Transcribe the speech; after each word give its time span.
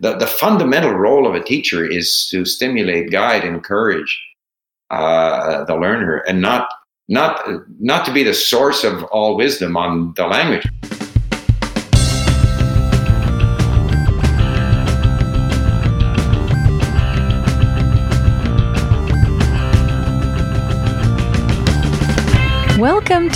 the, 0.00 0.16
the 0.16 0.26
fundamental 0.26 0.92
role 0.92 1.26
of 1.26 1.34
a 1.34 1.42
teacher 1.42 1.84
is 1.84 2.28
to 2.30 2.44
stimulate, 2.44 3.10
guide, 3.10 3.44
encourage 3.44 4.20
uh, 4.90 5.64
the 5.64 5.76
learner, 5.76 6.18
and 6.28 6.40
not 6.40 6.68
not 7.08 7.40
not 7.80 8.04
to 8.06 8.12
be 8.12 8.22
the 8.22 8.34
source 8.34 8.84
of 8.84 9.04
all 9.04 9.36
wisdom 9.36 9.76
on 9.76 10.12
the 10.16 10.26
language. 10.26 10.66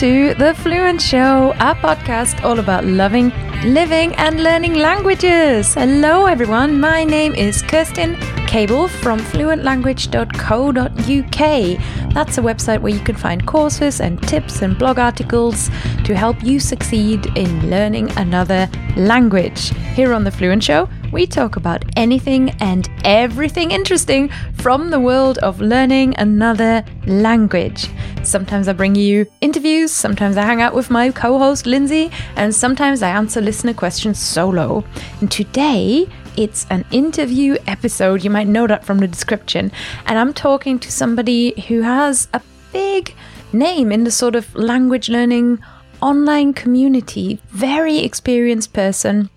To 0.00 0.32
The 0.32 0.54
Fluent 0.54 1.02
Show, 1.02 1.52
a 1.60 1.74
podcast 1.74 2.42
all 2.42 2.58
about 2.58 2.86
loving, 2.86 3.30
living, 3.66 4.14
and 4.14 4.42
learning 4.42 4.76
languages. 4.76 5.74
Hello, 5.74 6.24
everyone. 6.24 6.80
My 6.80 7.04
name 7.04 7.34
is 7.34 7.60
Kirsten 7.60 8.16
Cable 8.46 8.88
from 8.88 9.18
fluentlanguage.co.uk. 9.18 12.14
That's 12.14 12.38
a 12.38 12.40
website 12.40 12.80
where 12.80 12.94
you 12.94 13.00
can 13.00 13.14
find 13.14 13.46
courses 13.46 14.00
and 14.00 14.22
tips 14.22 14.62
and 14.62 14.78
blog 14.78 14.98
articles 14.98 15.68
to 16.04 16.14
help 16.14 16.42
you 16.42 16.60
succeed 16.60 17.26
in 17.36 17.68
learning 17.68 18.10
another 18.16 18.70
language. 18.96 19.68
Here 19.94 20.14
on 20.14 20.24
The 20.24 20.30
Fluent 20.30 20.64
Show, 20.64 20.88
we 21.12 21.26
talk 21.26 21.56
about 21.56 21.84
anything 21.96 22.50
and 22.60 22.88
everything 23.04 23.70
interesting 23.70 24.30
from 24.54 24.90
the 24.90 25.00
world 25.00 25.38
of 25.38 25.60
learning 25.60 26.14
another 26.18 26.84
language. 27.06 27.88
Sometimes 28.22 28.68
I 28.68 28.74
bring 28.74 28.94
you 28.94 29.26
interviews, 29.40 29.90
sometimes 29.90 30.36
I 30.36 30.42
hang 30.42 30.62
out 30.62 30.74
with 30.74 30.90
my 30.90 31.10
co 31.10 31.38
host 31.38 31.66
Lindsay, 31.66 32.10
and 32.36 32.54
sometimes 32.54 33.02
I 33.02 33.10
answer 33.10 33.40
listener 33.40 33.74
questions 33.74 34.18
solo. 34.18 34.84
And 35.20 35.30
today, 35.30 36.06
it's 36.36 36.66
an 36.70 36.84
interview 36.92 37.56
episode. 37.66 38.22
You 38.22 38.30
might 38.30 38.46
know 38.46 38.66
that 38.66 38.84
from 38.84 38.98
the 38.98 39.08
description. 39.08 39.72
And 40.06 40.18
I'm 40.18 40.32
talking 40.32 40.78
to 40.78 40.92
somebody 40.92 41.60
who 41.62 41.82
has 41.82 42.28
a 42.32 42.40
big 42.72 43.14
name 43.52 43.90
in 43.90 44.04
the 44.04 44.10
sort 44.12 44.36
of 44.36 44.54
language 44.54 45.08
learning 45.08 45.58
online 46.00 46.54
community, 46.54 47.40
very 47.50 47.98
experienced 47.98 48.72
person 48.72 49.28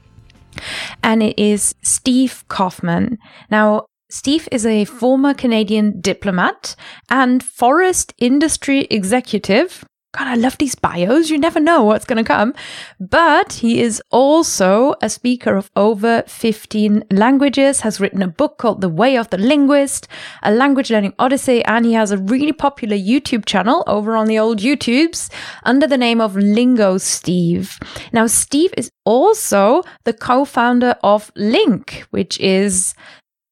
and 1.01 1.23
it 1.23 1.37
is 1.39 1.75
Steve 1.81 2.43
Kaufmann. 2.47 3.17
Now, 3.49 3.85
Steve 4.09 4.47
is 4.51 4.65
a 4.65 4.85
former 4.85 5.33
Canadian 5.33 5.99
diplomat 5.99 6.75
and 7.09 7.43
forest 7.43 8.13
industry 8.19 8.81
executive. 8.91 9.83
God, 10.15 10.27
I 10.27 10.35
love 10.35 10.59
these 10.59 10.75
bios. 10.75 11.31
You 11.31 11.39
never 11.39 11.59
know 11.59 11.83
what's 11.83 12.05
going 12.05 12.23
to 12.23 12.23
come. 12.23 12.53
But 12.99 13.53
he 13.53 13.81
is 13.81 13.99
also 14.11 14.93
a 15.01 15.09
speaker 15.09 15.55
of 15.55 15.71
over 15.75 16.23
15 16.27 17.05
languages, 17.09 17.81
has 17.81 17.99
written 17.99 18.21
a 18.21 18.27
book 18.27 18.59
called 18.59 18.81
The 18.81 18.89
Way 18.89 19.17
of 19.17 19.31
the 19.31 19.39
Linguist, 19.39 20.07
a 20.43 20.51
language 20.51 20.91
learning 20.91 21.15
odyssey, 21.17 21.65
and 21.65 21.83
he 21.83 21.93
has 21.93 22.11
a 22.11 22.19
really 22.19 22.53
popular 22.53 22.95
YouTube 22.95 23.45
channel 23.45 23.83
over 23.87 24.15
on 24.15 24.27
the 24.27 24.37
old 24.37 24.59
YouTubes 24.59 25.31
under 25.63 25.87
the 25.87 25.97
name 25.97 26.21
of 26.21 26.35
Lingo 26.35 26.99
Steve. 26.99 27.79
Now, 28.11 28.27
Steve 28.27 28.73
is 28.77 28.91
also 29.05 29.81
the 30.03 30.13
co-founder 30.13 30.95
of 31.01 31.33
LingQ, 31.33 32.03
which 32.11 32.39
is 32.39 32.93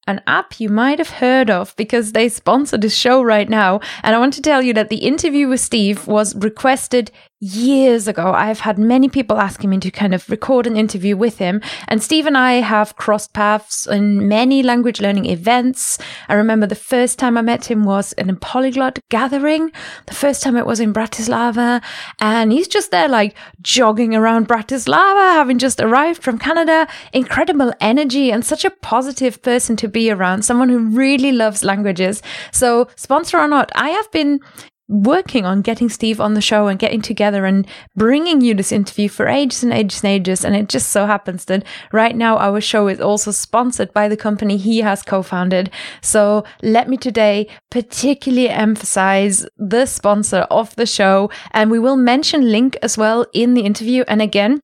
an 0.07 0.21
app 0.27 0.59
you 0.59 0.69
might 0.69 0.99
have 0.99 1.09
heard 1.09 1.49
of 1.49 1.75
because 1.75 2.11
they 2.11 2.27
sponsor 2.27 2.77
this 2.77 2.95
show 2.95 3.21
right 3.21 3.49
now. 3.49 3.79
And 4.03 4.15
I 4.15 4.19
want 4.19 4.33
to 4.33 4.41
tell 4.41 4.61
you 4.61 4.73
that 4.73 4.89
the 4.89 4.97
interview 4.97 5.47
with 5.47 5.59
Steve 5.59 6.07
was 6.07 6.35
requested 6.35 7.11
years 7.41 8.07
ago. 8.07 8.33
I've 8.33 8.59
had 8.59 8.77
many 8.77 9.09
people 9.09 9.39
asking 9.39 9.71
me 9.71 9.79
to 9.79 9.89
kind 9.89 10.13
of 10.13 10.29
record 10.29 10.67
an 10.67 10.77
interview 10.77 11.17
with 11.17 11.39
him. 11.39 11.59
And 11.87 12.01
Steve 12.01 12.27
and 12.27 12.37
I 12.37 12.53
have 12.61 12.95
crossed 12.97 13.33
paths 13.33 13.87
in 13.87 14.27
many 14.27 14.61
language 14.61 15.01
learning 15.01 15.25
events. 15.25 15.97
I 16.29 16.35
remember 16.35 16.67
the 16.67 16.75
first 16.75 17.17
time 17.17 17.39
I 17.39 17.41
met 17.41 17.65
him 17.65 17.83
was 17.83 18.13
in 18.13 18.29
a 18.29 18.35
polyglot 18.35 18.99
gathering. 19.09 19.71
The 20.05 20.13
first 20.13 20.43
time 20.43 20.55
it 20.55 20.67
was 20.67 20.79
in 20.79 20.93
Bratislava. 20.93 21.81
And 22.19 22.51
he's 22.51 22.67
just 22.67 22.91
there 22.91 23.09
like 23.09 23.35
jogging 23.59 24.13
around 24.13 24.47
Bratislava, 24.47 25.33
having 25.33 25.57
just 25.57 25.79
arrived 25.79 26.21
from 26.21 26.37
Canada. 26.37 26.87
Incredible 27.11 27.73
energy 27.81 28.31
and 28.31 28.45
such 28.45 28.63
a 28.63 28.69
positive 28.69 29.41
person 29.41 29.75
to 29.77 29.87
be 29.87 30.11
around. 30.11 30.45
Someone 30.45 30.69
who 30.69 30.89
really 30.89 31.31
loves 31.31 31.63
languages. 31.63 32.21
So 32.51 32.87
sponsor 32.95 33.39
or 33.39 33.47
not, 33.47 33.71
I 33.73 33.89
have 33.89 34.11
been 34.11 34.41
working 34.91 35.45
on 35.45 35.61
getting 35.61 35.87
Steve 35.87 36.19
on 36.19 36.33
the 36.33 36.41
show 36.41 36.67
and 36.67 36.77
getting 36.77 37.01
together 37.01 37.45
and 37.45 37.65
bringing 37.95 38.41
you 38.41 38.53
this 38.53 38.73
interview 38.73 39.07
for 39.07 39.25
ages 39.27 39.63
and 39.63 39.71
ages 39.71 40.03
and 40.03 40.11
ages. 40.11 40.45
And 40.45 40.55
it 40.55 40.67
just 40.67 40.89
so 40.89 41.05
happens 41.05 41.45
that 41.45 41.63
right 41.93 42.15
now 42.15 42.37
our 42.37 42.59
show 42.59 42.89
is 42.89 42.99
also 42.99 43.31
sponsored 43.31 43.93
by 43.93 44.09
the 44.09 44.17
company 44.17 44.57
he 44.57 44.81
has 44.81 45.01
co-founded. 45.01 45.71
So 46.01 46.43
let 46.61 46.89
me 46.89 46.97
today 46.97 47.47
particularly 47.69 48.49
emphasize 48.49 49.47
the 49.57 49.85
sponsor 49.85 50.41
of 50.51 50.75
the 50.75 50.85
show. 50.85 51.31
And 51.51 51.71
we 51.71 51.79
will 51.79 51.95
mention 51.95 52.43
LingQ 52.43 52.75
as 52.81 52.97
well 52.97 53.25
in 53.33 53.53
the 53.53 53.61
interview. 53.61 54.03
And 54.09 54.21
again, 54.21 54.59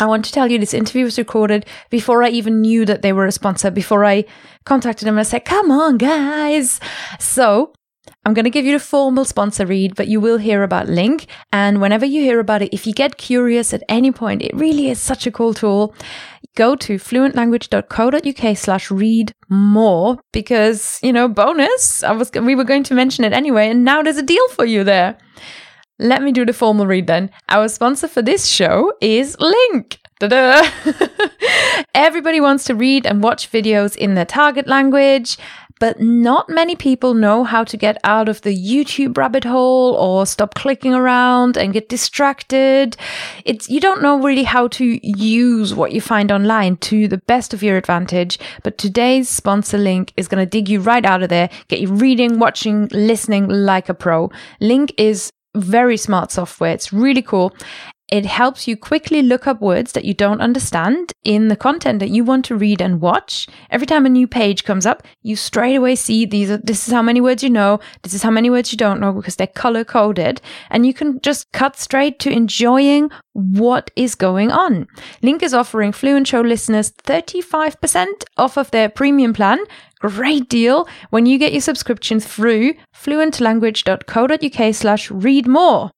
I 0.00 0.06
want 0.06 0.24
to 0.24 0.32
tell 0.32 0.50
you 0.50 0.58
this 0.58 0.74
interview 0.74 1.04
was 1.04 1.18
recorded 1.18 1.66
before 1.90 2.22
I 2.22 2.30
even 2.30 2.60
knew 2.62 2.86
that 2.86 3.02
they 3.02 3.12
were 3.12 3.26
a 3.26 3.32
sponsor, 3.32 3.70
before 3.70 4.04
I 4.04 4.24
contacted 4.64 5.06
them 5.06 5.14
and 5.14 5.20
I 5.20 5.24
said, 5.24 5.44
come 5.44 5.70
on, 5.70 5.98
guys. 5.98 6.80
So 7.18 7.72
I'm 8.24 8.34
going 8.34 8.44
to 8.44 8.50
give 8.50 8.64
you 8.64 8.72
the 8.72 8.84
formal 8.84 9.24
sponsor 9.24 9.66
read, 9.66 9.94
but 9.94 10.08
you 10.08 10.20
will 10.20 10.38
hear 10.38 10.62
about 10.62 10.86
LingQ. 10.86 11.26
And 11.52 11.80
whenever 11.80 12.04
you 12.04 12.22
hear 12.22 12.40
about 12.40 12.62
it, 12.62 12.72
if 12.72 12.86
you 12.86 12.92
get 12.92 13.16
curious 13.16 13.72
at 13.72 13.82
any 13.88 14.12
point, 14.12 14.42
it 14.42 14.54
really 14.54 14.90
is 14.90 15.00
such 15.00 15.26
a 15.26 15.30
cool 15.30 15.54
tool. 15.54 15.94
Go 16.56 16.76
to 16.76 16.96
fluentlanguage.co.uk 16.96 18.56
slash 18.56 18.90
read 18.90 19.32
more 19.48 20.18
because, 20.32 20.98
you 21.02 21.12
know, 21.12 21.28
bonus. 21.28 22.02
I 22.02 22.12
was, 22.12 22.30
we 22.32 22.54
were 22.54 22.64
going 22.64 22.84
to 22.84 22.94
mention 22.94 23.24
it 23.24 23.32
anyway. 23.32 23.68
And 23.70 23.84
now 23.84 24.02
there's 24.02 24.16
a 24.16 24.22
deal 24.22 24.48
for 24.48 24.64
you 24.64 24.84
there. 24.84 25.16
Let 26.00 26.22
me 26.22 26.30
do 26.30 26.46
the 26.46 26.52
formal 26.52 26.86
read 26.86 27.06
then. 27.06 27.30
Our 27.48 27.68
sponsor 27.68 28.06
for 28.08 28.22
this 28.22 28.46
show 28.46 28.92
is 29.00 29.36
LingQ. 29.36 29.98
Everybody 31.94 32.40
wants 32.40 32.64
to 32.64 32.74
read 32.74 33.06
and 33.06 33.22
watch 33.22 33.50
videos 33.52 33.96
in 33.96 34.14
their 34.14 34.24
target 34.24 34.66
language 34.66 35.38
but 35.78 36.00
not 36.00 36.48
many 36.48 36.76
people 36.76 37.14
know 37.14 37.44
how 37.44 37.64
to 37.64 37.76
get 37.76 37.98
out 38.04 38.28
of 38.28 38.42
the 38.42 38.56
YouTube 38.56 39.16
rabbit 39.16 39.44
hole 39.44 39.94
or 39.94 40.26
stop 40.26 40.54
clicking 40.54 40.94
around 40.94 41.56
and 41.56 41.72
get 41.72 41.88
distracted. 41.88 42.96
It's, 43.44 43.68
you 43.68 43.80
don't 43.80 44.02
know 44.02 44.20
really 44.20 44.44
how 44.44 44.68
to 44.68 45.00
use 45.02 45.74
what 45.74 45.92
you 45.92 46.00
find 46.00 46.32
online 46.32 46.76
to 46.78 47.08
the 47.08 47.18
best 47.18 47.54
of 47.54 47.62
your 47.62 47.76
advantage. 47.76 48.38
But 48.62 48.78
today's 48.78 49.28
sponsor 49.28 49.78
LingQ 49.78 50.12
is 50.16 50.28
going 50.28 50.44
to 50.44 50.50
dig 50.50 50.68
you 50.68 50.80
right 50.80 51.04
out 51.04 51.22
of 51.22 51.28
there, 51.28 51.50
get 51.68 51.80
you 51.80 51.88
reading, 51.88 52.38
watching, 52.38 52.88
listening 52.88 53.48
like 53.48 53.88
a 53.88 53.94
pro. 53.94 54.30
LingQ 54.60 54.92
is 54.98 55.30
very 55.56 55.96
smart 55.96 56.30
software. 56.30 56.72
It's 56.72 56.92
really 56.92 57.22
cool. 57.22 57.54
It 58.08 58.24
helps 58.24 58.66
you 58.66 58.76
quickly 58.76 59.20
look 59.20 59.46
up 59.46 59.60
words 59.60 59.92
that 59.92 60.06
you 60.06 60.14
don't 60.14 60.40
understand 60.40 61.12
in 61.24 61.48
the 61.48 61.56
content 61.56 61.98
that 61.98 62.08
you 62.08 62.24
want 62.24 62.46
to 62.46 62.56
read 62.56 62.80
and 62.80 63.02
watch. 63.02 63.46
Every 63.70 63.86
time 63.86 64.06
a 64.06 64.08
new 64.08 64.26
page 64.26 64.64
comes 64.64 64.86
up, 64.86 65.02
you 65.22 65.36
straight 65.36 65.74
away 65.74 65.94
see 65.94 66.24
these 66.24 66.50
are, 66.50 66.56
this 66.56 66.88
is 66.88 66.94
how 66.94 67.02
many 67.02 67.20
words 67.20 67.42
you 67.42 67.50
know, 67.50 67.80
this 68.02 68.14
is 68.14 68.22
how 68.22 68.30
many 68.30 68.48
words 68.48 68.72
you 68.72 68.78
don't 68.78 69.00
know 69.00 69.12
because 69.12 69.36
they're 69.36 69.46
color 69.46 69.84
coded 69.84 70.40
and 70.70 70.86
you 70.86 70.94
can 70.94 71.20
just 71.20 71.52
cut 71.52 71.76
straight 71.76 72.18
to 72.20 72.30
enjoying 72.30 73.10
what 73.34 73.90
is 73.94 74.14
going 74.14 74.50
on. 74.50 74.86
LingQ 75.22 75.42
is 75.42 75.54
offering 75.54 75.92
Fluent 75.92 76.26
Show 76.26 76.40
listeners 76.40 76.92
35% 76.92 78.24
off 78.38 78.56
of 78.56 78.70
their 78.70 78.88
premium 78.88 79.34
plan. 79.34 79.58
Great 80.00 80.48
deal 80.48 80.88
when 81.10 81.26
you 81.26 81.38
get 81.38 81.52
your 81.52 81.60
subscription 81.60 82.20
through 82.20 82.72
fluentlanguage.co.uk 82.96 84.74
slash 84.74 85.10
read 85.10 85.46
more. 85.46 85.90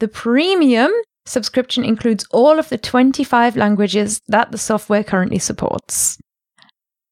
The 0.00 0.08
premium 0.08 0.92
subscription 1.26 1.84
includes 1.84 2.26
all 2.30 2.58
of 2.58 2.68
the 2.68 2.78
25 2.78 3.56
languages 3.56 4.20
that 4.28 4.52
the 4.52 4.58
software 4.58 5.04
currently 5.04 5.38
supports. 5.38 6.18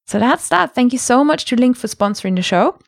So 0.06 0.18
that's 0.18 0.48
that. 0.50 0.74
Thank 0.74 0.92
you 0.92 0.98
so 0.98 1.24
much 1.24 1.46
to 1.46 1.56
LingQ 1.56 1.76
for 1.76 1.86
sponsoring 1.86 2.36
the 2.36 2.42
show. 2.42 2.78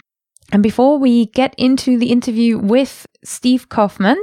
And 0.53 0.63
before 0.63 0.99
we 0.99 1.27
get 1.27 1.55
into 1.57 1.99
the 1.99 2.11
interview 2.11 2.59
with 2.59 3.07
Steve 3.25 3.69
Kaufmann, 3.69 4.23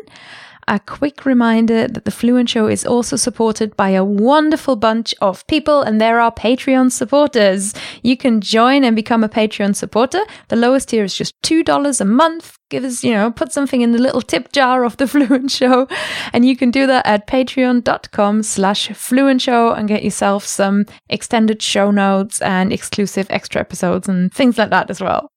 a 0.71 0.79
quick 0.79 1.25
reminder 1.25 1.85
that 1.85 2.05
the 2.05 2.11
Fluent 2.11 2.49
Show 2.49 2.67
is 2.67 2.85
also 2.85 3.17
supported 3.17 3.75
by 3.75 3.89
a 3.89 4.05
wonderful 4.05 4.77
bunch 4.77 5.13
of 5.19 5.45
people, 5.47 5.81
and 5.81 5.99
there 5.99 6.21
are 6.21 6.31
Patreon 6.31 6.93
supporters. 6.93 7.73
You 8.03 8.15
can 8.15 8.39
join 8.39 8.85
and 8.85 8.95
become 8.95 9.21
a 9.21 9.27
Patreon 9.27 9.75
supporter. 9.75 10.21
The 10.47 10.55
lowest 10.55 10.87
tier 10.87 11.03
is 11.03 11.13
just 11.13 11.35
$2 11.41 11.99
a 11.99 12.05
month. 12.05 12.57
Give 12.69 12.85
us, 12.85 13.03
you 13.03 13.11
know, 13.11 13.31
put 13.31 13.51
something 13.51 13.81
in 13.81 13.91
the 13.91 13.97
little 13.99 14.21
tip 14.21 14.53
jar 14.53 14.85
of 14.85 14.95
the 14.95 15.07
Fluent 15.09 15.51
Show. 15.51 15.89
And 16.31 16.45
you 16.45 16.55
can 16.55 16.71
do 16.71 16.87
that 16.87 17.05
at 17.05 17.27
patreon.com 17.27 18.41
slash 18.43 18.87
Fluent 18.93 19.41
Show 19.41 19.73
and 19.73 19.89
get 19.89 20.05
yourself 20.05 20.45
some 20.45 20.85
extended 21.09 21.61
show 21.61 21.91
notes 21.91 22.41
and 22.41 22.71
exclusive 22.71 23.27
extra 23.29 23.59
episodes 23.59 24.07
and 24.07 24.33
things 24.33 24.57
like 24.57 24.69
that 24.69 24.89
as 24.89 25.01
well. 25.01 25.27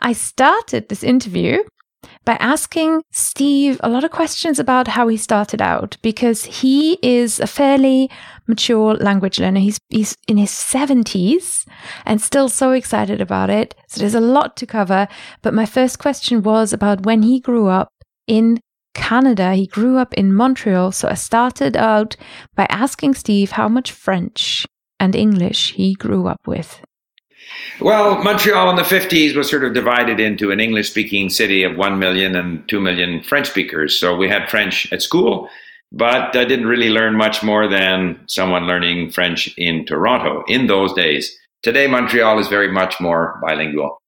I 0.00 0.12
started 0.12 0.88
this 0.88 1.04
interview 1.04 1.62
by 2.24 2.36
asking 2.40 3.02
Steve 3.10 3.80
a 3.82 3.88
lot 3.88 4.04
of 4.04 4.10
questions 4.10 4.58
about 4.58 4.88
how 4.88 5.08
he 5.08 5.16
started 5.16 5.60
out 5.60 5.96
because 6.02 6.44
he 6.44 6.98
is 7.02 7.40
a 7.40 7.46
fairly 7.46 8.10
mature 8.46 8.94
language 8.94 9.38
learner. 9.38 9.60
He's, 9.60 9.78
he's 9.90 10.16
in 10.26 10.36
his 10.36 10.50
70s 10.50 11.66
and 12.04 12.20
still 12.20 12.48
so 12.48 12.72
excited 12.72 13.20
about 13.20 13.50
it. 13.50 13.74
So 13.88 14.00
there's 14.00 14.14
a 14.14 14.20
lot 14.20 14.56
to 14.58 14.66
cover. 14.66 15.08
But 15.42 15.54
my 15.54 15.66
first 15.66 15.98
question 15.98 16.42
was 16.42 16.72
about 16.72 17.04
when 17.04 17.22
he 17.22 17.40
grew 17.40 17.68
up 17.68 17.88
in 18.26 18.60
Canada. 18.94 19.54
He 19.54 19.66
grew 19.66 19.98
up 19.98 20.14
in 20.14 20.32
Montreal. 20.32 20.92
So 20.92 21.08
I 21.08 21.14
started 21.14 21.76
out 21.76 22.16
by 22.54 22.66
asking 22.70 23.14
Steve 23.14 23.52
how 23.52 23.68
much 23.68 23.92
French 23.92 24.66
and 24.98 25.14
English 25.14 25.74
he 25.74 25.94
grew 25.94 26.26
up 26.26 26.40
with. 26.46 26.80
Well, 27.80 28.22
Montreal 28.22 28.70
in 28.70 28.76
the 28.76 28.82
50s 28.82 29.36
was 29.36 29.50
sort 29.50 29.64
of 29.64 29.74
divided 29.74 30.20
into 30.20 30.50
an 30.50 30.60
English 30.60 30.90
speaking 30.90 31.28
city 31.28 31.64
of 31.64 31.76
1 31.76 31.98
million 31.98 32.36
and 32.36 32.66
2 32.68 32.80
million 32.80 33.22
French 33.22 33.48
speakers. 33.48 33.98
So 33.98 34.14
we 34.14 34.28
had 34.28 34.48
French 34.48 34.92
at 34.92 35.02
school, 35.02 35.48
but 35.90 36.36
I 36.36 36.44
didn't 36.44 36.66
really 36.66 36.90
learn 36.90 37.16
much 37.16 37.42
more 37.42 37.68
than 37.68 38.20
someone 38.26 38.66
learning 38.66 39.10
French 39.10 39.52
in 39.56 39.84
Toronto 39.86 40.44
in 40.46 40.66
those 40.66 40.92
days. 40.92 41.36
Today, 41.62 41.86
Montreal 41.86 42.38
is 42.38 42.48
very 42.48 42.70
much 42.70 43.00
more 43.00 43.40
bilingual. 43.42 43.98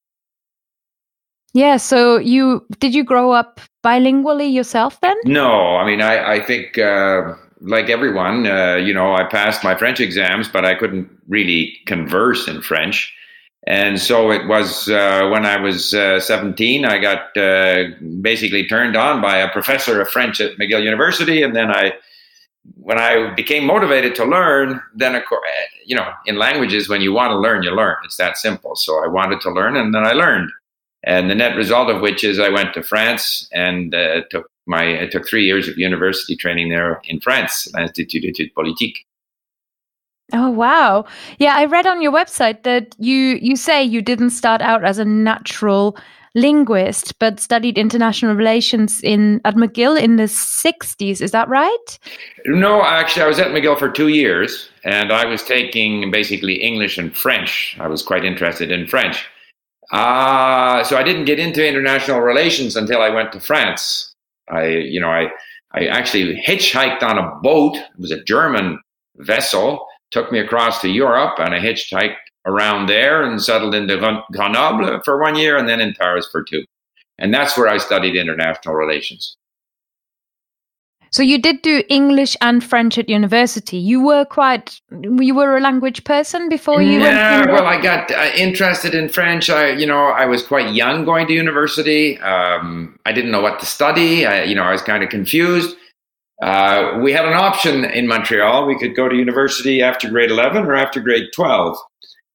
Yeah. 1.54 1.78
So 1.78 2.18
you 2.18 2.66
did 2.80 2.94
you 2.94 3.02
grow 3.02 3.32
up 3.32 3.60
bilingually 3.82 4.52
yourself 4.52 5.00
then? 5.00 5.16
No. 5.24 5.76
I 5.76 5.86
mean, 5.86 6.02
I, 6.02 6.34
I 6.34 6.40
think, 6.40 6.76
uh, 6.76 7.34
like 7.62 7.88
everyone, 7.88 8.46
uh, 8.46 8.76
you 8.76 8.92
know, 8.92 9.14
I 9.14 9.24
passed 9.24 9.64
my 9.64 9.74
French 9.74 9.98
exams, 9.98 10.48
but 10.48 10.66
I 10.66 10.74
couldn't 10.74 11.08
really 11.28 11.78
converse 11.86 12.46
in 12.46 12.60
French. 12.60 13.15
And 13.66 14.00
so 14.00 14.30
it 14.30 14.46
was 14.46 14.88
uh, 14.88 15.28
when 15.32 15.44
I 15.44 15.56
was 15.56 15.92
uh, 15.92 16.20
17, 16.20 16.84
I 16.84 16.98
got 16.98 17.36
uh, 17.36 17.84
basically 18.20 18.66
turned 18.66 18.96
on 18.96 19.20
by 19.20 19.38
a 19.38 19.50
professor 19.50 20.00
of 20.00 20.08
French 20.08 20.40
at 20.40 20.56
McGill 20.56 20.84
University. 20.84 21.42
And 21.42 21.56
then 21.56 21.72
I, 21.72 21.94
when 22.76 22.98
I 22.98 23.34
became 23.34 23.66
motivated 23.66 24.14
to 24.16 24.24
learn, 24.24 24.80
then, 24.94 25.16
of 25.16 25.24
course, 25.24 25.42
you 25.84 25.96
know, 25.96 26.08
in 26.26 26.36
languages, 26.36 26.88
when 26.88 27.00
you 27.00 27.12
want 27.12 27.32
to 27.32 27.38
learn, 27.38 27.64
you 27.64 27.72
learn. 27.72 27.96
It's 28.04 28.18
that 28.18 28.36
simple. 28.36 28.76
So 28.76 29.02
I 29.04 29.08
wanted 29.08 29.40
to 29.40 29.50
learn 29.50 29.76
and 29.76 29.92
then 29.92 30.04
I 30.04 30.12
learned. 30.12 30.50
And 31.02 31.28
the 31.28 31.34
net 31.34 31.56
result 31.56 31.90
of 31.90 32.00
which 32.00 32.22
is 32.22 32.38
I 32.38 32.48
went 32.48 32.72
to 32.74 32.84
France 32.84 33.48
and 33.52 33.94
uh, 33.94 34.22
took 34.30 34.48
my, 34.66 35.02
I 35.02 35.06
took 35.06 35.28
three 35.28 35.44
years 35.44 35.68
of 35.68 35.76
university 35.76 36.36
training 36.36 36.68
there 36.68 37.00
in 37.04 37.20
France, 37.20 37.68
l'Institut 37.74 38.22
d'études 38.22 38.52
politiques. 38.54 39.04
Oh 40.32 40.50
wow. 40.50 41.04
Yeah, 41.38 41.54
I 41.54 41.66
read 41.66 41.86
on 41.86 42.02
your 42.02 42.12
website 42.12 42.64
that 42.64 42.94
you 42.98 43.38
you 43.40 43.54
say 43.54 43.82
you 43.82 44.02
didn't 44.02 44.30
start 44.30 44.60
out 44.60 44.84
as 44.84 44.98
a 44.98 45.04
natural 45.04 45.96
linguist 46.34 47.18
but 47.18 47.40
studied 47.40 47.78
international 47.78 48.34
relations 48.34 49.00
in 49.02 49.40
at 49.44 49.54
McGill 49.54 49.98
in 49.98 50.16
the 50.16 50.24
60s. 50.24 51.20
Is 51.22 51.30
that 51.30 51.48
right? 51.48 51.98
No, 52.44 52.82
actually 52.82 53.22
I 53.22 53.28
was 53.28 53.38
at 53.38 53.52
McGill 53.52 53.78
for 53.78 53.88
2 53.88 54.08
years 54.08 54.68
and 54.84 55.12
I 55.12 55.24
was 55.24 55.42
taking 55.44 56.10
basically 56.10 56.54
English 56.54 56.98
and 56.98 57.16
French. 57.16 57.76
I 57.80 57.86
was 57.86 58.02
quite 58.02 58.24
interested 58.24 58.70
in 58.72 58.86
French. 58.86 59.24
Uh, 59.92 60.82
so 60.82 60.96
I 60.96 61.04
didn't 61.04 61.26
get 61.26 61.38
into 61.38 61.66
international 61.66 62.20
relations 62.20 62.74
until 62.74 63.00
I 63.00 63.10
went 63.10 63.30
to 63.32 63.40
France. 63.40 64.12
I 64.48 64.66
you 64.66 65.00
know, 65.00 65.10
I 65.10 65.28
I 65.72 65.86
actually 65.86 66.42
hitchhiked 66.44 67.04
on 67.04 67.16
a 67.16 67.30
boat. 67.42 67.76
It 67.76 68.00
was 68.00 68.10
a 68.10 68.24
German 68.24 68.80
vessel 69.18 69.86
took 70.10 70.30
me 70.32 70.38
across 70.38 70.80
to 70.80 70.88
Europe 70.88 71.38
and 71.38 71.54
I 71.54 71.58
hitchhiked 71.58 72.16
around 72.46 72.86
there 72.86 73.22
and 73.22 73.42
settled 73.42 73.74
into 73.74 73.96
Grenoble 74.32 75.00
for 75.04 75.20
one 75.20 75.36
year 75.36 75.56
and 75.56 75.68
then 75.68 75.80
in 75.80 75.94
Paris 75.94 76.28
for 76.30 76.44
two. 76.44 76.64
And 77.18 77.32
that's 77.32 77.56
where 77.56 77.68
I 77.68 77.78
studied 77.78 78.16
international 78.16 78.74
relations. 78.74 79.36
So 81.10 81.22
you 81.22 81.38
did 81.38 81.62
do 81.62 81.82
English 81.88 82.36
and 82.40 82.62
French 82.62 82.98
at 82.98 83.08
university. 83.08 83.78
You 83.78 84.02
were 84.02 84.24
quite, 84.24 84.80
you 85.00 85.34
were 85.34 85.56
a 85.56 85.60
language 85.60 86.04
person 86.04 86.48
before 86.48 86.82
you 86.82 87.00
yeah, 87.00 87.40
went. 87.40 87.52
well, 87.52 87.66
I 87.66 87.80
got 87.80 88.10
uh, 88.10 88.32
interested 88.36 88.94
in 88.94 89.08
French. 89.08 89.48
I, 89.48 89.70
you 89.70 89.86
know, 89.86 90.08
I 90.08 90.26
was 90.26 90.42
quite 90.42 90.74
young 90.74 91.04
going 91.04 91.26
to 91.28 91.32
university. 91.32 92.18
Um, 92.18 92.98
I 93.06 93.12
didn't 93.12 93.30
know 93.30 93.40
what 93.40 93.60
to 93.60 93.66
study. 93.66 94.26
I, 94.26 94.42
you 94.42 94.54
know, 94.54 94.64
I 94.64 94.72
was 94.72 94.82
kind 94.82 95.02
of 95.02 95.08
confused. 95.08 95.76
Uh, 96.42 96.98
we 97.02 97.12
had 97.12 97.24
an 97.24 97.32
option 97.32 97.84
in 97.84 98.06
Montreal. 98.06 98.66
We 98.66 98.78
could 98.78 98.94
go 98.94 99.08
to 99.08 99.16
university 99.16 99.82
after 99.82 100.08
grade 100.08 100.30
11 100.30 100.64
or 100.64 100.74
after 100.74 101.00
grade 101.00 101.28
12. 101.34 101.76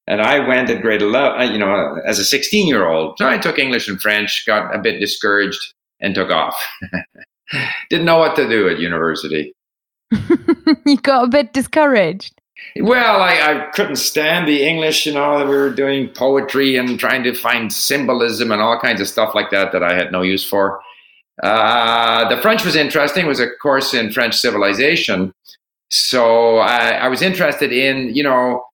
And 0.08 0.20
I 0.20 0.46
went 0.46 0.68
at 0.70 0.82
grade 0.82 1.02
11, 1.02 1.40
uh, 1.40 1.52
you 1.52 1.58
know, 1.58 2.00
as 2.04 2.18
a 2.18 2.24
16 2.24 2.66
year 2.66 2.88
old. 2.88 3.16
So 3.18 3.28
I 3.28 3.38
took 3.38 3.58
English 3.58 3.88
and 3.88 4.00
French, 4.00 4.44
got 4.46 4.74
a 4.74 4.78
bit 4.78 4.98
discouraged, 4.98 5.74
and 6.00 6.14
took 6.14 6.30
off. 6.30 6.60
Didn't 7.90 8.06
know 8.06 8.18
what 8.18 8.34
to 8.36 8.48
do 8.48 8.68
at 8.68 8.80
university. 8.80 9.54
you 10.84 10.96
got 10.96 11.24
a 11.24 11.28
bit 11.28 11.52
discouraged. 11.52 12.34
Well, 12.80 13.20
I, 13.20 13.40
I 13.40 13.70
couldn't 13.72 13.96
stand 13.96 14.48
the 14.48 14.62
English, 14.62 15.06
you 15.06 15.12
know, 15.12 15.44
we 15.44 15.56
were 15.56 15.70
doing 15.70 16.08
poetry 16.08 16.76
and 16.76 16.98
trying 16.98 17.22
to 17.24 17.34
find 17.34 17.72
symbolism 17.72 18.52
and 18.52 18.62
all 18.62 18.78
kinds 18.78 19.00
of 19.00 19.08
stuff 19.08 19.34
like 19.34 19.50
that 19.50 19.72
that 19.72 19.82
I 19.82 19.94
had 19.94 20.12
no 20.12 20.22
use 20.22 20.48
for. 20.48 20.80
Uh, 21.42 22.28
the 22.28 22.40
French 22.40 22.64
was 22.64 22.76
interesting. 22.76 23.24
It 23.24 23.28
was 23.28 23.40
a 23.40 23.50
course 23.62 23.94
in 23.94 24.12
French 24.12 24.36
civilization. 24.36 25.32
So 25.90 26.58
I, 26.58 26.90
I 26.90 27.08
was 27.08 27.22
interested 27.22 27.72
in, 27.72 28.14
you 28.14 28.22
know, 28.22 28.64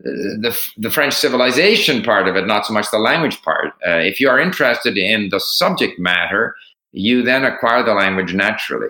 the, 0.00 0.56
the 0.76 0.90
French 0.90 1.14
civilization 1.14 2.02
part 2.02 2.28
of 2.28 2.36
it, 2.36 2.46
not 2.46 2.66
so 2.66 2.72
much 2.72 2.90
the 2.90 2.98
language 2.98 3.42
part. 3.42 3.72
Uh, 3.86 3.98
if 3.98 4.20
you 4.20 4.28
are 4.28 4.38
interested 4.38 4.96
in 4.96 5.28
the 5.30 5.40
subject 5.40 5.98
matter, 5.98 6.54
you 6.92 7.22
then 7.22 7.44
acquire 7.44 7.82
the 7.82 7.94
language 7.94 8.34
naturally. 8.34 8.88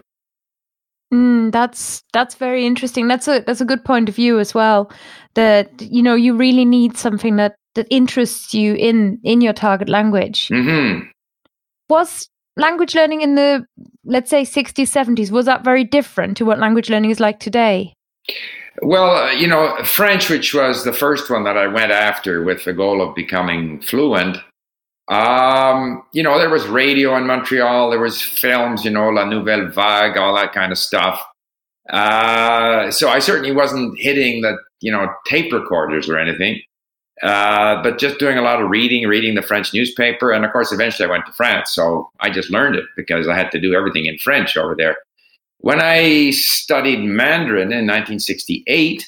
Mm, 1.13 1.53
that's 1.53 2.03
that's 2.13 2.35
very 2.35 2.67
interesting. 2.67 3.09
That's 3.09 3.27
a 3.29 3.43
that's 3.47 3.63
a 3.63 3.65
good 3.65 3.83
point 3.83 4.11
of 4.11 4.15
view 4.15 4.39
as 4.39 4.53
well. 4.53 4.93
That 5.35 5.71
you 5.81 6.03
know 6.03 6.15
you 6.15 6.37
really 6.37 6.67
need 6.67 6.99
something 6.99 7.37
that 7.37 7.55
that 7.75 7.87
interests 7.91 8.53
you 8.53 8.75
in 8.75 9.19
in 9.25 9.41
your 9.41 9.55
target 9.55 9.89
language. 9.89 10.49
Mm-hmm. 10.49 11.09
Was 11.89 12.29
language 12.59 12.95
learning 12.95 13.23
in 13.23 13.35
the 13.37 13.65
let's 14.05 14.31
say 14.31 14.43
60s 14.43 14.75
70s 14.75 15.31
was 15.31 15.47
that 15.47 15.65
very 15.65 15.85
different 15.85 16.37
to 16.37 16.45
what 16.45 16.59
language 16.59 16.91
learning 16.91 17.11
is 17.11 17.21
like 17.21 17.41
today? 17.41 17.95
Well 18.83 19.11
uh, 19.11 19.31
you 19.33 19.47
know 19.47 19.77
french 19.85 20.29
which 20.29 20.55
was 20.55 20.85
the 20.85 20.93
first 20.93 21.31
one 21.31 21.45
that 21.45 21.57
i 21.57 21.67
went 21.67 21.91
after 21.91 22.45
with 22.45 22.65
the 22.65 22.73
goal 22.73 23.01
of 23.01 23.15
becoming 23.15 23.81
fluent 23.81 24.37
um, 25.09 26.03
you 26.13 26.23
know 26.23 26.39
there 26.39 26.51
was 26.51 26.67
radio 26.67 27.17
in 27.17 27.27
montreal 27.27 27.91
there 27.91 27.99
was 27.99 28.23
films 28.23 28.85
you 28.85 28.91
know 28.91 29.09
la 29.09 29.25
nouvelle 29.25 29.67
vague 29.69 30.17
all 30.17 30.35
that 30.35 30.53
kind 30.53 30.71
of 30.71 30.79
stuff. 30.79 31.25
Uh, 31.91 32.91
so 32.91 33.09
i 33.09 33.19
certainly 33.19 33.51
wasn't 33.51 33.99
hitting 33.99 34.43
the 34.43 34.57
you 34.81 34.93
know 34.93 35.09
tape 35.27 35.53
recorders 35.53 36.09
or 36.09 36.19
anything 36.19 36.61
uh, 37.23 37.83
but 37.83 37.99
just 37.99 38.19
doing 38.19 38.39
a 38.39 38.43
lot 38.43 38.61
of 38.61 38.71
reading, 38.71 39.07
reading 39.07 39.35
the 39.35 39.43
French 39.43 39.73
newspaper. 39.75 40.33
And 40.33 40.45
of 40.45 40.53
course, 40.53 40.73
eventually 40.73 41.09
I 41.09 41.11
went 41.11 41.27
to 41.27 41.33
France. 41.33 41.75
So 41.75 42.11
I 42.21 42.31
just 42.31 42.51
learned 42.51 42.77
it 42.77 42.85
because 42.97 43.29
I 43.29 43.37
had 43.37 43.51
to 43.53 43.61
do 43.61 43.75
everything 43.75 44.07
in 44.07 44.19
French 44.19 44.57
over 44.57 44.75
there. 44.77 44.97
When 45.59 45.81
I 45.81 46.31
studied 46.31 47.01
Mandarin 47.01 47.73
in 47.73 47.87
1968, 47.87 49.05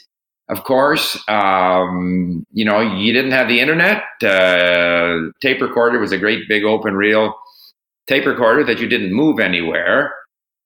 of 0.48 0.64
course, 0.64 1.16
um, 1.28 2.44
you 2.52 2.64
know, 2.64 2.80
you 2.80 3.12
didn't 3.12 3.30
have 3.30 3.46
the 3.46 3.60
internet. 3.60 4.02
Uh, 4.22 5.30
tape 5.40 5.60
recorder 5.60 6.00
was 6.00 6.10
a 6.10 6.18
great 6.18 6.48
big 6.48 6.64
open 6.64 6.94
reel 6.94 7.36
tape 8.10 8.26
recorder 8.26 8.64
that 8.64 8.80
you 8.80 8.88
didn't 8.88 9.12
move 9.12 9.38
anywhere. 9.38 10.12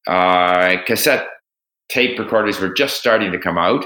Uh, 0.06 0.76
cassette 0.86 1.26
tape 1.90 2.18
recorders 2.18 2.58
were 2.58 2.72
just 2.72 2.96
starting 2.96 3.30
to 3.32 3.38
come 3.38 3.58
out. 3.58 3.84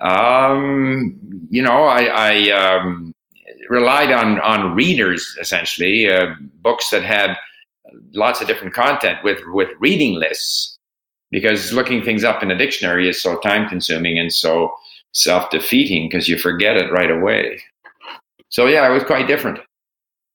Um, 0.00 1.18
you 1.48 1.62
know, 1.62 1.84
I, 1.84 2.04
I 2.04 2.50
um, 2.50 3.14
relied 3.68 4.12
on 4.12 4.40
on 4.40 4.74
readers 4.74 5.36
essentially, 5.40 6.10
uh, 6.10 6.34
books 6.62 6.90
that 6.90 7.02
had 7.02 7.36
lots 8.12 8.40
of 8.40 8.46
different 8.46 8.74
content 8.74 9.18
with 9.24 9.40
with 9.46 9.70
reading 9.80 10.14
lists, 10.14 10.76
because 11.30 11.72
looking 11.72 12.02
things 12.02 12.24
up 12.24 12.42
in 12.42 12.50
a 12.50 12.58
dictionary 12.58 13.08
is 13.08 13.20
so 13.20 13.38
time 13.38 13.68
consuming 13.68 14.18
and 14.18 14.32
so 14.32 14.72
self 15.12 15.50
defeating 15.50 16.08
because 16.08 16.28
you 16.28 16.38
forget 16.38 16.76
it 16.76 16.92
right 16.92 17.10
away. 17.10 17.60
So 18.48 18.66
yeah, 18.66 18.88
it 18.88 18.92
was 18.92 19.04
quite 19.04 19.26
different. 19.26 19.58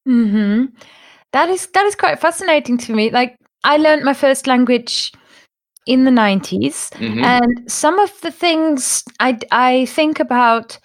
Hmm. 0.05 0.65
That 1.33 1.49
is 1.49 1.67
that 1.67 1.85
is 1.85 1.95
quite 1.95 2.19
fascinating 2.19 2.77
to 2.79 2.93
me. 2.93 3.09
Like 3.09 3.35
I 3.63 3.77
learned 3.77 4.03
my 4.03 4.13
first 4.13 4.47
language 4.47 5.13
in 5.85 6.03
the 6.03 6.11
90s 6.11 6.91
mm-hmm. 6.91 7.23
and 7.23 7.71
some 7.71 7.97
of 7.99 8.21
the 8.21 8.31
things 8.31 9.03
i 9.19 9.37
i 9.51 9.85
think 9.85 10.19
about 10.19 10.77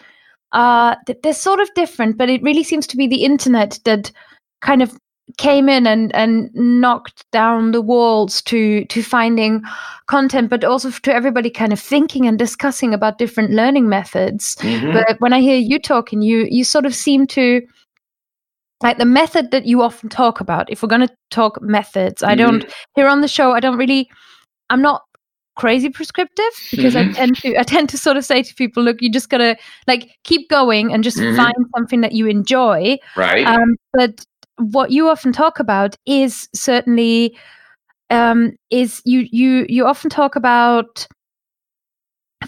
uh 0.53 0.95
they're 1.23 1.35
sort 1.35 1.61
of 1.61 1.73
different 1.75 2.17
but 2.17 2.31
it 2.31 2.43
really 2.43 2.65
seems 2.65 2.87
to 2.87 2.97
be 2.97 3.07
the 3.07 3.25
internet 3.25 3.79
that 3.85 4.11
kind 4.63 4.83
of 4.83 4.99
came 5.39 5.69
in 5.69 5.87
and 5.87 6.15
and 6.15 6.51
knocked 6.55 7.31
down 7.33 7.73
the 7.73 7.83
walls 7.83 8.41
to 8.41 8.85
to 8.87 9.03
finding 9.03 9.63
content 10.07 10.49
but 10.49 10.65
also 10.65 10.91
to 10.91 11.13
everybody 11.13 11.51
kind 11.51 11.73
of 11.73 11.81
thinking 11.81 12.27
and 12.27 12.39
discussing 12.39 12.95
about 12.95 13.19
different 13.19 13.51
learning 13.51 13.89
methods 13.89 14.57
mm-hmm. 14.57 14.93
but 14.93 15.21
when 15.21 15.33
i 15.33 15.41
hear 15.41 15.57
you 15.57 15.79
talking 15.79 16.23
you 16.23 16.47
you 16.49 16.65
sort 16.65 16.87
of 16.87 16.95
seem 16.95 17.27
to 17.27 17.61
like 18.83 18.99
the 18.99 19.05
method 19.05 19.51
that 19.51 19.67
you 19.67 19.83
often 19.83 20.09
talk 20.09 20.41
about 20.41 20.71
if 20.71 20.83
we're 20.83 20.89
going 20.89 21.07
to 21.07 21.17
talk 21.31 21.61
methods 21.61 22.23
i 22.23 22.35
don't 22.35 22.65
here 22.95 23.09
on 23.09 23.21
the 23.21 23.29
show 23.29 23.51
i 23.51 23.61
don't 23.61 23.79
really 23.79 24.09
i'm 24.71 24.83
not 24.83 25.03
crazy 25.57 25.89
prescriptive 25.89 26.53
because 26.71 26.95
Mhm. 26.95 27.09
i 27.09 27.13
tend 27.13 27.39
to 27.43 27.59
i 27.59 27.63
tend 27.63 27.89
to 27.89 27.97
sort 27.99 28.17
of 28.17 28.25
say 28.25 28.43
to 28.43 28.55
people 28.55 28.83
look 28.83 29.01
you 29.01 29.11
just 29.11 29.31
gotta 29.31 29.57
like 29.87 30.11
keep 30.25 30.49
going 30.51 30.93
and 30.93 31.03
just 31.03 31.19
Mhm. 31.19 31.35
find 31.37 31.55
something 31.75 32.03
that 32.03 32.13
you 32.13 32.27
enjoy 32.27 32.99
Right. 33.17 33.47
um, 33.47 33.77
but 33.95 34.25
what 34.59 34.91
you 34.91 35.09
often 35.09 35.33
talk 35.33 35.59
about 35.59 35.97
is 36.07 36.49
certainly 36.55 37.37
um, 38.11 38.53
is 38.71 39.03
you 39.05 39.27
you 39.31 39.67
you 39.69 39.87
often 39.87 40.11
talk 40.11 40.37
about 40.37 41.07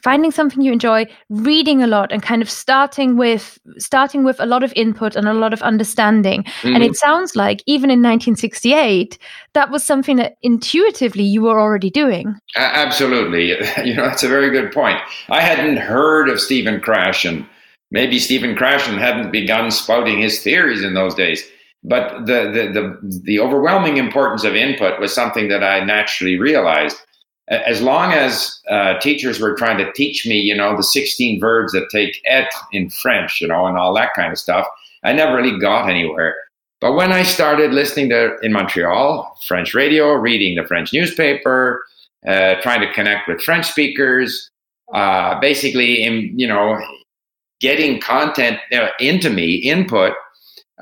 finding 0.03 0.31
something 0.31 0.61
you 0.63 0.71
enjoy 0.73 1.07
reading 1.31 1.83
a 1.83 1.87
lot 1.87 2.13
and 2.13 2.23
kind 2.23 2.43
of 2.43 2.51
starting 2.51 3.17
with 3.17 3.59
starting 3.79 4.23
with 4.23 4.39
a 4.39 4.45
lot 4.47 4.63
of 4.63 4.73
input 4.77 5.17
and 5.17 5.27
a 5.27 5.33
lot 5.33 5.53
of 5.55 5.63
understanding 5.63 6.45
and 6.63 6.77
Mhm. 6.83 6.87
it 6.91 6.97
sounds 6.97 7.35
like 7.35 7.63
even 7.67 7.91
in 7.91 8.03
1968 8.03 9.19
that 9.55 9.71
was 9.71 9.83
something 9.83 10.17
that 10.17 10.35
intuitively 10.43 11.23
you 11.23 11.41
were 11.43 11.59
already 11.59 11.91
doing 11.91 12.35
A- 12.57 12.61
Absolutely. 12.61 13.57
You 13.85 13.95
know, 13.95 14.05
that's 14.05 14.23
a 14.23 14.29
very 14.29 14.51
good 14.51 14.73
point. 14.73 14.99
I 15.31 15.41
hadn't 15.41 15.79
heard 15.79 16.29
of 16.29 16.41
Stephen 16.41 16.81
Krashen. 16.81 17.47
Maybe 17.91 18.19
Stephen 18.19 18.55
Krashen 18.55 18.99
hadn't 18.99 19.33
begun 19.33 19.71
spouting 19.71 20.19
his 20.21 20.43
theories 20.43 20.83
in 20.83 20.93
those 20.95 21.15
days. 21.15 21.43
But 21.85 22.27
the, 22.27 22.51
the, 22.53 22.73
the, 22.77 23.21
the 23.23 23.41
overwhelming 23.41 23.97
importance 23.97 24.45
of 24.45 24.55
input 24.55 25.01
was 25.01 25.15
something 25.15 25.49
that 25.49 25.63
I 25.65 25.83
naturally 25.85 26.39
realized. 26.39 26.97
As 27.51 27.81
long 27.81 28.13
as 28.13 28.61
uh, 28.71 28.99
teachers 28.99 29.41
were 29.41 29.55
trying 29.55 29.79
to 29.79 29.91
teach 29.93 30.27
me, 30.27 30.37
you 30.37 30.55
know, 30.55 30.77
the 30.77 30.83
16 30.83 31.41
verbs 31.41 31.73
that 31.73 31.89
take 31.91 32.21
être 32.31 32.53
in 32.73 32.91
French, 32.91 33.41
you 33.41 33.49
know, 33.49 33.67
and 33.67 33.79
all 33.79 33.95
that 33.95 34.11
kind 34.15 34.33
of 34.33 34.39
stuff, 34.39 34.67
I 35.03 35.13
never 35.13 35.37
really 35.37 35.59
got 35.59 35.89
anywhere. 35.89 36.37
But 36.81 36.93
when 36.93 37.13
I 37.13 37.23
started 37.23 37.73
listening 37.73 38.11
to, 38.11 38.37
in 38.43 38.53
Montreal, 38.53 39.37
French 39.47 39.75
radio, 39.75 40.13
reading 40.13 40.57
the 40.57 40.67
French 40.67 40.93
newspaper, 40.93 41.85
uh, 42.27 42.57
trying 42.57 42.81
to 42.81 42.93
connect 42.93 43.29
with 43.29 43.43
French 43.43 43.67
speakers, 43.67 44.51
uh, 44.95 45.41
basically, 45.41 46.03
in, 46.03 46.39
you 46.39 46.47
know, 46.47 46.81
getting 47.61 48.01
content 48.01 48.59
uh, 48.73 48.89
into 49.01 49.31
me, 49.31 49.57
input, 49.57 50.13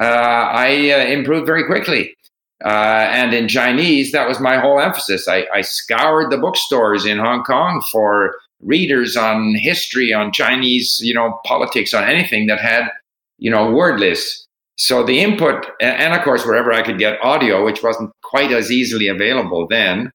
uh, 0.00 0.04
I 0.04 0.90
uh, 0.90 1.06
improved 1.06 1.46
very 1.46 1.64
quickly. 1.64 2.15
Uh, 2.64 3.08
and 3.10 3.34
in 3.34 3.48
Chinese, 3.48 4.12
that 4.12 4.26
was 4.26 4.40
my 4.40 4.58
whole 4.58 4.80
emphasis. 4.80 5.28
I, 5.28 5.46
I 5.52 5.60
scoured 5.60 6.30
the 6.30 6.38
bookstores 6.38 7.04
in 7.04 7.18
Hong 7.18 7.44
Kong 7.44 7.82
for 7.92 8.36
readers 8.60 9.16
on 9.16 9.54
history, 9.54 10.12
on 10.12 10.32
Chinese, 10.32 11.00
you 11.02 11.12
know, 11.12 11.38
politics, 11.44 11.92
on 11.92 12.04
anything 12.04 12.46
that 12.46 12.58
had, 12.58 12.88
you 13.38 13.50
know, 13.50 13.70
word 13.70 14.00
lists. 14.00 14.46
So 14.76 15.04
the 15.04 15.20
input, 15.20 15.66
and 15.80 16.14
of 16.14 16.22
course, 16.22 16.44
wherever 16.44 16.72
I 16.72 16.82
could 16.82 16.98
get 16.98 17.22
audio, 17.22 17.64
which 17.64 17.82
wasn't 17.82 18.10
quite 18.22 18.52
as 18.52 18.70
easily 18.70 19.08
available 19.08 19.66
then, 19.66 20.10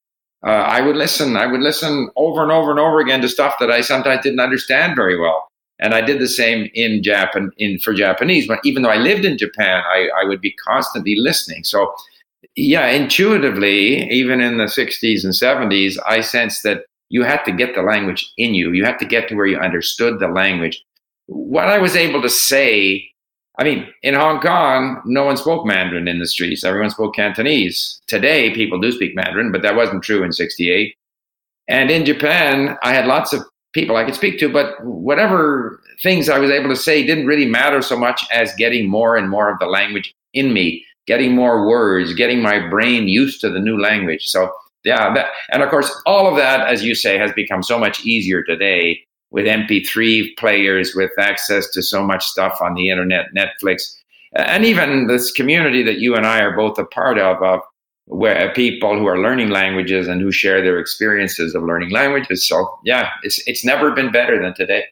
uh, 0.46 0.50
I 0.50 0.82
would 0.82 0.96
listen. 0.96 1.38
I 1.38 1.46
would 1.46 1.62
listen 1.62 2.10
over 2.16 2.42
and 2.42 2.52
over 2.52 2.72
and 2.72 2.80
over 2.80 3.00
again 3.00 3.22
to 3.22 3.30
stuff 3.30 3.56
that 3.60 3.72
I 3.72 3.82
sometimes 3.82 4.24
didn't 4.24 4.40
understand 4.40 4.96
very 4.96 5.20
well. 5.20 5.48
And 5.80 5.96
I 5.96 6.02
did 6.02 6.20
the 6.20 6.28
same 6.28 6.70
in 6.76 7.02
Japan, 7.02 7.52
in 7.58 7.80
for 7.80 7.94
Japanese. 7.94 8.48
But 8.48 8.60
even 8.64 8.84
though 8.84 8.90
I 8.90 8.98
lived 8.98 9.26
in 9.26 9.38
Japan, 9.38 9.84
I, 9.88 10.10
I 10.20 10.26
would 10.26 10.42
be 10.42 10.52
constantly 10.52 11.16
listening. 11.16 11.64
So, 11.64 11.94
yeah, 12.56 12.88
intuitively, 12.88 14.10
even 14.10 14.42
in 14.42 14.58
the 14.58 14.66
'60s 14.66 15.24
and 15.24 15.34
'70s, 15.34 15.98
I 16.08 16.22
sensed 16.22 16.64
that 16.64 16.86
you 17.10 17.24
had 17.24 17.44
to 17.44 17.52
get 17.52 17.76
the 17.76 17.82
language 17.82 18.32
in 18.38 18.54
you. 18.54 18.72
You 18.72 18.86
had 18.86 19.00
to 19.00 19.06
get 19.06 19.28
to 19.30 19.36
where 19.36 19.46
you 19.46 19.58
understood 19.58 20.20
the 20.20 20.28
language. 20.28 20.82
What 21.28 21.68
I 21.68 21.78
was 21.78 21.96
able 21.96 22.22
to 22.22 22.30
say 22.30 23.12
I 23.58 23.64
mean, 23.64 23.88
in 24.02 24.16
Hong 24.16 24.40
Kong, 24.40 25.02
no 25.06 25.26
one 25.26 25.38
spoke 25.38 25.66
Mandarin 25.66 26.08
in 26.08 26.20
the 26.20 26.26
streets. 26.26 26.64
Everyone 26.64 26.90
spoke 26.90 27.14
Cantonese. 27.14 28.02
Today, 28.08 28.54
people 28.56 28.80
do 28.80 28.92
speak 28.92 29.16
Mandarin, 29.16 29.52
but 29.52 29.62
that 29.62 29.76
wasn't 29.76 30.04
true 30.04 30.24
in 30.24 30.32
68. 30.32 30.96
And 31.68 31.92
in 31.92 32.06
Japan, 32.06 32.78
I 32.82 32.94
had 32.94 33.06
lots 33.06 33.34
of 33.34 33.44
people 33.74 33.98
I 33.98 34.04
could 34.04 34.16
speak 34.16 34.40
to, 34.40 34.52
but 34.52 34.84
whatever 34.84 35.80
things 36.02 36.28
I 36.30 36.40
was 36.40 36.50
able 36.50 36.70
to 36.70 36.76
say 36.76 37.06
didn't 37.06 37.28
really 37.28 37.46
matter 37.46 37.82
so 37.82 37.98
much 37.98 38.26
as 38.32 38.56
getting 38.56 38.90
more 38.90 39.16
and 39.16 39.30
more 39.30 39.52
of 39.52 39.60
the 39.60 39.68
language 39.68 40.14
in 40.34 40.54
me, 40.54 40.84
getting 41.08 41.36
more 41.36 41.68
words, 41.68 42.14
getting 42.14 42.42
my 42.42 42.68
brain 42.70 43.08
used 43.08 43.42
to 43.42 43.50
the 43.50 43.60
new 43.60 43.80
language. 43.80 44.28
So, 44.28 44.52
yeah, 44.84 45.14
that, 45.14 45.28
and 45.52 45.62
of 45.62 45.70
course, 45.70 45.92
all 46.06 46.28
of 46.28 46.36
that, 46.38 46.68
as 46.68 46.84
you 46.84 46.96
say, 46.96 47.18
has 47.18 47.32
become 47.34 47.64
so 47.64 47.78
much 47.80 48.06
easier 48.06 48.44
today 48.44 49.00
with 49.30 49.46
MP3 49.46 50.38
players, 50.38 50.94
with 50.96 51.12
access 51.18 51.70
to 51.72 51.82
so 51.82 52.04
much 52.04 52.26
stuff 52.26 52.60
on 52.62 52.74
the 52.74 52.90
internet, 52.90 53.28
Netflix, 53.36 53.84
and 54.34 54.66
even 54.66 55.08
this 55.08 55.32
community 55.32 55.84
that 55.84 56.00
you 56.00 56.16
and 56.16 56.26
I 56.26 56.40
are 56.42 56.56
both 56.56 56.78
a 56.78 56.86
part 56.86 57.18
of, 57.18 57.42
of 57.42 57.62
where 58.06 58.52
people 58.54 58.98
who 58.98 59.08
are 59.08 59.20
learning 59.20 59.50
languages 59.50 60.08
and 60.08 60.22
who 60.22 60.32
share 60.32 60.62
their 60.62 60.80
experiences 60.80 61.56
of 61.56 61.64
learning 61.64 61.92
languages. 61.92 62.48
So 62.48 62.78
yeah, 62.84 63.10
it's 63.24 63.46
it's 63.48 63.64
never 63.64 63.92
been 63.92 64.12
better 64.12 64.42
than 64.42 64.54
today. 64.54 64.86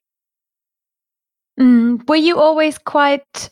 Mm, 1.60 2.08
were 2.08 2.16
you 2.16 2.40
always 2.40 2.78
quite 2.78 3.50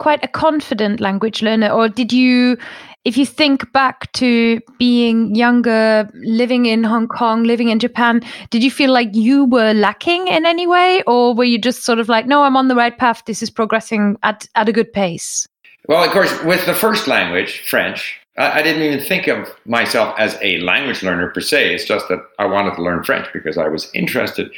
quite 0.00 0.24
a 0.24 0.28
confident 0.28 0.98
language 0.98 1.42
learner, 1.42 1.68
or 1.68 1.88
did 1.88 2.12
you, 2.12 2.56
if 3.04 3.16
you 3.16 3.24
think 3.24 3.70
back 3.72 4.10
to 4.14 4.60
being 4.78 5.34
younger, 5.34 6.10
living 6.14 6.66
in 6.66 6.82
Hong 6.82 7.06
Kong, 7.06 7.44
living 7.44 7.68
in 7.68 7.78
Japan, 7.78 8.20
did 8.50 8.64
you 8.64 8.70
feel 8.70 8.90
like 8.90 9.10
you 9.12 9.44
were 9.44 9.72
lacking 9.74 10.26
in 10.26 10.44
any 10.44 10.66
way, 10.66 11.02
or 11.06 11.34
were 11.34 11.44
you 11.44 11.58
just 11.58 11.84
sort 11.84 12.00
of 12.00 12.08
like, 12.08 12.26
no, 12.26 12.42
I'm 12.42 12.56
on 12.56 12.66
the 12.66 12.74
right 12.74 12.96
path. 12.96 13.22
This 13.26 13.42
is 13.42 13.50
progressing 13.50 14.16
at 14.24 14.48
at 14.56 14.68
a 14.68 14.72
good 14.72 14.92
pace. 14.92 15.46
Well, 15.86 16.02
of 16.02 16.10
course, 16.10 16.32
with 16.44 16.64
the 16.66 16.74
first 16.74 17.06
language, 17.06 17.60
French, 17.68 18.18
I, 18.38 18.60
I 18.60 18.62
didn't 18.62 18.82
even 18.82 19.00
think 19.00 19.28
of 19.28 19.48
myself 19.66 20.14
as 20.18 20.36
a 20.40 20.58
language 20.60 21.02
learner 21.02 21.28
per 21.30 21.40
se. 21.40 21.74
It's 21.74 21.84
just 21.84 22.08
that 22.08 22.20
I 22.38 22.46
wanted 22.46 22.74
to 22.76 22.82
learn 22.82 23.04
French 23.04 23.26
because 23.32 23.58
I 23.58 23.68
was 23.68 23.90
interested 23.94 24.50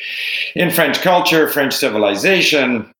in 0.54 0.70
French 0.70 1.00
culture, 1.00 1.48
French 1.48 1.74
civilization. 1.74 2.92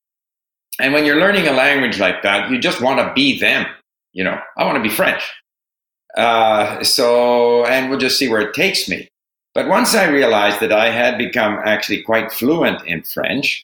And 0.79 0.93
when 0.93 1.05
you're 1.05 1.21
learning 1.21 1.47
a 1.49 1.53
language 1.53 2.01
like 2.01 2.23
that, 2.23 2.51
you 2.51 2.59
just 2.59 2.81
want 2.81 2.99
to 2.99 3.13
be 3.15 3.39
them. 3.39 3.67
You 4.13 4.25
know, 4.25 4.39
I 4.57 4.65
want 4.65 4.77
to 4.77 4.83
be 4.83 4.95
French. 4.95 5.23
Uh, 6.17 6.83
so, 6.83 7.65
and 7.67 7.89
we'll 7.89 7.99
just 7.99 8.19
see 8.19 8.29
where 8.29 8.41
it 8.41 8.55
takes 8.55 8.89
me. 8.89 9.09
But 9.55 9.69
once 9.69 9.95
I 9.95 10.09
realized 10.09 10.61
that 10.61 10.73
I 10.73 10.91
had 10.91 11.19
become 11.19 11.59
actually 11.65 12.03
quite 12.03 12.33
fluent 12.33 12.85
in 12.87 13.03
French, 13.03 13.63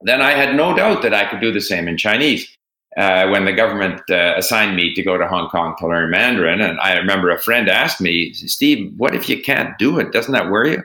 then 0.00 0.22
I 0.22 0.32
had 0.32 0.54
no 0.54 0.74
doubt 0.74 1.02
that 1.02 1.14
I 1.14 1.28
could 1.28 1.40
do 1.40 1.52
the 1.52 1.60
same 1.60 1.88
in 1.88 1.96
Chinese. 1.96 2.50
Uh, 2.96 3.28
when 3.28 3.44
the 3.44 3.52
government 3.52 4.00
uh, 4.08 4.32
assigned 4.38 4.74
me 4.74 4.94
to 4.94 5.02
go 5.02 5.18
to 5.18 5.28
Hong 5.28 5.50
Kong 5.50 5.76
to 5.78 5.86
learn 5.86 6.10
Mandarin, 6.10 6.62
and 6.62 6.80
I 6.80 6.96
remember 6.96 7.28
a 7.28 7.38
friend 7.38 7.68
asked 7.68 8.00
me, 8.00 8.32
Steve, 8.32 8.90
what 8.96 9.14
if 9.14 9.28
you 9.28 9.42
can't 9.42 9.76
do 9.78 9.98
it? 9.98 10.12
Doesn't 10.12 10.32
that 10.32 10.50
worry 10.50 10.72
you? 10.72 10.82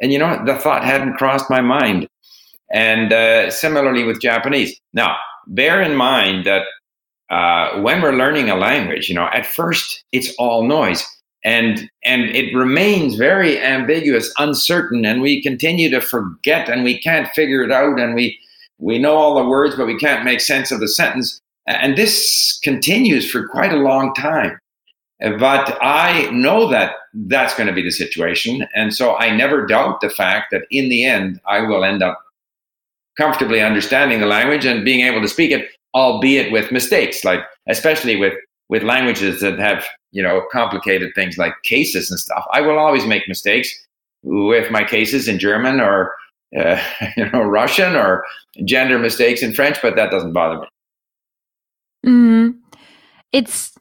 And 0.00 0.10
you 0.10 0.18
know, 0.18 0.42
the 0.46 0.54
thought 0.54 0.84
hadn't 0.84 1.18
crossed 1.18 1.50
my 1.50 1.60
mind. 1.60 2.06
And 2.72 3.12
uh, 3.12 3.50
similarly 3.50 4.04
with 4.04 4.20
Japanese. 4.20 4.78
Now, 4.92 5.16
bear 5.46 5.82
in 5.82 5.96
mind 5.96 6.46
that 6.46 6.62
uh, 7.30 7.80
when 7.80 8.02
we're 8.02 8.16
learning 8.16 8.50
a 8.50 8.56
language, 8.56 9.08
you 9.08 9.14
know, 9.14 9.28
at 9.32 9.46
first 9.46 10.04
it's 10.12 10.34
all 10.36 10.66
noise. 10.66 11.04
And 11.42 11.88
and 12.04 12.24
it 12.24 12.54
remains 12.54 13.14
very 13.14 13.58
ambiguous 13.58 14.30
uncertain 14.38 15.06
and 15.06 15.22
we 15.22 15.42
continue 15.42 15.88
to 15.90 16.00
forget 16.00 16.68
and 16.68 16.84
we 16.84 17.00
can't 17.00 17.28
figure 17.28 17.62
it 17.62 17.72
out 17.72 17.98
and 17.98 18.14
we 18.14 18.38
we 18.78 18.98
know 18.98 19.16
all 19.16 19.34
the 19.34 19.48
words 19.48 19.74
but 19.74 19.86
we 19.86 19.96
can't 19.96 20.24
make 20.24 20.40
sense 20.40 20.70
of 20.70 20.80
the 20.80 20.88
sentence. 20.88 21.40
And 21.66 21.96
this 21.96 22.58
continues 22.62 23.30
for 23.30 23.48
quite 23.48 23.72
a 23.72 23.76
long 23.76 24.12
time. 24.14 24.58
But 25.20 25.78
i 25.80 26.28
know 26.30 26.68
that 26.68 26.96
that's 27.14 27.54
going 27.54 27.66
to 27.66 27.72
be 27.72 27.82
the 27.82 27.90
situation 27.90 28.66
and 28.74 28.94
so 28.94 29.16
i 29.16 29.34
never 29.34 29.66
doubt 29.66 30.00
the 30.00 30.08
fact 30.10 30.50
that 30.50 30.62
in 30.70 30.88
the 30.88 31.04
end 31.04 31.40
i 31.46 31.60
will 31.60 31.84
end 31.84 32.02
up 32.02 32.18
comfortably 33.20 33.60
understanding 33.60 34.20
the 34.20 34.26
language 34.26 34.64
and 34.64 34.84
being 34.84 35.00
able 35.00 35.20
to 35.20 35.28
speak 35.28 35.50
it 35.50 35.68
albeit 35.94 36.52
with 36.52 36.72
mistakes 36.72 37.24
like 37.24 37.40
especially 37.68 38.16
with 38.16 38.34
with 38.68 38.82
languages 38.82 39.40
that 39.40 39.58
have 39.58 39.84
you 40.12 40.22
know 40.22 40.42
complicated 40.52 41.10
things 41.14 41.36
like 41.36 41.52
cases 41.64 42.10
and 42.10 42.18
stuff 42.18 42.44
i 42.52 42.60
will 42.60 42.78
always 42.78 43.06
make 43.06 43.28
mistakes 43.28 43.68
with 44.22 44.70
my 44.70 44.84
cases 44.84 45.28
in 45.28 45.38
german 45.38 45.80
or 45.80 46.14
uh, 46.58 46.80
you 47.16 47.28
know 47.30 47.42
russian 47.42 47.94
or 47.96 48.24
gender 48.64 48.98
mistakes 48.98 49.42
in 49.42 49.52
french 49.52 49.78
but 49.82 49.96
that 49.96 50.10
doesn't 50.10 50.32
bother 50.32 50.60
me 50.60 50.66
Mm. 52.04 52.56
It's 53.32 53.72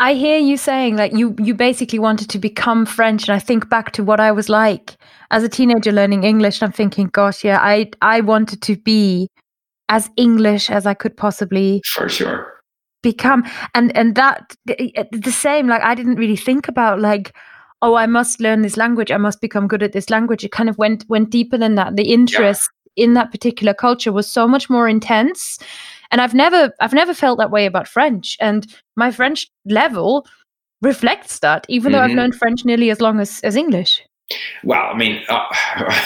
I 0.00 0.14
hear 0.14 0.38
you 0.38 0.56
saying 0.56 0.96
like 0.96 1.12
you 1.12 1.36
you 1.38 1.54
basically 1.54 1.98
wanted 1.98 2.28
to 2.30 2.38
become 2.38 2.84
French 2.84 3.28
and 3.28 3.36
I 3.36 3.38
think 3.38 3.68
back 3.68 3.92
to 3.92 4.02
what 4.02 4.18
I 4.18 4.32
was 4.32 4.48
like 4.48 4.96
as 5.30 5.44
a 5.44 5.48
teenager 5.48 5.92
learning 5.92 6.24
English 6.24 6.60
and 6.60 6.68
I'm 6.68 6.72
thinking 6.72 7.06
gosh 7.06 7.44
yeah 7.44 7.58
I 7.60 7.90
I 8.02 8.20
wanted 8.20 8.60
to 8.62 8.76
be 8.76 9.28
as 9.88 10.10
English 10.16 10.70
as 10.70 10.86
I 10.86 10.94
could 10.94 11.16
possibly 11.16 11.82
for 11.84 12.08
sure. 12.08 12.52
become. 13.02 13.44
And 13.74 13.96
and 13.96 14.14
that 14.16 14.56
the 14.64 14.80
eh, 14.80 15.04
eh, 15.12 15.30
same 15.30 15.68
like 15.68 15.82
I 15.82 15.94
didn't 15.94 16.16
really 16.16 16.36
think 16.36 16.68
about 16.68 17.00
like 17.00 17.34
oh 17.80 17.94
I 17.94 18.06
must 18.06 18.40
learn 18.40 18.62
this 18.62 18.76
language 18.76 19.12
I 19.12 19.18
must 19.18 19.40
become 19.40 19.68
good 19.68 19.82
at 19.82 19.92
this 19.92 20.10
language. 20.10 20.44
It 20.44 20.52
kind 20.52 20.68
of 20.68 20.78
went 20.78 21.04
went 21.08 21.30
deeper 21.30 21.58
than 21.58 21.76
that. 21.76 21.96
The 21.96 22.12
interest 22.12 22.70
in 22.96 23.14
that 23.14 23.30
particular 23.30 23.74
culture 23.74 24.12
was 24.12 24.26
so 24.28 24.46
much 24.48 24.70
more 24.70 24.88
intense 24.88 25.58
and 26.14 26.20
I've 26.20 26.32
never 26.32 26.72
I've 26.78 26.92
never 26.92 27.12
felt 27.12 27.38
that 27.38 27.50
way 27.50 27.66
about 27.66 27.88
French, 27.88 28.36
and 28.40 28.72
my 28.94 29.10
French 29.10 29.48
level 29.64 30.24
reflects 30.80 31.40
that, 31.40 31.66
even 31.68 31.90
though 31.90 31.98
mm-hmm. 31.98 32.12
I've 32.12 32.16
learned 32.16 32.34
French 32.36 32.64
nearly 32.64 32.88
as 32.90 33.00
long 33.00 33.18
as, 33.18 33.40
as 33.40 33.56
English. 33.56 34.00
Well, 34.62 34.90
I 34.92 34.96
mean, 34.96 35.24
uh, 35.28 35.42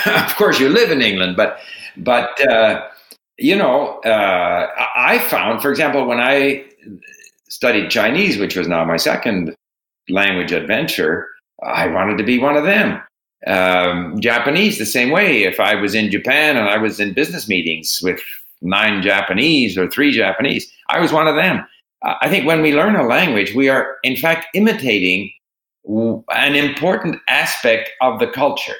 of 0.27 0.35
course, 0.37 0.59
you 0.59 0.71
live 0.71 0.91
in 0.91 1.03
England, 1.03 1.37
but 1.37 1.59
but 1.99 2.41
uh, 2.49 2.87
you 3.37 3.55
know, 3.55 4.01
uh, 4.01 4.71
I 4.97 5.19
found, 5.19 5.61
for 5.61 5.71
example, 5.71 6.07
when 6.07 6.21
I 6.21 6.65
studied 7.51 7.91
Chinese, 7.91 8.39
which 8.39 8.57
was 8.57 8.67
now 8.67 8.87
my 8.87 8.97
second 8.97 9.55
language 10.09 10.53
adventure, 10.53 11.29
I 11.63 11.87
wanted 11.87 12.17
to 12.17 12.25
be 12.25 12.39
one 12.39 12.57
of 12.57 12.65
them. 12.65 13.03
Um, 13.47 14.19
Japanese, 14.21 14.79
the 14.79 14.87
same 14.87 15.11
way. 15.11 15.43
If 15.43 15.61
I 15.61 15.75
was 15.75 15.95
in 15.95 16.11
Japan 16.11 16.57
and 16.57 16.67
I 16.67 16.79
was 16.79 16.99
in 16.99 17.13
business 17.13 17.47
meetings 17.47 18.01
with 18.03 18.23
nine 18.61 19.03
Japanese 19.03 19.77
or 19.79 19.89
three 19.89 20.13
Japanese, 20.13 20.71
I 20.89 21.01
was 21.01 21.13
one 21.13 21.29
of 21.29 21.37
them. 21.37 21.65
I 22.03 22.29
think 22.29 22.47
when 22.47 22.63
we 22.63 22.75
learn 22.75 22.97
a 22.97 23.07
language, 23.07 23.55
we 23.55 23.69
are 23.69 23.97
in 24.05 24.17
fact 24.17 24.47
imitating 24.55 25.31
an 25.87 26.55
important 26.55 27.21
aspect 27.29 27.91
of 28.01 28.21
the 28.21 28.29
culture 28.29 28.77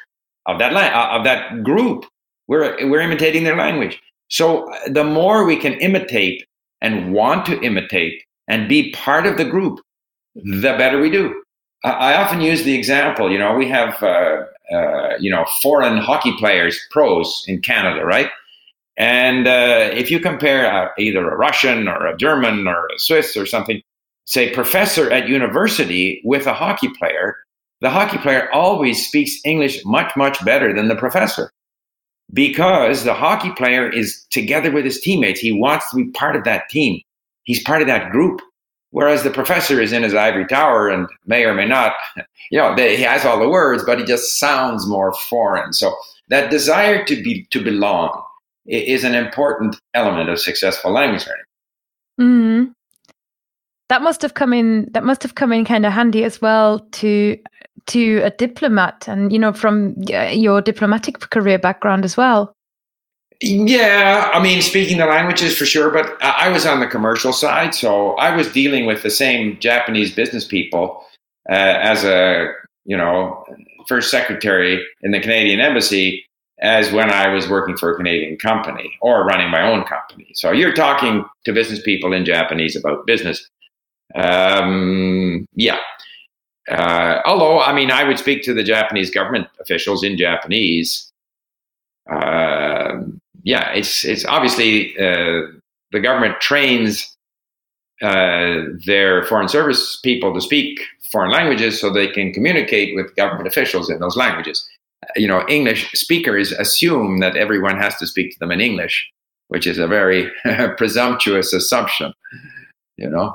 of 0.47 0.59
that 0.59 0.73
la- 0.73 1.17
of 1.17 1.25
that 1.25 1.63
group. 1.63 2.05
We're 2.49 2.89
we're 2.89 3.01
imitating 3.01 3.45
their 3.45 3.57
language. 3.57 4.01
So 4.29 4.71
uh, 4.73 4.79
the 4.89 5.05
more 5.05 5.45
we 5.45 5.57
can 5.57 5.75
imitate 5.75 6.45
and 6.81 7.13
want 7.13 7.47
to 7.47 7.61
imitate 7.61 8.23
and 8.47 8.69
be 8.69 8.93
part 8.93 9.27
of 9.27 9.37
the 9.37 9.45
group, 9.45 9.81
the 10.35 10.75
better 10.79 11.01
we 11.01 11.11
do. 11.11 11.43
I 11.85 12.15
often 12.15 12.41
use 12.41 12.65
the 12.65 12.75
example. 12.75 13.31
You 13.31 13.39
know, 13.39 13.55
we 13.55 13.69
have 13.69 14.03
uh, 14.03 14.43
uh, 14.73 15.17
you 15.21 15.31
know 15.31 15.45
foreign 15.63 15.99
hockey 15.99 16.35
players, 16.39 16.79
pros 16.91 17.45
in 17.47 17.61
Canada, 17.61 18.05
right? 18.05 18.31
And 18.99 19.47
uh, 19.47 19.91
if 19.93 20.11
you 20.11 20.19
compare 20.19 20.71
uh, 20.71 20.89
either 20.99 21.31
a 21.31 21.37
Russian 21.37 21.87
or 21.87 22.07
a 22.07 22.17
German 22.17 22.67
or 22.67 22.87
a 22.87 22.99
Swiss 22.99 23.37
or 23.37 23.47
something, 23.47 23.81
say 24.25 24.53
professor 24.53 25.11
at 25.11 25.29
university 25.29 26.21
with 26.25 26.47
a 26.47 26.53
hockey 26.53 26.89
player, 26.99 27.37
the 27.81 27.91
hockey 27.91 28.19
player 28.19 28.53
always 28.53 29.07
speaks 29.07 29.39
English 29.45 29.85
much 29.85 30.15
much 30.17 30.45
better 30.45 30.75
than 30.75 30.89
the 30.89 30.97
professor 30.97 31.53
because 32.33 33.05
the 33.05 33.15
hockey 33.15 33.53
player 33.53 33.89
is 33.89 34.27
together 34.31 34.73
with 34.73 34.85
his 34.85 35.01
teammates. 35.01 35.41
He 35.41 35.53
wants 35.53 35.89
to 35.91 35.97
be 35.97 36.11
part 36.11 36.35
of 36.35 36.43
that 36.45 36.69
team. 36.69 37.01
He's 37.45 37.63
part 37.63 37.81
of 37.81 37.89
that 37.89 38.11
group. 38.11 38.41
Whereas 38.91 39.23
the 39.23 39.31
professor 39.31 39.81
is 39.81 39.93
in 39.93 40.03
his 40.03 40.15
ivory 40.15 40.47
tower 40.47 40.89
and 40.89 41.09
may 41.27 41.45
or 41.45 41.55
may 41.55 41.67
not, 41.67 41.93
you 42.51 42.59
know, 42.59 42.75
they, 42.75 42.97
he 42.97 43.03
has 43.03 43.25
all 43.25 43.39
the 43.39 43.49
words, 43.49 43.85
but 43.85 43.99
he 43.99 44.05
just 44.05 44.41
sounds 44.41 44.87
more 44.87 45.13
foreign. 45.13 45.73
So 45.73 45.95
that 46.29 46.51
desire 46.51 47.05
to 47.05 47.23
be 47.23 47.47
to 47.51 47.63
belong 47.63 48.23
is 48.69 49.05
an 49.05 49.15
important 49.15 49.77
element 49.95 50.29
of 50.29 50.39
successful 50.39 50.93
language 50.93 51.27
learning. 51.27 51.45
Mm. 52.21 52.73
That 53.89 54.03
must 54.03 54.21
have 54.23 54.35
come 54.35 54.53
in. 54.53 54.89
That 54.93 55.05
must 55.05 55.23
have 55.23 55.35
come 55.35 55.53
in 55.53 55.65
kind 55.65 55.87
of 55.87 55.93
handy 55.93 56.25
as 56.25 56.41
well 56.43 56.81
to 56.93 57.39
to 57.87 58.21
a 58.23 58.31
diplomat, 58.31 59.09
and 59.09 59.33
you 59.33 59.39
know, 59.39 59.53
from 59.53 59.95
your 59.99 60.61
diplomatic 60.61 61.21
career 61.31 61.59
background 61.59 62.05
as 62.05 62.17
well. 62.17 62.53
Yeah, 63.41 64.31
I 64.35 64.43
mean, 64.43 64.61
speaking 64.63 64.99
the 64.99 65.07
languages 65.07 65.57
for 65.57 65.65
sure, 65.65 65.91
but 65.91 66.21
I 66.21 66.49
was 66.49 66.67
on 66.67 66.81
the 66.81 66.89
commercial 66.89 67.33
side, 67.33 67.75
so 67.75 68.15
I 68.17 68.35
was 68.35 68.51
dealing 68.51 68.85
with 68.85 69.05
the 69.05 69.11
same 69.11 69.59
Japanese 69.61 70.13
business 70.13 70.45
people 70.45 71.05
uh, 71.49 71.53
as 71.53 72.03
a, 72.03 72.53
you 72.85 72.97
know, 72.97 73.45
first 73.87 74.11
secretary 74.11 74.85
in 75.03 75.13
the 75.13 75.21
Canadian 75.21 75.61
embassy 75.61 76.25
as 76.61 76.93
when 76.93 77.11
I 77.11 77.29
was 77.29 77.49
working 77.49 77.77
for 77.77 77.93
a 77.93 77.97
Canadian 77.97 78.37
company 78.37 78.91
or 79.01 79.25
running 79.25 79.51
my 79.51 79.63
own 79.63 79.85
company. 79.85 80.27
So 80.35 80.51
you're 80.51 80.75
talking 80.75 81.25
to 81.45 81.53
business 81.53 81.81
people 81.83 82.13
in 82.13 82.25
Japanese 82.25 82.77
about 82.77 83.07
business. 83.07 83.49
Um, 84.15 85.47
yeah. 85.55 85.79
Uh, 86.69 87.21
although, 87.25 87.61
I 87.61 87.73
mean, 87.73 87.91
I 87.91 88.05
would 88.05 88.19
speak 88.19 88.43
to 88.43 88.55
the 88.55 88.65
Japanese 88.65 89.11
government 89.11 89.47
officials 89.61 90.03
in 90.03 90.19
Japanese. 90.19 91.11
Uh, 92.11 93.03
yeah, 93.45 93.71
it's 93.73 94.05
it's 94.05 94.25
obviously 94.25 94.95
uh, 94.99 95.43
the 95.93 96.01
government 96.01 96.41
trains 96.41 97.17
uh, 98.03 98.63
their 98.85 99.25
foreign 99.25 99.49
service 99.49 99.99
people 100.03 100.35
to 100.35 100.41
speak 100.41 100.81
foreign 101.11 101.31
languages 101.33 101.81
so 101.81 101.91
they 101.91 102.09
can 102.09 102.33
communicate 102.33 102.95
with 102.95 103.15
government 103.17 103.47
officials 103.47 103.89
in 103.89 103.99
those 104.01 104.17
languages. 104.17 104.69
You 105.17 105.29
know, 105.29 105.45
English 105.49 105.91
speakers 105.93 106.53
assume 106.53 107.21
that 107.21 107.37
everyone 107.37 107.77
has 107.79 107.97
to 107.97 108.07
speak 108.07 108.33
to 108.33 108.39
them 108.39 108.51
in 108.51 108.61
English, 108.61 109.09
which 109.49 109.67
is 109.67 109.79
a 109.79 109.87
very 109.87 110.31
presumptuous 110.77 111.53
assumption. 111.53 112.13
You 112.97 113.11
know. 113.11 113.35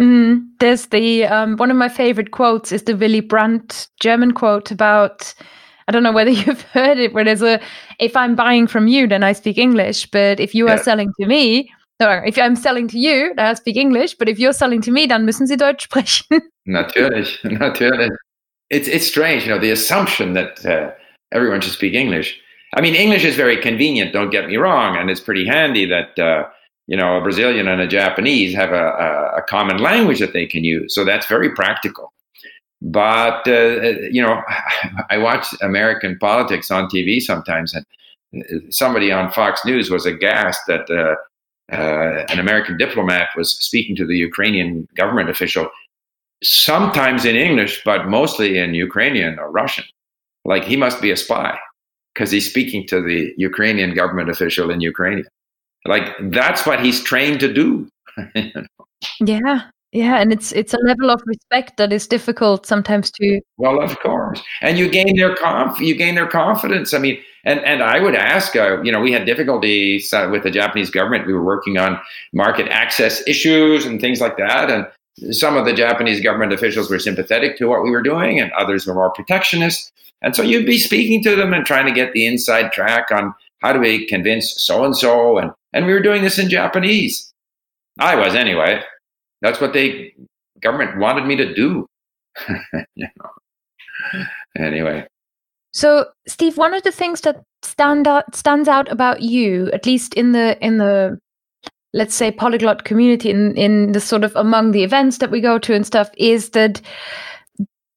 Mm, 0.00 0.46
there's 0.60 0.86
the 0.86 1.24
um, 1.26 1.56
one 1.56 1.70
of 1.70 1.76
my 1.76 1.88
favorite 1.88 2.30
quotes 2.30 2.72
is 2.72 2.84
the 2.84 2.96
Willy 2.96 3.20
Brandt 3.20 3.88
German 4.00 4.32
quote 4.32 4.70
about 4.70 5.34
I 5.88 5.92
don't 5.92 6.02
know 6.02 6.12
whether 6.12 6.30
you've 6.40 6.62
heard 6.62 6.98
it, 6.98 7.12
where 7.12 7.24
there's 7.24 7.42
a 7.42 7.60
if 7.98 8.16
I'm 8.16 8.34
buying 8.34 8.66
from 8.66 8.86
you, 8.86 9.06
then 9.06 9.22
I 9.22 9.32
speak 9.32 9.58
English. 9.58 10.10
But 10.10 10.40
if 10.40 10.54
you 10.54 10.66
yeah. 10.66 10.74
are 10.74 10.78
selling 10.78 11.12
to 11.20 11.26
me, 11.26 11.70
or 12.00 12.24
if 12.24 12.38
I'm 12.38 12.56
selling 12.56 12.88
to 12.88 12.98
you, 12.98 13.34
then 13.36 13.46
I 13.46 13.54
speak 13.54 13.76
English. 13.76 14.14
But 14.14 14.28
if 14.28 14.38
you're 14.38 14.52
selling 14.52 14.80
to 14.82 14.90
me, 14.90 15.06
dann 15.06 15.26
müssen 15.26 15.46
Sie 15.46 15.56
Deutsch 15.56 15.84
sprechen. 15.84 16.40
Natürlich, 16.66 17.42
natürlich. 17.42 18.10
It's 18.70 18.86
it's 18.86 19.06
strange, 19.06 19.44
you 19.44 19.50
know, 19.50 19.58
the 19.58 19.72
assumption 19.72 20.34
that 20.34 20.64
uh, 20.64 20.92
everyone 21.32 21.60
should 21.60 21.72
speak 21.72 21.94
English. 21.94 22.38
I 22.74 22.80
mean, 22.80 22.94
English 22.94 23.24
is 23.24 23.36
very 23.36 23.56
convenient. 23.56 24.12
Don't 24.12 24.30
get 24.30 24.46
me 24.46 24.56
wrong, 24.56 24.96
and 24.96 25.10
it's 25.10 25.20
pretty 25.20 25.46
handy 25.46 25.86
that. 25.86 26.18
Uh, 26.18 26.48
you 26.86 26.96
know, 26.96 27.16
a 27.16 27.20
Brazilian 27.20 27.68
and 27.68 27.80
a 27.80 27.86
Japanese 27.86 28.52
have 28.52 28.72
a, 28.72 28.74
a, 28.74 29.38
a 29.38 29.42
common 29.42 29.78
language 29.78 30.18
that 30.18 30.32
they 30.32 30.44
can 30.44 30.64
use. 30.64 30.92
So 30.92 31.04
that's 31.04 31.24
very 31.24 31.54
practical. 31.54 32.12
But 32.82 33.46
uh, 33.46 33.52
uh, 33.52 33.94
you 34.10 34.22
know, 34.22 34.42
I 35.10 35.18
watch 35.18 35.46
American 35.60 36.18
politics 36.18 36.70
on 36.70 36.88
TV 36.88 37.20
sometimes, 37.20 37.74
and 37.74 37.86
uh, 38.42 38.70
somebody 38.70 39.12
on 39.12 39.30
Fox 39.30 39.64
News 39.64 39.90
was 39.90 40.06
aghast 40.06 40.62
that 40.66 40.90
uh, 40.90 41.74
uh, 41.74 42.24
an 42.28 42.38
American 42.38 42.76
diplomat 42.76 43.28
was 43.36 43.56
speaking 43.64 43.94
to 43.96 44.06
the 44.06 44.16
Ukrainian 44.16 44.88
government 44.96 45.28
official, 45.28 45.68
sometimes 46.42 47.24
in 47.24 47.36
English, 47.36 47.82
but 47.84 48.08
mostly 48.08 48.58
in 48.58 48.74
Ukrainian 48.74 49.38
or 49.38 49.50
Russian. 49.50 49.84
Like 50.44 50.64
he 50.64 50.76
must 50.76 51.00
be 51.00 51.10
a 51.10 51.16
spy 51.16 51.58
because 52.14 52.30
he's 52.30 52.48
speaking 52.48 52.86
to 52.88 53.00
the 53.00 53.32
Ukrainian 53.36 53.94
government 53.94 54.30
official 54.30 54.70
in 54.70 54.80
Ukraine. 54.80 55.24
Like 55.86 56.14
that's 56.30 56.66
what 56.66 56.84
he's 56.84 57.02
trained 57.02 57.40
to 57.40 57.52
do. 57.52 57.88
Yeah, 59.20 59.62
yeah, 59.92 60.20
and 60.20 60.32
it's 60.32 60.52
it's 60.52 60.74
a 60.74 60.78
level 60.84 61.10
of 61.10 61.22
respect 61.26 61.76
that 61.78 61.92
is 61.92 62.06
difficult 62.06 62.66
sometimes 62.66 63.10
to. 63.12 63.40
Well, 63.56 63.82
of 63.82 63.98
course, 64.00 64.42
and 64.60 64.78
you 64.78 64.88
gain 64.88 65.16
their 65.16 65.34
conf, 65.34 65.80
you 65.80 65.96
gain 65.96 66.14
their 66.14 66.28
confidence. 66.28 66.94
I 66.94 66.98
mean, 66.98 67.18
and 67.44 67.60
and 67.60 67.82
I 67.82 67.98
would 67.98 68.14
ask, 68.14 68.54
uh, 68.54 68.82
you 68.82 68.92
know, 68.92 69.00
we 69.00 69.10
had 69.10 69.24
difficulties 69.24 70.12
uh, 70.12 70.28
with 70.30 70.42
the 70.42 70.50
Japanese 70.50 70.90
government. 70.90 71.26
We 71.26 71.32
were 71.32 71.42
working 71.42 71.78
on 71.78 71.98
market 72.32 72.68
access 72.68 73.26
issues 73.26 73.84
and 73.84 74.00
things 74.00 74.20
like 74.20 74.36
that, 74.36 74.70
and 74.70 74.86
some 75.30 75.56
of 75.56 75.64
the 75.64 75.72
Japanese 75.72 76.20
government 76.20 76.52
officials 76.52 76.90
were 76.90 76.98
sympathetic 76.98 77.56
to 77.58 77.66
what 77.66 77.82
we 77.82 77.90
were 77.90 78.02
doing, 78.02 78.40
and 78.40 78.52
others 78.52 78.86
were 78.86 78.94
more 78.94 79.10
protectionist. 79.10 79.92
And 80.22 80.36
so 80.36 80.42
you'd 80.42 80.66
be 80.66 80.78
speaking 80.78 81.22
to 81.24 81.34
them 81.34 81.54
and 81.54 81.64
trying 81.64 81.86
to 81.86 81.92
get 81.92 82.12
the 82.12 82.26
inside 82.26 82.72
track 82.72 83.10
on 83.10 83.34
how 83.60 83.72
do 83.72 83.80
we 83.80 84.06
convince 84.06 84.62
so 84.62 84.84
and 84.84 84.96
so, 84.96 85.38
and 85.38 85.50
and 85.72 85.86
we 85.86 85.92
were 85.92 86.00
doing 86.00 86.22
this 86.22 86.38
in 86.38 86.48
Japanese. 86.48 87.32
I 87.98 88.16
was 88.16 88.34
anyway 88.34 88.82
that's 89.40 89.60
what 89.60 89.72
they 89.72 90.14
government 90.60 90.98
wanted 90.98 91.26
me 91.26 91.36
to 91.36 91.54
do. 91.54 91.86
Anyway. 94.58 95.06
So, 95.72 96.06
Steve, 96.26 96.56
one 96.56 96.74
of 96.74 96.82
the 96.82 96.90
things 96.90 97.20
that 97.20 97.44
stand 97.62 98.08
out 98.08 98.34
stands 98.34 98.66
out 98.68 98.90
about 98.90 99.20
you, 99.20 99.70
at 99.72 99.86
least 99.86 100.14
in 100.14 100.32
the 100.32 100.58
in 100.64 100.78
the 100.78 101.18
let's 101.92 102.14
say 102.14 102.30
polyglot 102.30 102.84
community 102.84 103.30
in 103.30 103.56
in 103.56 103.92
the 103.92 104.00
sort 104.00 104.24
of 104.24 104.34
among 104.36 104.70
the 104.70 104.84
events 104.84 105.18
that 105.18 105.30
we 105.30 105.40
go 105.40 105.58
to 105.58 105.74
and 105.74 105.86
stuff 105.86 106.10
is 106.16 106.50
that 106.50 106.80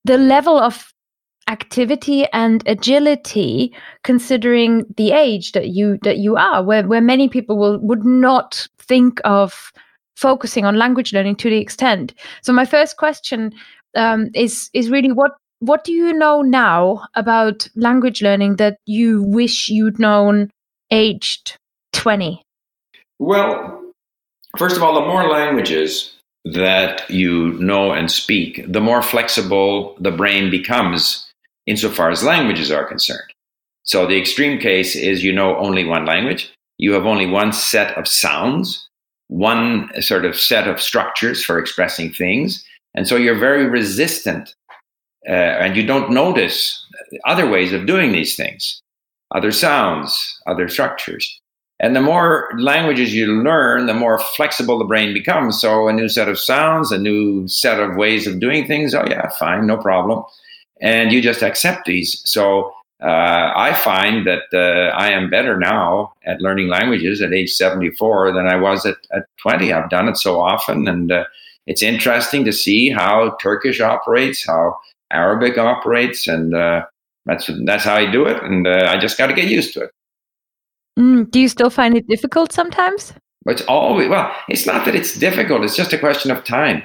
the 0.05 0.17
level 0.17 0.57
of 0.57 0.93
activity 1.49 2.25
and 2.31 2.63
agility 2.67 3.73
considering 4.03 4.85
the 4.97 5.11
age 5.11 5.51
that 5.51 5.69
you 5.69 5.97
that 6.03 6.17
you 6.17 6.35
are 6.35 6.63
where 6.63 6.87
where 6.87 7.01
many 7.01 7.27
people 7.27 7.57
will 7.57 7.79
would 7.79 8.05
not 8.05 8.67
think 8.79 9.19
of 9.25 9.71
focusing 10.15 10.65
on 10.65 10.77
language 10.77 11.13
learning 11.13 11.35
to 11.35 11.49
the 11.49 11.57
extent. 11.57 12.13
So 12.41 12.53
my 12.53 12.65
first 12.65 12.97
question 12.97 13.53
um, 13.95 14.29
is 14.33 14.69
is 14.73 14.89
really 14.89 15.11
what 15.11 15.31
what 15.59 15.83
do 15.83 15.91
you 15.91 16.13
know 16.13 16.41
now 16.41 17.05
about 17.15 17.67
language 17.75 18.21
learning 18.21 18.57
that 18.57 18.77
you 18.85 19.23
wish 19.23 19.69
you'd 19.69 19.99
known 19.99 20.49
aged 20.91 21.57
20? 21.93 22.41
Well, 23.19 23.82
first 24.57 24.77
of 24.77 24.83
all, 24.83 24.93
the 24.95 25.07
more 25.07 25.29
languages 25.29 26.13
that 26.45 27.09
you 27.09 27.53
know 27.53 27.91
and 27.91 28.11
speak, 28.11 28.63
the 28.67 28.81
more 28.81 29.01
flexible 29.01 29.95
the 29.99 30.11
brain 30.11 30.49
becomes 30.49 31.29
insofar 31.65 32.11
as 32.11 32.23
languages 32.23 32.71
are 32.71 32.85
concerned. 32.85 33.33
So 33.83 34.05
the 34.05 34.19
extreme 34.19 34.59
case 34.59 34.95
is 34.95 35.23
you 35.23 35.31
know 35.31 35.57
only 35.57 35.83
one 35.83 36.05
language, 36.05 36.53
you 36.77 36.93
have 36.93 37.05
only 37.05 37.25
one 37.25 37.53
set 37.53 37.97
of 37.97 38.07
sounds, 38.07 38.87
one 39.27 39.89
sort 40.01 40.25
of 40.25 40.39
set 40.39 40.67
of 40.67 40.81
structures 40.81 41.43
for 41.43 41.57
expressing 41.57 42.11
things. 42.11 42.65
And 42.93 43.07
so 43.07 43.15
you're 43.15 43.39
very 43.39 43.65
resistant 43.65 44.53
uh, 45.27 45.31
and 45.31 45.75
you 45.75 45.85
don't 45.85 46.11
notice 46.11 46.85
other 47.25 47.49
ways 47.49 47.73
of 47.73 47.85
doing 47.85 48.11
these 48.11 48.35
things, 48.35 48.81
other 49.33 49.51
sounds, 49.51 50.41
other 50.45 50.67
structures. 50.67 51.39
And 51.83 51.97
the 51.97 52.01
more 52.01 52.49
languages 52.57 53.13
you 53.13 53.43
learn, 53.43 53.87
the 53.87 53.93
more 53.93 54.17
flexible 54.17 54.79
the 54.79 54.85
brain 54.85 55.13
becomes. 55.13 55.59
So 55.59 55.89
a 55.89 55.93
new 55.93 56.07
set 56.07 56.29
of 56.29 56.39
sounds, 56.39 56.93
a 56.93 56.97
new 56.97 57.45
set 57.49 57.77
of 57.77 57.97
ways 57.97 58.25
of 58.25 58.39
doing 58.39 58.65
things. 58.65 58.95
Oh, 58.95 59.03
yeah, 59.05 59.27
fine, 59.37 59.67
no 59.67 59.75
problem. 59.75 60.23
And 60.79 61.11
you 61.11 61.21
just 61.21 61.43
accept 61.43 61.85
these. 61.85 62.21
So 62.23 62.73
uh, 63.01 63.51
I 63.53 63.73
find 63.73 64.25
that 64.25 64.43
uh, 64.53 64.95
I 64.95 65.09
am 65.09 65.29
better 65.29 65.59
now 65.59 66.13
at 66.23 66.39
learning 66.39 66.69
languages 66.69 67.21
at 67.21 67.33
age 67.33 67.51
74 67.51 68.31
than 68.31 68.47
I 68.47 68.55
was 68.55 68.85
at, 68.85 68.95
at 69.11 69.25
20. 69.41 69.73
I've 69.73 69.89
done 69.89 70.07
it 70.07 70.15
so 70.15 70.39
often. 70.39 70.87
And 70.87 71.11
uh, 71.11 71.25
it's 71.67 71.83
interesting 71.83 72.45
to 72.45 72.53
see 72.53 72.91
how 72.91 73.35
Turkish 73.41 73.81
operates, 73.81 74.47
how 74.47 74.79
Arabic 75.11 75.57
operates. 75.57 76.29
And 76.29 76.55
uh, 76.55 76.85
that's, 77.25 77.49
that's 77.65 77.83
how 77.83 77.95
I 77.95 78.09
do 78.09 78.25
it. 78.25 78.41
And 78.41 78.65
uh, 78.67 78.85
I 78.87 78.97
just 78.97 79.17
got 79.17 79.27
to 79.27 79.33
get 79.33 79.49
used 79.49 79.73
to 79.73 79.81
it. 79.81 79.91
Mm, 80.97 81.29
do 81.31 81.39
you 81.39 81.47
still 81.47 81.69
find 81.69 81.97
it 81.97 82.07
difficult 82.07 82.51
sometimes? 82.51 83.13
It's 83.45 83.63
always, 83.63 84.09
well, 84.09 84.31
it's 84.47 84.65
not 84.65 84.85
that 84.85 84.95
it's 84.95 85.17
difficult, 85.17 85.63
it's 85.63 85.75
just 85.75 85.93
a 85.93 85.97
question 85.97 86.31
of 86.31 86.43
time. 86.43 86.83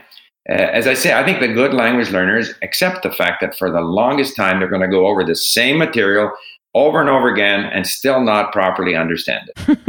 Uh, 0.49 0.55
as 0.55 0.87
I 0.87 0.95
say, 0.95 1.13
I 1.13 1.25
think 1.25 1.41
the 1.41 1.49
good 1.49 1.75
language 1.75 2.11
learners 2.11 2.53
accept 2.63 3.03
the 3.03 3.13
fact 3.13 3.43
that 3.43 3.57
for 3.57 3.71
the 3.71 3.83
longest 3.83 4.35
time 4.35 4.59
they're 4.59 4.69
going 4.69 4.83
to 4.83 4.89
go 4.89 5.07
over 5.07 5.23
the 5.23 5.37
same 5.37 5.79
material 5.79 6.33
over 6.75 7.01
and 7.01 7.11
over 7.11 7.29
again 7.29 7.65
and 7.65 7.87
still 7.87 8.23
not 8.23 8.53
properly 8.53 8.95
understand 8.95 9.51
it. 9.51 9.79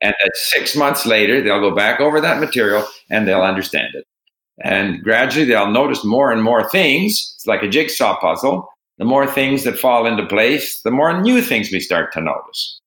and 0.00 0.14
that 0.22 0.30
six 0.34 0.74
months 0.74 1.06
later, 1.06 1.40
they'll 1.40 1.60
go 1.60 1.74
back 1.74 2.00
over 2.00 2.20
that 2.20 2.40
material 2.40 2.86
and 3.10 3.26
they'll 3.26 3.42
understand 3.42 3.94
it. 3.94 4.04
And 4.64 5.02
gradually 5.02 5.46
they'll 5.46 5.70
notice 5.70 6.04
more 6.04 6.32
and 6.32 6.42
more 6.42 6.68
things. 6.68 7.34
It's 7.36 7.46
like 7.46 7.62
a 7.62 7.68
jigsaw 7.68 8.18
puzzle. 8.18 8.68
The 8.98 9.04
more 9.04 9.26
things 9.26 9.64
that 9.64 9.78
fall 9.78 10.06
into 10.06 10.26
place, 10.26 10.82
the 10.82 10.90
more 10.90 11.20
new 11.20 11.42
things 11.42 11.72
we 11.72 11.80
start 11.80 12.12
to 12.12 12.20
notice. 12.20 12.80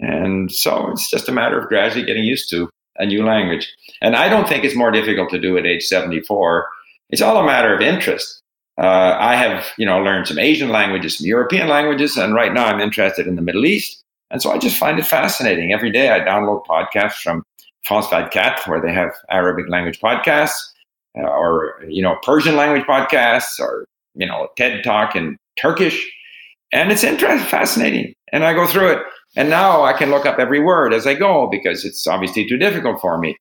And 0.00 0.52
so 0.52 0.90
it's 0.90 1.10
just 1.10 1.28
a 1.28 1.32
matter 1.32 1.58
of 1.58 1.68
gradually 1.68 2.04
getting 2.04 2.24
used 2.24 2.50
to 2.50 2.68
a 2.98 3.06
new 3.06 3.24
language. 3.24 3.72
And 4.00 4.16
I 4.16 4.28
don't 4.28 4.48
think 4.48 4.64
it's 4.64 4.76
more 4.76 4.90
difficult 4.90 5.30
to 5.30 5.38
do 5.38 5.56
at 5.56 5.66
age 5.66 5.84
74. 5.84 6.68
It's 7.10 7.22
all 7.22 7.36
a 7.36 7.46
matter 7.46 7.74
of 7.74 7.80
interest. 7.80 8.42
Uh, 8.78 9.16
I 9.18 9.36
have, 9.36 9.66
you 9.78 9.86
know, 9.86 9.98
learned 10.02 10.28
some 10.28 10.38
Asian 10.38 10.68
languages, 10.68 11.18
some 11.18 11.26
European 11.26 11.68
languages, 11.68 12.16
and 12.16 12.34
right 12.34 12.52
now 12.52 12.66
I'm 12.66 12.80
interested 12.80 13.26
in 13.26 13.36
the 13.36 13.42
Middle 13.42 13.64
East. 13.64 14.02
And 14.30 14.42
so 14.42 14.50
I 14.50 14.58
just 14.58 14.76
find 14.76 14.98
it 14.98 15.06
fascinating. 15.06 15.72
Every 15.72 15.90
day 15.90 16.10
I 16.10 16.20
download 16.20 16.66
podcasts 16.66 17.22
from 17.22 17.42
France 17.84 18.08
24, 18.08 18.52
where 18.66 18.82
they 18.82 18.92
have 18.92 19.12
Arabic 19.30 19.68
language 19.68 20.00
podcasts, 20.00 20.58
uh, 21.16 21.22
or, 21.22 21.82
you 21.88 22.02
know, 22.02 22.16
Persian 22.22 22.56
language 22.56 22.84
podcasts, 22.86 23.58
or, 23.58 23.86
you 24.14 24.26
know, 24.26 24.48
TED 24.56 24.84
Talk 24.84 25.16
in 25.16 25.38
Turkish. 25.56 26.12
And 26.72 26.92
it's 26.92 27.04
interesting, 27.04 27.46
fascinating. 27.46 28.14
And 28.32 28.44
I 28.44 28.52
go 28.52 28.66
through 28.66 28.88
it. 28.88 28.98
And 29.36 29.50
now 29.50 29.84
I 29.84 29.92
can 29.92 30.10
look 30.10 30.24
up 30.26 30.38
every 30.38 30.60
word 30.60 30.94
as 30.94 31.06
I 31.06 31.14
go 31.14 31.46
because 31.46 31.84
it's 31.84 32.06
obviously 32.06 32.48
too 32.48 32.56
difficult 32.56 33.00
for 33.00 33.18
me. 33.18 33.36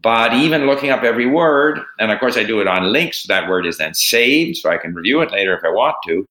But 0.00 0.34
even 0.34 0.66
looking 0.66 0.90
up 0.90 1.02
every 1.02 1.26
word, 1.26 1.80
and 1.98 2.10
of 2.10 2.20
course 2.20 2.36
I 2.36 2.44
do 2.44 2.60
it 2.60 2.68
on 2.68 2.92
links, 2.92 3.22
so 3.22 3.32
that 3.32 3.48
word 3.48 3.66
is 3.66 3.78
then 3.78 3.94
saved, 3.94 4.58
so 4.58 4.70
I 4.70 4.78
can 4.78 4.94
review 4.94 5.20
it 5.20 5.32
later 5.32 5.56
if 5.56 5.64
I 5.64 5.68
want 5.68 5.96
to. 6.06 6.24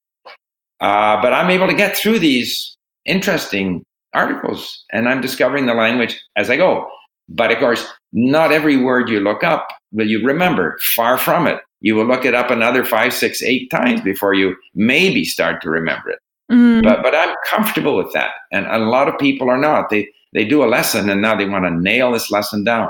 Uh, 0.79 1.21
but 1.21 1.33
I'm 1.33 1.49
able 1.49 1.67
to 1.67 1.73
get 1.73 1.95
through 1.95 2.19
these 2.19 2.75
interesting 3.05 3.83
articles, 4.13 4.83
and 4.91 5.07
I'm 5.07 5.21
discovering 5.21 5.65
the 5.65 5.73
language 5.73 6.19
as 6.35 6.49
I 6.49 6.57
go. 6.57 6.89
But 7.29 7.51
of 7.51 7.59
course, 7.59 7.87
not 8.13 8.51
every 8.51 8.77
word 8.77 9.09
you 9.09 9.19
look 9.19 9.43
up 9.43 9.67
will 9.91 10.07
you 10.07 10.25
remember. 10.25 10.77
Far 10.95 11.17
from 11.17 11.47
it. 11.47 11.59
You 11.81 11.95
will 11.95 12.05
look 12.05 12.25
it 12.25 12.33
up 12.33 12.49
another 12.49 12.83
five, 12.83 13.13
six, 13.13 13.43
eight 13.43 13.69
times 13.69 14.01
before 14.01 14.33
you 14.33 14.55
maybe 14.73 15.23
start 15.23 15.61
to 15.61 15.69
remember 15.69 16.09
it. 16.09 16.19
Mm. 16.51 16.83
But 16.83 17.01
but 17.01 17.15
I'm 17.15 17.35
comfortable 17.49 17.95
with 17.97 18.13
that, 18.13 18.31
and 18.51 18.67
a 18.67 18.77
lot 18.77 19.07
of 19.07 19.17
people 19.17 19.49
are 19.49 19.57
not. 19.57 19.89
They 19.89 20.09
they 20.33 20.45
do 20.45 20.63
a 20.63 20.67
lesson 20.67 21.09
and 21.09 21.21
now 21.21 21.35
they 21.35 21.47
want 21.47 21.63
to 21.63 21.71
nail 21.71 22.11
this 22.11 22.29
lesson 22.29 22.63
down. 22.63 22.89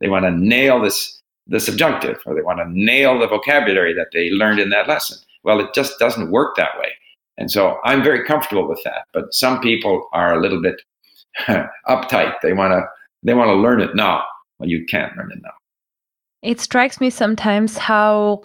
They 0.00 0.08
want 0.08 0.24
to 0.24 0.30
nail 0.32 0.80
this 0.80 1.18
the 1.46 1.60
subjunctive, 1.60 2.18
or 2.26 2.34
they 2.34 2.42
want 2.42 2.58
to 2.58 2.70
nail 2.70 3.18
the 3.18 3.26
vocabulary 3.26 3.94
that 3.94 4.08
they 4.12 4.30
learned 4.30 4.60
in 4.60 4.70
that 4.70 4.86
lesson. 4.86 5.18
Well, 5.42 5.60
it 5.60 5.74
just 5.74 5.98
doesn't 5.98 6.30
work 6.30 6.56
that 6.56 6.78
way, 6.78 6.88
and 7.38 7.50
so 7.50 7.78
I'm 7.84 8.02
very 8.02 8.24
comfortable 8.24 8.68
with 8.68 8.82
that. 8.84 9.06
But 9.12 9.32
some 9.32 9.60
people 9.60 10.08
are 10.12 10.34
a 10.34 10.40
little 10.40 10.60
bit 10.60 10.82
uptight. 11.88 12.34
They 12.42 12.52
want 12.52 12.72
to 12.72 12.82
they 13.22 13.34
want 13.34 13.48
to 13.48 13.54
learn 13.54 13.80
it 13.80 13.94
now. 13.94 14.24
Well, 14.58 14.68
you 14.68 14.84
can't 14.86 15.16
learn 15.16 15.32
it 15.32 15.40
now. 15.42 15.54
It 16.42 16.60
strikes 16.60 17.00
me 17.00 17.10
sometimes 17.10 17.78
how 17.78 18.42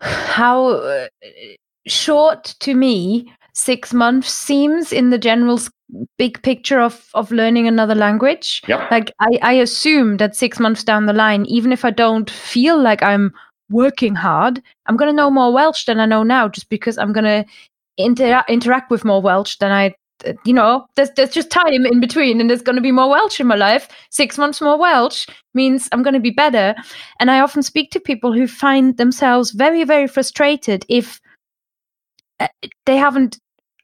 how 0.00 0.68
uh, 0.68 1.08
short 1.86 2.54
to 2.60 2.74
me 2.74 3.32
six 3.52 3.92
months 3.92 4.30
seems 4.30 4.92
in 4.92 5.10
the 5.10 5.18
general 5.18 5.60
big 6.18 6.42
picture 6.42 6.80
of 6.80 7.08
of 7.14 7.30
learning 7.30 7.68
another 7.68 7.94
language. 7.94 8.62
Yep. 8.66 8.90
like 8.90 9.12
I, 9.20 9.38
I 9.42 9.52
assume 9.52 10.16
that 10.16 10.34
six 10.34 10.58
months 10.58 10.82
down 10.82 11.06
the 11.06 11.12
line 11.12 11.44
even 11.46 11.72
if 11.72 11.84
i 11.84 11.90
don't 11.90 12.30
feel 12.30 12.80
like 12.80 13.02
i'm 13.02 13.32
working 13.70 14.14
hard 14.14 14.62
i'm 14.86 14.96
going 14.96 15.10
to 15.10 15.16
know 15.16 15.30
more 15.30 15.52
welsh 15.52 15.84
than 15.84 16.00
i 16.00 16.06
know 16.06 16.22
now 16.22 16.48
just 16.48 16.68
because 16.68 16.98
i'm 16.98 17.12
going 17.12 17.24
to 17.24 17.44
inter- 17.96 18.44
interact 18.48 18.90
with 18.90 19.04
more 19.04 19.22
welsh 19.22 19.56
than 19.58 19.70
i 19.70 19.94
you 20.44 20.52
know 20.52 20.86
there's, 20.96 21.10
there's 21.10 21.30
just 21.30 21.50
time 21.50 21.86
in 21.86 22.00
between 22.00 22.40
and 22.40 22.48
there's 22.48 22.62
going 22.62 22.76
to 22.76 22.82
be 22.82 22.92
more 22.92 23.10
welsh 23.10 23.40
in 23.40 23.46
my 23.46 23.56
life. 23.56 23.88
Six 24.10 24.38
months 24.38 24.60
more 24.60 24.78
welsh 24.78 25.26
means 25.54 25.88
i'm 25.92 26.02
going 26.02 26.14
to 26.14 26.20
be 26.20 26.30
better. 26.30 26.74
And 27.20 27.30
i 27.30 27.40
often 27.40 27.62
speak 27.62 27.90
to 27.90 28.00
people 28.00 28.32
who 28.32 28.46
find 28.46 28.96
themselves 28.96 29.50
very 29.50 29.84
very 29.84 30.06
frustrated 30.06 30.84
if 30.88 31.20
Uh, 32.40 32.48
they 32.86 32.96
haven't 32.96 33.38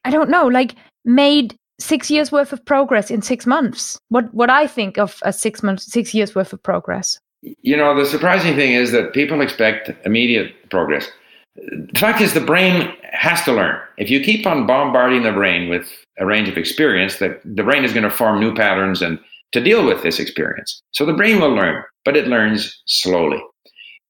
i 0.05 0.11
don't 0.11 0.29
know 0.29 0.47
like 0.47 0.75
made 1.05 1.55
six 1.79 2.11
years 2.11 2.31
worth 2.31 2.53
of 2.53 2.63
progress 2.65 3.09
in 3.09 3.21
six 3.21 3.45
months. 3.45 3.99
What 4.09 4.33
what 4.33 4.49
i 4.49 4.67
think 4.67 4.97
of 4.97 5.19
a 5.23 5.33
six 5.33 5.63
months 5.63 5.91
six 5.91 6.13
years 6.13 6.35
worth 6.35 6.53
of 6.53 6.61
progress. 6.61 7.19
You 7.41 7.75
know 7.75 7.95
the 7.95 8.05
surprising 8.05 8.55
thing 8.55 8.73
is 8.73 8.91
that 8.91 9.13
people 9.13 9.41
expect 9.41 9.91
immediate 10.05 10.53
progress. 10.69 11.09
The 11.55 11.99
fact 11.99 12.21
is 12.21 12.33
the 12.33 12.39
brain 12.39 12.93
has 13.11 13.43
to 13.43 13.51
learn. 13.51 13.77
If 13.97 14.09
you 14.09 14.21
keep 14.21 14.45
on 14.47 14.65
bombarding 14.65 15.23
the 15.23 15.33
brain 15.33 15.69
with 15.69 15.91
a 16.17 16.25
range 16.25 16.47
of 16.47 16.57
experience 16.57 17.17
that 17.17 17.41
the 17.43 17.63
brain 17.63 17.83
is 17.83 17.93
going 17.93 18.03
to 18.03 18.09
form 18.09 18.39
new 18.39 18.53
patterns 18.53 19.01
and 19.01 19.19
to 19.51 19.59
deal 19.59 19.85
with 19.85 20.01
this 20.01 20.19
experience. 20.19 20.81
So 20.91 21.05
the 21.05 21.13
brain 21.13 21.41
will 21.41 21.53
learn 21.53 21.83
but 22.05 22.17
it 22.17 22.27
learns 22.27 22.81
slowly 22.85 23.41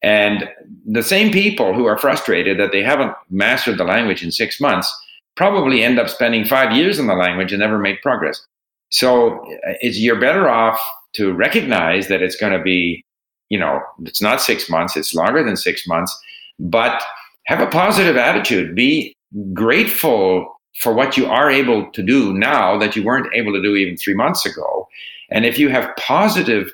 and 0.01 0.49
the 0.85 1.03
same 1.03 1.31
people 1.31 1.73
who 1.73 1.85
are 1.85 1.97
frustrated 1.97 2.59
that 2.59 2.71
they 2.71 2.83
haven't 2.83 3.13
mastered 3.29 3.77
the 3.77 3.83
language 3.83 4.23
in 4.23 4.31
six 4.31 4.59
months 4.59 4.91
probably 5.35 5.83
end 5.83 5.99
up 5.99 6.09
spending 6.09 6.45
five 6.45 6.75
years 6.75 6.99
in 6.99 7.07
the 7.07 7.13
language 7.13 7.53
and 7.53 7.59
never 7.59 7.77
make 7.77 8.01
progress. 8.01 8.45
So 8.89 9.39
uh, 9.39 9.73
it's, 9.81 9.97
you're 9.97 10.19
better 10.19 10.49
off 10.49 10.79
to 11.13 11.33
recognize 11.33 12.07
that 12.07 12.21
it's 12.21 12.35
going 12.35 12.53
to 12.53 12.61
be, 12.61 13.03
you 13.49 13.59
know, 13.59 13.81
it's 14.03 14.21
not 14.21 14.41
six 14.41 14.69
months, 14.69 14.97
it's 14.97 15.13
longer 15.13 15.43
than 15.43 15.55
six 15.55 15.87
months, 15.87 16.17
but 16.59 17.01
have 17.45 17.59
a 17.59 17.67
positive 17.67 18.17
attitude. 18.17 18.75
Be 18.75 19.15
grateful 19.53 20.59
for 20.79 20.93
what 20.93 21.17
you 21.17 21.25
are 21.25 21.49
able 21.49 21.89
to 21.91 22.01
do 22.01 22.33
now 22.33 22.77
that 22.77 22.95
you 22.95 23.03
weren't 23.03 23.33
able 23.33 23.53
to 23.53 23.61
do 23.61 23.75
even 23.75 23.97
three 23.97 24.13
months 24.13 24.45
ago. 24.45 24.87
And 25.29 25.45
if 25.45 25.57
you 25.57 25.69
have 25.69 25.95
positive 25.97 26.71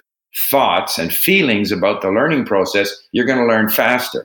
thoughts 0.49 0.97
and 0.97 1.13
feelings 1.13 1.71
about 1.71 2.01
the 2.01 2.09
learning 2.09 2.45
process, 2.45 2.93
you're 3.11 3.25
going 3.25 3.39
to 3.39 3.45
learn 3.45 3.69
faster. 3.69 4.23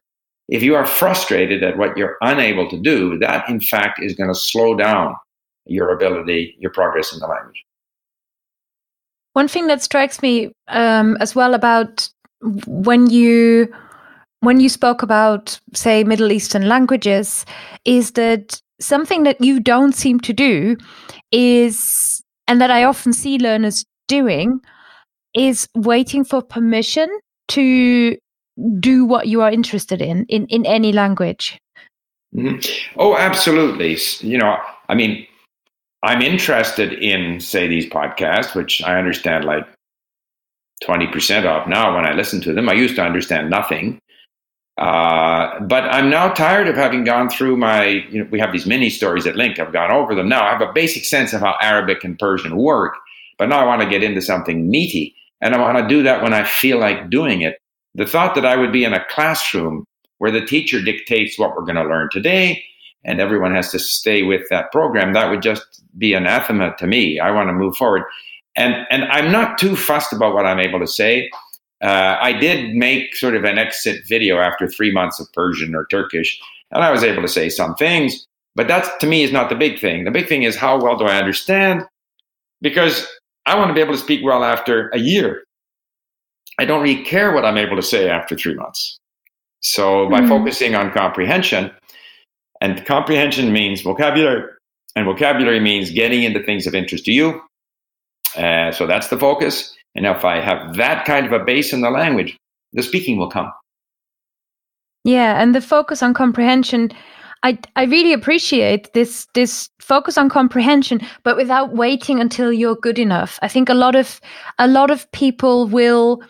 If 0.49 0.63
you 0.63 0.75
are 0.75 0.87
frustrated 0.87 1.63
at 1.63 1.79
what 1.79 1.97
you're 1.97 2.17
unable 2.21 2.69
to 2.69 2.79
do, 2.79 3.19
that 3.19 3.49
in 3.49 3.61
fact 3.61 4.03
is 4.03 4.15
going 4.15 4.29
to 4.29 4.39
slow 4.39 4.75
down 4.75 5.15
your 5.67 5.91
ability, 5.91 6.57
your 6.59 6.71
progress 6.73 7.13
in 7.13 7.21
the 7.21 7.27
language. 7.27 7.65
One 9.33 9.49
thing 9.49 9.67
that 9.69 9.83
strikes 9.83 10.21
me 10.21 10.53
um, 10.69 11.17
as 11.21 11.35
well 11.35 11.55
about 11.55 12.09
when 12.67 13.09
you 13.09 13.73
when 14.41 14.59
you 14.59 14.69
spoke 14.69 15.03
about 15.03 15.59
say 15.73 16.03
Middle 16.03 16.33
Eastern 16.33 16.69
languages 16.69 17.47
is 17.85 18.13
that 18.13 18.61
something 18.81 19.23
that 19.23 19.41
you 19.41 19.61
don't 19.61 19.95
seem 19.95 20.19
to 20.21 20.33
do 20.33 20.77
is 21.31 22.23
and 22.49 22.61
that 22.61 22.71
I 22.71 22.85
often 22.85 23.13
see 23.13 23.39
learners 23.39 23.85
doing 24.09 24.61
is 25.35 25.69
waiting 25.75 26.25
for 26.25 26.43
permission 26.43 27.09
to 27.49 28.17
do 28.79 29.05
what 29.05 29.29
you 29.29 29.41
are 29.41 29.51
interested 29.51 30.03
in 30.03 30.27
in, 30.29 30.47
in 30.47 30.67
any 30.67 30.93
language. 30.93 31.59
Mm-hmm. 32.35 32.99
Oh, 32.99 33.17
absolutely. 33.17 33.99
You 34.21 34.39
know, 34.39 34.57
I 34.89 34.95
mean, 34.95 35.27
I'm 36.03 36.23
interested 36.23 36.93
in, 36.95 37.41
say, 37.41 37.69
these 37.69 37.87
podcasts, 37.87 38.55
which 38.55 38.83
I 38.83 38.99
understand 38.99 39.45
like 39.45 39.67
20% 40.83 41.45
of 41.45 41.69
now 41.69 41.95
when 41.95 42.07
I 42.07 42.13
listen 42.13 42.41
to 42.43 42.53
them. 42.53 42.69
I 42.69 42.73
used 42.73 42.97
to 42.97 43.03
understand 43.03 43.51
nothing. 43.51 43.99
Uh, 44.79 45.61
but 45.61 45.85
I'm 45.85 46.09
now 46.09 46.33
tired 46.33 46.67
of 46.67 46.77
having 46.77 47.05
gone 47.05 47.29
through 47.29 47.57
my, 47.57 47.85
you 47.85 48.25
know, 48.25 48.29
we 48.31 48.41
have 48.41 48.53
these 48.53 48.67
mini 48.67 48.89
stories 48.89 49.27
at 49.27 49.35
LingQ. 49.35 49.61
I've 49.61 49.73
gone 49.73 49.91
over 49.91 50.15
them 50.15 50.29
now. 50.29 50.45
I 50.45 50.51
have 50.51 50.63
a 50.63 50.73
basic 50.73 51.05
sense 51.05 51.33
of 51.33 51.41
how 51.41 51.57
Arabic 51.61 52.03
and 52.05 52.19
Persian 52.19 52.57
work, 52.57 52.95
but 53.39 53.49
now 53.49 53.61
I 53.61 53.65
want 53.65 53.83
to 53.83 53.89
get 53.89 54.03
into 54.03 54.23
something 54.23 54.71
meaty 54.71 55.15
and 55.43 55.55
I 55.55 55.61
want 55.61 55.77
to 55.77 55.95
do 55.95 56.03
that 56.05 56.23
when 56.23 56.33
I 56.33 56.45
feel 56.45 56.79
like 56.79 57.11
doing 57.11 57.43
it. 57.43 57.59
The 57.95 58.07
thought 58.07 58.35
that 58.37 58.47
I 58.47 58.57
would 58.57 58.73
be 58.73 58.85
in 58.85 58.95
a 58.95 59.05
classroom 59.11 59.85
where 60.19 60.31
the 60.31 60.47
teacher 60.47 60.81
dictates 60.81 61.39
what 61.39 61.55
we're 61.55 61.67
going 61.67 61.77
to 61.77 61.83
learn 61.83 62.09
today 62.11 62.65
and 63.05 63.21
everyone 63.21 63.55
has 63.55 63.71
to 63.73 63.79
stay 63.79 64.23
with 64.23 64.49
that 64.49 64.71
program, 64.71 65.13
that 65.13 65.29
would 65.29 65.43
just 65.43 65.83
be 65.99 66.15
anathema 66.15 66.75
to 66.79 66.87
me. 66.87 67.19
I 67.19 67.31
want 67.31 67.49
to 67.49 67.53
move 67.53 67.77
forward. 67.77 68.03
And, 68.57 68.87
and 68.91 69.05
I'm 69.05 69.33
not 69.33 69.59
too 69.59 69.77
fussed 69.77 70.13
about 70.13 70.35
what 70.35 70.47
I'm 70.47 70.61
able 70.61 70.79
to 70.79 70.87
say. 70.87 71.29
Uh, 71.83 72.17
I 72.21 72.33
did 72.33 72.75
make 72.75 73.17
sort 73.17 73.35
of 73.35 73.45
an 73.45 73.59
exit 73.59 74.07
video 74.07 74.39
after 74.39 74.69
three 74.69 74.93
months 74.93 75.19
of 75.19 75.27
Persian 75.33 75.75
or 75.75 75.87
Turkish, 75.87 76.41
and 76.71 76.85
I 76.85 76.93
was 76.93 77.03
able 77.03 77.23
to 77.23 77.29
say 77.29 77.49
some 77.49 77.75
things. 77.75 78.27
But 78.55 78.69
that 78.69 79.01
to 79.01 79.07
me 79.07 79.25
is 79.25 79.33
not 79.33 79.49
the 79.49 79.57
big 79.57 79.81
thing. 79.81 80.05
The 80.05 80.13
big 80.13 80.29
thing 80.29 80.45
is 80.45 80.55
how 80.55 80.81
well 80.81 80.97
do 80.97 81.07
I 81.07 81.19
understand? 81.19 81.85
Because 82.61 83.09
I 83.47 83.57
want 83.57 83.69
to 83.69 83.75
be 83.75 83.81
able 83.81 83.95
to 83.95 83.99
speak 83.99 84.25
well 84.25 84.45
after 84.45 84.89
a 84.91 84.99
year. 84.99 85.45
I 86.59 86.65
don't 86.65 86.83
really 86.83 87.03
care 87.03 87.33
what 87.33 87.45
I'm 87.45 87.59
able 87.59 87.77
to 87.77 87.83
say 87.83 88.09
after 88.09 88.37
three 88.37 88.55
months. 88.55 88.99
So 89.61 90.09
by 90.09 90.21
mm-hmm. 90.21 90.29
focusing 90.29 90.75
on 90.75 90.93
comprehension, 90.93 91.71
and 92.61 92.85
comprehension 92.87 93.53
means 93.53 93.83
vocabulary, 93.83 94.49
and 94.95 95.07
vocabulary 95.07 95.61
means 95.61 95.91
getting 95.91 96.23
into 96.23 96.43
things 96.43 96.67
of 96.67 96.75
interest 96.75 97.05
to 97.07 97.13
you. 97.13 97.41
Uh, 98.37 98.71
so 98.73 98.87
that's 98.87 99.09
the 99.09 99.19
focus. 99.19 99.75
And 99.95 100.07
if 100.07 100.25
I 100.25 100.41
have 100.41 100.77
that 100.77 101.05
kind 101.05 101.27
of 101.27 101.33
a 101.33 101.45
base 101.45 101.73
in 101.73 101.81
the 101.81 101.91
language, 101.91 102.37
the 102.73 102.83
speaking 102.83 103.19
will 103.19 103.31
come. 103.31 103.53
Yeah, 105.05 105.41
and 105.43 105.55
the 105.55 105.61
focus 105.61 106.03
on 106.03 106.15
comprehension 106.15 106.93
I 107.43 107.59
I 107.77 107.85
really 107.85 108.13
appreciate 108.13 108.93
this 108.93 109.27
this 109.35 109.69
focus 109.81 110.17
on 110.17 110.29
comprehension, 110.29 111.01
but 111.25 111.37
without 111.37 111.75
waiting 111.75 112.21
until 112.21 112.53
you're 112.53 112.77
good 112.77 112.99
enough. 112.99 113.39
I 113.43 113.49
think 113.49 113.69
a 113.69 113.75
lot 113.75 113.97
of 113.97 114.21
a 114.59 114.69
lot 114.69 114.91
of 114.91 115.11
people 115.13 115.67
will 115.67 116.23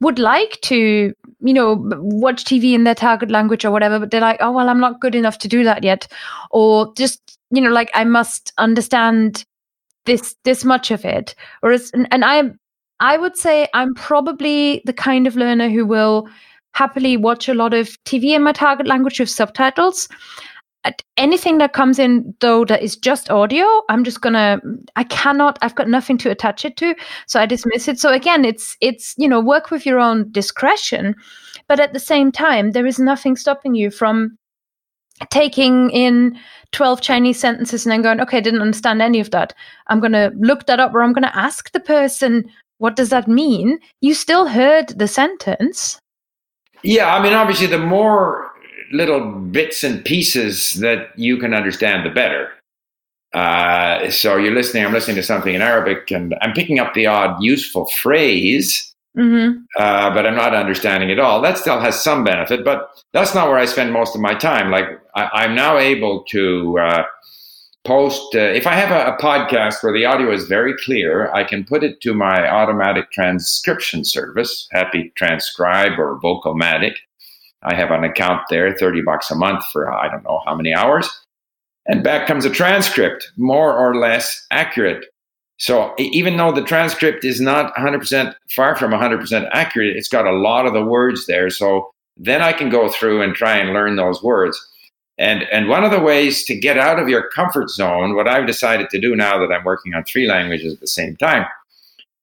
would 0.00 0.18
like 0.18 0.58
to 0.62 1.12
you 1.40 1.54
know 1.54 1.76
watch 1.80 2.44
TV 2.44 2.74
in 2.74 2.84
their 2.84 2.94
target 2.94 3.30
language 3.30 3.64
or 3.64 3.70
whatever, 3.70 3.98
but 3.98 4.10
they're 4.10 4.20
like, 4.20 4.38
oh 4.40 4.52
well, 4.52 4.68
I'm 4.68 4.80
not 4.80 5.00
good 5.00 5.14
enough 5.14 5.38
to 5.38 5.48
do 5.48 5.64
that 5.64 5.84
yet, 5.84 6.06
or 6.50 6.92
just 6.94 7.38
you 7.50 7.62
know 7.62 7.70
like 7.70 7.90
I 7.94 8.04
must 8.04 8.52
understand 8.58 9.44
this 10.04 10.36
this 10.44 10.64
much 10.64 10.90
of 10.90 11.04
it, 11.04 11.34
or 11.62 11.72
and, 11.72 12.06
and 12.10 12.24
I 12.24 12.50
I 13.00 13.16
would 13.16 13.36
say 13.36 13.68
I'm 13.74 13.94
probably 13.94 14.82
the 14.84 14.92
kind 14.92 15.26
of 15.26 15.36
learner 15.36 15.70
who 15.70 15.86
will 15.86 16.28
happily 16.72 17.16
watch 17.16 17.48
a 17.48 17.54
lot 17.54 17.72
of 17.74 17.88
TV 18.04 18.34
in 18.36 18.42
my 18.42 18.52
target 18.52 18.86
language 18.86 19.18
with 19.18 19.30
subtitles 19.30 20.08
anything 21.16 21.58
that 21.58 21.72
comes 21.72 21.98
in 21.98 22.34
though 22.40 22.64
that 22.64 22.82
is 22.82 22.96
just 22.96 23.30
audio 23.30 23.66
i'm 23.88 24.04
just 24.04 24.20
gonna 24.20 24.60
i 24.96 25.04
cannot 25.04 25.58
i've 25.62 25.74
got 25.74 25.88
nothing 25.88 26.18
to 26.18 26.30
attach 26.30 26.64
it 26.64 26.76
to 26.76 26.94
so 27.26 27.40
i 27.40 27.46
dismiss 27.46 27.88
it. 27.88 27.98
So 27.98 28.12
again 28.12 28.44
it's 28.44 28.76
it's 28.80 29.14
you 29.18 29.28
know 29.28 29.40
work 29.40 29.70
with 29.70 29.86
your 29.86 29.98
own 29.98 30.30
discretion 30.30 31.14
but 31.66 31.80
at 31.80 31.92
the 31.92 32.00
same 32.00 32.32
time 32.32 32.72
there 32.72 32.86
is 32.86 32.98
nothing 32.98 33.36
stopping 33.36 33.74
you 33.74 33.90
from 33.90 34.36
taking 35.30 35.90
in 35.90 36.38
12 36.72 37.00
chinese 37.00 37.40
sentences 37.40 37.84
and 37.84 37.92
then 37.92 38.02
going 38.02 38.20
okay 38.20 38.38
I 38.38 38.40
didn't 38.40 38.62
understand 38.62 39.02
any 39.02 39.20
of 39.20 39.30
that. 39.32 39.54
I'm 39.88 40.00
gonna 40.00 40.30
look 40.38 40.66
that 40.66 40.80
up 40.80 40.94
or 40.94 41.02
i'm 41.02 41.12
gonna 41.12 41.32
ask 41.34 41.72
the 41.72 41.80
person 41.80 42.44
what 42.80 42.94
does 42.94 43.08
that 43.08 43.26
mean? 43.26 43.80
You 44.00 44.14
still 44.14 44.46
heard 44.46 44.96
the 44.96 45.08
sentence. 45.08 45.98
Yeah 46.84 47.12
i 47.12 47.20
mean 47.20 47.32
obviously 47.32 47.66
the 47.66 47.78
more 47.78 48.52
little 48.92 49.30
bits 49.30 49.84
and 49.84 50.04
pieces 50.04 50.74
that 50.74 51.10
you 51.16 51.36
can 51.36 51.54
understand, 51.54 52.04
the 52.04 52.10
better. 52.10 52.50
Uh, 53.34 54.10
so 54.10 54.36
you're 54.36 54.54
listening, 54.54 54.84
I'm 54.84 54.92
listening 54.92 55.16
to 55.16 55.22
something 55.22 55.54
in 55.54 55.62
Arabic 55.62 56.10
and 56.10 56.34
I'm 56.40 56.52
picking 56.52 56.78
up 56.78 56.94
the 56.94 57.06
odd 57.06 57.42
useful 57.42 57.86
phrase, 57.86 58.94
mm-hmm. 59.16 59.58
uh, 59.78 60.14
but 60.14 60.26
I'm 60.26 60.34
not 60.34 60.54
understanding 60.54 61.10
it 61.10 61.18
all. 61.18 61.42
That 61.42 61.58
still 61.58 61.78
has 61.78 62.02
some 62.02 62.24
benefit, 62.24 62.64
but 62.64 62.90
that's 63.12 63.34
not 63.34 63.48
where 63.48 63.58
I 63.58 63.66
spend 63.66 63.92
most 63.92 64.14
of 64.14 64.22
my 64.22 64.34
time. 64.34 64.70
Like 64.70 64.86
I, 65.14 65.44
am 65.44 65.54
now 65.54 65.76
able 65.76 66.24
to 66.30 66.78
uh, 66.78 67.02
post, 67.84 68.34
uh, 68.34 68.38
if 68.38 68.66
I 68.66 68.72
have 68.72 68.90
a, 68.90 69.14
a 69.14 69.18
podcast 69.18 69.82
where 69.82 69.92
the 69.92 70.06
audio 70.06 70.32
is 70.32 70.44
very 70.44 70.74
clear, 70.78 71.30
I 71.32 71.44
can 71.44 71.64
put 71.64 71.84
it 71.84 72.00
to 72.02 72.14
my 72.14 72.48
automatic 72.48 73.10
transcription 73.12 74.06
service, 74.06 74.68
Happy 74.72 75.12
Transcribe 75.16 75.98
or 75.98 76.18
Vocalmatic 76.20 76.94
I 77.62 77.74
have 77.74 77.90
an 77.90 78.04
account 78.04 78.42
there, 78.50 78.74
30 78.76 79.02
bucks 79.02 79.30
a 79.30 79.34
month 79.34 79.64
for 79.72 79.92
I 79.92 80.08
don't 80.08 80.24
know 80.24 80.40
how 80.46 80.54
many 80.54 80.72
hours. 80.72 81.08
And 81.86 82.04
back 82.04 82.26
comes 82.26 82.44
a 82.44 82.50
transcript, 82.50 83.32
more 83.36 83.76
or 83.76 83.96
less 83.96 84.46
accurate. 84.50 85.06
So 85.58 85.94
even 85.98 86.36
though 86.36 86.52
the 86.52 86.62
transcript 86.62 87.24
is 87.24 87.40
not 87.40 87.74
100% 87.74 88.34
far 88.54 88.76
from 88.76 88.92
100% 88.92 89.48
accurate, 89.52 89.96
it's 89.96 90.08
got 90.08 90.26
a 90.26 90.32
lot 90.32 90.66
of 90.66 90.72
the 90.72 90.84
words 90.84 91.26
there. 91.26 91.50
So 91.50 91.90
then 92.16 92.42
I 92.42 92.52
can 92.52 92.68
go 92.68 92.88
through 92.88 93.22
and 93.22 93.34
try 93.34 93.56
and 93.56 93.72
learn 93.72 93.96
those 93.96 94.22
words. 94.22 94.64
And, 95.16 95.42
and 95.44 95.68
one 95.68 95.82
of 95.82 95.90
the 95.90 95.98
ways 95.98 96.44
to 96.44 96.54
get 96.54 96.78
out 96.78 97.00
of 97.00 97.08
your 97.08 97.28
comfort 97.30 97.70
zone, 97.70 98.14
what 98.14 98.28
I've 98.28 98.46
decided 98.46 98.88
to 98.90 99.00
do 99.00 99.16
now 99.16 99.38
that 99.38 99.52
I'm 99.52 99.64
working 99.64 99.94
on 99.94 100.04
three 100.04 100.28
languages 100.28 100.74
at 100.74 100.80
the 100.80 100.86
same 100.86 101.16
time, 101.16 101.44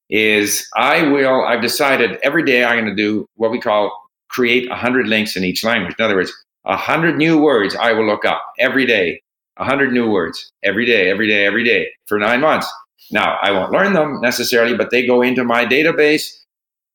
is 0.09 0.65
I 0.75 1.01
will, 1.09 1.43
I've 1.43 1.61
decided 1.61 2.19
every 2.23 2.45
day 2.45 2.63
I'm 2.63 2.77
going 2.79 2.95
to 2.95 2.95
do 2.95 3.27
what 3.35 3.51
we 3.51 3.59
call 3.59 4.04
create 4.35 4.69
100 4.69 5.05
LingQs 5.05 5.37
in 5.37 5.45
each 5.45 5.63
language. 5.63 5.95
In 5.97 6.03
other 6.03 6.15
words, 6.15 6.33
100 6.63 7.15
new 7.15 7.37
words 7.37 7.73
I 7.75 7.93
will 7.93 8.05
look 8.05 8.25
up 8.25 8.41
every 8.59 8.85
day, 8.85 9.21
100 9.55 9.93
new 9.93 10.09
words 10.09 10.51
every 10.61 10.85
day, 10.85 11.09
every 11.09 11.27
day, 11.27 11.45
every 11.45 11.63
day 11.63 11.87
for 12.05 12.19
nine 12.19 12.41
months. 12.41 12.67
Now, 13.11 13.37
I 13.41 13.51
won't 13.51 13.71
learn 13.71 13.93
them 13.93 14.19
necessarily, 14.19 14.75
but 14.75 14.91
they 14.91 15.05
go 15.05 15.21
into 15.21 15.45
my 15.45 15.65
database 15.65 16.27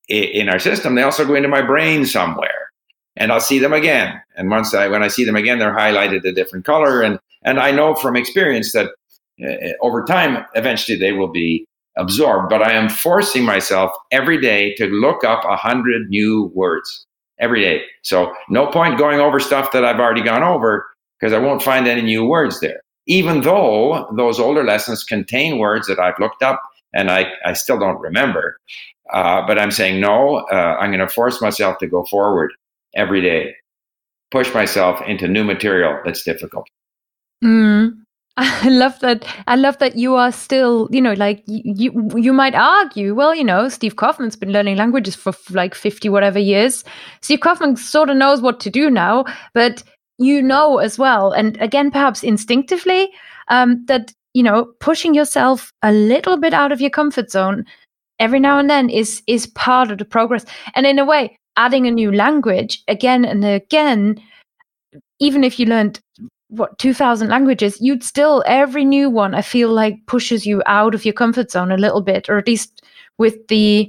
in 0.09 0.51
our 0.51 0.59
system. 0.59 0.97
They 0.97 1.03
also 1.03 1.25
go 1.25 1.35
into 1.35 1.49
my 1.49 1.63
brain 1.63 2.05
somewhere 2.05 2.69
and 3.17 3.33
I'll 3.33 3.41
see 3.41 3.59
them 3.59 3.73
again. 3.73 4.21
And 4.37 4.51
once 4.51 4.75
I, 4.75 4.89
when 4.89 5.03
I 5.03 5.09
see 5.09 5.25
them 5.25 5.37
again, 5.37 5.59
they're 5.59 5.75
highlighted 5.75 6.25
a 6.25 6.33
different 6.33 6.67
color. 6.67 7.01
And, 7.01 7.19
and 7.43 7.59
I 7.59 7.71
know 7.71 7.95
from 7.95 8.17
experience 8.17 8.73
that 8.73 8.91
uh, 9.43 9.73
over 9.81 10.05
time, 10.05 10.45
eventually 10.55 10.99
they 10.99 11.13
will 11.13 11.29
be 11.29 11.65
absorbed. 11.97 12.51
But 12.51 12.63
I 12.63 12.73
am 12.73 12.91
forcing 12.91 13.45
myself 13.45 13.93
every 14.11 14.41
day 14.41 14.75
to 14.75 14.87
look 14.87 15.25
up 15.25 15.45
a 15.45 15.57
hundred 15.57 16.11
new 16.11 16.51
words 16.55 17.07
every 17.41 17.63
day. 17.63 17.83
So 18.03 18.33
no 18.49 18.67
point 18.67 18.99
going 18.99 19.21
over 19.21 19.41
stuff 19.41 19.73
that 19.73 19.85
I've 19.85 19.99
already 19.99 20.23
gone 20.23 20.43
over 20.43 20.87
because 21.19 21.33
I 21.33 21.39
won't 21.39 21.63
find 21.63 21.87
any 21.87 22.03
new 22.03 22.25
words 22.25 22.61
there. 22.61 22.81
Even 23.07 23.41
though 23.41 24.09
those 24.17 24.39
older 24.39 24.63
lessons 24.63 25.05
contain 25.05 25.59
words 25.59 25.87
that 25.89 25.99
I've 25.99 26.19
looked 26.19 26.43
up 26.43 26.63
and 26.93 27.11
I, 27.11 27.27
I 27.45 27.55
still 27.55 27.79
don't 27.79 28.01
remember. 28.01 28.59
Uh, 29.13 29.45
but 29.47 29.59
I'm 29.59 29.71
saying, 29.71 30.01
no, 30.01 30.47
uh, 30.53 30.77
I'm 30.79 30.91
going 30.91 31.07
to 31.07 31.13
force 31.13 31.41
myself 31.41 31.79
to 31.79 31.87
go 31.87 32.05
forward 32.05 32.53
every 32.95 33.21
day, 33.21 33.55
push 34.31 34.53
myself 34.55 35.01
into 35.07 35.27
new 35.27 35.45
material 35.45 35.99
that's 36.05 36.23
difficult. 36.23 36.67
Mm. 37.43 38.00
I 38.63 38.71
love 38.71 38.99
that. 39.01 39.27
I 39.47 39.57
love 39.57 39.77
that 39.79 39.97
you 39.97 40.15
are 40.15 40.33
still, 40.33 40.89
you 40.91 41.01
know, 41.03 41.13
like 41.13 41.43
you 41.47 42.11
you 42.17 42.33
might 42.33 42.55
argue, 42.55 43.15
well, 43.15 43.35
you 43.35 43.45
know, 43.45 43.69
Steve 43.69 43.97
Kaufmann's 43.97 44.35
been 44.37 44.51
learning 44.53 44.77
languages 44.77 45.15
for 45.15 45.35
like 45.51 45.75
50 45.75 46.09
whatever 46.09 46.39
years. 46.39 46.83
Steve 47.21 47.41
Kaufmann 47.41 47.77
sort 47.77 48.09
of 48.09 48.17
knows 48.17 48.41
what 48.41 48.59
to 48.61 48.71
do 48.71 48.89
now, 48.89 49.27
but 49.53 49.83
you 50.19 50.41
know 50.41 50.79
as 50.79 50.99
well, 50.99 51.33
and 51.33 51.61
again, 51.61 51.91
perhaps 51.91 52.23
instinctively, 52.23 53.11
um, 53.49 53.85
that 53.87 54.13
you 54.33 54.43
know, 54.43 54.73
pushing 54.81 55.13
yourself 55.15 55.71
a 55.83 55.93
little 55.93 56.39
bit 56.39 56.55
out 56.55 56.73
of 56.73 56.81
your 56.81 56.91
comfort 56.91 57.31
zone 57.31 57.67
every 58.21 58.41
now 58.41 58.59
and 58.59 58.71
then 58.71 58.89
is 58.89 59.23
is 59.27 59.47
part 59.49 59.91
of 59.91 59.99
the 59.99 60.05
progress. 60.07 60.47
And 60.75 60.87
in 60.87 60.99
a 60.99 61.05
way, 61.05 61.37
adding 61.59 61.87
a 61.87 61.91
new 61.91 62.11
language 62.11 62.83
again 62.89 63.27
and 63.27 63.45
again, 63.45 64.23
even 65.19 65.45
if 65.45 65.59
you 65.59 65.67
learned 65.67 66.01
what 66.51 66.77
2000 66.79 67.29
languages 67.29 67.81
you'd 67.81 68.03
still 68.03 68.43
every 68.47 68.85
new 68.85 69.09
one 69.09 69.35
i 69.35 69.43
feel 69.43 69.73
like 69.73 70.05
pushes 70.07 70.45
you 70.45 70.63
out 70.67 70.95
of 70.95 71.05
your 71.05 71.15
comfort 71.15 71.51
zone 71.51 71.71
a 71.71 71.77
little 71.77 72.03
bit 72.03 72.29
or 72.29 72.39
at 72.39 72.47
least 72.47 72.83
with 73.19 73.47
the 73.49 73.89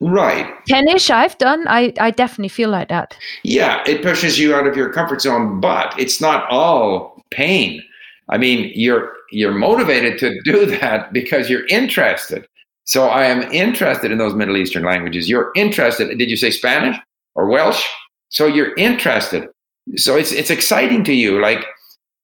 right. 0.00 0.46
10ish 0.68 1.10
i've 1.10 1.36
done 1.38 1.66
i 1.66 1.92
i 2.00 2.10
definitely 2.10 2.48
feel 2.48 2.70
like 2.70 2.88
that. 2.88 3.16
Yeah 3.42 3.82
it 3.86 4.02
pushes 4.02 4.38
you 4.38 4.54
out 4.54 4.66
of 4.66 4.76
your 4.76 4.92
comfort 4.92 5.20
zone 5.20 5.60
but 5.60 5.98
it's 5.98 6.20
not 6.20 6.48
all 6.50 7.20
pain. 7.30 7.82
I 8.28 8.38
mean 8.38 8.70
you're 8.74 9.12
you're 9.32 9.52
motivated 9.52 10.18
to 10.20 10.40
do 10.42 10.66
that 10.80 11.12
because 11.12 11.50
you're 11.50 11.66
interested. 11.66 12.46
So 12.84 13.08
i 13.08 13.24
am 13.24 13.42
interested 13.52 14.12
in 14.12 14.18
those 14.18 14.34
middle 14.34 14.56
eastern 14.56 14.84
languages. 14.84 15.28
You're 15.28 15.50
interested 15.56 16.16
did 16.16 16.30
you 16.30 16.36
say 16.36 16.52
spanish 16.52 16.96
or 17.34 17.48
welsh? 17.48 17.84
So 18.28 18.46
you're 18.46 18.74
interested. 18.76 19.48
So 19.96 20.16
it's 20.16 20.30
it's 20.30 20.50
exciting 20.50 21.02
to 21.04 21.12
you 21.12 21.40
like 21.40 21.64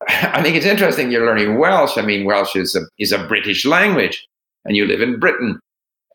I 0.09 0.43
think 0.43 0.57
it's 0.57 0.67
interesting 0.67 1.11
you're 1.11 1.27
learning 1.27 1.59
Welsh. 1.59 1.97
I 1.97 2.03
mean, 2.03 2.25
Welsh 2.25 2.57
is 2.57 2.75
a, 2.75 2.83
is 2.99 3.13
a 3.13 3.27
British 3.27 3.65
language, 3.65 4.27
and 4.65 4.77
you 4.77 4.87
live 4.87 5.01
in 5.01 5.19
Britain, 5.19 5.59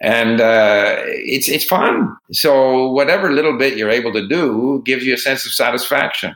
and 0.02 0.42
uh, 0.42 0.98
it's 1.06 1.50
it's 1.50 1.66
fun. 1.66 2.16
So 2.32 2.92
whatever 2.92 3.32
little 3.32 3.58
bit 3.58 3.78
you're 3.78 3.90
able 3.90 4.14
to 4.14 4.28
do 4.28 4.82
gives 4.86 5.06
you 5.06 5.14
a 5.14 5.18
sense 5.18 5.46
of 5.46 5.54
satisfaction. 5.54 6.36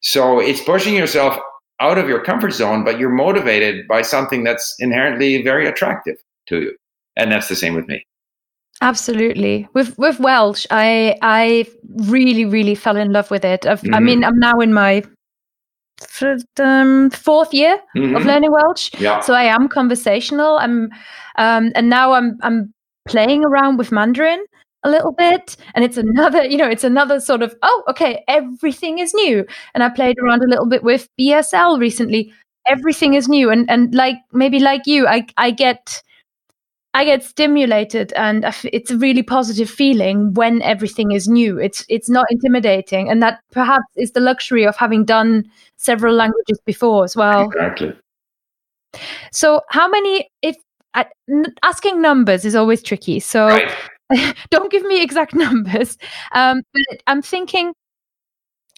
So 0.00 0.40
it's 0.40 0.62
pushing 0.62 0.94
yourself 0.94 1.38
out 1.80 1.98
of 1.98 2.08
your 2.08 2.22
comfort 2.22 2.52
zone, 2.52 2.84
but 2.84 2.98
you're 2.98 3.10
motivated 3.10 3.88
by 3.88 4.02
something 4.02 4.44
that's 4.44 4.74
inherently 4.78 5.42
very 5.42 5.66
attractive 5.66 6.16
to 6.48 6.60
you, 6.60 6.76
and 7.16 7.32
that's 7.32 7.48
the 7.48 7.56
same 7.56 7.74
with 7.74 7.88
me. 7.88 8.04
Absolutely. 8.80 9.68
With 9.72 9.96
with 9.98 10.20
Welsh, 10.20 10.66
I 10.70 11.16
I 11.22 11.66
really 12.08 12.44
really 12.44 12.74
fell 12.74 12.96
in 12.96 13.12
love 13.12 13.30
with 13.30 13.44
it. 13.44 13.62
Mm-hmm. 13.62 13.94
I 13.94 14.00
mean, 14.00 14.24
I'm 14.24 14.38
now 14.38 14.60
in 14.60 14.72
my 14.72 15.02
um, 16.58 17.10
fourth 17.10 17.52
year 17.52 17.80
mm-hmm. 17.96 18.16
of 18.16 18.24
learning 18.24 18.52
Welsh, 18.52 18.90
yeah. 18.98 19.20
so 19.20 19.34
I 19.34 19.44
am 19.44 19.68
conversational. 19.68 20.58
I'm 20.58 20.90
um, 21.36 21.72
and 21.74 21.88
now 21.88 22.12
I'm 22.12 22.38
I'm 22.42 22.72
playing 23.06 23.44
around 23.44 23.76
with 23.76 23.92
Mandarin 23.92 24.44
a 24.84 24.90
little 24.90 25.12
bit 25.12 25.56
and 25.74 25.84
it's 25.84 25.96
another 25.96 26.44
you 26.52 26.56
know 26.56 26.68
it's 26.68 26.84
another 26.84 27.18
sort 27.18 27.42
of 27.42 27.54
oh 27.62 27.82
okay 27.88 28.22
everything 28.28 28.98
is 28.98 29.14
new 29.14 29.44
and 29.74 29.82
i 29.82 29.88
played 29.88 30.16
around 30.22 30.42
a 30.42 30.46
little 30.46 30.68
bit 30.68 30.84
with 30.84 31.08
bsl 31.18 31.78
recently 31.80 32.32
everything 32.68 33.14
is 33.14 33.28
new 33.28 33.50
and 33.50 33.68
and 33.70 33.94
like 33.94 34.16
maybe 34.32 34.58
like 34.58 34.86
you 34.86 35.06
i 35.06 35.26
i 35.38 35.50
get 35.50 36.02
I 36.94 37.04
get 37.04 37.24
stimulated, 37.24 38.12
and 38.12 38.44
it's 38.64 38.92
a 38.92 38.96
really 38.96 39.24
positive 39.24 39.68
feeling 39.68 40.32
when 40.34 40.62
everything 40.62 41.10
is 41.10 41.26
new. 41.26 41.58
It's 41.58 41.84
it's 41.88 42.08
not 42.08 42.26
intimidating, 42.30 43.10
and 43.10 43.20
that 43.20 43.40
perhaps 43.50 43.84
is 43.96 44.12
the 44.12 44.20
luxury 44.20 44.64
of 44.64 44.76
having 44.76 45.04
done 45.04 45.44
several 45.76 46.14
languages 46.14 46.60
before 46.64 47.02
as 47.02 47.16
well. 47.16 47.46
Exactly. 47.46 47.92
So, 49.32 49.62
how 49.70 49.88
many? 49.88 50.30
If 50.42 50.56
uh, 50.94 51.04
asking 51.64 52.00
numbers 52.00 52.44
is 52.44 52.54
always 52.54 52.80
tricky, 52.80 53.18
so 53.18 53.48
right. 53.48 53.72
don't 54.50 54.70
give 54.70 54.84
me 54.84 55.02
exact 55.02 55.34
numbers. 55.46 55.98
Um, 56.32 56.62
but 56.72 57.02
I'm 57.08 57.22
thinking 57.22 57.72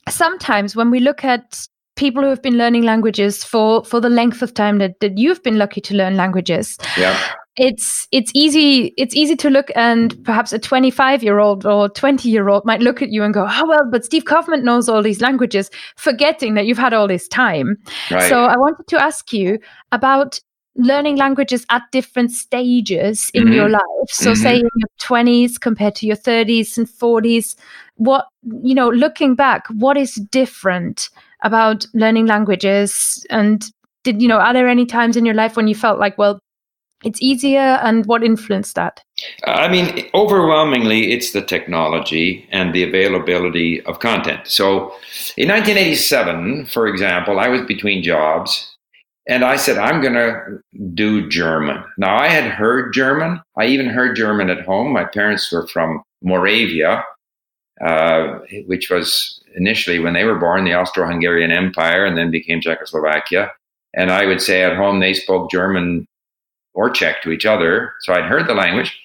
sometimes 0.09 0.74
when 0.74 0.90
we 0.90 1.00
look 1.00 1.22
at 1.22 1.66
people 1.96 2.22
who 2.22 2.31
have 2.31 2.42
been 2.42 2.57
learning 2.57 2.85
languages 2.85 3.44
for 3.44 3.85
for 3.85 4.00
the 4.00 4.09
length 4.09 4.40
of 4.40 4.55
time 4.55 4.79
that, 4.79 5.00
that 5.00 5.18
you've 5.18 5.42
been 5.42 5.59
lucky 5.59 5.81
to 5.81 5.94
learn 5.94 6.14
languages 6.14 6.79
yeah 6.98 7.35
it's 7.57 8.07
it's 8.12 8.31
easy 8.35 8.92
it's 8.97 9.14
easy 9.14 9.35
to 9.35 9.49
look 9.49 9.71
and 9.75 10.23
perhaps 10.25 10.53
a 10.53 10.59
25 10.59 11.23
year 11.23 11.38
old 11.38 11.64
or 11.64 11.88
20 11.88 12.29
year 12.29 12.49
old 12.49 12.64
might 12.64 12.81
look 12.81 13.01
at 13.01 13.11
you 13.11 13.23
and 13.23 13.33
go 13.33 13.47
oh 13.49 13.66
well 13.66 13.88
but 13.90 14.05
steve 14.05 14.25
kaufmann 14.25 14.64
knows 14.64 14.88
all 14.88 15.03
these 15.03 15.21
languages 15.21 15.71
forgetting 15.97 16.55
that 16.55 16.66
you've 16.66 16.79
had 16.79 16.92
all 16.92 17.09
this 17.09 17.27
time 17.29 17.77
right. 18.11 18.29
so 18.29 18.45
i 18.45 18.57
wanted 18.57 18.87
to 18.87 19.03
ask 19.03 19.33
you 19.33 19.59
about 19.92 20.38
learning 20.77 21.16
languages 21.16 21.64
at 21.71 21.83
different 21.90 22.31
stages 22.31 23.31
in 23.33 23.45
mm-hmm. 23.45 23.53
your 23.55 23.69
life 23.71 23.83
so 24.09 24.33
mm-hmm. 24.33 24.42
say 24.42 24.57
in 24.57 24.69
your 24.77 24.88
20s 25.01 25.59
compared 25.59 25.95
to 25.95 26.07
your 26.07 26.16
30s 26.16 26.77
and 26.77 26.87
40s 26.87 27.57
what 27.95 28.27
you 28.62 28.75
know 28.75 28.90
looking 28.90 29.35
back 29.35 29.66
what 29.69 29.97
is 29.97 30.16
different 30.31 31.09
about 31.42 31.87
learning 31.95 32.27
languages 32.27 33.25
and 33.31 33.71
did 34.03 34.21
you 34.21 34.29
know 34.29 34.38
are 34.38 34.53
there 34.53 34.69
any 34.69 34.85
times 34.85 35.16
in 35.16 35.25
your 35.25 35.35
life 35.35 35.57
when 35.57 35.66
you 35.66 35.75
felt 35.75 35.99
like 35.99 36.19
well 36.19 36.38
it's 37.07 37.23
easier 37.23 37.79
and 37.87 38.05
what 38.07 38.25
influenced 38.25 38.75
that? 38.75 39.03
I 39.45 39.69
mean 39.69 40.11
overwhelmingly 40.12 41.12
it's 41.12 41.31
the 41.33 41.40
technology 41.40 42.47
and 42.51 42.75
the 42.75 42.83
availability 42.83 43.81
of 43.87 44.01
content. 44.01 44.40
So 44.47 44.92
in 45.37 45.49
1987 45.49 46.66
for 46.66 46.88
example 46.88 47.38
i 47.38 47.49
was 47.49 47.62
between 47.62 48.03
jobs 48.03 48.77
and 49.29 49.45
i 49.45 49.57
said 49.57 49.79
i'm 49.79 50.03
going 50.03 50.14
to 50.14 50.61
do 50.95 51.29
german. 51.29 51.83
Now 51.97 52.16
i 52.16 52.29
had 52.29 52.51
heard 52.51 52.92
german. 52.92 53.40
I 53.57 53.66
even 53.66 53.87
heard 53.87 54.16
german 54.16 54.51
at 54.51 54.66
home. 54.66 54.92
My 54.92 55.05
parents 55.05 55.51
were 55.53 55.69
from 55.69 56.03
moravia 56.23 57.05
uh, 57.81 58.38
which 58.66 58.90
was 58.90 59.40
initially 59.55 59.99
when 59.99 60.14
they 60.14 60.25
were 60.25 60.38
born 60.38 60.64
the 60.64 60.73
austro-hungarian 60.73 61.53
empire 61.53 62.05
and 62.05 62.16
then 62.16 62.31
became 62.31 62.61
czechoslovakia. 62.61 63.53
And 63.95 64.11
i 64.11 64.27
would 64.27 64.42
say 64.42 64.62
at 64.64 64.77
home 64.77 64.99
they 64.99 65.14
spoke 65.14 65.53
german 65.53 66.07
or 66.76 66.90
Czech 66.90 67.22
to 67.22 67.32
each 67.32 67.46
other. 67.46 67.92
So 68.02 68.12
I'd 68.14 68.26
heard 68.26 68.46
the 68.46 68.54
language. 68.54 68.96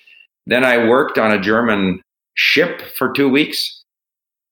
Then 0.45 0.63
I 0.63 0.87
worked 0.87 1.17
on 1.17 1.31
a 1.31 1.41
German 1.41 2.01
ship 2.35 2.81
for 2.97 3.11
two 3.11 3.29
weeks. 3.29 3.79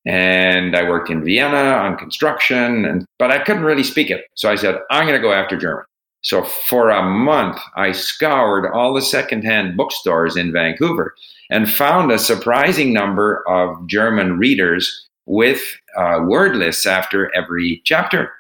And 0.05 0.75
I 0.75 0.89
worked 0.89 1.10
in 1.10 1.25
Vienna 1.25 1.58
on 1.58 1.97
construction, 1.97 2.86
and 2.86 3.05
but 3.19 3.32
I 3.32 3.43
couldn't 3.43 3.63
really 3.63 3.84
speak 3.84 4.10
it. 4.10 4.25
So 4.34 4.49
I 4.49 4.55
said, 4.55 4.79
I'm 4.89 5.05
going 5.05 5.19
to 5.19 5.21
go 5.21 5.34
after 5.34 5.58
German. 5.58 5.84
So 6.21 6.43
for 6.43 6.89
a 6.89 7.03
month, 7.03 7.60
I 7.75 7.91
scoured 7.91 8.71
all 8.71 8.93
the 8.93 9.01
secondhand 9.01 9.77
bookstores 9.77 10.36
in 10.36 10.53
Vancouver 10.53 11.13
and 11.49 11.69
found 11.71 12.12
a 12.12 12.17
surprising 12.17 12.93
number 12.93 13.47
of 13.47 13.88
German 13.88 14.38
readers 14.38 15.08
with 15.25 15.62
uh, 15.97 16.21
word 16.25 16.55
lists 16.55 16.86
after 16.86 17.34
every 17.36 17.82
chapter. 17.86 18.32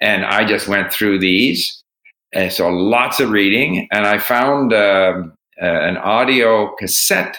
And 0.00 0.24
I 0.24 0.44
just 0.44 0.68
went 0.68 0.92
through 0.92 1.18
these 1.18 1.82
and 2.34 2.52
so 2.52 2.68
lots 2.68 3.20
of 3.20 3.30
reading, 3.30 3.88
and 3.92 4.06
I 4.06 4.18
found 4.18 4.72
uh, 4.72 5.22
uh, 5.60 5.64
an 5.64 5.96
audio 5.98 6.74
cassette, 6.76 7.38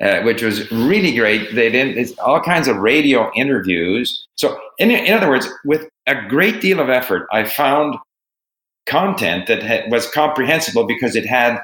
uh, 0.00 0.20
which 0.22 0.42
was 0.42 0.70
really 0.70 1.14
great. 1.14 1.54
They 1.54 1.70
did 1.70 1.98
it's 1.98 2.16
all 2.18 2.40
kinds 2.40 2.68
of 2.68 2.76
radio 2.76 3.30
interviews. 3.34 4.26
So, 4.36 4.58
in, 4.78 4.90
in 4.90 5.12
other 5.12 5.28
words, 5.28 5.48
with 5.64 5.88
a 6.06 6.14
great 6.28 6.60
deal 6.60 6.80
of 6.80 6.88
effort, 6.88 7.26
I 7.32 7.44
found 7.44 7.96
content 8.86 9.46
that 9.48 9.62
ha- 9.62 9.88
was 9.88 10.08
comprehensible 10.10 10.86
because 10.86 11.16
it 11.16 11.26
had 11.26 11.60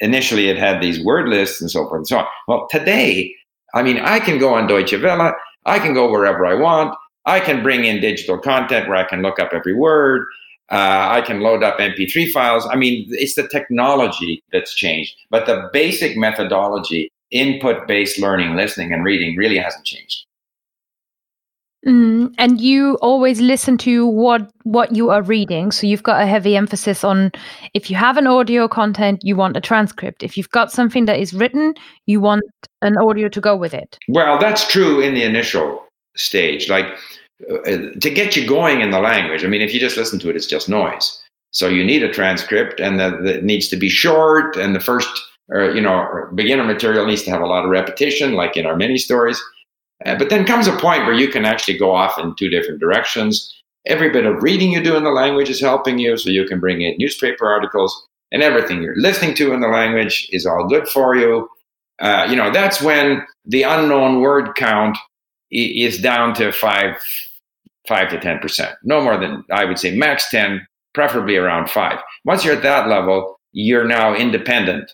initially 0.00 0.48
it 0.48 0.58
had 0.58 0.80
these 0.80 1.02
word 1.04 1.28
lists 1.28 1.60
and 1.60 1.70
so 1.70 1.88
forth 1.88 2.00
and 2.00 2.08
so 2.08 2.18
on. 2.18 2.26
Well, 2.48 2.68
today, 2.70 3.34
I 3.74 3.82
mean, 3.82 3.98
I 3.98 4.20
can 4.20 4.38
go 4.38 4.54
on 4.54 4.66
Deutsche 4.66 4.92
Welle, 4.92 5.34
I 5.64 5.78
can 5.78 5.94
go 5.94 6.10
wherever 6.10 6.46
I 6.46 6.54
want. 6.54 6.96
I 7.24 7.38
can 7.38 7.62
bring 7.62 7.84
in 7.84 8.00
digital 8.00 8.38
content 8.38 8.88
where 8.88 8.96
I 8.96 9.04
can 9.04 9.22
look 9.22 9.38
up 9.38 9.50
every 9.52 9.74
word. 9.74 10.26
Uh, 10.70 11.08
I 11.10 11.20
can 11.20 11.40
load 11.40 11.62
up 11.62 11.78
MP3 11.78 12.30
files. 12.30 12.66
I 12.70 12.76
mean, 12.76 13.06
it's 13.10 13.34
the 13.34 13.48
technology 13.48 14.42
that's 14.52 14.74
changed, 14.74 15.14
but 15.28 15.46
the 15.46 15.68
basic 15.72 16.16
methodology, 16.16 17.10
input 17.30 17.86
based 17.86 18.18
learning, 18.18 18.56
listening, 18.56 18.92
and 18.92 19.04
reading 19.04 19.36
really 19.36 19.58
hasn't 19.58 19.84
changed. 19.84 20.24
Mm, 21.86 22.32
and 22.38 22.60
you 22.60 22.96
always 23.02 23.40
listen 23.40 23.76
to 23.78 24.06
what 24.06 24.48
what 24.62 24.94
you 24.94 25.10
are 25.10 25.22
reading. 25.22 25.72
So 25.72 25.86
you've 25.86 26.04
got 26.04 26.22
a 26.22 26.26
heavy 26.26 26.56
emphasis 26.56 27.02
on 27.02 27.32
if 27.74 27.90
you 27.90 27.96
have 27.96 28.16
an 28.16 28.28
audio 28.28 28.68
content, 28.68 29.20
you 29.24 29.34
want 29.34 29.56
a 29.56 29.60
transcript. 29.60 30.22
If 30.22 30.36
you've 30.36 30.50
got 30.50 30.70
something 30.70 31.06
that 31.06 31.18
is 31.18 31.34
written, 31.34 31.74
you 32.06 32.20
want 32.20 32.44
an 32.82 32.96
audio 32.98 33.28
to 33.28 33.40
go 33.40 33.56
with 33.56 33.74
it. 33.74 33.98
Well, 34.08 34.38
that's 34.38 34.66
true 34.68 35.00
in 35.00 35.14
the 35.14 35.24
initial 35.24 35.84
stage. 36.14 36.68
Like 36.68 36.86
to 37.48 38.10
get 38.10 38.36
you 38.36 38.46
going 38.46 38.80
in 38.80 38.90
the 38.90 39.00
language. 39.00 39.44
I 39.44 39.48
mean, 39.48 39.62
if 39.62 39.74
you 39.74 39.80
just 39.80 39.96
listen 39.96 40.18
to 40.20 40.30
it, 40.30 40.36
it's 40.36 40.46
just 40.46 40.68
noise. 40.68 41.20
So 41.50 41.68
you 41.68 41.84
need 41.84 42.02
a 42.02 42.12
transcript, 42.12 42.80
and 42.80 42.98
that, 42.98 43.44
needs 43.44 43.68
to 43.68 43.76
be 43.76 43.88
short. 43.88 44.56
And 44.56 44.74
the 44.74 44.80
first, 44.80 45.08
or, 45.48 45.70
you 45.74 45.82
know, 45.82 46.28
beginner 46.34 46.64
material 46.64 47.06
needs 47.06 47.22
to 47.24 47.30
have 47.30 47.42
a 47.42 47.46
lot 47.46 47.64
of 47.64 47.70
repetition, 47.70 48.32
like 48.34 48.56
in 48.56 48.64
our 48.64 48.76
mini 48.76 48.96
stories. 48.96 49.40
Uh, 50.06 50.16
but 50.16 50.30
then 50.30 50.46
comes 50.46 50.66
a 50.66 50.76
point 50.76 51.04
where 51.04 51.14
you 51.14 51.28
can 51.28 51.44
actually 51.44 51.76
go 51.76 51.94
off 51.94 52.18
in 52.18 52.34
two 52.36 52.48
different 52.48 52.80
directions. 52.80 53.54
Every 53.86 54.10
bit 54.10 54.26
of 54.26 54.42
reading 54.42 54.72
you 54.72 54.82
do 54.82 54.96
in 54.96 55.04
the 55.04 55.10
language 55.10 55.50
is 55.50 55.60
helping 55.60 55.98
you, 55.98 56.16
so 56.16 56.30
you 56.30 56.46
can 56.46 56.58
bring 56.58 56.80
in 56.80 56.96
newspaper 56.98 57.46
articles, 57.46 58.06
and 58.30 58.42
everything 58.42 58.82
you're 58.82 58.96
listening 58.96 59.34
to 59.36 59.52
in 59.52 59.60
the 59.60 59.68
language 59.68 60.28
is 60.32 60.46
all 60.46 60.66
good 60.68 60.88
for 60.88 61.14
you. 61.14 61.48
Uh, 62.00 62.26
you 62.28 62.36
know, 62.36 62.50
that's 62.50 62.80
when 62.80 63.24
the 63.44 63.62
unknown 63.62 64.20
word 64.20 64.54
count 64.56 64.96
is 65.50 66.00
down 66.00 66.34
to 66.34 66.50
five 66.50 66.96
five 67.88 68.10
to 68.10 68.18
10%. 68.18 68.74
No 68.84 69.02
more 69.02 69.18
than, 69.18 69.44
I 69.52 69.64
would 69.64 69.78
say, 69.78 69.94
max 69.96 70.30
10, 70.30 70.66
preferably 70.94 71.36
around 71.36 71.70
five. 71.70 71.98
Once 72.24 72.44
you're 72.44 72.56
at 72.56 72.62
that 72.62 72.88
level, 72.88 73.36
you're 73.52 73.86
now 73.86 74.14
independent. 74.14 74.92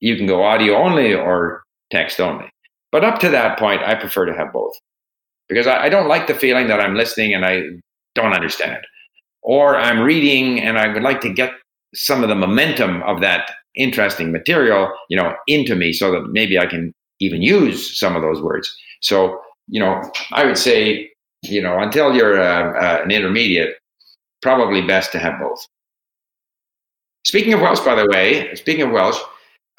You 0.00 0.16
can 0.16 0.26
go 0.26 0.42
audio 0.42 0.76
only 0.76 1.14
or 1.14 1.62
text 1.90 2.20
only. 2.20 2.50
But 2.92 3.04
up 3.04 3.18
to 3.20 3.28
that 3.28 3.58
point, 3.58 3.82
I 3.82 3.94
prefer 3.94 4.26
to 4.26 4.34
have 4.34 4.52
both 4.52 4.74
because 5.48 5.66
I, 5.66 5.84
I 5.84 5.88
don't 5.88 6.08
like 6.08 6.26
the 6.26 6.34
feeling 6.34 6.68
that 6.68 6.80
I'm 6.80 6.94
listening 6.94 7.34
and 7.34 7.44
I 7.44 7.62
don't 8.14 8.32
understand. 8.32 8.78
Or 9.42 9.76
I'm 9.76 10.00
reading 10.00 10.60
and 10.60 10.78
I 10.78 10.92
would 10.92 11.02
like 11.02 11.20
to 11.22 11.32
get 11.32 11.52
some 11.94 12.22
of 12.22 12.28
the 12.28 12.34
momentum 12.34 13.02
of 13.02 13.20
that 13.20 13.52
interesting 13.76 14.32
material, 14.32 14.92
you 15.08 15.16
know, 15.16 15.34
into 15.46 15.74
me 15.74 15.92
so 15.92 16.10
that 16.12 16.28
maybe 16.30 16.58
I 16.58 16.66
can 16.66 16.92
even 17.20 17.42
use 17.42 17.98
some 17.98 18.16
of 18.16 18.22
those 18.22 18.40
words. 18.40 18.74
So, 19.00 19.40
you 19.68 19.80
know, 19.80 20.02
I 20.32 20.44
would 20.44 20.58
say 20.58 21.10
you 21.42 21.62
know, 21.62 21.78
until 21.78 22.14
you're 22.14 22.40
uh, 22.40 22.72
uh, 22.72 23.02
an 23.04 23.10
intermediate, 23.10 23.76
probably 24.42 24.82
best 24.82 25.12
to 25.12 25.18
have 25.18 25.38
both. 25.40 25.66
Speaking 27.24 27.52
of 27.52 27.60
Welsh, 27.60 27.80
by 27.80 27.94
the 27.94 28.08
way, 28.10 28.54
speaking 28.54 28.82
of 28.82 28.90
Welsh, 28.90 29.18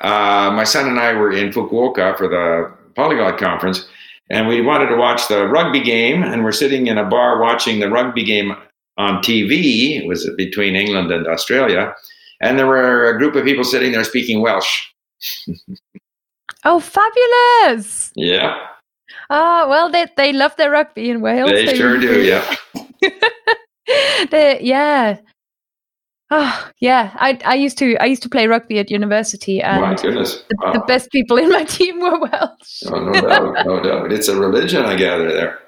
uh, 0.01 0.51
my 0.53 0.63
son 0.63 0.88
and 0.88 0.99
I 0.99 1.13
were 1.13 1.31
in 1.31 1.51
Fukuoka 1.51 2.17
for 2.17 2.27
the 2.27 2.71
Polyglot 2.95 3.38
Conference, 3.38 3.88
and 4.29 4.47
we 4.47 4.61
wanted 4.61 4.88
to 4.88 4.95
watch 4.95 5.27
the 5.27 5.47
rugby 5.47 5.81
game, 5.81 6.23
and 6.23 6.43
we're 6.43 6.51
sitting 6.51 6.88
in 6.88 6.97
a 6.97 7.05
bar 7.05 7.41
watching 7.41 7.79
the 7.79 7.89
rugby 7.89 8.23
game 8.23 8.55
on 8.97 9.23
TV. 9.23 9.97
It 9.99 10.07
was 10.07 10.29
between 10.38 10.75
England 10.75 11.11
and 11.11 11.27
Australia, 11.27 11.93
and 12.41 12.57
there 12.57 12.67
were 12.67 13.09
a 13.09 13.17
group 13.17 13.36
of 13.36 13.43
people 13.43 13.63
sitting 13.63 13.91
there 13.91 14.03
speaking 14.03 14.41
Welsh. 14.41 14.88
oh, 16.65 16.79
fabulous! 16.79 18.11
Yeah. 18.15 18.67
Ah, 19.34 19.65
well, 19.69 19.89
they 19.89 20.07
they 20.17 20.34
love 20.34 20.55
their 20.57 20.69
rugby 20.69 21.09
in 21.09 21.21
Wales. 21.21 21.49
They, 21.49 21.65
they 21.65 21.75
sure 21.77 21.97
do, 21.97 22.21
yeah. 22.21 22.55
they, 24.29 24.59
yeah. 24.61 25.19
Oh, 26.29 26.69
yeah, 26.79 27.11
I 27.15 27.39
I 27.45 27.55
used 27.55 27.77
to 27.77 27.95
I 27.97 28.05
used 28.05 28.23
to 28.23 28.29
play 28.29 28.45
rugby 28.47 28.77
at 28.79 28.91
university, 28.91 29.61
and 29.61 29.82
My 29.82 29.95
goodness, 29.95 30.43
the, 30.49 30.57
wow. 30.61 30.73
the 30.73 30.79
best 30.79 31.09
people 31.11 31.38
in 31.38 31.49
my 31.49 31.63
team 31.77 31.99
were 32.01 32.19
Welsh. 32.19 32.84
Oh, 32.88 32.99
no 32.99 33.21
doubt, 33.21 33.65
no 33.65 33.84
doubt. 33.84 34.11
It's 34.11 34.27
a 34.27 34.38
religion, 34.38 34.84
I 34.84 34.95
gather. 34.97 35.32
There. 35.32 35.59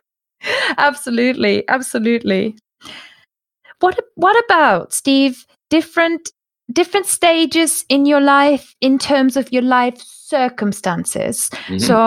absolutely, 0.77 1.63
absolutely. 1.69 2.57
What 3.79 3.97
what 4.15 4.41
about 4.43 4.91
Steve? 4.91 5.45
Different 5.69 6.31
different 6.71 7.05
stages 7.05 7.85
in 7.87 8.05
your 8.05 8.21
life 8.21 8.75
in 8.81 8.99
terms 8.99 9.37
of 9.37 9.53
your 9.53 9.61
life 9.63 10.01
circumstances. 10.33 11.49
Mhm. 11.67 11.81
So 11.87 11.97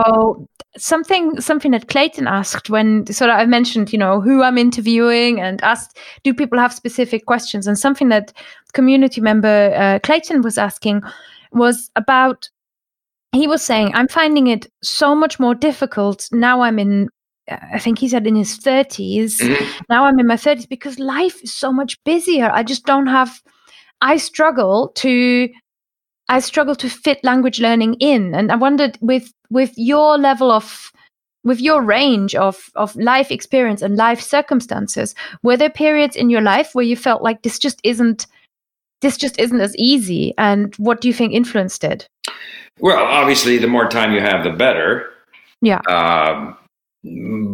something 0.76 1.40
something 1.40 1.72
that 1.72 1.86
Clayton 1.88 2.26
asked 2.40 2.70
when 2.70 3.06
sort 3.18 3.30
of 3.30 3.36
I 3.42 3.46
mentioned, 3.46 3.92
you 3.92 3.98
know, 3.98 4.20
who 4.26 4.42
I'm 4.42 4.58
interviewing 4.58 5.40
and 5.40 5.62
asked, 5.62 5.98
do 6.24 6.34
people 6.34 6.58
have 6.58 6.72
specific 6.82 7.22
questions? 7.26 7.66
And 7.66 7.78
something 7.78 8.10
that 8.10 8.32
community 8.72 9.20
member 9.20 9.56
uh, 9.82 9.98
Clayton 10.06 10.42
was 10.42 10.58
asking 10.58 11.02
was 11.52 11.90
about. 11.94 12.50
He 13.32 13.46
was 13.48 13.62
saying, 13.62 13.88
I'm 13.94 14.08
finding 14.08 14.46
it 14.46 14.66
so 14.82 15.14
much 15.14 15.38
more 15.38 15.54
difficult 15.54 16.28
now. 16.32 16.62
I'm 16.62 16.78
in. 16.78 17.08
I 17.76 17.78
think 17.78 17.98
he 17.98 18.08
said 18.08 18.26
in 18.26 18.36
his 18.36 18.58
30s. 18.58 19.38
Mhm. 19.40 19.66
Now 19.88 20.04
I'm 20.06 20.18
in 20.18 20.26
my 20.26 20.36
30s 20.36 20.66
because 20.68 20.98
life 20.98 21.36
is 21.44 21.52
so 21.52 21.70
much 21.72 21.92
busier. 22.04 22.50
I 22.60 22.62
just 22.62 22.86
don't 22.86 23.08
have. 23.08 23.30
I 24.00 24.18
struggle 24.18 24.90
to 25.02 25.48
I 26.28 26.40
struggle 26.40 26.74
to 26.76 26.88
fit 26.88 27.22
language 27.22 27.60
learning 27.60 27.94
in. 27.94 28.34
And 28.34 28.50
I 28.50 28.56
wondered 28.56 28.98
with 29.00 29.32
with 29.50 29.72
your 29.76 30.18
level 30.18 30.50
of 30.50 30.92
with 31.44 31.60
your 31.60 31.82
range 31.82 32.34
of 32.34 32.70
of 32.74 32.96
life 32.96 33.30
experience 33.30 33.82
and 33.82 33.96
life 33.96 34.20
circumstances, 34.20 35.14
were 35.42 35.56
there 35.56 35.70
periods 35.70 36.16
in 36.16 36.30
your 36.30 36.42
life 36.42 36.74
where 36.74 36.84
you 36.84 36.96
felt 36.96 37.22
like 37.22 37.42
this 37.42 37.58
just 37.58 37.80
isn't 37.84 38.26
this 39.02 39.16
just 39.16 39.38
isn't 39.38 39.60
as 39.60 39.76
easy? 39.76 40.34
And 40.38 40.74
what 40.76 41.00
do 41.00 41.08
you 41.08 41.14
think 41.14 41.32
influenced 41.32 41.84
it? 41.84 42.06
Well, 42.80 43.02
obviously, 43.02 43.58
the 43.58 43.68
more 43.68 43.88
time 43.88 44.12
you 44.12 44.20
have, 44.20 44.44
the 44.44 44.50
better. 44.50 45.10
Yeah. 45.62 45.80
Um, 45.88 46.56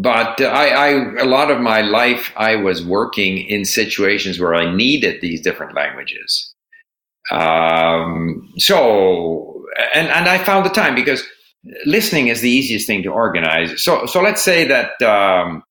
but 0.00 0.40
I, 0.40 0.68
I, 0.68 0.88
a 1.20 1.26
lot 1.26 1.50
of 1.50 1.60
my 1.60 1.82
life, 1.82 2.32
I 2.36 2.56
was 2.56 2.84
working 2.84 3.38
in 3.38 3.64
situations 3.64 4.40
where 4.40 4.54
I 4.54 4.74
needed 4.74 5.20
these 5.20 5.42
different 5.42 5.74
languages. 5.74 6.51
Um, 7.30 8.52
so, 8.58 9.64
and 9.94 10.08
and 10.08 10.28
I 10.28 10.38
found 10.38 10.66
the 10.66 10.70
time 10.70 10.94
because 10.94 11.22
listening 11.86 12.28
is 12.28 12.40
the 12.40 12.50
easiest 12.50 12.86
thing 12.86 13.02
to 13.04 13.10
organize. 13.10 13.82
So, 13.82 14.06
so 14.06 14.20
let's 14.20 14.42
say 14.42 14.66
that. 14.66 15.00
Um, 15.02 15.62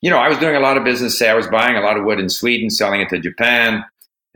you 0.00 0.10
know, 0.10 0.18
I 0.18 0.28
was 0.28 0.38
doing 0.38 0.54
a 0.54 0.60
lot 0.60 0.76
of 0.76 0.84
business. 0.84 1.18
Say 1.18 1.28
I 1.28 1.34
was 1.34 1.48
buying 1.48 1.76
a 1.76 1.80
lot 1.80 1.96
of 1.96 2.04
wood 2.04 2.20
in 2.20 2.28
Sweden, 2.28 2.70
selling 2.70 3.00
it 3.00 3.08
to 3.08 3.18
Japan. 3.18 3.84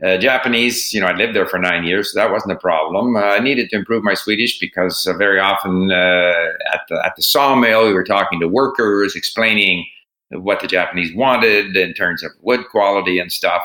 Uh, 0.03 0.17
Japanese, 0.17 0.93
you 0.93 0.99
know, 0.99 1.07
I 1.07 1.13
lived 1.13 1.33
there 1.33 1.45
for 1.45 1.57
nine 1.57 1.85
years, 1.85 2.11
so 2.11 2.19
that 2.19 2.31
wasn't 2.31 2.51
a 2.51 2.57
problem. 2.57 3.15
Uh, 3.15 3.19
I 3.21 3.39
needed 3.39 3.69
to 3.69 3.77
improve 3.77 4.03
my 4.03 4.15
Swedish 4.15 4.59
because 4.59 5.07
uh, 5.07 5.13
very 5.15 5.39
often 5.39 5.89
uh, 5.89 6.49
at 6.73 6.81
the 6.89 7.01
at 7.05 7.15
the 7.15 7.21
sawmill, 7.21 7.85
we 7.85 7.93
were 7.93 8.03
talking 8.03 8.41
to 8.41 8.47
workers, 8.49 9.15
explaining 9.15 9.85
what 10.31 10.59
the 10.59 10.67
Japanese 10.67 11.15
wanted 11.15 11.77
in 11.77 11.93
terms 11.93 12.23
of 12.23 12.31
wood 12.41 12.65
quality 12.69 13.19
and 13.19 13.31
stuff. 13.31 13.61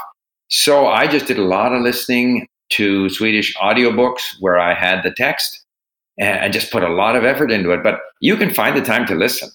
So 0.48 0.86
I 0.86 1.08
just 1.08 1.26
did 1.26 1.38
a 1.38 1.44
lot 1.44 1.72
of 1.72 1.82
listening 1.82 2.46
to 2.70 3.08
Swedish 3.08 3.56
audiobooks 3.56 4.22
where 4.40 4.58
I 4.58 4.74
had 4.74 5.02
the 5.02 5.10
text, 5.10 5.64
and 6.18 6.52
just 6.52 6.72
put 6.72 6.82
a 6.82 6.88
lot 6.88 7.16
of 7.16 7.24
effort 7.24 7.50
into 7.50 7.70
it. 7.70 7.82
But 7.82 8.00
you 8.20 8.36
can 8.36 8.52
find 8.52 8.76
the 8.76 8.82
time 8.82 9.06
to 9.06 9.14
listen. 9.14 9.50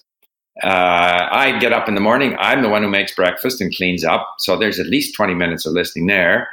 Uh, 0.62 1.28
I 1.30 1.58
get 1.58 1.72
up 1.72 1.88
in 1.88 1.94
the 1.94 2.00
morning. 2.00 2.36
I'm 2.38 2.62
the 2.62 2.68
one 2.68 2.82
who 2.82 2.88
makes 2.88 3.14
breakfast 3.14 3.60
and 3.60 3.74
cleans 3.74 4.04
up. 4.04 4.34
So 4.38 4.56
there's 4.56 4.78
at 4.78 4.86
least 4.86 5.14
20 5.16 5.34
minutes 5.34 5.66
of 5.66 5.72
listening 5.72 6.06
there. 6.06 6.48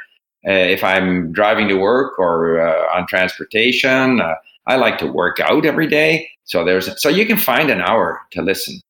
Uh, 0.46 0.50
if 0.52 0.82
I'm 0.82 1.32
driving 1.32 1.68
to 1.68 1.76
work 1.76 2.18
or 2.18 2.60
uh, 2.60 2.96
on 2.96 3.06
transportation, 3.06 4.20
uh, 4.20 4.34
I 4.66 4.76
like 4.76 4.98
to 4.98 5.06
work 5.06 5.38
out 5.38 5.64
every 5.64 5.86
day. 5.86 6.28
So 6.44 6.64
there's 6.64 7.00
so 7.00 7.08
you 7.08 7.24
can 7.26 7.36
find 7.36 7.70
an 7.70 7.80
hour 7.80 8.20
to 8.32 8.42
listen. 8.42 8.80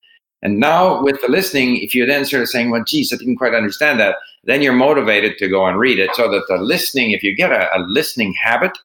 And 0.40 0.58
now 0.58 1.02
with 1.02 1.20
the 1.20 1.30
listening, 1.30 1.76
if 1.76 1.94
you're 1.94 2.06
then 2.06 2.24
sort 2.24 2.42
of 2.42 2.48
saying, 2.48 2.70
"Well, 2.70 2.84
geez, 2.84 3.12
I 3.12 3.16
didn't 3.16 3.36
quite 3.36 3.54
understand 3.54 4.00
that," 4.00 4.16
then 4.44 4.62
you're 4.62 4.72
motivated 4.72 5.38
to 5.38 5.48
go 5.48 5.66
and 5.66 5.78
read 5.78 5.98
it. 5.98 6.14
So 6.14 6.30
that 6.30 6.44
the 6.48 6.58
listening, 6.58 7.12
if 7.12 7.22
you 7.22 7.36
get 7.36 7.52
a, 7.52 7.68
a 7.76 7.80
listening 7.80 8.34
habit, 8.34 8.76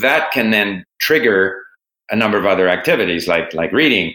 that 0.00 0.30
can 0.32 0.50
then 0.50 0.84
trigger 0.98 1.60
a 2.10 2.16
number 2.16 2.38
of 2.38 2.46
other 2.46 2.68
activities 2.68 3.26
like 3.26 3.52
like 3.54 3.72
reading. 3.72 4.14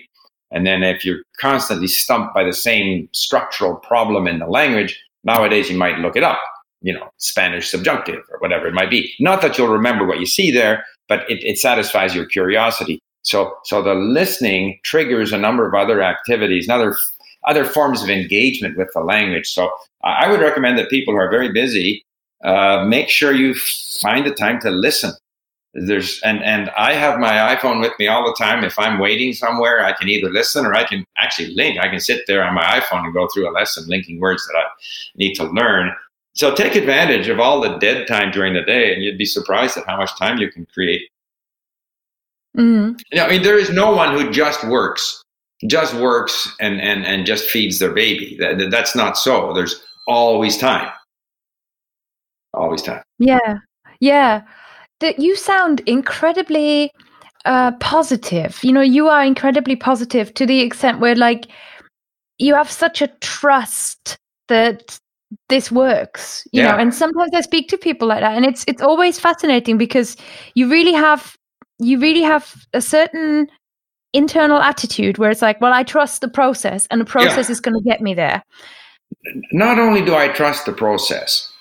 And 0.52 0.66
then 0.66 0.84
if 0.84 1.06
you're 1.06 1.22
constantly 1.40 1.88
stumped 1.88 2.34
by 2.34 2.44
the 2.44 2.54
same 2.54 3.08
structural 3.14 3.76
problem 3.76 4.28
in 4.28 4.40
the 4.40 4.48
language, 4.48 5.00
nowadays 5.24 5.70
you 5.70 5.78
might 5.78 6.00
look 6.00 6.16
it 6.16 6.24
up, 6.24 6.40
you 6.82 6.94
know, 6.94 7.10
Spanish 7.18 7.70
subjunctive 7.70 8.24
or 8.32 8.40
whatever 8.40 8.68
it 8.68 8.74
might 8.74 8.90
be. 8.90 9.14
Not 9.20 9.42
that 9.42 9.58
you'll 9.58 9.68
remember 9.68 10.08
what 10.08 10.20
you 10.20 10.26
see 10.26 10.50
there, 10.50 10.86
but 11.08 11.30
it, 11.30 11.44
it 11.44 11.60
satisfies 11.60 12.16
your 12.16 12.26
curiosity. 12.26 13.00
So, 13.22 13.54
so 13.66 13.82
the 13.82 13.94
listening 13.94 14.80
triggers 14.84 15.34
a 15.34 15.38
number 15.38 15.68
of 15.68 15.76
other 15.76 16.02
activities 16.02 16.68
and 16.68 16.96
other, 17.50 17.66
forms 17.66 18.04
of 18.04 18.10
engagement 18.10 18.78
with 18.78 18.90
the 18.94 19.02
language. 19.02 19.48
So 19.48 19.70
I 20.04 20.30
would 20.30 20.40
recommend 20.40 20.78
that 20.78 20.90
people 20.90 21.14
who 21.14 21.20
are 21.20 21.30
very 21.30 21.52
busy 21.52 22.06
uh, 22.44 22.86
make 22.86 23.10
sure 23.10 23.34
you 23.34 23.54
find 24.02 24.26
the 24.26 24.32
time 24.32 24.62
to 24.62 24.70
listen 24.70 25.12
there's 25.74 26.20
and 26.24 26.44
and 26.44 26.70
I 26.72 26.94
have 26.94 27.20
my 27.20 27.56
iPhone 27.56 27.80
with 27.80 27.94
me 28.00 28.08
all 28.08 28.26
the 28.26 28.36
time. 28.44 28.64
If 28.64 28.80
I'm 28.80 28.98
waiting 28.98 29.34
somewhere, 29.34 29.86
I 29.86 29.94
can 29.94 30.10
either 30.10 30.30
listen 30.30 30.66
or 30.66 30.74
I 30.74 30.84
can 30.84 31.06
actually 31.18 31.54
link. 31.54 31.80
I 31.80 31.88
can 31.88 32.00
sit 32.00 32.26
there 32.26 32.44
on 32.44 32.56
my 32.56 32.64
iPhone 32.64 33.06
and 33.06 33.14
go 33.14 33.28
through 33.28 33.50
a 33.50 33.54
lesson 33.54 33.88
linking 33.88 34.20
words 34.20 34.46
that 34.48 34.58
I 34.58 34.64
need 35.16 35.36
to 35.36 35.44
learn. 35.44 35.92
So 36.34 36.56
take 36.56 36.76
advantage 36.76 37.28
of 37.28 37.40
all 37.40 37.62
the 37.62 37.78
dead 37.78 38.08
time 38.08 38.32
during 38.32 38.54
the 38.54 38.64
day, 38.64 38.94
and 38.94 39.04
you'd 39.04 39.18
be 39.18 39.26
surprised 39.26 39.78
at 39.78 39.86
how 39.86 39.98
much 39.98 40.18
time 40.18 40.38
you 40.38 40.50
can 40.50 40.66
create. 40.74 41.10
Mm. 42.58 43.00
You 43.12 43.20
know, 43.20 43.26
I 43.26 43.30
mean, 43.30 43.44
there 43.44 43.58
is 43.58 43.70
no 43.70 43.92
one 43.92 44.14
who 44.14 44.32
just 44.32 44.64
works, 44.68 45.19
just 45.68 45.94
works 45.96 46.56
and 46.60 46.82
and 46.82 47.06
and 47.06 47.26
just 47.26 47.50
feeds 47.50 47.80
their 47.80 47.92
baby. 47.92 48.38
That, 48.40 48.70
that's 48.72 48.96
not 48.96 49.18
so. 49.18 49.54
There's 49.54 49.84
always 50.08 50.58
time. 50.58 50.90
Always 52.54 52.82
time. 52.82 53.04
Yeah, 53.20 53.60
yeah. 54.00 54.42
That 55.02 55.20
you 55.20 55.36
sound 55.36 55.82
incredibly 55.86 56.92
uh, 57.46 57.72
positive. 57.80 58.60
You 58.64 58.74
know, 58.74 58.82
you 58.82 59.08
are 59.08 59.24
incredibly 59.24 59.76
positive 59.76 60.34
to 60.34 60.46
the 60.46 60.62
extent 60.62 61.00
where, 61.00 61.16
like, 61.16 61.48
you 62.38 62.56
have 62.56 62.72
such 62.72 63.02
a 63.02 63.08
trust 63.22 64.18
that 64.48 65.00
this 65.48 65.72
works. 65.72 66.48
You 66.52 66.64
Yeah. 66.64 66.72
know, 66.72 66.78
and 66.78 66.94
sometimes 66.94 67.32
I 67.34 67.42
speak 67.42 67.70
to 67.70 67.78
people 67.78 68.08
like 68.08 68.22
that, 68.22 68.36
and 68.36 68.46
it's 68.46 68.66
it's 68.68 68.82
always 68.82 69.20
fascinating 69.20 69.78
because 69.78 70.18
you 70.56 70.70
really 70.70 70.94
have 70.94 71.36
you 71.80 72.00
really 72.00 72.24
have 72.24 72.54
a 72.74 72.82
certain 72.82 73.48
internal 74.14 74.60
attitude 74.60 75.18
where 75.18 75.30
it's 75.30 75.42
like, 75.42 75.60
well, 75.62 75.74
I 75.74 75.84
trust 75.84 76.22
the 76.22 76.28
process, 76.28 76.88
and 76.90 77.00
the 77.00 77.06
process 77.06 77.50
is 77.50 77.60
going 77.60 77.76
to 77.76 77.84
get 77.84 78.02
me 78.02 78.14
there. 78.14 78.44
not 79.52 79.80
only 79.80 80.04
do 80.04 80.16
I 80.16 80.30
trust 80.30 80.66
the 80.66 80.74
process, 80.74 81.52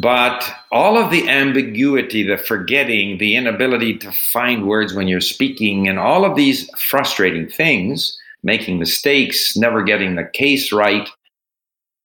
but 0.00 0.50
all 0.72 0.96
of 0.96 1.10
the 1.10 1.28
ambiguity, 1.28 2.22
the 2.22 2.38
forgetting, 2.38 3.18
the 3.18 3.36
inability 3.36 3.98
to 3.98 4.12
find 4.12 4.66
words 4.66 4.94
when 4.94 5.08
you're 5.08 5.20
speaking, 5.20 5.88
and 5.88 5.98
all 5.98 6.24
of 6.24 6.36
these 6.36 6.70
frustrating 6.78 7.48
things, 7.48 8.16
making 8.42 8.78
mistakes, 8.78 9.56
never 9.56 9.82
getting 9.82 10.14
the 10.14 10.28
case 10.32 10.72
right, 10.72 11.08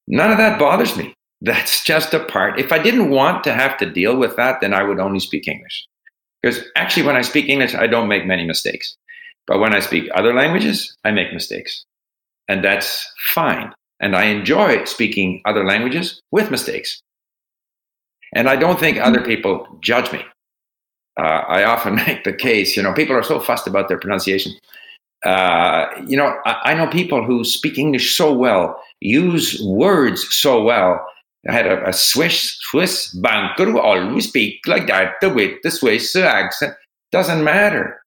none 0.08 0.32
of 0.32 0.38
that 0.38 0.60
bothers 0.60 0.98
me. 0.98 1.14
That's 1.42 1.86
just 1.86 2.14
a 2.14 2.20
part. 2.20 2.60
If 2.60 2.74
I 2.74 2.80
didn't 2.80 3.12
want 3.12 3.46
to 3.46 3.54
have 3.54 3.78
to 3.78 3.90
deal 3.90 4.18
with 4.18 4.36
that, 4.36 4.60
then 4.60 4.74
I 4.74 4.84
would 4.84 5.00
only 5.00 5.22
speak 5.22 5.48
English. 5.48 5.88
Because 6.42 6.62
actually, 6.76 7.04
when 7.04 7.16
I 7.16 7.22
speak 7.22 7.48
English, 7.48 7.76
I 7.76 7.88
don't 7.88 8.10
make 8.10 8.26
many 8.26 8.46
mistakes. 8.46 8.98
But 9.50 9.60
when 9.60 9.74
I 9.74 9.80
speak 9.80 10.08
other 10.14 10.32
languages, 10.32 10.96
I 11.04 11.10
make 11.10 11.34
mistakes. 11.34 11.84
And 12.48 12.64
that's 12.64 13.12
fine. 13.34 13.74
And 14.00 14.16
I 14.16 14.26
enjoy 14.26 14.86
speaking 14.86 15.42
other 15.44 15.66
languages 15.66 16.22
with 16.32 16.52
mistakes. 16.52 17.02
And 18.36 18.48
I 18.48 18.56
don't 18.56 18.80
think 18.80 19.00
other 19.00 19.22
people 19.22 19.68
judge 19.82 20.12
me. 20.14 20.22
Uh, 21.20 21.42
I 21.48 21.64
often 21.64 21.96
make 22.08 22.24
the 22.24 22.32
case, 22.32 22.78
you 22.78 22.84
know, 22.84 22.94
people 22.94 23.16
are 23.16 23.24
so 23.24 23.40
fussed 23.40 23.66
about 23.66 23.88
their 23.88 24.00
pronunciation. 24.00 24.54
Uh, 25.26 25.88
you 26.06 26.16
know, 26.16 26.38
I, 26.46 26.72
I 26.72 26.74
know 26.76 26.88
people 26.88 27.26
who 27.26 27.44
speak 27.44 27.80
English 27.80 28.16
so 28.16 28.32
well, 28.32 28.80
use 29.02 29.60
words 29.64 30.34
so 30.34 30.62
well. 30.62 31.04
I 31.50 31.54
had 31.54 31.66
a, 31.66 31.90
a 31.90 31.94
Swiss 31.94 32.56
Swiss 32.70 33.14
banker 33.16 33.66
who 33.66 33.80
always 33.80 34.28
speak 34.28 34.60
like 34.68 34.88
that 34.88 35.16
the 35.22 35.30
with 35.30 35.58
the 35.64 35.72
Swiss 35.72 36.16
accent. 36.16 36.76
Doesn't 37.12 37.44
matter. 37.44 38.00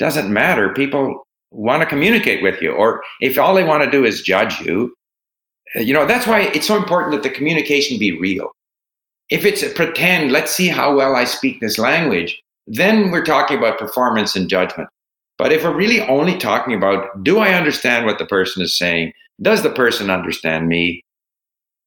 Doesn't 0.00 0.32
matter. 0.32 0.72
People 0.72 1.28
want 1.52 1.82
to 1.82 1.86
communicate 1.86 2.42
with 2.42 2.60
you, 2.60 2.72
or 2.72 3.02
if 3.20 3.38
all 3.38 3.54
they 3.54 3.64
want 3.64 3.84
to 3.84 3.90
do 3.90 4.04
is 4.04 4.22
judge 4.22 4.60
you, 4.60 4.94
you 5.76 5.94
know, 5.94 6.06
that's 6.06 6.26
why 6.26 6.50
it's 6.54 6.66
so 6.66 6.76
important 6.76 7.12
that 7.12 7.22
the 7.22 7.34
communication 7.34 7.98
be 7.98 8.18
real. 8.18 8.50
If 9.28 9.44
it's 9.44 9.62
a 9.62 9.70
pretend, 9.70 10.32
let's 10.32 10.50
see 10.50 10.66
how 10.66 10.96
well 10.96 11.14
I 11.14 11.24
speak 11.24 11.60
this 11.60 11.78
language, 11.78 12.42
then 12.66 13.10
we're 13.12 13.24
talking 13.24 13.58
about 13.58 13.78
performance 13.78 14.34
and 14.34 14.48
judgment. 14.48 14.88
But 15.38 15.52
if 15.52 15.62
we're 15.62 15.76
really 15.76 16.00
only 16.00 16.36
talking 16.36 16.74
about, 16.74 17.22
do 17.22 17.38
I 17.38 17.54
understand 17.54 18.06
what 18.06 18.18
the 18.18 18.26
person 18.26 18.62
is 18.62 18.76
saying? 18.76 19.12
Does 19.40 19.62
the 19.62 19.70
person 19.70 20.10
understand 20.10 20.68
me? 20.68 21.02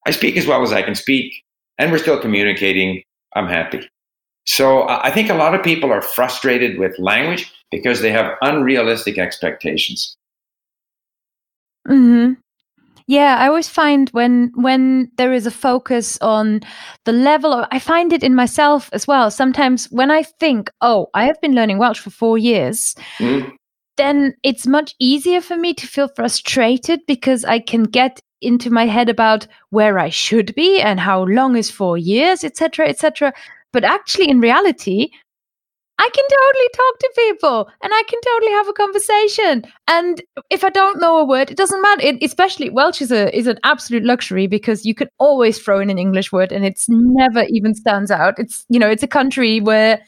I 0.07 0.11
speak 0.11 0.38
as 0.38 0.47
well 0.47 0.64
as 0.64 0.74
I 0.74 0.82
can 0.82 0.95
speak. 0.95 1.34
and 1.80 1.91
we're 1.91 1.97
still 1.97 2.20
communicating, 2.20 3.01
I'm 3.36 3.47
happy. 3.47 3.89
So 4.46 4.88
I 4.88 5.10
think 5.12 5.30
a 5.30 5.36
lot 5.36 5.56
of 5.56 5.64
people 5.64 5.91
are 5.91 6.02
frustrated 6.02 6.78
with 6.78 6.98
language 7.00 7.52
because 7.72 8.02
they 8.02 8.12
have 8.12 8.38
unrealistic 8.41 9.18
expectations. 9.18 10.16
Hmm. 11.88 12.34
Yeah, 13.08 13.38
I 13.38 13.48
always 13.48 13.68
find 13.68 14.10
when 14.12 14.52
when 14.56 15.12
there 15.18 15.34
is 15.34 15.46
a 15.46 15.52
focus 15.52 16.18
on 16.22 16.62
the 17.04 17.12
level 17.12 17.52
of, 17.52 17.68
I 17.72 17.80
find 17.80 18.14
it 18.14 18.24
in 18.24 18.34
myself 18.34 18.89
as 18.94 19.06
well. 19.06 19.30
Sometimes 19.30 19.91
when 19.91 20.10
I 20.10 20.24
think, 20.24 20.70
oh, 20.80 21.08
I 21.14 21.26
have 21.26 21.39
been 21.41 21.54
learning 21.54 21.80
Welsh 21.80 22.00
for 22.00 22.12
four 22.12 22.38
years, 22.38 22.96
mm. 23.18 23.52
then 23.98 24.34
it's 24.44 24.66
much 24.66 24.96
easier 25.00 25.41
for 25.41 25.58
me 25.58 25.74
to 25.74 25.88
feel 25.88 26.08
frustrated 26.16 27.02
because 27.06 27.44
I 27.44 27.60
can 27.60 27.84
get 27.84 28.22
into 28.41 28.70
my 28.70 28.86
head 28.86 29.10
about 29.10 29.48
where 29.72 30.00
I 30.00 30.10
should 30.10 30.56
be 30.56 30.80
and 30.80 31.00
how 31.00 31.24
long 31.24 31.58
is 31.58 31.70
four 31.72 31.98
years, 31.98 32.44
etc., 32.44 32.88
etc. 32.88 33.34
But 33.74 33.84
actually, 33.84 34.30
in 34.30 34.39
reality, 34.39 35.09
I 35.99 36.09
can 36.09 36.26
totally 36.28 36.69
talk 36.76 36.99
to 36.99 37.11
people 37.15 37.69
and 37.84 37.93
I 37.93 38.03
can 38.07 38.19
totally 38.26 38.51
have 38.51 38.67
a 38.67 38.74
conversation. 38.74 39.63
And 39.88 40.21
if 40.49 40.63
I 40.63 40.69
don't 40.69 40.99
know 40.99 41.19
a 41.19 41.26
word, 41.26 41.51
it 41.51 41.57
doesn't 41.57 41.82
matter. 41.82 42.01
It, 42.01 42.24
especially 42.24 42.69
Welsh 42.69 43.01
is 43.01 43.11
a 43.11 43.36
is 43.36 43.47
an 43.47 43.59
absolute 43.63 44.03
luxury 44.03 44.47
because 44.47 44.86
you 44.86 44.95
can 44.95 45.07
always 45.19 45.59
throw 45.59 45.80
in 45.80 45.89
an 45.89 45.99
English 45.99 46.32
word 46.32 46.51
and 46.51 46.65
it's 46.65 46.88
never 46.89 47.43
even 47.49 47.76
stands 47.76 48.09
out. 48.09 48.39
It's 48.39 48.65
you 48.69 48.80
know 48.80 48.89
it's 48.89 49.03
a 49.03 49.07
country 49.07 49.59
where 49.61 50.01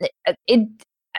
it, 0.00 0.10
it 0.48 0.68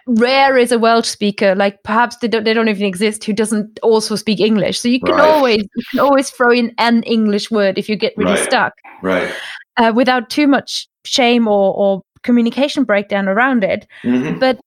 rare 0.06 0.58
is 0.58 0.74
a 0.74 0.80
Welsh 0.80 1.08
speaker. 1.08 1.56
Like 1.56 1.82
perhaps 1.84 2.18
they 2.18 2.28
don't 2.28 2.44
they 2.44 2.54
don't 2.54 2.70
even 2.70 2.86
exist 2.86 3.24
who 3.24 3.34
doesn't 3.34 3.80
also 3.82 4.18
speak 4.18 4.42
English. 4.42 4.80
So 4.80 4.90
you 4.90 5.00
can 5.00 5.16
right. 5.16 5.30
always 5.30 5.64
you 5.76 5.84
can 5.92 6.00
always 6.02 6.30
throw 6.30 6.52
in 6.52 6.74
an 6.78 7.04
English 7.04 7.50
word 7.50 7.78
if 7.78 7.88
you 7.88 7.96
get 7.96 8.14
really 8.18 8.34
right. 8.34 8.44
stuck, 8.44 8.74
right? 9.02 9.34
Uh, 9.78 9.92
without 9.96 10.30
too 10.30 10.48
much 10.48 10.88
shame 11.06 11.48
or 11.48 11.74
or 11.74 12.02
communication 12.24 12.84
breakdown 12.84 13.28
around 13.28 13.64
it. 13.64 13.88
Mm-hmm. 14.04 14.40
But 14.40 14.60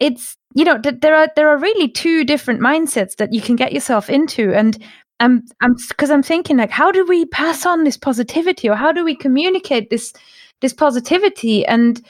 it's 0.00 0.36
you 0.54 0.64
know 0.64 0.78
th- 0.80 1.00
there 1.00 1.14
are 1.14 1.28
there 1.36 1.48
are 1.48 1.58
really 1.58 1.88
two 1.88 2.24
different 2.24 2.60
mindsets 2.60 3.16
that 3.16 3.32
you 3.32 3.40
can 3.40 3.56
get 3.56 3.72
yourself 3.72 4.08
into 4.10 4.52
and 4.54 4.82
I'm 5.20 5.44
I'm 5.60 5.74
because 5.88 6.10
I'm 6.10 6.22
thinking 6.22 6.56
like 6.56 6.70
how 6.70 6.90
do 6.90 7.04
we 7.06 7.26
pass 7.26 7.66
on 7.66 7.84
this 7.84 7.96
positivity 7.96 8.68
or 8.68 8.74
how 8.74 8.92
do 8.92 9.04
we 9.04 9.14
communicate 9.14 9.90
this 9.90 10.12
this 10.60 10.72
positivity 10.72 11.64
and 11.66 12.04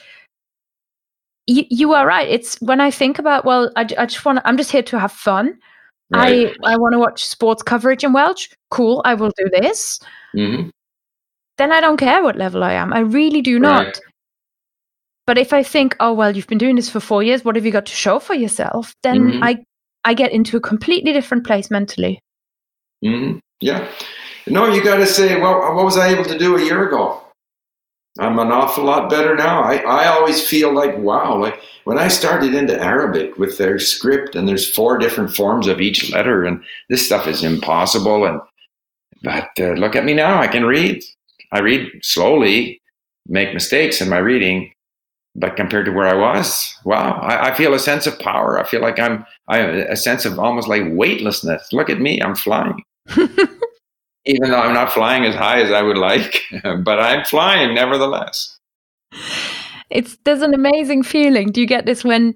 you, 1.46 1.64
you 1.70 1.92
are 1.92 2.06
right 2.06 2.28
it's 2.28 2.60
when 2.60 2.80
I 2.80 2.90
think 2.90 3.18
about 3.18 3.44
well 3.44 3.70
I, 3.76 3.82
I 3.98 4.06
just 4.06 4.24
want 4.24 4.40
I'm 4.44 4.56
just 4.56 4.70
here 4.70 4.82
to 4.82 4.98
have 4.98 5.12
fun 5.12 5.58
right. 6.12 6.54
I 6.64 6.72
I 6.72 6.76
want 6.76 6.92
to 6.92 6.98
watch 6.98 7.24
sports 7.24 7.62
coverage 7.62 8.04
in 8.04 8.12
Welsh 8.12 8.48
cool 8.70 9.02
I 9.04 9.14
will 9.14 9.32
do 9.36 9.48
this 9.50 9.98
mm-hmm. 10.34 10.68
Then 11.62 11.72
I 11.72 11.80
don't 11.80 11.96
care 11.96 12.22
what 12.22 12.36
level 12.36 12.64
I 12.64 12.72
am 12.72 12.92
I 12.92 13.00
really 13.00 13.40
do 13.40 13.58
not 13.58 13.86
right. 13.86 14.00
But 15.26 15.38
if 15.38 15.52
I 15.52 15.62
think, 15.62 15.96
oh 16.00 16.12
well, 16.12 16.34
you've 16.34 16.48
been 16.48 16.58
doing 16.58 16.76
this 16.76 16.90
for 16.90 17.00
four 17.00 17.22
years, 17.22 17.44
what 17.44 17.54
have 17.56 17.64
you 17.64 17.72
got 17.72 17.86
to 17.86 17.92
show 17.92 18.18
for 18.18 18.34
yourself? 18.34 18.94
Then 19.02 19.30
mm-hmm. 19.30 19.44
I 19.44 19.64
I 20.04 20.14
get 20.14 20.32
into 20.32 20.56
a 20.56 20.60
completely 20.60 21.12
different 21.12 21.46
place 21.46 21.70
mentally. 21.70 22.18
Mm-hmm. 23.04 23.38
Yeah. 23.60 23.88
No, 24.48 24.66
you 24.66 24.82
got 24.82 24.96
to 24.96 25.06
say, 25.06 25.40
well, 25.40 25.74
what 25.74 25.84
was 25.84 25.96
I 25.96 26.08
able 26.08 26.24
to 26.24 26.38
do 26.38 26.56
a 26.56 26.64
year 26.64 26.88
ago? 26.88 27.22
I'm 28.18 28.38
an 28.38 28.50
awful 28.50 28.84
lot 28.84 29.08
better 29.08 29.36
now. 29.36 29.62
I, 29.62 29.76
I 29.76 30.08
always 30.08 30.46
feel 30.46 30.74
like, 30.74 30.98
wow, 30.98 31.38
like 31.38 31.58
when 31.84 31.98
I 31.98 32.08
started 32.08 32.52
into 32.54 32.78
Arabic 32.78 33.38
with 33.38 33.56
their 33.56 33.78
script 33.78 34.34
and 34.34 34.46
there's 34.46 34.68
four 34.68 34.98
different 34.98 35.34
forms 35.34 35.66
of 35.66 35.80
each 35.80 36.12
letter 36.12 36.44
and 36.44 36.62
this 36.90 37.06
stuff 37.06 37.26
is 37.26 37.42
impossible. 37.44 38.26
And, 38.26 38.40
but 39.22 39.48
uh, 39.58 39.74
look 39.74 39.96
at 39.96 40.04
me 40.04 40.12
now. 40.12 40.40
I 40.40 40.48
can 40.48 40.64
read. 40.64 41.02
I 41.52 41.60
read 41.60 41.88
slowly, 42.02 42.80
make 43.28 43.54
mistakes 43.54 44.00
in 44.00 44.08
my 44.08 44.18
reading, 44.18 44.72
but 45.34 45.56
compared 45.56 45.86
to 45.86 45.92
where 45.92 46.06
I 46.06 46.14
was, 46.14 46.74
wow, 46.84 47.18
I, 47.20 47.50
I, 47.50 47.54
feel 47.54 47.72
a 47.74 47.78
sense 47.78 48.06
of 48.06 48.18
power. 48.18 48.58
I 48.58 48.64
feel 48.64 48.80
like 48.80 48.98
I'm, 48.98 49.24
I 49.48 49.58
a 49.58 49.96
sense 49.96 50.24
of 50.24 50.38
almost 50.38 50.68
like 50.68 50.82
weightlessness. 50.86 51.72
Look 51.72 51.88
at 51.88 52.00
me, 52.00 52.20
I'm 52.20 52.34
flying. 52.34 52.82
Even 54.24 54.50
though 54.50 54.60
I'm 54.60 54.74
not 54.74 54.92
flying 54.92 55.24
as 55.24 55.34
high 55.34 55.60
as 55.60 55.72
I 55.72 55.82
would 55.82 55.96
like, 55.96 56.42
but 56.84 57.00
I'm 57.00 57.24
flying 57.24 57.74
nevertheless. 57.74 58.58
It's 59.90 60.16
there's 60.24 60.42
an 60.42 60.54
amazing 60.54 61.02
feeling. 61.02 61.50
Do 61.50 61.60
you 61.60 61.66
get 61.66 61.86
this 61.86 62.04
when, 62.04 62.34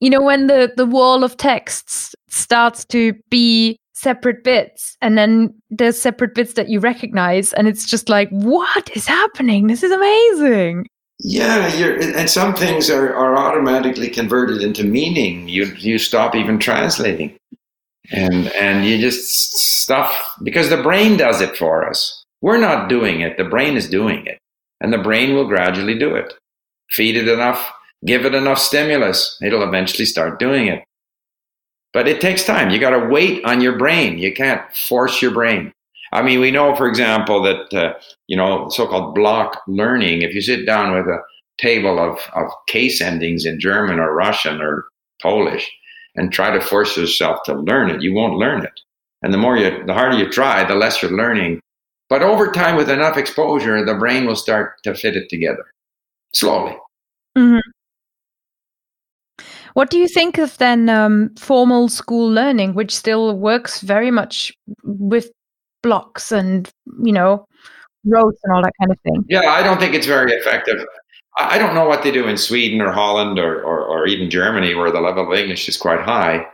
you 0.00 0.10
know, 0.10 0.22
when 0.22 0.48
the 0.48 0.72
the 0.76 0.86
wall 0.86 1.24
of 1.24 1.36
texts 1.36 2.14
starts 2.28 2.84
to 2.86 3.14
be 3.30 3.78
separate 4.00 4.42
bits 4.42 4.96
and 5.00 5.18
then 5.18 5.52
there's 5.70 6.00
separate 6.00 6.34
bits 6.34 6.54
that 6.54 6.68
you 6.68 6.80
recognize 6.80 7.52
and 7.52 7.68
it's 7.68 7.86
just 7.86 8.08
like 8.08 8.28
what 8.30 8.90
is 8.96 9.06
happening 9.06 9.66
this 9.66 9.82
is 9.82 9.92
amazing 9.92 10.86
yeah, 11.22 11.66
and 11.68 12.30
some 12.30 12.54
things 12.54 12.88
are, 12.88 13.14
are 13.14 13.36
automatically 13.36 14.08
converted 14.08 14.62
into 14.62 14.84
meaning. 14.84 15.48
You 15.48 15.66
you 15.76 15.98
stop 15.98 16.34
even 16.34 16.58
translating, 16.58 17.36
and 18.10 18.48
and 18.54 18.86
you 18.86 18.98
just 18.98 19.28
stuff 19.58 20.16
because 20.42 20.70
the 20.70 20.82
brain 20.82 21.18
does 21.18 21.42
it 21.42 21.58
for 21.58 21.86
us. 21.86 22.24
We're 22.40 22.56
not 22.56 22.88
doing 22.88 23.20
it; 23.20 23.36
the 23.36 23.44
brain 23.44 23.76
is 23.76 23.88
doing 23.88 24.26
it, 24.26 24.38
and 24.80 24.94
the 24.94 24.98
brain 24.98 25.34
will 25.34 25.46
gradually 25.46 25.98
do 25.98 26.14
it. 26.14 26.32
Feed 26.88 27.16
it 27.16 27.28
enough, 27.28 27.70
give 28.06 28.24
it 28.24 28.34
enough 28.34 28.58
stimulus, 28.58 29.38
it'll 29.42 29.62
eventually 29.62 30.06
start 30.06 30.38
doing 30.38 30.68
it. 30.68 30.82
But 31.92 32.06
it 32.06 32.20
takes 32.20 32.44
time. 32.44 32.70
You 32.70 32.78
got 32.78 32.90
to 32.90 33.08
wait 33.08 33.44
on 33.44 33.60
your 33.60 33.76
brain. 33.76 34.18
You 34.18 34.32
can't 34.32 34.62
force 34.76 35.20
your 35.20 35.32
brain. 35.32 35.72
I 36.12 36.22
mean, 36.22 36.40
we 36.40 36.50
know, 36.50 36.74
for 36.74 36.88
example, 36.88 37.42
that 37.42 37.72
uh, 37.72 37.94
you 38.26 38.36
know 38.36 38.68
so-called 38.68 39.14
block 39.14 39.62
learning. 39.66 40.22
If 40.22 40.34
you 40.34 40.42
sit 40.42 40.66
down 40.66 40.92
with 40.92 41.06
a 41.06 41.18
table 41.58 41.98
of, 41.98 42.18
of 42.34 42.50
case 42.66 43.00
endings 43.00 43.44
in 43.44 43.60
German 43.60 43.98
or 43.98 44.14
Russian 44.14 44.60
or 44.60 44.86
Polish 45.20 45.70
and 46.16 46.32
try 46.32 46.50
to 46.50 46.60
force 46.60 46.96
yourself 46.96 47.42
to 47.44 47.54
learn 47.54 47.90
it, 47.90 48.02
you 48.02 48.14
won't 48.14 48.38
learn 48.38 48.64
it. 48.64 48.80
And 49.22 49.32
the 49.32 49.38
more 49.38 49.56
you, 49.56 49.84
the 49.84 49.94
harder 49.94 50.16
you 50.16 50.30
try, 50.30 50.64
the 50.64 50.74
less 50.74 51.02
you're 51.02 51.10
learning. 51.12 51.60
But 52.08 52.22
over 52.22 52.50
time, 52.50 52.76
with 52.76 52.90
enough 52.90 53.16
exposure, 53.16 53.84
the 53.84 53.94
brain 53.94 54.26
will 54.26 54.36
start 54.36 54.82
to 54.84 54.94
fit 54.94 55.16
it 55.16 55.28
together 55.28 55.64
slowly. 56.34 56.76
Mm-hmm. 57.36 57.58
What 59.74 59.90
do 59.90 59.98
you 59.98 60.08
think 60.08 60.38
of 60.38 60.56
then 60.58 60.88
um, 60.88 61.34
formal 61.38 61.88
school 61.88 62.30
learning, 62.30 62.74
which 62.74 62.94
still 62.94 63.36
works 63.36 63.80
very 63.80 64.10
much 64.10 64.52
with 64.82 65.30
blocks 65.82 66.32
and 66.32 66.70
you 67.02 67.12
know 67.12 67.46
roads 68.04 68.38
and 68.44 68.54
all 68.54 68.62
that 68.62 68.72
kind 68.80 68.90
of 68.90 68.98
thing. 69.00 69.24
Yeah, 69.28 69.50
I 69.50 69.62
don't 69.62 69.78
think 69.78 69.94
it's 69.94 70.06
very 70.06 70.32
effective. 70.32 70.84
I 71.38 71.58
don't 71.58 71.74
know 71.74 71.86
what 71.86 72.02
they 72.02 72.10
do 72.10 72.26
in 72.26 72.36
Sweden 72.36 72.80
or 72.80 72.90
Holland 72.90 73.38
or, 73.38 73.62
or, 73.62 73.84
or 73.84 74.06
even 74.06 74.30
Germany, 74.30 74.74
where 74.74 74.90
the 74.90 75.00
level 75.00 75.30
of 75.30 75.38
English 75.38 75.68
is 75.68 75.76
quite 75.76 76.00
high. 76.00 76.44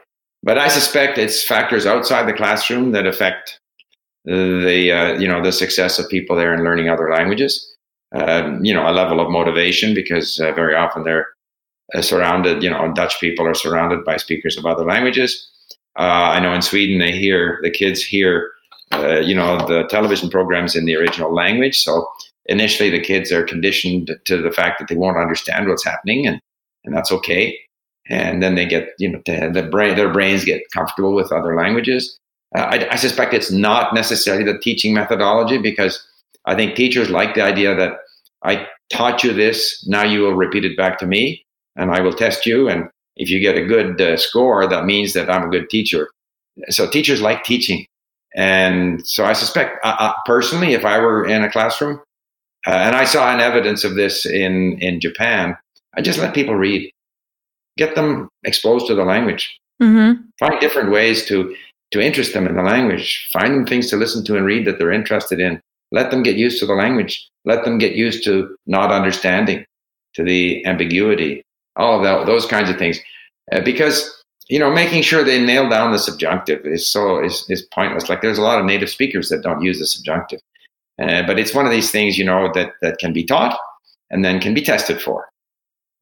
But 0.42 0.58
I 0.58 0.68
suspect 0.68 1.18
it's 1.18 1.42
factors 1.42 1.86
outside 1.86 2.28
the 2.28 2.32
classroom 2.32 2.92
that 2.92 3.06
affect 3.06 3.58
the 4.24 4.92
uh, 4.92 5.18
you 5.18 5.26
know 5.28 5.42
the 5.42 5.52
success 5.52 5.98
of 5.98 6.08
people 6.08 6.36
there 6.36 6.52
in 6.54 6.64
learning 6.64 6.88
other 6.88 7.10
languages. 7.10 7.74
Um, 8.14 8.64
you 8.64 8.72
know, 8.72 8.88
a 8.88 8.92
level 8.92 9.20
of 9.20 9.30
motivation 9.30 9.92
because 9.92 10.38
uh, 10.38 10.52
very 10.52 10.74
often 10.74 11.02
they're 11.02 11.20
uh, 11.20 11.35
surrounded. 12.00 12.62
You 12.62 12.70
know, 12.70 12.92
Dutch 12.92 13.20
people 13.20 13.46
are 13.46 13.54
surrounded 13.54 14.04
by 14.04 14.16
speakers 14.16 14.56
of 14.56 14.66
other 14.66 14.84
languages. 14.84 15.48
Uh, 15.98 16.32
I 16.34 16.40
know 16.40 16.52
in 16.52 16.62
Sweden 16.62 16.98
they 16.98 17.12
hear 17.12 17.58
the 17.62 17.70
kids 17.70 18.02
hear 18.02 18.50
uh, 18.92 19.20
you 19.20 19.34
know, 19.34 19.58
the 19.66 19.84
television 19.88 20.30
programs 20.30 20.76
in 20.76 20.84
the 20.84 20.96
original 20.96 21.34
language. 21.34 21.82
So 21.82 22.08
initially, 22.46 22.90
the 22.90 23.00
kids 23.00 23.32
are 23.32 23.42
conditioned 23.42 24.16
to 24.24 24.40
the 24.40 24.52
fact 24.52 24.78
that 24.78 24.88
they 24.88 24.94
won't 24.94 25.16
understand 25.16 25.68
what's 25.68 25.84
happening, 25.84 26.26
and 26.26 26.40
and 26.84 26.96
that's 26.96 27.10
okay. 27.10 27.56
And 28.08 28.40
then 28.40 28.54
they 28.54 28.64
get, 28.64 28.90
you 29.00 29.10
know, 29.10 29.20
the 29.26 29.68
brain, 29.68 29.96
their 29.96 30.12
brains 30.12 30.44
get 30.44 30.62
comfortable 30.70 31.14
with 31.14 31.32
other 31.32 31.56
languages. 31.56 32.16
Uh, 32.54 32.60
I, 32.60 32.92
I 32.92 32.96
suspect 32.96 33.34
it's 33.34 33.50
not 33.50 33.92
necessarily 33.92 34.44
the 34.44 34.58
teaching 34.60 34.94
methodology 34.94 35.58
because 35.58 36.06
I 36.44 36.54
think 36.54 36.76
teachers 36.76 37.10
like 37.10 37.34
the 37.34 37.42
idea 37.42 37.74
that 37.74 37.94
I 38.44 38.68
taught 38.90 39.24
you 39.24 39.32
this, 39.32 39.84
now 39.88 40.04
you 40.04 40.20
will 40.20 40.34
repeat 40.34 40.64
it 40.64 40.76
back 40.76 40.98
to 41.00 41.06
me, 41.06 41.44
and 41.76 41.90
I 41.90 42.00
will 42.00 42.12
test 42.12 42.46
you. 42.46 42.68
And 42.68 42.88
if 43.16 43.30
you 43.30 43.40
get 43.40 43.56
a 43.56 43.64
good 43.64 44.00
uh, 44.00 44.16
score, 44.16 44.66
that 44.66 44.84
means 44.84 45.12
that 45.12 45.30
I'm 45.30 45.44
a 45.44 45.50
good 45.50 45.70
teacher. 45.70 46.08
So 46.68 46.88
teachers 46.88 47.20
like 47.20 47.44
teaching. 47.44 47.86
And 48.34 49.06
so 49.06 49.24
I 49.24 49.32
suspect, 49.32 49.84
uh, 49.84 49.96
uh, 49.98 50.12
personally, 50.26 50.74
if 50.74 50.84
I 50.84 50.98
were 50.98 51.26
in 51.26 51.42
a 51.42 51.50
classroom, 51.50 52.00
uh, 52.66 52.70
and 52.70 52.94
I 52.94 53.04
saw 53.04 53.32
an 53.32 53.40
evidence 53.40 53.84
of 53.84 53.94
this 53.94 54.26
in, 54.26 54.78
in 54.80 55.00
Japan, 55.00 55.56
I 55.96 56.02
just 56.02 56.18
let 56.18 56.34
people 56.34 56.54
read, 56.54 56.90
get 57.78 57.94
them 57.94 58.28
exposed 58.44 58.86
to 58.88 58.94
the 58.94 59.04
language, 59.04 59.58
mm-hmm. 59.82 60.20
find 60.38 60.60
different 60.60 60.90
ways 60.90 61.24
to, 61.26 61.54
to 61.92 62.00
interest 62.00 62.34
them 62.34 62.46
in 62.46 62.56
the 62.56 62.62
language, 62.62 63.28
find 63.32 63.54
them 63.54 63.66
things 63.66 63.88
to 63.90 63.96
listen 63.96 64.24
to 64.24 64.36
and 64.36 64.44
read 64.44 64.66
that 64.66 64.78
they're 64.78 64.92
interested 64.92 65.40
in, 65.40 65.60
let 65.92 66.10
them 66.10 66.22
get 66.22 66.36
used 66.36 66.58
to 66.60 66.66
the 66.66 66.74
language, 66.74 67.26
let 67.46 67.64
them 67.64 67.78
get 67.78 67.94
used 67.94 68.24
to 68.24 68.54
not 68.66 68.90
understanding, 68.90 69.64
to 70.14 70.24
the 70.24 70.64
ambiguity, 70.66 71.42
all 71.76 71.96
of 71.98 72.02
that, 72.02 72.26
those 72.26 72.46
kinds 72.46 72.70
of 72.70 72.76
things. 72.76 72.98
Uh, 73.52 73.60
because 73.60 74.12
you 74.48 74.58
know, 74.58 74.70
making 74.70 75.02
sure 75.02 75.24
they 75.24 75.44
nail 75.44 75.68
down 75.68 75.92
the 75.92 75.98
subjunctive 75.98 76.64
is 76.64 76.88
so 76.88 77.22
is, 77.22 77.44
is 77.48 77.62
pointless. 77.62 78.08
Like 78.08 78.22
there's 78.22 78.38
a 78.38 78.42
lot 78.42 78.60
of 78.60 78.64
native 78.64 78.90
speakers 78.90 79.28
that 79.28 79.42
don't 79.42 79.62
use 79.62 79.78
the 79.78 79.86
subjunctive. 79.86 80.40
Uh, 81.00 81.22
but 81.26 81.38
it's 81.38 81.54
one 81.54 81.66
of 81.66 81.72
these 81.72 81.90
things, 81.90 82.16
you 82.16 82.24
know, 82.24 82.50
that, 82.54 82.72
that 82.80 82.98
can 82.98 83.12
be 83.12 83.24
taught 83.24 83.58
and 84.10 84.24
then 84.24 84.40
can 84.40 84.54
be 84.54 84.62
tested 84.62 85.00
for. 85.00 85.28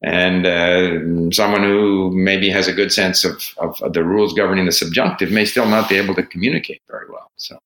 And 0.01 0.45
uh, 0.45 1.33
someone 1.33 1.63
who 1.63 2.11
maybe 2.11 2.49
has 2.49 2.67
a 2.67 2.73
good 2.73 2.91
sense 2.91 3.25
of, 3.25 3.41
of, 3.57 3.93
the 3.93 4.03
rules 4.03 4.33
governing 4.33 4.65
the 4.65 4.71
subjunctive 4.71 5.31
may 5.31 5.45
still 5.45 5.65
not 5.65 5.89
be 5.89 5.95
able 5.95 6.13
to 6.15 6.23
communicate 6.23 6.81
very 6.87 7.07
well. 7.09 7.31
So, 7.37 7.57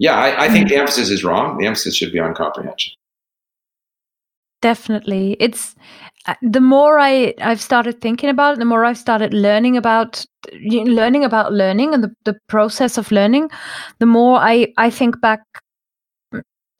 yeah, 0.00 0.14
I, 0.14 0.46
I 0.46 0.48
think 0.48 0.68
the 0.68 0.76
emphasis 0.76 1.10
is 1.10 1.22
wrong. 1.22 1.58
The 1.58 1.66
emphasis 1.66 1.94
should 1.94 2.12
be 2.12 2.18
on 2.18 2.34
comprehension. 2.34 2.94
Definitely. 4.62 5.36
It's 5.38 5.74
the 6.42 6.60
more 6.60 6.98
I 6.98 7.34
I've 7.40 7.60
started 7.60 8.00
thinking 8.00 8.30
about 8.30 8.54
it, 8.54 8.58
the 8.58 8.64
more 8.64 8.84
I've 8.84 8.98
started 8.98 9.32
learning 9.32 9.76
about 9.76 10.24
learning 10.52 11.24
about 11.24 11.52
learning 11.52 11.94
and 11.94 12.04
the, 12.04 12.12
the 12.24 12.36
process 12.48 12.98
of 12.98 13.12
learning, 13.12 13.50
the 13.98 14.06
more 14.06 14.38
I 14.38 14.72
I 14.76 14.90
think 14.90 15.20
back 15.20 15.40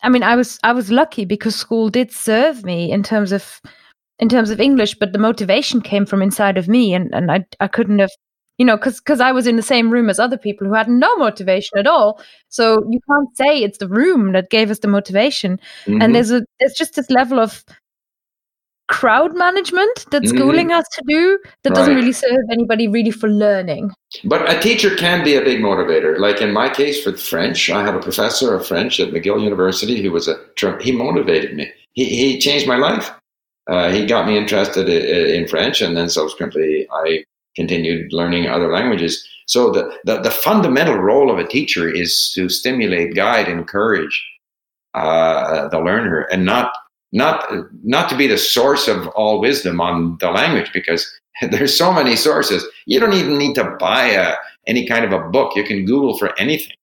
I 0.02 0.08
mean, 0.08 0.22
I 0.22 0.36
was 0.36 0.58
I 0.62 0.72
was 0.72 0.90
lucky 0.90 1.24
because 1.24 1.56
school 1.56 1.88
did 1.88 2.12
serve 2.12 2.64
me 2.64 2.90
in 2.92 3.02
terms 3.02 3.32
of 3.32 3.60
in 4.18 4.28
terms 4.28 4.50
of 4.50 4.60
English, 4.60 4.94
but 4.94 5.12
the 5.12 5.18
motivation 5.18 5.80
came 5.80 6.06
from 6.06 6.22
inside 6.22 6.58
of 6.58 6.68
me, 6.68 6.94
and 6.94 7.12
and 7.14 7.30
I 7.30 7.44
I 7.60 7.68
couldn't 7.68 7.98
have 7.98 8.10
you 8.58 8.64
know 8.64 8.76
because 8.76 9.00
because 9.00 9.20
I 9.20 9.32
was 9.32 9.46
in 9.46 9.56
the 9.56 9.62
same 9.62 9.90
room 9.90 10.08
as 10.08 10.20
other 10.20 10.38
people 10.38 10.66
who 10.66 10.74
had 10.74 10.88
no 10.88 11.16
motivation 11.16 11.78
at 11.78 11.86
all. 11.86 12.20
So 12.50 12.84
you 12.88 13.00
can't 13.10 13.36
say 13.36 13.62
it's 13.62 13.78
the 13.78 13.88
room 13.88 14.32
that 14.32 14.50
gave 14.50 14.70
us 14.70 14.78
the 14.80 14.88
motivation. 14.88 15.58
Mm-hmm. 15.86 16.02
And 16.02 16.14
there's 16.14 16.30
a 16.30 16.42
there's 16.60 16.74
just 16.74 16.94
this 16.94 17.10
level 17.10 17.40
of 17.40 17.64
crowd 18.88 19.36
management 19.36 20.06
that 20.10 20.22
mm-hmm. 20.22 20.36
schooling 20.36 20.70
has 20.70 20.86
to 20.88 21.02
do 21.08 21.38
that 21.62 21.74
doesn't 21.74 21.94
really 21.94 22.12
serve 22.12 22.38
anybody 22.50 22.86
really 22.86 23.10
for 23.10 23.28
learning. 23.28 23.90
But 24.24 24.48
a 24.48 24.60
teacher 24.60 24.94
can 24.94 25.24
be 25.24 25.34
a 25.34 25.42
big 25.42 25.60
motivator. 25.60 26.18
Like 26.18 26.40
in 26.40 26.52
my 26.52 26.68
case 26.68 27.02
for 27.02 27.16
French, 27.16 27.68
I 27.70 27.82
have 27.82 27.94
a 27.94 28.00
professor 28.00 28.54
of 28.54 28.66
French 28.66 29.00
at 29.00 29.10
McGill 29.10 29.42
University 29.42 30.02
who 30.02 30.12
was 30.12 30.28
a 30.28 30.36
he 30.80 30.92
motivated 30.92 31.56
me. 31.56 31.70
He 31.92 32.04
he 32.04 32.38
changed 32.38 32.66
my 32.66 32.76
life. 32.76 33.10
Uh, 33.68 33.90
he 33.90 34.06
got 34.06 34.26
me 34.26 34.38
interested 34.38 34.88
in 34.88 35.48
French, 35.48 35.82
and 35.82 35.96
then 35.96 36.08
subsequently 36.08 36.86
I 36.92 37.24
continued 37.56 38.12
learning 38.12 38.46
other 38.46 38.70
languages. 38.70 39.26
So 39.46 39.70
the, 39.70 39.92
the, 40.04 40.20
the 40.20 40.30
fundamental 40.30 40.98
role 40.98 41.30
of 41.30 41.38
a 41.38 41.46
teacher 41.46 41.88
is 41.88 42.32
to 42.34 42.48
stimulate, 42.48 43.14
guide, 43.14 43.48
encourage 43.48 44.24
uh, 44.94 45.68
the 45.68 45.80
learner, 45.80 46.22
and 46.32 46.44
not 46.44 46.72
not 47.12 47.46
not 47.82 48.08
to 48.10 48.16
be 48.16 48.26
the 48.26 48.38
source 48.38 48.88
of 48.88 49.06
all 49.08 49.40
wisdom 49.40 49.80
on 49.80 50.16
the 50.20 50.30
language 50.30 50.70
because 50.72 51.08
there's 51.50 51.76
so 51.76 51.92
many 51.92 52.16
sources. 52.16 52.64
You 52.86 53.00
don't 53.00 53.12
even 53.12 53.38
need 53.38 53.54
to 53.54 53.76
buy 53.78 54.06
a, 54.06 54.34
any 54.66 54.86
kind 54.86 55.04
of 55.04 55.12
a 55.12 55.28
book. 55.28 55.54
You 55.56 55.64
can 55.64 55.84
Google 55.84 56.18
for 56.18 56.38
anything 56.38 56.76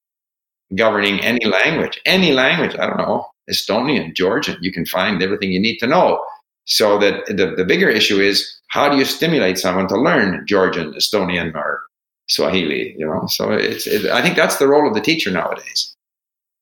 governing 0.76 1.20
any 1.22 1.46
language, 1.46 2.02
any 2.06 2.32
language. 2.32 2.76
I 2.80 2.88
don't 2.88 2.98
know, 2.98 3.28
Estonian, 3.50 4.16
Georgian. 4.16 4.58
You 4.62 4.72
can 4.72 4.86
find 4.86 5.22
everything 5.22 5.52
you 5.52 5.60
need 5.60 5.78
to 5.80 5.88
know. 5.88 6.24
So 6.66 6.98
that 7.00 7.26
the, 7.26 7.54
the 7.58 7.66
bigger 7.66 7.90
issue 7.90 8.20
is 8.22 8.60
how 8.70 8.88
do 8.90 8.98
you 8.98 9.04
stimulate 9.04 9.60
someone 9.60 9.88
to 9.90 9.98
learn 9.98 10.46
Georgian, 10.48 10.94
Estonian, 10.94 11.54
or 11.54 11.82
Swahili? 12.30 12.96
You 12.98 13.06
know, 13.06 13.28
so 13.28 13.52
it's. 13.52 13.86
It, 13.86 14.06
I 14.06 14.22
think 14.22 14.38
that's 14.38 14.58
the 14.58 14.68
role 14.68 14.88
of 14.88 14.94
the 14.94 15.02
teacher 15.02 15.30
nowadays. 15.30 15.94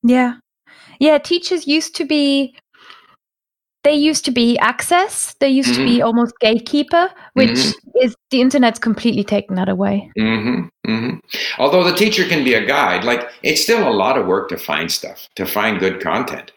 Yeah, 0.02 0.34
yeah. 0.98 1.18
Teachers 1.18 1.68
used 1.68 1.94
to 1.96 2.04
be 2.04 2.56
they 3.84 3.94
used 3.94 4.24
to 4.24 4.30
be 4.30 4.58
access 4.58 5.34
they 5.40 5.48
used 5.48 5.70
mm-hmm. 5.70 5.80
to 5.80 5.86
be 5.86 5.96
mm-hmm. 5.96 6.06
almost 6.06 6.34
gatekeeper 6.40 7.10
which 7.34 7.50
mm-hmm. 7.50 7.90
is 8.00 8.14
the 8.30 8.40
internet's 8.40 8.78
completely 8.78 9.24
taken 9.24 9.56
that 9.56 9.68
away 9.68 10.10
mm-hmm. 10.18 10.66
mm-hmm. 10.90 11.16
although 11.58 11.84
the 11.84 11.96
teacher 11.96 12.26
can 12.26 12.44
be 12.44 12.54
a 12.54 12.64
guide 12.64 13.04
like 13.04 13.28
it's 13.42 13.62
still 13.62 13.88
a 13.88 13.92
lot 13.92 14.18
of 14.18 14.26
work 14.26 14.48
to 14.48 14.56
find 14.56 14.90
stuff 14.90 15.28
to 15.36 15.46
find 15.46 15.80
good 15.80 16.00
content 16.00 16.52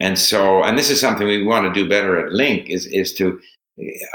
and 0.00 0.18
so 0.18 0.62
and 0.62 0.78
this 0.78 0.90
is 0.90 1.00
something 1.00 1.26
we 1.26 1.44
want 1.44 1.66
to 1.66 1.72
do 1.72 1.88
better 1.88 2.18
at 2.18 2.32
LingQ 2.32 2.68
is 2.68 2.86
is 2.86 3.12
to 3.14 3.40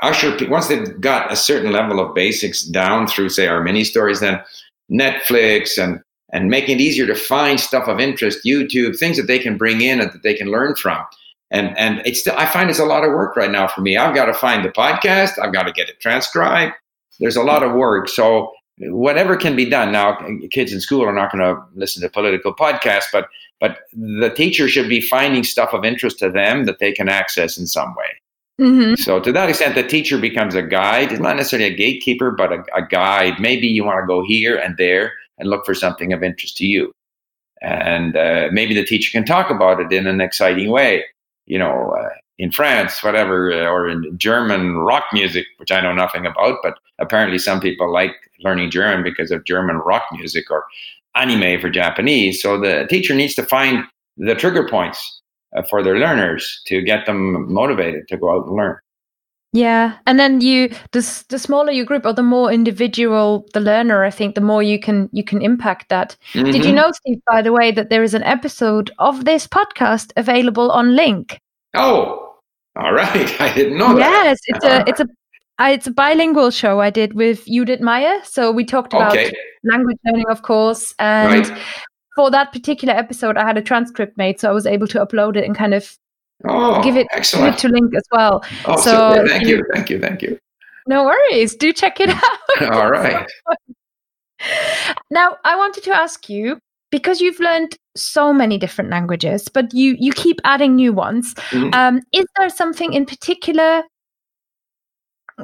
usher 0.01 0.35
once 0.49 0.67
they've 0.67 0.99
got 0.99 1.31
a 1.31 1.35
certain 1.35 1.71
level 1.71 1.99
of 1.99 2.13
basics 2.13 2.63
down 2.63 3.07
through 3.07 3.29
say 3.29 3.47
our 3.47 3.63
mini 3.63 3.83
stories 3.83 4.19
then 4.19 4.41
netflix 4.91 5.81
and 5.81 6.01
and 6.33 6.49
making 6.49 6.79
it 6.79 6.81
easier 6.81 7.05
to 7.05 7.15
find 7.15 7.59
stuff 7.59 7.87
of 7.87 7.99
interest 7.99 8.43
youtube 8.45 8.97
things 8.97 9.15
that 9.15 9.27
they 9.27 9.39
can 9.39 9.57
bring 9.57 9.79
in 9.79 10.01
and 10.01 10.11
that 10.11 10.21
they 10.21 10.33
can 10.33 10.47
learn 10.47 10.75
from 10.75 11.05
and 11.53 11.77
and 11.77 12.01
it's 12.03 12.19
still, 12.19 12.33
I 12.35 12.47
find 12.47 12.69
it's 12.69 12.79
a 12.79 12.85
lot 12.85 13.05
of 13.05 13.11
work 13.11 13.37
right 13.37 13.51
now 13.51 13.67
for 13.67 13.81
me. 13.81 13.95
I've 13.95 14.15
got 14.15 14.25
to 14.25 14.33
find 14.33 14.65
the 14.65 14.69
podcast. 14.69 15.39
I've 15.41 15.53
got 15.53 15.63
to 15.63 15.71
get 15.71 15.87
it 15.87 15.99
transcribed. 15.99 16.73
There's 17.19 17.35
a 17.35 17.43
lot 17.43 17.61
of 17.61 17.73
work. 17.73 18.09
So 18.09 18.51
whatever 18.79 19.37
can 19.37 19.55
be 19.55 19.69
done 19.69 19.91
now, 19.91 20.17
kids 20.49 20.73
in 20.73 20.81
school 20.81 21.05
are 21.05 21.13
not 21.13 21.31
going 21.31 21.43
to 21.43 21.61
listen 21.75 22.01
to 22.01 22.09
political 22.09 22.53
podcasts, 22.53 23.05
but 23.13 23.29
but 23.61 23.81
the 23.93 24.31
teacher 24.31 24.67
should 24.67 24.89
be 24.89 24.99
finding 24.99 25.43
stuff 25.43 25.73
of 25.73 25.85
interest 25.85 26.19
to 26.19 26.29
them 26.29 26.65
that 26.65 26.79
they 26.79 26.91
can 26.91 27.07
access 27.07 27.57
in 27.57 27.67
some 27.67 27.93
way. 27.95 28.09
Mm-hmm. 28.59 28.95
So 28.95 29.19
to 29.19 29.31
that 29.31 29.49
extent, 29.49 29.75
the 29.75 29.87
teacher 29.87 30.17
becomes 30.17 30.55
a 30.55 30.63
guide. 30.63 31.11
It's 31.11 31.21
not 31.21 31.35
necessarily 31.35 31.71
a 31.71 31.77
gatekeeper, 31.77 32.31
but 32.31 32.51
a, 32.51 32.63
a 32.75 32.85
guide. 32.85 33.39
Maybe 33.39 33.67
you 33.67 33.85
want 33.85 34.01
to 34.01 34.07
go 34.07 34.23
here 34.25 34.57
and 34.57 34.75
there 34.77 35.13
and 35.37 35.49
look 35.49 35.65
for 35.65 35.75
something 35.75 36.13
of 36.13 36.23
interest 36.23 36.57
to 36.57 36.65
you. 36.65 36.91
And 37.61 38.17
uh, 38.17 38.49
maybe 38.51 38.73
the 38.73 38.83
teacher 38.83 39.11
can 39.11 39.25
talk 39.25 39.49
about 39.49 39.79
it 39.79 39.91
in 39.91 40.07
an 40.07 40.19
exciting 40.19 40.69
way 40.69 41.03
you 41.45 41.59
know, 41.59 41.95
uh, 41.97 42.09
in 42.39 42.51
France, 42.51 43.03
whatever, 43.03 43.51
uh, 43.51 43.65
or 43.65 43.87
in 43.87 44.17
German 44.17 44.77
rock 44.77 45.05
music, 45.13 45.45
which 45.57 45.71
I 45.71 45.81
know 45.81 45.93
nothing 45.93 46.25
about, 46.25 46.57
but 46.63 46.77
apparently 46.99 47.37
some 47.37 47.59
people 47.59 47.91
like 47.91 48.11
learning 48.39 48.71
German 48.71 49.03
because 49.03 49.31
of 49.31 49.45
German 49.45 49.77
rock 49.77 50.03
music 50.11 50.49
or 50.49 50.65
anime 51.15 51.61
for 51.61 51.69
Japanese. 51.69 52.41
So 52.41 52.59
the 52.59 52.87
teacher 52.89 53.13
needs 53.13 53.35
to 53.35 53.43
find 53.43 53.83
the 54.17 54.35
trigger 54.35 54.67
points 54.67 55.21
uh, 55.55 55.61
for 55.69 55.83
their 55.83 55.97
learners 55.97 56.61
to 56.67 56.81
get 56.81 57.05
them 57.05 57.51
motivated 57.53 58.07
to 58.07 58.17
go 58.17 58.31
out 58.31 58.47
and 58.47 58.55
learn. 58.55 58.77
Yeah, 59.53 59.97
and 60.07 60.19
then 60.19 60.41
you 60.41 60.69
the 60.93 61.23
the 61.29 61.37
smaller 61.37 61.71
your 61.71 61.85
group 61.85 62.07
or 62.07 62.13
the 62.13 62.23
more 62.23 62.51
individual 62.51 63.47
the 63.53 63.59
learner, 63.59 64.03
I 64.03 64.09
think 64.09 64.33
the 64.33 64.41
more 64.41 64.63
you 64.63 64.79
can 64.79 65.09
you 65.13 65.23
can 65.23 65.43
impact 65.43 65.89
that. 65.89 66.17
Mm-hmm. 66.33 66.45
Did 66.45 66.55
you 66.55 66.61
mm-hmm. 66.71 66.75
know, 66.75 66.91
Steve, 66.91 67.19
by 67.27 67.43
the 67.43 67.53
way, 67.53 67.71
that 67.71 67.91
there 67.91 68.01
is 68.01 68.15
an 68.15 68.23
episode 68.23 68.89
of 68.97 69.25
this 69.25 69.47
podcast 69.47 70.11
available 70.17 70.71
on 70.71 70.95
LingQ? 70.97 71.37
Oh, 71.75 72.35
all 72.75 72.93
right, 72.93 73.41
I 73.41 73.53
didn't 73.53 73.77
know 73.77 73.95
yes, 73.95 73.99
that. 73.99 74.25
Yes, 74.25 74.39
it's 74.47 74.65
a 74.65 74.89
it's 74.89 74.99
a 74.99 75.07
it's 75.59 75.87
a 75.87 75.91
bilingual 75.91 76.49
show 76.49 76.81
I 76.81 76.89
did 76.89 77.13
with 77.13 77.45
Judith 77.45 77.79
Meyer. 77.79 78.21
So 78.23 78.51
we 78.51 78.65
talked 78.65 78.93
about 78.93 79.11
okay. 79.11 79.31
language 79.63 79.97
learning, 80.03 80.25
of 80.31 80.41
course, 80.41 80.95
and 80.97 81.47
right. 81.47 81.59
for 82.15 82.31
that 82.31 82.53
particular 82.53 82.95
episode, 82.95 83.37
I 83.37 83.45
had 83.45 83.57
a 83.59 83.61
transcript 83.61 84.17
made, 84.17 84.39
so 84.39 84.49
I 84.49 84.53
was 84.53 84.65
able 84.65 84.87
to 84.87 85.05
upload 85.05 85.35
it 85.35 85.45
and 85.45 85.55
kind 85.55 85.75
of 85.75 85.95
Oh, 86.45 86.83
give 86.83 86.97
it, 86.97 87.07
excellent. 87.11 87.57
give 87.57 87.71
it 87.71 87.75
to 87.75 87.81
LingQ 87.81 87.97
as 87.97 88.03
well. 88.11 88.43
Oh, 88.65 88.75
so, 88.77 89.13
so 89.15 89.27
thank 89.27 89.47
you, 89.47 89.63
thank 89.73 89.89
you, 89.89 89.99
thank 89.99 90.21
you. 90.21 90.37
No 90.87 91.05
worries. 91.05 91.55
Do 91.55 91.71
check 91.71 91.99
it 91.99 92.09
out. 92.61 92.61
All 92.73 92.89
right. 92.89 93.25
now, 95.09 95.37
I 95.43 95.55
wanted 95.55 95.83
to 95.85 95.95
ask 95.95 96.29
you 96.29 96.59
because 96.91 97.21
you've 97.21 97.39
learned 97.39 97.75
so 97.95 98.33
many 98.33 98.57
different 98.57 98.89
languages, 98.89 99.47
but 99.47 99.73
you 99.73 99.95
you 99.99 100.11
keep 100.13 100.39
adding 100.43 100.75
new 100.75 100.93
ones. 100.93 101.33
Mm-hmm. 101.33 101.73
Um, 101.73 102.01
is 102.11 102.25
there 102.37 102.49
something 102.49 102.93
in 102.93 103.05
particular 103.05 103.83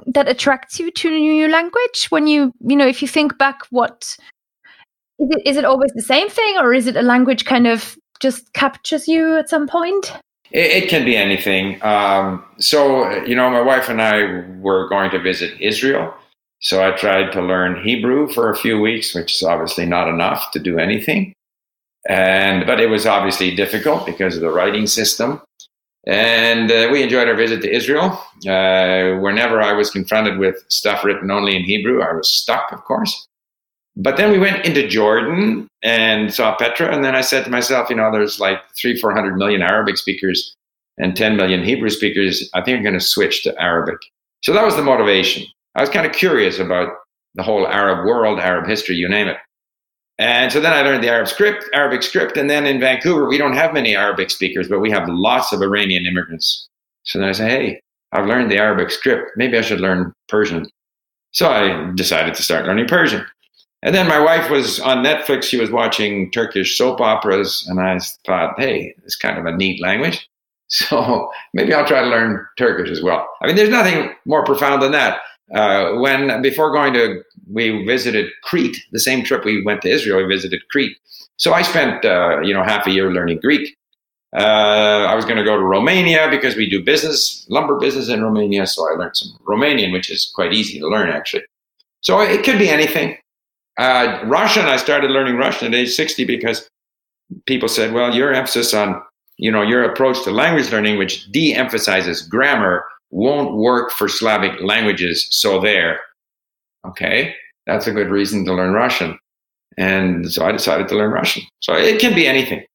that 0.06 0.28
attracts 0.28 0.80
you 0.80 0.92
to 0.92 1.08
a 1.08 1.20
new 1.20 1.48
language? 1.48 2.08
When 2.10 2.28
you 2.28 2.52
you 2.60 2.76
know, 2.76 2.88
if 2.88 3.02
you 3.02 3.08
think 3.08 3.38
back, 3.38 3.62
what 3.70 4.16
is 5.20 5.30
it? 5.32 5.42
Is 5.46 5.58
it 5.58 5.66
always 5.66 5.92
the 5.96 6.02
same 6.02 6.30
thing, 6.30 6.58
or 6.58 6.74
is 6.74 6.88
it 6.88 6.96
a 6.96 7.02
language 7.02 7.46
kind 7.46 7.68
of 7.68 7.98
just 8.20 8.52
captures 8.54 9.08
you 9.08 9.38
at 9.38 9.50
some 9.50 9.68
point? 9.68 10.14
It, 10.52 10.84
it 10.84 10.90
can 10.90 11.06
be 11.06 11.16
anything. 11.16 11.82
Um, 11.84 12.44
so, 12.60 13.10
you 13.26 13.36
know, 13.36 13.50
my 13.50 13.62
wife 13.62 13.90
and 13.90 14.02
I 14.02 14.46
were 14.60 14.88
going 14.90 15.12
to 15.12 15.20
visit 15.20 15.60
Israel. 15.60 16.14
So 16.62 16.86
I 16.86 16.92
tried 16.96 17.32
to 17.32 17.42
learn 17.42 17.82
Hebrew 17.84 18.28
for 18.30 18.50
a 18.50 18.58
few 18.58 18.80
weeks, 18.80 19.16
which 19.16 19.36
is 19.36 19.44
obviously 19.44 19.86
not 19.86 20.10
enough 20.10 20.52
to 20.52 20.60
do 20.60 20.78
anything. 20.78 21.34
And 22.08 22.66
but 22.66 22.80
it 22.80 22.88
was 22.88 23.06
obviously 23.06 23.56
difficult 23.56 24.06
because 24.06 24.36
of 24.36 24.42
the 24.42 24.52
writing 24.52 24.88
system. 24.88 25.42
And 26.08 26.72
uh, 26.72 26.90
we 26.92 27.04
enjoyed 27.04 27.28
our 27.28 27.36
visit 27.36 27.62
to 27.62 27.74
Israel. 27.74 28.20
Uh, 28.48 29.20
whenever 29.20 29.62
I 29.62 29.74
was 29.74 29.92
confronted 29.92 30.40
with 30.40 30.64
stuff 30.70 31.04
written 31.04 31.30
only 31.30 31.56
in 31.56 31.64
Hebrew, 31.64 32.02
I 32.02 32.14
was 32.14 32.32
stuck, 32.32 32.72
of 32.72 32.84
course. 32.86 33.28
But 34.02 34.16
then 34.16 34.32
we 34.32 34.40
went 34.40 34.66
into 34.66 34.88
Jordan 34.88 35.68
and 35.84 36.34
saw 36.34 36.56
Petra, 36.56 36.94
and 36.94 37.04
then 37.04 37.16
I 37.16 37.22
said 37.22 37.44
to 37.44 37.52
myself, 37.52 37.90
you 37.90 37.98
know, 37.98 38.10
there's 38.12 38.40
like 38.40 38.60
three, 38.78 38.98
four 38.98 39.14
hundred 39.14 39.36
million 39.36 39.62
Arabic 39.62 39.98
speakers 39.98 40.56
and 40.98 41.16
10 41.16 41.36
million 41.36 41.64
Hebrew 41.64 41.90
speakers. 41.90 42.50
I 42.54 42.62
think 42.62 42.78
I'm 42.78 42.84
going 42.84 42.94
to 42.94 43.00
switch 43.00 43.44
to 43.44 43.62
Arabic. 43.62 43.98
So 44.42 44.54
that 44.54 44.66
was 44.66 44.76
the 44.76 44.84
motivation. 44.84 45.46
I 45.76 45.82
was 45.82 45.90
kind 45.90 46.06
of 46.06 46.14
curious 46.14 46.60
about 46.60 46.90
the 47.36 47.44
whole 47.44 47.68
Arab 47.68 48.06
world, 48.06 48.40
Arab 48.40 48.68
history, 48.68 48.96
you 48.96 49.08
name 49.08 49.28
it. 49.28 49.38
And 50.18 50.52
so 50.52 50.60
then 50.60 50.74
I 50.74 50.82
learned 50.82 51.04
the 51.04 51.10
Arab 51.10 51.28
script, 51.28 51.64
Arabic 51.74 52.04
script, 52.04 52.36
and 52.36 52.50
then 52.50 52.66
in 52.66 52.80
Vancouver 52.80 53.28
we 53.28 53.38
don't 53.38 53.54
have 53.54 53.74
many 53.74 53.96
Arabic 53.96 54.30
speakers, 54.30 54.68
but 54.68 54.80
we 54.80 54.92
have 54.92 55.08
lots 55.08 55.54
of 55.54 55.62
Iranian 55.62 56.06
immigrants. 56.06 56.68
So 57.04 57.20
then 57.20 57.30
I 57.30 57.32
said, 57.32 57.50
hey, 57.50 57.82
I've 58.12 58.26
learned 58.26 58.52
the 58.52 58.58
Arabic 58.58 58.92
script. 58.92 59.32
Maybe 59.38 59.58
I 59.58 59.62
should 59.62 59.80
learn 59.80 60.12
Persian. 60.28 60.68
So 61.32 61.50
I 61.50 61.92
decided 61.96 62.34
to 62.36 62.44
start 62.44 62.66
learning 62.66 62.88
Persian. 62.88 63.26
And 63.82 63.96
then 63.96 64.08
my 64.08 64.20
wife 64.20 64.50
was 64.50 64.80
on 64.80 65.04
Netflix. 65.04 65.44
She 65.44 65.60
was 65.60 65.72
watching 65.72 66.32
Turkish 66.32 66.78
soap 66.78 67.00
operas, 67.00 67.66
and 67.70 67.80
I 67.80 68.00
thought, 68.26 68.60
hey, 68.60 68.94
it's 69.06 69.16
kind 69.16 69.38
of 69.38 69.46
a 69.46 69.56
neat 69.56 69.82
language. 69.82 70.28
So 70.72 71.32
maybe 71.56 71.74
I'll 71.74 71.88
try 71.88 72.02
to 72.02 72.08
learn 72.08 72.46
Turkish 72.56 72.92
as 72.92 73.02
well. 73.02 73.28
I 73.42 73.48
mean, 73.48 73.56
there's 73.56 73.72
nothing 73.72 74.12
more 74.26 74.44
profound 74.44 74.84
than 74.84 74.92
that. 74.92 75.20
Uh, 75.52 75.94
when 75.96 76.44
before 76.44 76.72
going 76.72 76.94
to, 76.94 77.24
we 77.52 77.84
visited 77.88 78.30
Crete. 78.44 78.78
The 78.92 79.00
same 79.00 79.24
trip 79.24 79.44
we 79.44 79.64
went 79.64 79.82
to 79.82 79.90
Israel, 79.90 80.20
we 80.20 80.32
visited 80.32 80.62
Crete. 80.70 80.96
So 81.38 81.54
I 81.54 81.64
spent, 81.64 82.06
uh, 82.06 82.42
you 82.42 82.54
know, 82.54 82.62
half 82.62 82.86
a 82.86 82.92
year 82.92 83.12
learning 83.12 83.40
Greek. 83.42 83.76
Uh, 84.38 85.08
I 85.10 85.16
was 85.16 85.26
going 85.26 85.38
to 85.38 85.44
go 85.44 85.58
to 85.58 85.64
Romania 85.64 86.28
because 86.30 86.56
we 86.56 86.70
do 86.70 86.84
business, 86.84 87.48
lumber 87.50 87.80
business 87.80 88.08
in 88.08 88.24
Romania. 88.24 88.68
So 88.68 88.88
I 88.88 88.96
learned 88.96 89.18
some 89.18 89.40
Romanian, 89.48 89.92
which 89.92 90.12
is 90.12 90.32
quite 90.36 90.54
easy 90.54 90.80
to 90.80 90.88
learn 90.88 91.10
actually. 91.10 91.46
So 92.02 92.22
it 92.22 92.44
could 92.44 92.60
be 92.60 92.70
anything. 92.70 93.18
Uh, 93.80 94.20
Russian, 94.26 94.66
I 94.66 94.76
started 94.76 95.10
learning 95.10 95.38
Russian 95.38 95.70
at 95.70 95.74
age 95.74 95.96
60 95.96 96.26
because 96.26 96.70
people 97.46 97.70
said, 97.70 97.94
well, 97.94 98.14
your 98.14 98.34
emphasis 98.34 98.74
on, 98.74 99.02
you 99.38 99.50
know, 99.50 99.62
your 99.62 99.84
approach 99.84 100.22
to 100.26 100.32
language 100.32 100.70
learning, 100.70 100.98
which 100.98 101.32
de 101.32 101.54
emphasizes 101.54 102.22
grammar, 102.22 102.84
won't 103.12 103.56
work 103.56 103.92
for 103.92 104.10
Slavic 104.10 104.60
languages. 104.62 105.30
So 105.32 105.62
there. 105.62 106.02
Okay, 106.86 107.34
that's 107.68 107.88
a 107.88 107.94
good 107.94 108.10
reason 108.10 108.44
to 108.46 108.54
learn 108.54 108.74
Russian. 108.74 109.18
And 109.78 110.30
so 110.30 110.46
I 110.46 110.52
decided 110.52 110.90
to 110.90 110.96
learn 110.96 111.12
Russian. 111.12 111.44
So 111.62 111.74
it 111.74 112.02
can 112.02 112.14
be 112.14 112.28
anything. 112.28 112.66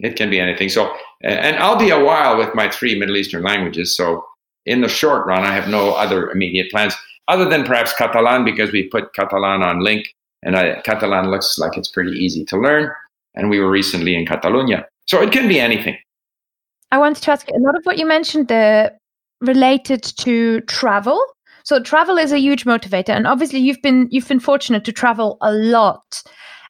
It 0.00 0.16
can 0.16 0.30
be 0.30 0.40
anything. 0.40 0.68
So, 0.68 0.92
and 1.22 1.56
I'll 1.58 1.78
be 1.78 1.90
a 1.90 2.04
while 2.04 2.36
with 2.36 2.52
my 2.56 2.68
three 2.68 2.98
Middle 2.98 3.16
Eastern 3.16 3.44
languages. 3.44 3.96
So 3.96 4.24
in 4.66 4.80
the 4.80 4.88
short 4.88 5.26
run, 5.28 5.44
I 5.44 5.54
have 5.54 5.68
no 5.68 5.92
other 5.92 6.28
immediate 6.32 6.72
plans 6.72 6.94
other 7.28 7.48
than 7.48 7.62
perhaps 7.62 7.94
Catalan 7.94 8.44
because 8.44 8.72
we 8.72 8.88
put 8.88 9.14
Catalan 9.14 9.62
on 9.62 9.78
LingQ 9.78 10.02
and 10.44 10.56
I, 10.56 10.80
Catalan 10.82 11.30
looks 11.30 11.58
like 11.58 11.76
it's 11.76 11.88
pretty 11.88 12.12
easy 12.12 12.44
to 12.46 12.56
learn. 12.56 12.90
And 13.34 13.50
we 13.50 13.58
were 13.58 13.70
recently 13.70 14.14
in 14.14 14.26
Catalonia. 14.26 14.86
So 15.06 15.20
it 15.20 15.32
can 15.32 15.48
be 15.48 15.58
anything. 15.58 15.96
I 16.92 16.98
wanted 16.98 17.22
to 17.24 17.32
ask 17.32 17.48
a 17.48 17.58
lot 17.58 17.76
of 17.76 17.84
what 17.84 17.98
you 17.98 18.06
mentioned 18.06 18.48
there 18.48 18.96
related 19.40 20.02
to 20.02 20.60
travel. 20.62 21.20
So 21.64 21.82
travel 21.82 22.18
is 22.18 22.30
a 22.30 22.38
huge 22.38 22.64
motivator, 22.64 23.08
and 23.10 23.26
obviously 23.26 23.58
you've 23.58 23.82
been 23.82 24.06
you've 24.10 24.28
been 24.28 24.38
fortunate 24.38 24.84
to 24.84 24.92
travel 24.92 25.38
a 25.40 25.50
lot 25.52 26.22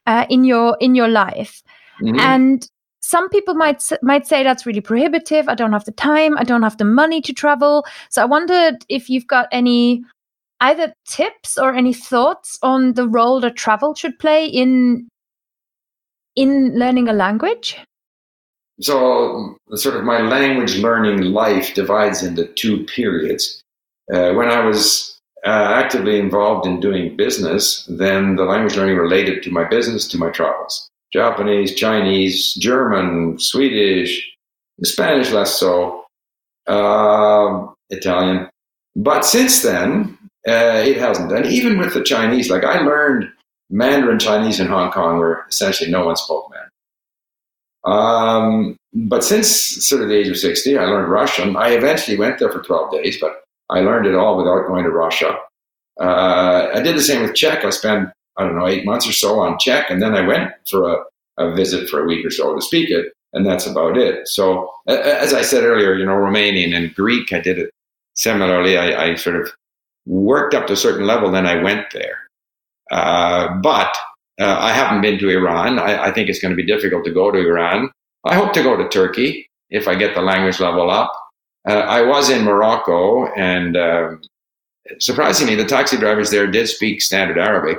uh, 0.07 0.25
in 0.31 0.45
your 0.45 0.77
in 0.81 0.95
your 0.95 1.09
life. 1.09 1.63
Mm-hmm. 2.01 2.21
And 2.21 2.69
some 3.01 3.29
people 3.29 3.55
might 3.55 3.83
might 4.03 4.27
say 4.27 4.43
that's 4.43 4.65
really 4.65 4.81
prohibitive. 4.81 5.49
I 5.49 5.55
don't 5.55 5.73
have 5.73 5.85
the 5.85 5.93
time. 5.93 6.39
I 6.39 6.45
don't 6.45 6.63
have 6.63 6.79
the 6.79 6.85
money 6.85 7.21
to 7.23 7.33
travel. 7.33 7.85
So 8.09 8.23
I 8.23 8.25
wondered 8.25 8.77
if 8.89 9.11
you've 9.11 9.27
got 9.27 9.49
any 9.53 10.03
either 10.65 10.95
tips 11.07 11.59
or 11.59 11.75
any 11.75 11.93
thoughts 11.93 12.59
on 12.63 12.95
the 12.95 13.09
role 13.09 13.41
that 13.41 13.57
travel 13.57 13.95
should 13.95 14.19
play 14.19 14.47
in 14.47 15.09
in 16.37 16.79
learning 16.79 17.09
a 17.09 17.13
language? 17.13 17.77
So, 18.81 19.57
sort 19.75 19.97
of 19.97 20.05
my 20.05 20.21
language 20.21 20.77
learning 20.79 21.21
life 21.23 21.75
divides 21.75 22.23
into 22.23 22.47
two 22.55 22.85
periods. 22.87 23.63
Uh, 24.13 24.33
when 24.33 24.51
I 24.51 24.65
was 24.65 25.17
uh, 25.47 25.81
actively 25.83 26.19
involved 26.19 26.67
in 26.67 26.81
doing 26.81 27.17
business, 27.17 27.87
then 27.89 28.37
the 28.37 28.45
language 28.45 28.77
learning 28.77 28.97
related 28.97 29.43
to 29.45 29.51
my 29.51 29.65
business, 29.65 30.09
to 30.09 30.19
my 30.19 30.31
travels. 30.31 30.89
Japanese, 31.13 31.75
Chinese, 31.77 32.55
German, 32.55 33.39
Swedish, 33.39 34.29
Spanish 34.83 35.31
less 35.31 35.61
so, 35.61 36.05
uh, 36.67 37.67
Italian. 37.91 38.49
But 38.97 39.25
since 39.25 39.63
then, 39.63 40.14
uh, 40.47 40.83
it 40.85 40.97
hasn't. 40.99 41.33
And 41.33 41.47
even 41.47 41.79
with 41.79 41.95
the 41.95 42.03
Chinese, 42.03 42.51
like 42.51 42.65
I 42.65 42.81
learned 42.81 43.31
Mandarin 43.71 44.19
Chinese 44.19 44.61
in 44.61 44.67
Hong 44.67 44.91
Kong, 44.91 45.19
where 45.19 45.47
essentially 45.49 45.91
no 45.91 46.05
one 46.07 46.17
spoke 46.17 46.51
Mandarin. 46.51 46.71
Um, 47.85 48.77
but 48.95 49.25
since 49.25 49.49
sort 49.87 50.03
of 50.03 50.09
the 50.09 50.17
age 50.17 50.29
of 50.29 50.39
60, 50.39 50.79
I 50.79 50.85
learned 50.85 51.11
Russian. 51.11 51.57
I 51.57 51.71
eventually 51.71 52.17
went 52.17 52.39
there 52.39 52.51
for 52.51 52.63
12 52.63 52.93
days, 52.93 53.19
but 53.21 53.43
I 53.71 53.81
learned 53.81 54.07
it 54.07 54.15
all 54.15 54.37
without 54.37 54.67
going 54.67 54.85
to 54.85 54.91
Russia. 54.91 55.37
Uh, 56.01 56.69
I 56.75 56.81
did 56.81 56.97
the 56.97 57.03
same 57.03 57.23
with 57.23 57.35
Czech. 57.35 57.65
I 57.65 57.71
spent, 57.71 58.11
I 58.37 58.45
don't 58.45 58.57
know, 58.57 58.67
eight 58.67 58.85
months 58.85 59.09
or 59.09 59.13
so 59.13 59.41
on 59.41 59.59
Czech, 59.59 59.91
and 59.91 60.03
then 60.03 60.15
I 60.15 60.27
went 60.27 60.53
for 60.69 60.93
a, 60.93 61.05
a 61.39 61.55
visit 61.55 61.89
for 61.89 62.03
a 62.03 62.07
week 62.07 62.25
or 62.25 62.31
so 62.31 62.55
to 62.55 62.63
speak 62.63 62.91
it, 62.91 63.13
and 63.33 63.47
that's 63.47 63.67
about 63.67 63.97
it. 63.97 64.29
So, 64.29 64.71
as 64.89 65.33
I 65.35 65.43
said 65.43 65.65
earlier, 65.65 65.95
you 65.95 66.05
know, 66.05 66.13
Romanian 66.13 66.75
and 66.75 66.95
Greek, 66.95 67.33
I 67.33 67.41
did 67.41 67.59
it 67.59 67.71
similarly. 68.15 68.77
I, 68.77 69.11
I 69.11 69.15
sort 69.15 69.37
of 69.37 69.53
worked 70.07 70.55
up 70.55 70.67
to 70.67 70.75
a 70.75 70.77
certain 70.77 71.07
level, 71.07 71.31
then 71.31 71.47
I 71.47 71.63
went 71.63 71.87
there. 71.93 72.19
Uh, 72.91 73.55
but 73.63 73.95
uh, 74.41 74.59
I 74.59 74.73
haven't 74.73 75.03
been 75.03 75.19
to 75.19 75.31
Iran. 75.31 75.79
I, 75.79 76.07
I, 76.07 76.13
think 76.13 76.29
it's 76.29 76.41
going 76.41 76.51
to 76.51 76.57
be 76.57 76.67
difficult 76.67 77.05
to 77.05 77.13
go 77.13 77.31
to 77.31 77.39
Iran. 77.39 77.91
I 78.25 78.35
hope 78.35 78.53
to 78.55 78.63
go 78.63 78.77
to 78.77 78.89
Turkey 78.89 79.49
if 79.71 79.89
I 79.89 79.95
get 79.95 80.15
the 80.15 80.23
language 80.23 80.61
level 80.61 80.91
up. 80.91 81.13
Uh, 81.69 81.79
I 81.79 82.03
was 82.03 82.29
in 82.29 82.45
Morocco, 82.45 83.27
and 83.35 83.77
um, 83.77 84.21
surprisingly, 84.99 85.55
the 85.55 85.65
taxi 85.65 85.97
drivers 85.97 86.31
there 86.31 86.47
did 86.47 86.69
speak 86.69 87.01
standard 87.01 87.39
Arabic. 87.39 87.79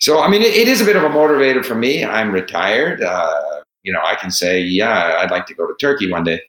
So, 0.00 0.20
I 0.20 0.28
mean, 0.28 0.42
it, 0.42 0.54
it 0.54 0.68
is 0.68 0.80
a 0.80 0.84
bit 0.84 0.96
of 0.96 1.04
a 1.04 1.08
motivator 1.08 1.64
for 1.64 1.76
me. 1.76 2.04
I'm 2.04 2.32
retired. 2.32 3.02
Uh, 3.02 3.62
you 3.84 3.92
know, 3.92 4.00
I 4.04 4.16
can 4.16 4.30
say, 4.30 4.60
yeah, 4.60 5.18
I'd 5.20 5.30
like 5.30 5.46
to 5.46 5.54
go 5.54 5.66
to 5.66 5.74
Turkey 5.80 6.10
one 6.10 6.24
day. 6.24 6.40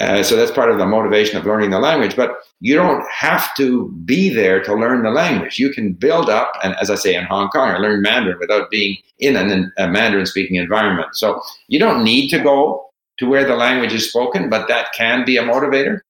Uh, 0.00 0.22
so 0.22 0.36
that's 0.36 0.50
part 0.50 0.70
of 0.70 0.78
the 0.78 0.86
motivation 0.86 1.38
of 1.38 1.46
learning 1.46 1.70
the 1.70 1.78
language. 1.78 2.16
But 2.16 2.36
you 2.60 2.74
don't 2.74 3.04
have 3.08 3.54
to 3.56 3.90
be 4.04 4.28
there 4.28 4.62
to 4.64 4.74
learn 4.74 5.02
the 5.02 5.10
language. 5.10 5.58
You 5.58 5.70
can 5.70 5.92
build 5.92 6.28
up, 6.28 6.52
and 6.64 6.74
as 6.80 6.90
I 6.90 6.96
say 6.96 7.14
in 7.14 7.24
Hong 7.24 7.48
Kong, 7.48 7.70
I 7.70 7.78
learned 7.78 8.02
Mandarin 8.02 8.38
without 8.40 8.70
being 8.70 8.96
in 9.18 9.36
an, 9.36 9.72
a 9.78 9.88
Mandarin 9.88 10.26
speaking 10.26 10.56
environment. 10.56 11.14
So 11.14 11.40
you 11.68 11.78
don't 11.78 12.02
need 12.02 12.28
to 12.30 12.40
go 12.40 12.90
to 13.18 13.28
where 13.28 13.46
the 13.46 13.54
language 13.54 13.92
is 13.92 14.08
spoken, 14.08 14.50
but 14.50 14.66
that 14.66 14.92
can 14.94 15.24
be 15.24 15.36
a 15.36 15.44
motivator. 15.44 16.00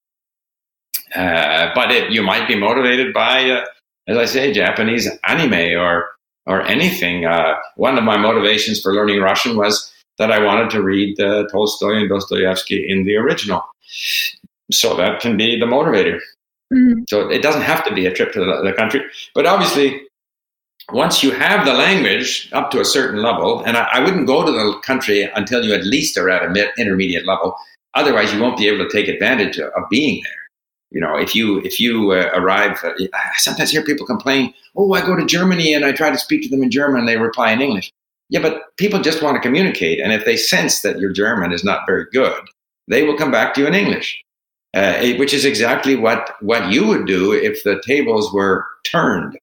Uh, 1.13 1.69
but 1.75 1.91
it, 1.91 2.11
you 2.11 2.23
might 2.23 2.47
be 2.47 2.55
motivated 2.55 3.13
by, 3.13 3.49
uh, 3.49 3.65
as 4.07 4.17
I 4.17 4.25
say, 4.25 4.51
Japanese 4.51 5.07
anime 5.27 5.79
or 5.79 6.09
or 6.47 6.61
anything. 6.63 7.25
Uh, 7.25 7.55
one 7.75 7.97
of 7.97 8.03
my 8.03 8.17
motivations 8.17 8.79
for 8.79 8.93
learning 8.93 9.19
Russian 9.19 9.57
was 9.57 9.91
that 10.17 10.31
I 10.31 10.43
wanted 10.43 10.69
to 10.71 10.81
read 10.81 11.19
uh, 11.19 11.45
Tolstoy 11.51 11.97
and 11.97 12.09
Dostoevsky 12.09 12.87
in 12.87 13.03
the 13.03 13.15
original. 13.15 13.63
So 14.71 14.95
that 14.97 15.19
can 15.21 15.37
be 15.37 15.59
the 15.59 15.65
motivator. 15.65 16.19
Mm-hmm. 16.73 17.03
So 17.09 17.29
it 17.29 17.41
doesn't 17.41 17.61
have 17.61 17.83
to 17.85 17.93
be 17.93 18.05
a 18.05 18.13
trip 18.13 18.33
to 18.33 18.39
the, 18.39 18.61
the 18.63 18.73
country, 18.73 19.01
but 19.35 19.45
obviously, 19.45 20.01
once 20.91 21.23
you 21.23 21.31
have 21.31 21.65
the 21.65 21.73
language 21.73 22.49
up 22.53 22.71
to 22.71 22.79
a 22.79 22.85
certain 22.85 23.21
level, 23.21 23.63
and 23.63 23.77
I, 23.77 23.87
I, 23.93 23.99
wouldn't 23.99 24.27
go 24.27 24.45
to 24.45 24.51
the 24.51 24.79
country 24.83 25.23
until 25.35 25.63
you 25.63 25.73
at 25.73 25.83
least 25.83 26.17
are 26.17 26.29
at 26.29 26.45
a 26.45 26.49
mid, 26.49 26.69
intermediate 26.77 27.25
level. 27.25 27.55
Otherwise, 27.95 28.33
you 28.33 28.41
won't 28.41 28.57
be 28.57 28.67
able 28.67 28.85
to 28.85 28.91
take 28.91 29.07
advantage 29.07 29.57
of, 29.57 29.71
of 29.73 29.89
being 29.89 30.21
there. 30.23 30.45
You 30.91 31.01
know, 31.01 31.17
if 31.17 31.35
you 31.35 31.59
if 31.61 31.79
you 31.79 32.11
uh, 32.11 32.29
arrive, 32.33 32.79
uh, 32.83 32.93
I 33.13 33.31
sometimes 33.37 33.71
hear 33.71 33.83
people 33.83 34.05
complain, 34.05 34.53
"Oh, 34.75 34.93
I 34.93 35.05
go 35.05 35.15
to 35.15 35.25
Germany 35.25 35.73
and 35.73 35.83
I 35.83 35.91
try 35.91 36.09
to 36.09 36.17
speak 36.17 36.43
to 36.43 36.49
them 36.49 36.63
in 36.63 36.71
German, 36.71 37.01
and 37.01 37.07
they 37.07 37.17
reply 37.17 37.51
in 37.51 37.61
English." 37.61 37.91
Yeah, 38.29 38.41
but 38.41 38.75
people 38.77 39.01
just 39.01 39.21
want 39.21 39.35
to 39.35 39.41
communicate, 39.41 39.99
and 39.99 40.11
if 40.11 40.25
they 40.25 40.37
sense 40.37 40.81
that 40.81 40.99
your 40.99 41.11
German 41.11 41.51
is 41.51 41.63
not 41.63 41.85
very 41.85 42.05
good, 42.11 42.41
they 42.87 43.03
will 43.03 43.17
come 43.17 43.31
back 43.31 43.53
to 43.53 43.61
you 43.61 43.67
in 43.67 43.73
English, 43.73 44.21
uh, 44.73 44.99
which 45.17 45.33
is 45.33 45.45
exactly 45.45 45.95
what, 45.95 46.35
what 46.41 46.71
you 46.71 46.85
would 46.85 47.05
do 47.07 47.31
if 47.33 47.63
the 47.63 47.81
tables 47.85 48.33
were 48.33 48.65
turned. 48.83 49.37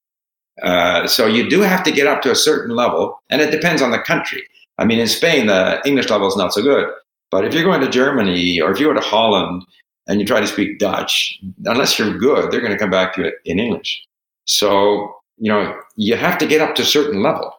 Uh, 0.62 1.06
so 1.06 1.26
you 1.26 1.48
do 1.48 1.60
have 1.60 1.82
to 1.82 1.90
get 1.90 2.06
up 2.06 2.22
to 2.22 2.30
a 2.30 2.36
certain 2.36 2.76
level, 2.76 3.20
and 3.30 3.40
it 3.40 3.50
depends 3.50 3.82
on 3.82 3.90
the 3.90 3.98
country. 3.98 4.42
I 4.78 4.84
mean, 4.84 4.98
in 4.98 5.08
Spain, 5.08 5.46
the 5.46 5.80
English 5.84 6.10
level 6.10 6.28
is 6.28 6.36
not 6.36 6.52
so 6.52 6.62
good. 6.62 6.88
But 7.30 7.46
if 7.46 7.54
you're 7.54 7.64
going 7.64 7.80
to 7.80 7.88
Germany 7.88 8.60
or 8.60 8.70
if 8.70 8.78
you 8.78 8.86
go 8.86 8.92
to 8.92 9.00
Holland 9.00 9.64
and 10.06 10.20
you 10.20 10.26
try 10.26 10.38
to 10.38 10.46
speak 10.46 10.78
Dutch, 10.78 11.40
unless 11.64 11.98
you're 11.98 12.18
good, 12.18 12.50
they're 12.50 12.60
going 12.60 12.72
to 12.72 12.78
come 12.78 12.90
back 12.90 13.14
to 13.14 13.22
you 13.22 13.32
in 13.46 13.58
English. 13.58 14.04
So, 14.44 15.14
you 15.38 15.50
know, 15.50 15.80
you 15.96 16.16
have 16.16 16.36
to 16.38 16.46
get 16.46 16.60
up 16.60 16.74
to 16.74 16.82
a 16.82 16.84
certain 16.84 17.22
level, 17.22 17.54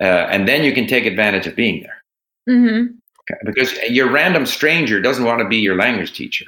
uh, 0.00 0.26
and 0.30 0.48
then 0.48 0.64
you 0.64 0.72
can 0.72 0.86
take 0.88 1.06
advantage 1.06 1.46
of 1.46 1.54
being 1.54 1.82
there. 1.82 2.02
Mm-hmm. 2.48 2.94
Because 3.44 3.72
your 3.88 4.10
random 4.10 4.46
stranger 4.46 5.00
doesn't 5.00 5.24
want 5.24 5.40
to 5.40 5.48
be 5.48 5.56
your 5.56 5.76
language 5.76 6.12
teacher. 6.12 6.46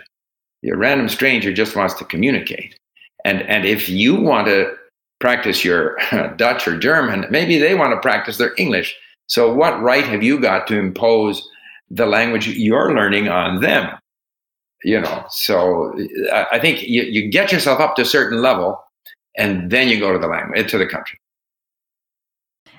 Your 0.63 0.77
random 0.77 1.09
stranger 1.09 1.53
just 1.53 1.77
wants 1.77 1.95
to 1.95 2.05
communicate. 2.05 2.79
And, 3.25 3.43
and 3.43 3.65
if 3.65 3.89
you 3.89 4.15
want 4.15 4.47
to 4.49 4.75
practice 5.21 5.65
your 5.65 5.99
Dutch 6.37 6.69
or 6.69 6.79
German, 6.79 7.27
maybe 7.31 7.59
they 7.59 7.75
want 7.75 7.93
to 7.93 8.01
practice 8.01 8.37
their 8.37 8.55
English. 8.59 8.97
So, 9.27 9.53
what 9.53 9.81
right 9.83 10.05
have 10.05 10.23
you 10.23 10.41
got 10.41 10.67
to 10.69 10.79
impose 10.79 11.49
the 11.91 12.07
language 12.07 12.49
you're 12.49 12.95
learning 12.95 13.29
on 13.29 13.61
them? 13.61 13.99
You 14.85 15.01
know, 15.01 15.25
so 15.31 15.95
I 16.33 16.59
think 16.61 16.83
you, 16.83 17.03
you 17.03 17.31
get 17.31 17.51
yourself 17.51 17.81
up 17.81 17.97
to 17.97 18.03
a 18.03 18.07
certain 18.07 18.41
level 18.41 18.79
and 19.37 19.71
then 19.71 19.89
you 19.89 19.99
go 19.99 20.13
to 20.13 20.19
the 20.19 20.29
language, 20.29 20.71
to 20.71 20.79
the 20.79 20.87
country. 20.87 21.19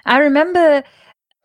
I 0.06 0.20
remember 0.20 0.84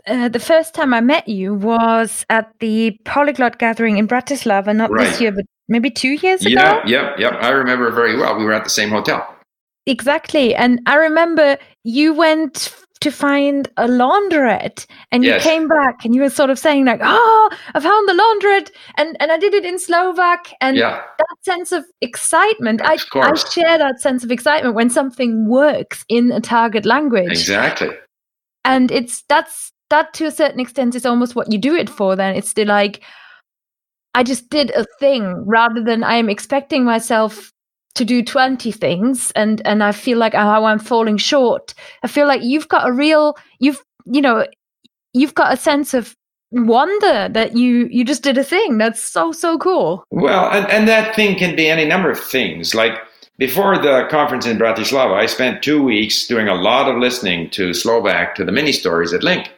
uh, 0.06 0.28
the 0.28 0.40
first 0.40 0.74
time 0.74 0.92
I 0.94 1.00
met 1.00 1.28
you 1.28 1.54
was 1.54 2.24
at 2.30 2.52
the 2.60 2.98
Polyglot 3.04 3.58
Gathering 3.58 3.98
in 3.98 4.06
Bratislava, 4.08 4.74
not 4.74 4.90
right. 4.90 5.04
this 5.08 5.20
year, 5.20 5.32
but 5.32 5.44
maybe 5.68 5.90
two 5.90 6.12
years 6.12 6.42
ago. 6.44 6.54
Yeah, 6.54 6.82
yeah, 6.86 7.14
yeah. 7.18 7.28
I 7.36 7.50
remember 7.50 7.90
very 7.90 8.16
well. 8.16 8.36
We 8.36 8.44
were 8.44 8.52
at 8.52 8.64
the 8.64 8.70
same 8.70 8.90
hotel. 8.90 9.26
Exactly. 9.86 10.54
And 10.54 10.80
I 10.86 10.96
remember 10.96 11.58
you 11.84 12.14
went 12.14 12.74
to 13.00 13.10
find 13.10 13.68
a 13.78 13.88
laundrette 13.88 14.86
and 15.10 15.24
Yes. 15.24 15.44
you 15.44 15.50
came 15.50 15.66
back 15.66 16.04
and 16.04 16.14
you 16.14 16.20
were 16.22 16.30
sort 16.30 16.50
of 16.50 16.58
saying 16.58 16.84
like 16.84 17.00
oh 17.02 17.50
i 17.74 17.80
found 17.80 18.08
the 18.08 18.12
laundrette 18.12 18.70
and 18.96 19.16
and 19.18 19.32
i 19.32 19.36
did 19.38 19.52
it 19.54 19.64
in 19.64 19.76
slovak 19.76 20.54
and 20.60 20.76
yeah, 20.76 21.02
that 21.18 21.36
sense 21.44 21.72
of 21.72 21.84
excitement 22.00 22.80
I, 22.80 22.94
Of 22.94 23.00
I 23.00 23.04
course. 23.10 23.52
share 23.52 23.76
that 23.76 24.00
sense 24.00 24.22
of 24.22 24.30
excitement 24.30 24.76
when 24.76 24.88
something 24.88 25.48
works 25.48 26.04
in 26.08 26.30
a 26.30 26.40
target 26.40 26.86
language 26.86 27.32
exactly. 27.32 27.90
and 28.64 28.92
it's 28.92 29.24
that's 29.28 29.71
that 29.92 30.12
to 30.14 30.24
a 30.24 30.30
certain 30.30 30.58
extent 30.58 30.94
is 30.94 31.06
almost 31.06 31.36
what 31.36 31.52
you 31.52 31.58
do 31.58 31.74
it 31.74 31.88
for 31.88 32.16
then 32.16 32.34
it's 32.34 32.54
the 32.54 32.64
like 32.64 33.02
i 34.14 34.22
just 34.22 34.48
did 34.48 34.70
a 34.70 34.86
thing 34.98 35.34
rather 35.46 35.82
than 35.82 36.02
i 36.02 36.16
am 36.16 36.30
expecting 36.30 36.84
myself 36.84 37.52
to 37.94 38.04
do 38.04 38.22
20 38.22 38.72
things 38.72 39.30
and 39.36 39.60
and 39.66 39.84
i 39.84 39.92
feel 39.92 40.16
like 40.16 40.34
oh 40.34 40.64
i'm 40.64 40.78
falling 40.78 41.18
short 41.18 41.74
i 42.02 42.08
feel 42.08 42.26
like 42.26 42.42
you've 42.42 42.68
got 42.68 42.88
a 42.88 42.92
real 42.92 43.36
you've 43.58 43.82
you 44.06 44.22
know 44.22 44.46
you've 45.12 45.34
got 45.34 45.52
a 45.52 45.56
sense 45.56 45.92
of 45.92 46.16
wonder 46.52 47.28
that 47.28 47.56
you 47.56 47.86
you 47.90 48.04
just 48.04 48.22
did 48.22 48.38
a 48.38 48.44
thing 48.44 48.78
that's 48.78 49.02
so 49.02 49.32
so 49.32 49.58
cool 49.58 50.04
Well, 50.10 50.50
and, 50.50 50.68
and 50.70 50.88
that 50.88 51.14
thing 51.16 51.38
can 51.38 51.56
be 51.56 51.68
any 51.68 51.86
number 51.86 52.10
of 52.10 52.20
things. 52.20 52.74
Like 52.74 52.98
before 53.38 53.78
the 53.78 54.06
conference 54.10 54.46
in 54.46 54.58
Bratislava, 54.58 55.14
I 55.14 55.26
spent 55.26 55.62
two 55.62 55.82
weeks 55.82 56.26
doing 56.26 56.48
a 56.48 56.54
lot 56.54 56.88
of 56.88 56.98
listening 56.98 57.50
to 57.50 57.72
Slovak 57.72 58.34
to 58.36 58.44
the 58.44 58.52
mini 58.52 58.72
stories 58.72 59.12
at 59.14 59.22
LingQ. 59.22 59.48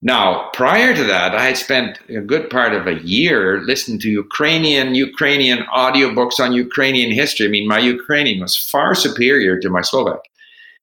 Now, 0.00 0.50
prior 0.52 0.94
to 0.94 1.04
that, 1.04 1.34
I 1.34 1.46
had 1.46 1.56
spent 1.56 1.98
a 2.08 2.20
good 2.20 2.50
part 2.50 2.72
of 2.72 2.86
a 2.86 3.02
year 3.02 3.60
listening 3.62 3.98
to 4.00 4.08
Ukrainian 4.08 4.94
Ukrainian 4.94 5.60
audiobooks 5.74 6.38
on 6.38 6.52
Ukrainian 6.52 7.10
history. 7.10 7.46
I 7.46 7.50
mean, 7.50 7.66
my 7.66 7.80
Ukrainian 7.80 8.40
was 8.40 8.56
far 8.56 8.94
superior 8.94 9.58
to 9.58 9.70
my 9.70 9.82
Slovak. 9.82 10.20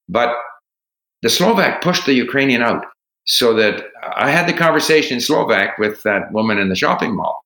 But 0.09 0.35
the 1.21 1.29
Slovak 1.29 1.81
pushed 1.81 2.05
the 2.05 2.13
Ukrainian 2.13 2.61
out 2.61 2.85
so 3.25 3.53
that 3.53 3.85
I 4.15 4.29
had 4.29 4.47
the 4.47 4.53
conversation 4.65 5.15
in 5.15 5.21
Slovak 5.21 5.77
with 5.79 6.03
that 6.03 6.31
woman 6.33 6.59
in 6.59 6.69
the 6.69 6.75
shopping 6.75 7.15
mall. 7.15 7.41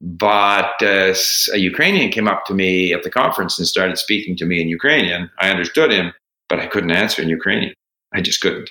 But 0.00 0.72
uh, 0.80 1.12
a 1.52 1.58
Ukrainian 1.58 2.10
came 2.10 2.28
up 2.28 2.46
to 2.46 2.54
me 2.54 2.94
at 2.94 3.02
the 3.02 3.10
conference 3.10 3.58
and 3.58 3.68
started 3.68 3.98
speaking 3.98 4.36
to 4.36 4.46
me 4.46 4.62
in 4.62 4.68
Ukrainian. 4.68 5.30
I 5.40 5.50
understood 5.50 5.90
him, 5.92 6.12
but 6.48 6.60
I 6.60 6.66
couldn't 6.66 6.92
answer 6.92 7.20
in 7.20 7.28
Ukrainian. 7.28 7.74
I 8.14 8.20
just 8.22 8.40
couldn't. 8.40 8.70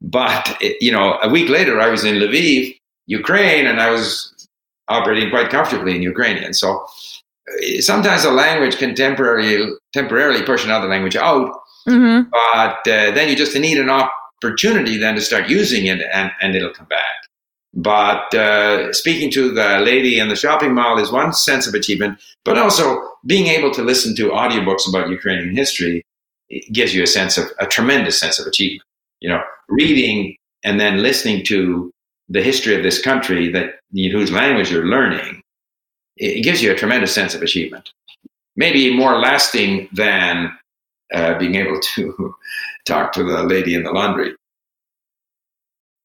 But 0.00 0.56
it, 0.60 0.76
you 0.80 0.92
know, 0.92 1.18
a 1.22 1.28
week 1.28 1.48
later, 1.48 1.80
I 1.80 1.88
was 1.88 2.04
in 2.04 2.16
Lviv, 2.16 2.76
Ukraine, 3.06 3.66
and 3.66 3.80
I 3.80 3.90
was 3.90 4.48
operating 4.88 5.30
quite 5.30 5.50
comfortably 5.50 5.96
in 5.96 6.02
Ukrainian. 6.02 6.54
So 6.54 6.84
uh, 7.48 7.80
sometimes 7.80 8.24
a 8.24 8.30
language 8.30 8.76
can 8.76 8.94
temporarily 8.94 9.72
temporarily 9.92 10.42
push 10.42 10.64
another 10.64 10.88
language 10.88 11.16
out, 11.16 11.50
mm-hmm. 11.88 12.28
but 12.30 12.78
uh, 12.92 13.10
then 13.12 13.28
you 13.28 13.36
just 13.36 13.56
need 13.56 13.78
an 13.78 13.90
opportunity 13.90 14.96
then 14.98 15.14
to 15.14 15.20
start 15.20 15.48
using 15.48 15.86
it, 15.86 16.02
and, 16.12 16.30
and 16.40 16.54
it'll 16.54 16.70
come 16.72 16.86
back. 16.86 17.16
But 17.74 18.34
uh, 18.34 18.92
speaking 18.94 19.30
to 19.32 19.50
the 19.52 19.80
lady 19.80 20.18
in 20.18 20.28
the 20.28 20.36
shopping 20.36 20.72
mall 20.72 20.98
is 20.98 21.12
one 21.12 21.32
sense 21.34 21.66
of 21.66 21.74
achievement, 21.74 22.18
but 22.42 22.56
also 22.56 23.02
being 23.26 23.48
able 23.48 23.70
to 23.72 23.82
listen 23.82 24.16
to 24.16 24.30
audiobooks 24.30 24.88
about 24.88 25.10
Ukrainian 25.10 25.54
history 25.54 26.02
gives 26.72 26.94
you 26.94 27.02
a 27.02 27.06
sense 27.06 27.36
of 27.36 27.46
a 27.58 27.66
tremendous 27.66 28.18
sense 28.18 28.38
of 28.38 28.46
achievement. 28.46 28.85
You 29.20 29.30
know, 29.30 29.42
reading 29.68 30.36
and 30.64 30.80
then 30.80 31.02
listening 31.02 31.44
to 31.46 31.90
the 32.28 32.42
history 32.42 32.74
of 32.74 32.82
this 32.82 33.00
country 33.00 33.50
that 33.52 33.76
whose 33.92 34.32
language 34.32 34.70
you're 34.70 34.86
learning, 34.86 35.42
it 36.16 36.42
gives 36.42 36.62
you 36.62 36.72
a 36.72 36.74
tremendous 36.74 37.14
sense 37.14 37.34
of 37.34 37.42
achievement. 37.42 37.90
Maybe 38.56 38.94
more 38.94 39.18
lasting 39.18 39.88
than 39.92 40.50
uh, 41.12 41.38
being 41.38 41.54
able 41.54 41.80
to 41.94 42.34
talk 42.86 43.12
to 43.12 43.22
the 43.22 43.42
lady 43.42 43.74
in 43.74 43.84
the 43.84 43.92
laundry. 43.92 44.34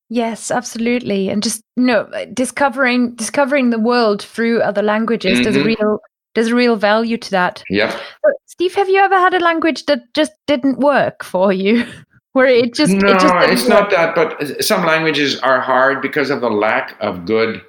Yes, 0.10 0.52
absolutely. 0.52 1.30
And 1.30 1.42
just 1.42 1.62
you 1.78 1.84
know, 1.84 2.10
discovering 2.34 3.16
discovering 3.16 3.70
the 3.70 3.80
world 3.80 4.22
through 4.22 4.62
other 4.62 4.82
languages. 4.82 5.42
There's 5.42 5.56
a 5.56 5.64
real 5.64 6.00
there's 6.36 6.50
a 6.50 6.56
real 6.56 6.76
value 6.76 7.18
to 7.18 7.32
that. 7.32 7.64
So, 8.26 8.32
Steve, 8.46 8.76
have 8.76 8.90
you 8.90 9.00
ever 9.00 9.16
had 9.16 9.34
a 9.34 9.40
language 9.40 9.86
that 9.86 10.14
just 10.14 10.34
didn't 10.48 10.80
work 10.80 11.24
for 11.24 11.54
you? 11.54 11.86
Where 12.34 12.48
it 12.48 12.74
just 12.74 12.94
no, 12.94 13.10
it 13.10 13.20
just 13.20 13.36
it's 13.42 13.62
work? 13.62 13.70
not 13.70 13.90
that. 13.92 14.16
But 14.16 14.64
some 14.64 14.86
languages 14.86 15.40
are 15.40 15.60
hard 15.60 16.02
because 16.02 16.30
of 16.30 16.42
the 16.42 16.50
lack 16.50 16.96
of 17.02 17.26
good 17.26 17.62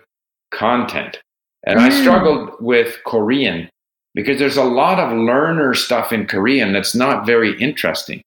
content. 0.53 1.21
And 1.67 1.79
I 1.81 1.89
Mm. 1.89 2.01
struggled 2.01 2.51
with 2.61 2.99
Korean 3.07 3.69
because 4.15 4.39
there's 4.39 4.57
a 4.57 4.65
lot 4.65 4.99
of 4.99 5.17
learner 5.17 5.75
stuff 5.75 6.13
in 6.13 6.27
Korean 6.27 6.73
that's 6.73 6.95
not 6.95 7.27
very 7.27 7.59
interesting. 7.61 8.23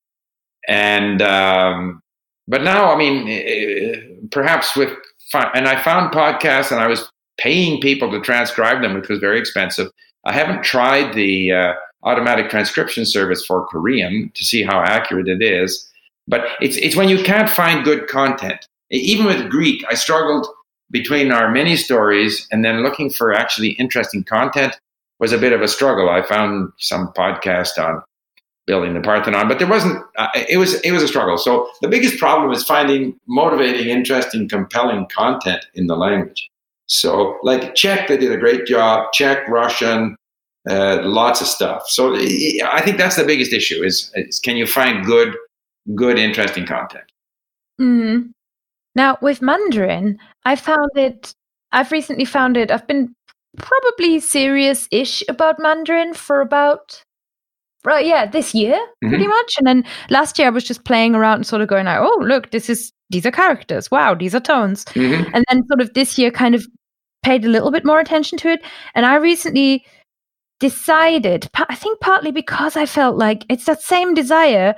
And 0.68 1.22
um, 1.22 2.02
but 2.48 2.64
now, 2.64 2.92
I 2.94 2.98
mean, 2.98 3.28
eh, 3.28 3.96
perhaps 4.32 4.76
with 4.76 4.92
and 5.54 5.68
I 5.68 5.82
found 5.82 6.14
podcasts 6.14 6.72
and 6.72 6.80
I 6.80 6.88
was 6.88 7.10
paying 7.38 7.82
people 7.82 8.10
to 8.12 8.22
transcribe 8.22 8.82
them, 8.82 8.94
which 8.94 9.10
was 9.10 9.20
very 9.20 9.40
expensive. 9.40 9.90
I 10.26 10.32
haven't 10.34 10.64
tried 10.64 11.14
the 11.14 11.52
uh, 11.52 11.74
automatic 12.04 12.50
transcription 12.50 13.06
service 13.06 13.46
for 13.46 13.66
Korean 13.68 14.32
to 14.34 14.46
see 14.46 14.64
how 14.64 14.80
accurate 14.82 15.28
it 15.28 15.42
is. 15.42 15.90
But 16.28 16.48
it's 16.62 16.78
it's 16.78 16.96
when 16.96 17.10
you 17.10 17.24
can't 17.24 17.50
find 17.50 17.84
good 17.84 18.08
content. 18.08 18.66
Even 18.92 19.26
with 19.26 19.50
Greek, 19.50 19.84
I 19.90 19.96
struggled 19.96 20.48
between 20.92 21.32
our 21.32 21.52
mini 21.52 21.76
stories 21.76 22.48
and 22.52 22.64
then 22.64 22.84
looking 22.84 23.10
for 23.10 23.34
actually 23.34 23.70
interesting 23.72 24.24
content 24.24 24.80
was 25.20 25.32
a 25.32 25.38
bit 25.38 25.54
of 25.54 25.62
a 25.62 25.68
struggle. 25.68 26.10
I 26.10 26.22
found 26.26 26.72
some 26.78 27.12
podcast 27.14 27.78
on 27.78 28.02
building 28.68 28.94
the 28.94 29.02
Parthenon, 29.02 29.48
but 29.48 29.60
there 29.60 29.68
wasn't. 29.68 30.04
Uh, 30.18 30.28
it 30.50 30.58
was 30.58 30.76
it 30.82 30.92
was 30.92 31.04
a 31.04 31.08
struggle. 31.08 31.38
So 31.38 31.70
the 31.82 31.88
biggest 31.88 32.18
problem 32.18 32.52
is 32.52 32.64
finding 32.64 33.20
motivating, 33.28 33.90
interesting, 33.90 34.48
compelling 34.48 35.08
content 35.08 35.66
in 35.74 35.88
the 35.88 35.96
language. 35.96 36.50
So 36.88 37.38
like 37.44 37.76
Czech, 37.76 38.08
they 38.08 38.18
did 38.18 38.32
a 38.32 38.38
great 38.38 38.66
job. 38.66 39.12
Czech, 39.14 39.48
Russian, 39.48 40.16
uh, 40.70 41.00
lots 41.04 41.42
of 41.42 41.48
stuff. 41.48 41.84
So 41.88 42.16
I 42.16 42.82
think 42.84 42.98
that's 42.98 43.16
the 43.16 43.24
biggest 43.24 43.54
issue: 43.54 43.84
is, 43.84 44.12
is 44.16 44.40
can 44.40 44.56
you 44.56 44.68
find 44.68 45.06
good, 45.06 45.36
good, 45.94 46.18
interesting 46.18 46.66
content? 46.66 47.04
Mm. 47.80 48.32
Now 48.96 49.18
with 49.22 49.42
Mandarin, 49.42 50.18
I 50.46 50.56
found 50.56 50.90
it. 50.96 51.34
I've 51.72 51.92
recently 51.92 52.26
found 52.26 52.58
it. 52.58 52.72
I've 52.72 52.88
been 52.88 53.14
probably 53.58 54.20
serious-ish 54.20 55.24
about 55.30 55.60
Mandarin 55.60 56.14
for 56.14 56.42
about, 56.42 57.04
right? 57.84 58.06
Yeah, 58.06 58.26
this 58.26 58.54
year 58.56 58.80
pretty 59.02 59.28
much. 59.28 59.56
And 59.58 59.68
then 59.68 59.84
last 60.10 60.40
year 60.40 60.48
I 60.48 60.52
was 60.52 60.64
just 60.64 60.86
playing 60.86 61.16
around 61.16 61.36
and 61.36 61.46
sort 61.48 61.62
of 61.62 61.68
going 61.68 61.86
like, 61.86 62.00
oh 62.00 62.20
look, 62.24 62.52
this 62.52 62.70
is 62.70 62.92
these 63.10 63.26
are 63.26 63.32
characters. 63.32 63.92
Wow, 63.92 64.16
these 64.16 64.34
are 64.34 64.40
tones. 64.40 64.86
Mhm. 64.86 65.30
and 65.34 65.46
then 65.50 65.68
sort 65.68 65.82
of 65.82 65.94
this 65.94 66.18
year 66.18 66.32
kind 66.32 66.56
of 66.56 66.66
paid 67.24 67.44
a 67.44 67.50
little 67.50 67.72
bit 67.72 67.84
more 67.84 68.00
attention 68.00 68.38
to 68.38 68.48
it 68.50 68.62
and 68.94 69.04
i 69.04 69.16
recently 69.16 69.84
decided 70.60 71.50
i 71.70 71.74
think 71.74 72.00
partly 72.00 72.32
because 72.32 72.78
i 72.78 72.86
felt 72.86 73.16
like 73.18 73.44
it's 73.50 73.66
that 73.66 73.82
same 73.82 74.14
desire 74.14 74.76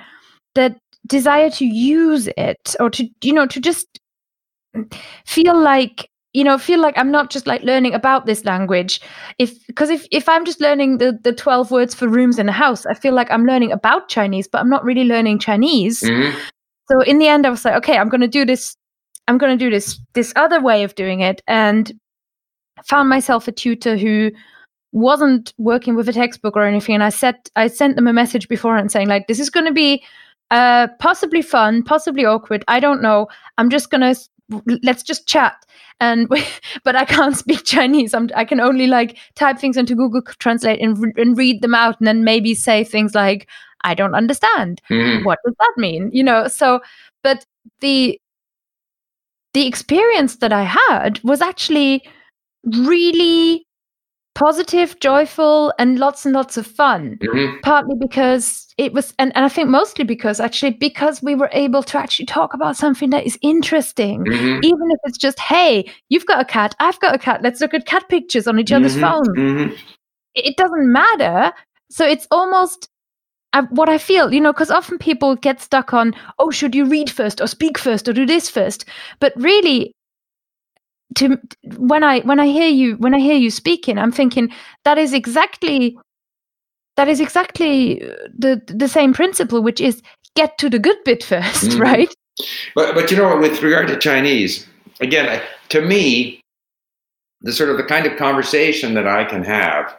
that 0.55 0.77
desire 1.07 1.49
to 1.49 1.65
use 1.65 2.27
it 2.37 2.75
or 2.79 2.89
to 2.89 3.07
you 3.23 3.33
know 3.33 3.45
to 3.47 3.59
just 3.59 3.99
feel 5.25 5.59
like 5.59 6.09
you 6.33 6.43
know 6.43 6.57
feel 6.57 6.79
like 6.79 6.95
i'm 6.97 7.09
not 7.11 7.29
just 7.29 7.47
like 7.47 7.61
learning 7.63 7.93
about 7.93 8.25
this 8.25 8.43
language 8.45 9.01
if 9.39 9.65
because 9.67 9.89
if 9.89 10.05
if 10.11 10.27
i'm 10.29 10.45
just 10.45 10.61
learning 10.61 10.97
the 10.97 11.17
the 11.23 11.33
12 11.33 11.71
words 11.71 11.95
for 11.95 12.07
rooms 12.07 12.37
in 12.37 12.49
a 12.49 12.51
house 12.51 12.85
i 12.85 12.93
feel 12.93 13.13
like 13.13 13.31
i'm 13.31 13.45
learning 13.45 13.71
about 13.71 14.09
chinese 14.09 14.47
but 14.47 14.59
i'm 14.59 14.69
not 14.69 14.83
really 14.83 15.03
learning 15.05 15.39
chinese 15.39 16.01
Mhm. 16.01 16.33
so 16.91 17.01
in 17.01 17.17
the 17.19 17.27
end 17.27 17.45
i 17.47 17.49
was 17.49 17.65
like 17.65 17.75
okay 17.75 17.97
i'm 17.97 18.09
going 18.09 18.21
to 18.21 18.27
do 18.27 18.45
this 18.45 18.75
i'm 19.27 19.37
going 19.37 19.57
to 19.57 19.65
do 19.65 19.71
this 19.71 19.99
this 20.13 20.33
other 20.35 20.61
way 20.61 20.83
of 20.83 20.93
doing 20.95 21.21
it 21.21 21.41
and 21.47 21.93
found 22.85 23.09
myself 23.09 23.47
a 23.47 23.51
tutor 23.51 23.97
who 23.97 24.29
wasn't 24.91 25.53
working 25.57 25.95
with 25.95 26.07
a 26.07 26.13
textbook 26.13 26.55
or 26.55 26.63
anything 26.63 26.93
and 26.93 27.03
i 27.03 27.09
said 27.09 27.35
i 27.55 27.67
sent 27.67 27.95
them 27.95 28.07
a 28.07 28.13
message 28.13 28.47
beforehand 28.47 28.91
saying 28.91 29.07
like 29.07 29.27
this 29.27 29.39
is 29.39 29.49
going 29.49 29.65
to 29.65 29.73
be 29.73 30.03
uh 30.51 30.87
possibly 30.99 31.41
fun 31.41 31.83
possibly 31.83 32.25
awkward 32.25 32.63
i 32.67 32.79
don't 32.79 33.01
know. 33.01 33.27
I'm 33.57 33.69
just 33.69 33.89
going 33.89 34.01
to 34.01 34.15
let's 34.81 35.03
just 35.03 35.27
chat. 35.27 35.55
And 35.99 36.29
but 36.85 36.95
i 36.95 37.03
can't 37.05 37.35
speak 37.35 37.63
chinese. 37.65 38.13
I'm, 38.13 38.29
i 38.35 38.45
can 38.45 38.59
only 38.61 38.87
like 38.87 39.17
type 39.35 39.59
things 39.59 39.75
into 39.77 39.95
google 39.95 40.21
translate 40.39 40.79
and, 40.81 40.97
and 41.17 41.37
read 41.37 41.61
them 41.61 41.75
out 41.75 41.99
and 41.99 42.07
then 42.07 42.23
maybe 42.23 42.53
say 42.55 42.83
things 42.85 43.13
like 43.15 43.47
i 43.83 43.93
don't 43.93 44.15
understand. 44.15 44.81
Mhm. 44.89 45.25
what 45.25 45.39
does 45.45 45.55
that 45.59 45.73
mean? 45.77 46.09
You 46.13 46.23
know 46.23 46.47
so 46.47 46.79
but 47.23 47.45
the 47.81 48.19
the 49.53 49.67
experience 49.67 50.37
that 50.37 50.53
i 50.53 50.63
had 50.63 51.19
was 51.23 51.41
actually 51.41 52.03
really 52.63 53.66
positive 54.37 54.99
joyful 54.99 55.73
and 55.79 55.97
lots 55.97 56.23
and 56.25 56.33
lots 56.35 56.57
of 56.57 56.67
fun 56.67 57.17
Mhm. 57.23 57.59
partly 57.63 57.95
because 57.99 58.67
it 58.77 58.93
was 58.93 59.13
and, 59.17 59.31
and 59.35 59.43
i 59.45 59.49
think 59.49 59.67
mostly 59.67 60.05
because 60.05 60.39
actually 60.39 60.73
because 60.87 61.23
we 61.23 61.33
were 61.33 61.49
able 61.53 61.81
to 61.81 61.97
actually 61.97 62.27
talk 62.27 62.53
about 62.53 62.77
something 62.77 63.09
that 63.09 63.25
is 63.25 63.37
interesting 63.41 64.19
Mhm. 64.25 64.59
even 64.63 64.87
if 64.95 64.99
it's 65.05 65.17
just 65.17 65.39
hey 65.39 65.89
you've 66.09 66.27
got 66.27 66.39
a 66.39 66.45
cat 66.45 66.75
i've 66.79 66.99
got 66.99 67.15
a 67.15 67.17
cat 67.17 67.41
let's 67.41 67.59
look 67.61 67.73
at 67.73 67.87
cat 67.87 68.07
pictures 68.09 68.47
on 68.47 68.59
each 68.59 68.71
other's 68.71 68.95
Mhm. 68.97 69.01
phones 69.01 69.29
Mhm. 69.29 69.77
it 70.35 70.55
doesn't 70.55 70.91
matter. 70.91 71.51
So 71.89 72.05
it's 72.05 72.27
almost 72.29 72.89
I, 73.53 73.61
what 73.79 73.89
I 73.89 73.97
feel, 73.97 74.33
you 74.33 74.41
know, 74.41 74.51
because 74.53 74.69
often 74.69 74.97
people 74.99 75.35
get 75.35 75.61
stuck 75.61 75.93
on, 75.93 76.13
oh, 76.37 76.51
should 76.51 76.75
you 76.75 76.85
read 76.85 77.09
first 77.09 77.41
or 77.41 77.47
speak 77.47 77.77
first 77.77 78.07
or 78.07 78.13
do 78.13 78.25
this 78.25 78.49
first? 78.49 78.85
But 79.19 79.33
really, 79.37 79.93
to 81.15 81.39
when 81.77 82.03
I 82.03 82.19
when 82.21 82.39
I 82.39 82.47
hear 82.47 82.69
you 82.69 82.95
when 82.97 83.13
I 83.13 83.19
hear 83.19 83.35
you 83.35 83.49
speaking, 83.49 83.97
I'm 83.97 84.11
thinking 84.11 84.51
that 84.83 84.97
is 84.97 85.13
exactly 85.13 85.97
that 86.95 87.07
is 87.07 87.19
exactly 87.19 87.99
the 88.37 88.61
the 88.67 88.87
same 88.87 89.13
principle, 89.13 89.61
which 89.61 89.81
is 89.81 90.01
get 90.35 90.57
to 90.59 90.69
the 90.69 90.79
good 90.79 90.97
bit 91.05 91.21
1st 91.21 91.41
mm-hmm. 91.41 91.81
right? 91.81 92.13
But 92.75 92.95
but 92.95 93.09
you 93.11 93.17
know, 93.17 93.37
with 93.37 93.61
regard 93.61 93.87
to 93.87 93.97
Chinese, 93.97 94.67
again, 94.99 95.41
to 95.69 95.81
me, 95.81 96.41
the 97.41 97.53
sort 97.53 97.69
of 97.69 97.77
the 97.77 97.83
kind 97.83 98.05
of 98.05 98.17
conversation 98.17 98.93
that 98.93 99.07
I 99.07 99.23
can 99.23 99.43
have. 99.43 99.95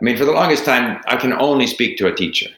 I 0.00 0.04
mean, 0.04 0.16
for 0.16 0.24
the 0.24 0.32
longest 0.32 0.64
time, 0.64 1.00
I 1.06 1.16
can 1.16 1.32
only 1.34 1.66
speak 1.66 1.96
to 1.98 2.08
a 2.08 2.14
teacher 2.14 2.48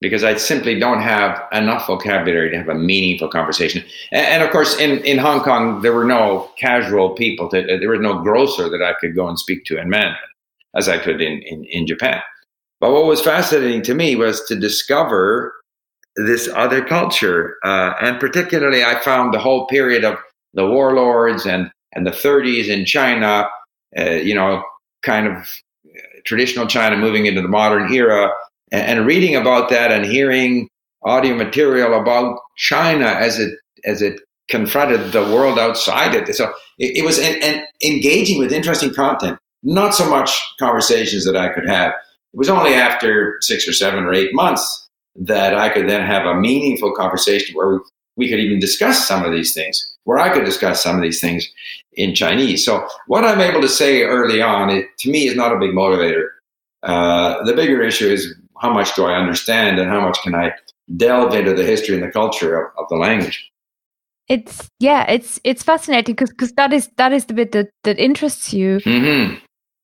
because 0.00 0.22
I 0.22 0.36
simply 0.36 0.78
don't 0.78 1.00
have 1.00 1.42
enough 1.52 1.86
vocabulary 1.86 2.50
to 2.50 2.56
have 2.56 2.68
a 2.68 2.74
meaningful 2.74 3.28
conversation. 3.28 3.82
And, 4.12 4.26
and, 4.26 4.42
of 4.42 4.50
course, 4.50 4.78
in, 4.78 5.04
in 5.04 5.18
Hong 5.18 5.40
Kong, 5.40 5.82
there 5.82 5.92
were 5.92 6.04
no 6.04 6.50
casual 6.56 7.10
people. 7.10 7.48
To, 7.50 7.62
there 7.62 7.90
was 7.90 8.00
no 8.00 8.20
grocer 8.20 8.68
that 8.68 8.82
I 8.82 8.94
could 9.00 9.16
go 9.16 9.28
and 9.28 9.38
speak 9.38 9.64
to 9.66 9.78
in 9.78 9.90
Mandarin 9.90 10.16
as 10.76 10.88
I 10.88 10.98
could 10.98 11.20
in, 11.20 11.42
in, 11.42 11.64
in 11.64 11.86
Japan. 11.86 12.20
But 12.80 12.92
what 12.92 13.06
was 13.06 13.20
fascinating 13.20 13.82
to 13.82 13.94
me 13.94 14.14
was 14.14 14.44
to 14.44 14.54
discover 14.54 15.52
this 16.16 16.48
other 16.54 16.84
culture. 16.84 17.56
Uh, 17.64 17.94
and 18.00 18.20
particularly, 18.20 18.84
I 18.84 19.00
found 19.00 19.34
the 19.34 19.40
whole 19.40 19.66
period 19.66 20.04
of 20.04 20.16
the 20.54 20.66
warlords 20.66 21.44
and, 21.44 21.70
and 21.92 22.06
the 22.06 22.12
30s 22.12 22.68
in 22.68 22.84
China, 22.84 23.48
uh, 23.98 24.10
you 24.10 24.34
know, 24.34 24.62
kind 25.02 25.26
of 25.26 25.48
traditional 26.24 26.66
China 26.66 26.96
moving 26.96 27.26
into 27.26 27.42
the 27.42 27.48
modern 27.48 27.92
era 27.92 28.30
and, 28.72 28.98
and 28.98 29.06
reading 29.06 29.36
about 29.36 29.68
that 29.70 29.90
and 29.92 30.04
hearing 30.04 30.68
audio 31.02 31.34
material 31.34 32.00
about 32.00 32.38
China 32.56 33.06
as 33.06 33.38
it 33.38 33.58
as 33.84 34.02
it 34.02 34.20
confronted 34.48 35.12
the 35.12 35.22
world 35.22 35.58
outside 35.58 36.14
it. 36.14 36.34
So 36.34 36.52
it, 36.78 36.98
it 36.98 37.04
was 37.04 37.18
and, 37.18 37.42
and 37.42 37.62
engaging 37.84 38.38
with 38.38 38.52
interesting 38.52 38.92
content, 38.92 39.38
not 39.62 39.94
so 39.94 40.08
much 40.08 40.40
conversations 40.58 41.24
that 41.24 41.36
I 41.36 41.48
could 41.50 41.68
have. 41.68 41.92
It 42.32 42.38
was 42.38 42.48
only 42.48 42.74
after 42.74 43.38
six 43.40 43.68
or 43.68 43.72
seven 43.72 44.04
or 44.04 44.12
eight 44.12 44.34
months 44.34 44.88
that 45.16 45.54
I 45.54 45.68
could 45.68 45.88
then 45.88 46.06
have 46.06 46.26
a 46.26 46.34
meaningful 46.34 46.94
conversation 46.94 47.54
where 47.56 47.80
we 48.16 48.28
could 48.28 48.40
even 48.40 48.58
discuss 48.58 49.06
some 49.06 49.24
of 49.24 49.32
these 49.32 49.54
things, 49.54 49.96
where 50.04 50.18
I 50.18 50.30
could 50.30 50.44
discuss 50.44 50.82
some 50.82 50.96
of 50.96 51.02
these 51.02 51.20
things 51.20 51.48
in 51.92 52.14
Chinese. 52.14 52.64
So 52.64 52.86
what 53.06 53.24
I'm 53.24 53.40
able 53.40 53.60
to 53.60 53.68
say 53.68 54.02
early 54.02 54.42
on, 54.42 54.70
it, 54.70 54.86
to 54.98 55.10
me, 55.10 55.26
is 55.28 55.36
not 55.36 55.52
a 55.52 55.58
big 55.58 55.70
motivator. 55.70 56.26
Uh, 56.82 57.44
the 57.44 57.54
bigger 57.54 57.82
issue 57.82 58.08
is 58.08 58.34
how 58.60 58.72
much 58.72 58.94
do 58.94 59.04
I 59.04 59.16
understand 59.16 59.78
and 59.78 59.88
how 59.88 60.00
much 60.00 60.20
can 60.22 60.34
I 60.34 60.52
delve 60.96 61.34
into 61.34 61.54
the 61.54 61.64
history 61.64 61.94
and 61.94 62.02
the 62.02 62.10
culture 62.10 62.60
of, 62.60 62.72
of 62.78 62.88
the 62.88 62.96
language. 62.96 63.50
It's 64.28 64.68
yeah, 64.78 65.10
it's 65.10 65.40
it's 65.44 65.62
fascinating 65.62 66.14
because 66.14 66.30
because 66.30 66.52
that 66.52 66.72
is 66.72 66.90
that 66.96 67.12
is 67.12 67.26
the 67.26 67.34
bit 67.34 67.52
that 67.52 67.70
that 67.84 67.98
interests 67.98 68.52
you. 68.52 68.78
Mm-hmm. 68.78 69.36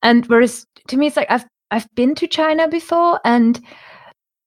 And 0.03 0.27
whereas 0.27 0.67
to 0.89 0.97
me, 0.99 1.07
it's 1.07 1.17
like 1.17 1.31
I've 1.31 1.47
I've 1.71 1.89
been 1.95 2.15
to 2.17 2.27
China 2.27 2.69
before 2.69 3.21
and 3.25 3.59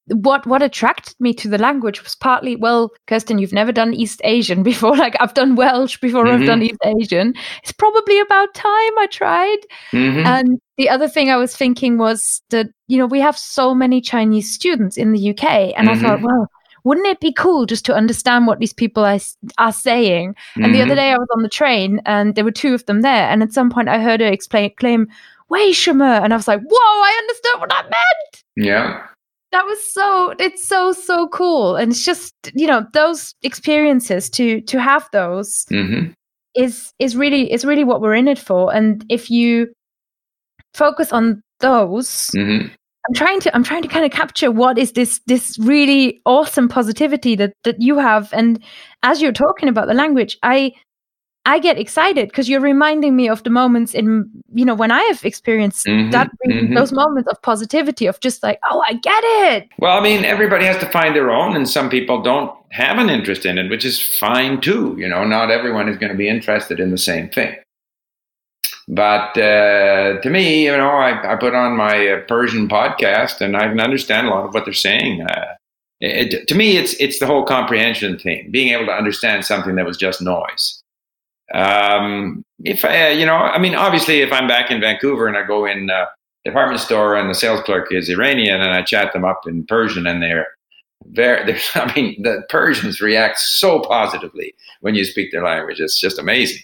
what 0.10 0.46
what 0.48 0.62
attracted 0.62 1.16
me 1.20 1.34
to 1.34 1.48
the 1.48 1.58
language 1.58 2.04
was 2.04 2.16
partly 2.16 2.56
well 2.56 2.92
kirsten 3.08 3.38
you've 3.38 3.54
never 3.54 3.72
done 3.72 3.94
east 3.94 4.22
asian 4.24 4.64
before 4.72 4.96
like 4.96 5.16
i've 5.20 5.34
done 5.34 5.56
welsh 5.56 5.98
before 5.98 6.26
mm-hmm. 6.26 6.42
i've 6.42 6.48
done 6.48 6.62
east 6.62 6.80
asian 6.86 7.34
it's 7.64 7.72
probably 7.72 8.20
about 8.20 8.54
time 8.54 8.98
i 9.00 9.08
tried 9.12 9.58
mm-hmm. 9.92 10.26
and 10.26 10.60
the 10.78 10.90
other 10.90 11.08
thing 11.08 11.30
i 11.30 11.36
was 11.38 11.56
thinking 11.56 11.98
was 11.98 12.42
that 12.50 12.68
you 12.88 12.98
know 12.98 13.06
we 13.06 13.20
have 13.20 13.38
so 13.38 13.76
many 13.76 14.00
chinese 14.00 14.52
students 14.52 14.98
in 14.98 15.12
the 15.12 15.30
uk 15.30 15.44
and 15.44 15.74
mm-hmm. 15.76 15.90
i 15.90 16.00
thought 16.00 16.22
well 16.22 16.48
wouldn't 16.84 17.08
it 17.08 17.20
be 17.20 17.34
cool 17.34 17.66
just 17.66 17.84
to 17.84 17.94
understand 17.94 18.48
what 18.48 18.60
these 18.60 18.72
people 18.72 19.04
are, 19.04 19.20
are 19.58 19.74
saying 19.74 20.34
and 20.56 20.74
the 20.74 20.82
other 20.82 20.92
mm-hmm. 20.92 20.96
day 20.96 21.12
i 21.12 21.18
was 21.18 21.28
on 21.36 21.44
the 21.44 21.50
train 21.50 22.00
and 22.06 22.36
there 22.36 22.46
were 22.46 22.52
two 22.52 22.74
of 22.74 22.86
them 22.86 23.02
there 23.02 23.30
and 23.30 23.44
at 23.44 23.52
some 23.52 23.70
point 23.70 23.90
i 23.90 24.00
heard 24.00 24.22
her 24.22 24.28
explain 24.28 24.72
claim 24.78 25.08
Wei 25.50 25.74
and 25.88 26.34
I 26.34 26.36
was 26.36 26.46
like, 26.46 26.60
whoa, 26.60 27.02
I 27.04 27.18
understood 27.22 27.62
what 27.62 27.70
that 27.70 27.84
meant. 27.84 28.44
Yeah 28.58 29.08
that 29.52 29.66
was 29.66 29.94
so 29.94 30.34
it's 30.40 30.68
so 30.68 30.92
so 30.92 31.28
cool 31.30 31.76
and 31.76 31.92
it's 31.92 32.04
just 32.04 32.34
you 32.54 32.68
know 32.68 32.86
those 32.94 33.34
experiences 33.44 34.30
to 34.30 34.62
to 34.62 34.80
have 34.80 35.08
those 35.12 35.66
mm-hmm. 35.72 36.12
is 36.56 36.92
is 37.00 37.16
really 37.16 37.52
is 37.52 37.64
really 37.64 37.84
what 37.84 38.02
we're 38.02 38.16
in 38.16 38.28
it 38.28 38.40
for 38.40 38.74
and 38.74 39.06
if 39.10 39.30
you 39.30 39.68
focus 40.74 41.14
on 41.14 41.42
those 41.60 42.30
mm-hmm. 42.36 42.68
i'm 42.68 43.14
trying 43.16 43.40
to 43.40 43.54
i'm 43.56 43.64
trying 43.64 43.82
to 43.82 43.88
kind 43.88 44.06
of 44.06 44.12
capture 44.12 44.52
what 44.52 44.78
is 44.78 44.92
this 44.94 45.22
this 45.28 45.58
really 45.60 46.22
awesome 46.26 46.68
positivity 46.68 47.36
that 47.36 47.54
that 47.64 47.82
you 47.82 47.98
have 47.98 48.32
and 48.34 48.62
as 49.04 49.22
you're 49.22 49.32
talking 49.32 49.70
about 49.70 49.88
the 49.88 49.94
language 49.94 50.38
i 50.44 50.72
I 51.48 51.60
get 51.60 51.80
excited 51.80 52.28
because 52.28 52.50
you're 52.50 52.60
reminding 52.60 53.16
me 53.16 53.30
of 53.30 53.42
the 53.44 53.50
moments 53.50 53.94
in 53.94 54.30
you 54.54 54.66
know 54.66 54.76
when 54.76 54.92
I 54.92 55.02
have 55.04 55.24
experienced 55.24 55.86
mm-hmm, 55.86 56.12
that 56.12 56.30
mm-hmm. 56.46 56.74
those 56.74 56.92
moments 56.92 57.30
of 57.32 57.42
positivity 57.42 58.06
of 58.06 58.20
just 58.20 58.44
like 58.44 58.60
oh 58.70 58.84
I 58.86 58.96
get 58.96 59.24
it. 59.24 59.70
Well, 59.80 59.98
I 59.98 60.02
mean 60.02 60.26
everybody 60.26 60.66
has 60.66 60.78
to 60.80 60.90
find 60.90 61.16
their 61.16 61.32
own, 61.32 61.56
and 61.56 61.68
some 61.68 61.90
people 61.90 62.22
don't 62.22 62.52
have 62.72 62.98
an 62.98 63.10
interest 63.10 63.46
in 63.46 63.58
it, 63.58 63.70
which 63.70 63.86
is 63.86 64.02
fine 64.20 64.60
too. 64.60 64.94
You 65.00 65.08
know, 65.08 65.24
not 65.24 65.50
everyone 65.50 65.88
is 65.88 65.98
going 65.98 66.12
to 66.12 66.18
be 66.18 66.28
interested 66.28 66.82
in 66.82 66.92
the 66.92 66.98
same 66.98 67.30
thing. 67.30 67.56
But 68.90 69.38
uh, 69.38 70.20
to 70.22 70.30
me, 70.30 70.66
you 70.66 70.76
know, 70.76 70.90
I, 70.90 71.34
I 71.34 71.36
put 71.38 71.56
on 71.56 71.78
my 71.78 72.10
uh, 72.10 72.22
Persian 72.28 72.68
podcast, 72.68 73.40
and 73.40 73.56
I 73.56 73.70
can 73.70 73.80
understand 73.80 74.28
a 74.28 74.32
lot 74.32 74.46
of 74.46 74.54
what 74.54 74.66
they're 74.66 74.74
saying. 74.74 75.22
Uh, 75.22 75.46
it, 76.02 76.46
to 76.50 76.56
me, 76.56 76.76
it's 76.76 76.94
it's 77.00 77.20
the 77.20 77.26
whole 77.26 77.46
comprehension 77.46 78.20
thing, 78.20 78.52
being 78.52 78.74
able 78.74 78.88
to 78.88 78.94
understand 78.94 79.46
something 79.46 79.76
that 79.76 79.86
was 79.86 79.96
just 79.96 80.22
noise 80.22 80.77
um, 81.54 82.44
if 82.64 82.84
I, 82.84 83.10
you 83.10 83.26
know, 83.26 83.36
I 83.36 83.58
mean, 83.58 83.76
obviously, 83.76 84.22
if 84.22 84.32
I'm 84.32 84.48
back 84.48 84.72
in 84.72 84.82
Vancouver 84.82 85.28
and 85.28 85.38
I 85.38 85.44
go 85.46 85.66
in 85.66 85.90
a 85.90 86.08
department 86.44 86.82
store 86.82 87.16
and 87.16 87.30
the 87.30 87.36
sales 87.36 87.62
clerk 87.62 87.92
is 87.92 88.10
Iranian 88.10 88.62
and 88.62 88.72
I 88.72 88.82
chat 88.82 89.14
them 89.14 89.26
up 89.26 89.42
in 89.48 89.66
Persian 89.66 90.08
and 90.08 90.22
they're 90.22 90.48
very, 91.06 91.58
I 91.76 91.94
mean, 91.96 92.22
the 92.22 92.44
Persians 92.50 93.02
react 93.02 93.40
so 93.40 93.80
positively 93.82 94.54
when 94.82 94.96
you 94.96 95.06
speak 95.06 95.32
their 95.32 95.44
language. 95.44 95.80
It's 95.80 96.00
just 96.00 96.20
amazing. 96.20 96.64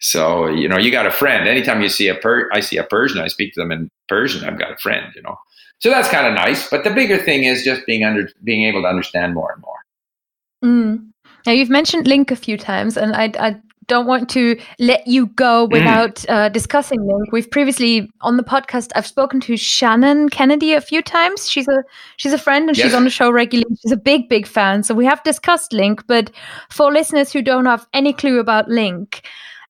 So, 0.00 0.48
you 0.48 0.68
know, 0.68 0.76
you 0.76 0.90
got 0.90 1.06
a 1.06 1.10
friend. 1.10 1.48
Anytime 1.48 1.80
you 1.80 1.88
see 1.88 2.08
a 2.08 2.14
per, 2.14 2.50
I 2.52 2.60
see 2.60 2.76
a 2.76 2.84
Persian, 2.84 3.20
I 3.20 3.28
speak 3.28 3.54
to 3.54 3.60
them 3.60 3.72
in 3.72 3.88
Persian. 4.08 4.44
I've 4.44 4.58
got 4.58 4.72
a 4.72 4.76
friend, 4.76 5.06
you 5.14 5.22
know. 5.22 5.38
So 5.78 5.90
that's 5.90 6.08
kind 6.08 6.26
of 6.26 6.34
nice. 6.34 6.68
But 6.68 6.84
the 6.84 6.90
bigger 6.90 7.18
thing 7.18 7.44
is 7.44 7.64
just 7.64 7.86
being 7.86 8.04
under, 8.04 8.28
being 8.42 8.64
able 8.64 8.82
to 8.82 8.88
understand 8.88 9.34
more 9.34 9.52
and 9.52 9.62
more. 9.62 9.76
Mm. 10.64 11.10
Now 11.46 11.52
you've 11.52 11.70
mentioned 11.70 12.06
LingQ 12.06 12.30
a 12.30 12.36
few 12.36 12.56
times, 12.56 12.96
and 12.96 13.14
I, 13.14 13.32
I 13.38 13.60
don't 13.86 14.06
want 14.06 14.28
to 14.30 14.58
let 14.78 15.06
you 15.06 15.26
go 15.26 15.66
mm. 15.66 15.72
without 15.72 16.28
uh, 16.28 16.48
discussing 16.48 17.00
LingQ. 17.00 17.32
We've 17.32 17.50
previously 17.50 18.10
on 18.20 18.36
the 18.36 18.42
podcast. 18.42 18.90
I've 18.94 19.06
spoken 19.06 19.40
to 19.40 19.56
Shannon 19.56 20.28
Kennedy 20.28 20.72
a 20.72 20.80
few 20.80 21.02
times. 21.02 21.48
She's 21.48 21.68
a 21.68 21.82
she's 22.16 22.32
a 22.32 22.38
friend 22.38 22.68
and 22.68 22.76
yes. 22.76 22.86
she's 22.86 22.94
on 22.94 23.04
the 23.04 23.10
show 23.10 23.30
regularly. 23.30 23.76
She's 23.82 23.92
a 23.92 23.96
big 23.96 24.28
big 24.28 24.46
fan. 24.46 24.82
So 24.82 24.94
we 24.94 25.04
have 25.04 25.22
discussed 25.22 25.72
LingQ. 25.72 26.04
But 26.06 26.30
for 26.70 26.92
listeners 26.92 27.32
who 27.32 27.42
don't 27.42 27.66
have 27.66 27.86
any 27.92 28.12
clue 28.12 28.38
about 28.38 28.68
LingQ, 28.68 29.22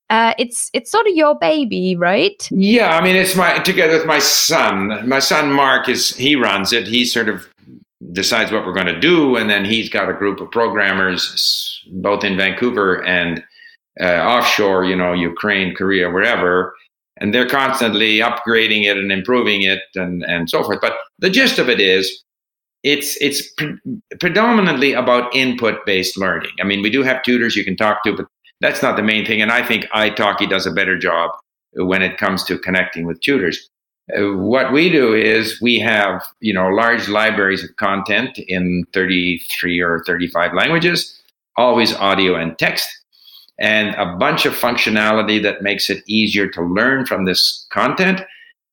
uh, 0.09 0.33
it's 0.37 0.69
it's 0.73 0.91
sort 0.91 1.07
of 1.07 1.15
your 1.15 1.37
baby, 1.39 1.95
right? 1.95 2.47
Yeah, 2.51 2.97
I 2.97 3.03
mean 3.03 3.15
it's 3.15 3.35
my 3.35 3.59
together 3.59 3.97
with 3.97 4.05
my 4.05 4.19
son. 4.19 5.07
My 5.07 5.19
son 5.19 5.51
Mark 5.51 5.89
is 5.89 6.15
he 6.15 6.35
runs 6.35 6.73
it. 6.73 6.87
He 6.87 7.05
sort 7.05 7.29
of 7.29 7.47
decides 8.11 8.51
what 8.51 8.65
we're 8.65 8.73
going 8.73 8.85
to 8.85 8.99
do, 8.99 9.35
and 9.35 9.49
then 9.49 9.65
he's 9.65 9.89
got 9.89 10.09
a 10.09 10.13
group 10.13 10.39
of 10.39 10.51
programmers 10.51 11.83
both 11.91 12.23
in 12.23 12.37
Vancouver 12.37 13.03
and 13.05 13.43
uh, 14.01 14.05
offshore, 14.05 14.85
you 14.85 14.95
know, 14.95 15.13
Ukraine, 15.13 15.73
Korea, 15.73 16.09
wherever, 16.09 16.73
and 17.17 17.33
they're 17.33 17.47
constantly 17.47 18.19
upgrading 18.19 18.83
it 18.83 18.97
and 18.97 19.11
improving 19.11 19.61
it 19.61 19.83
and, 19.95 20.23
and 20.23 20.49
so 20.49 20.63
forth. 20.63 20.79
But 20.81 20.97
the 21.19 21.29
gist 21.29 21.59
of 21.59 21.69
it 21.69 21.79
is, 21.79 22.23
it's 22.83 23.17
it's 23.19 23.49
pre- 23.53 23.79
predominantly 24.19 24.93
about 24.93 25.33
input 25.35 25.85
based 25.85 26.17
learning. 26.17 26.51
I 26.61 26.63
mean, 26.65 26.81
we 26.83 26.89
do 26.89 27.01
have 27.03 27.23
tutors 27.23 27.55
you 27.55 27.63
can 27.63 27.75
talk 27.75 28.03
to, 28.03 28.15
but 28.15 28.27
that's 28.61 28.83
not 28.83 28.95
the 28.95 29.03
main 29.03 29.25
thing. 29.25 29.41
And 29.41 29.51
I 29.51 29.65
think 29.65 29.85
italki 29.85 30.47
does 30.47 30.67
a 30.67 30.71
better 30.71 30.97
job 30.97 31.31
when 31.73 32.01
it 32.01 32.17
comes 32.17 32.43
to 32.45 32.59
connecting 32.59 33.05
with 33.05 33.19
tutors. 33.21 33.69
Uh, 34.15 34.37
what 34.37 34.71
we 34.71 34.91
do 34.91 35.15
is 35.15 35.59
we 35.61 35.79
have 35.79 36.23
you 36.41 36.53
know 36.53 36.67
large 36.67 37.09
libraries 37.09 37.63
of 37.63 37.75
content 37.77 38.37
in 38.37 38.85
33 38.93 39.79
or 39.79 40.03
35 40.05 40.53
languages, 40.53 41.19
always 41.57 41.95
audio 41.95 42.35
and 42.35 42.59
text 42.59 42.87
and 43.59 43.95
a 43.95 44.15
bunch 44.17 44.45
of 44.45 44.53
functionality 44.53 45.41
that 45.41 45.61
makes 45.61 45.89
it 45.89 46.03
easier 46.07 46.47
to 46.49 46.61
learn 46.61 47.05
from 47.05 47.25
this 47.25 47.65
content, 47.71 48.21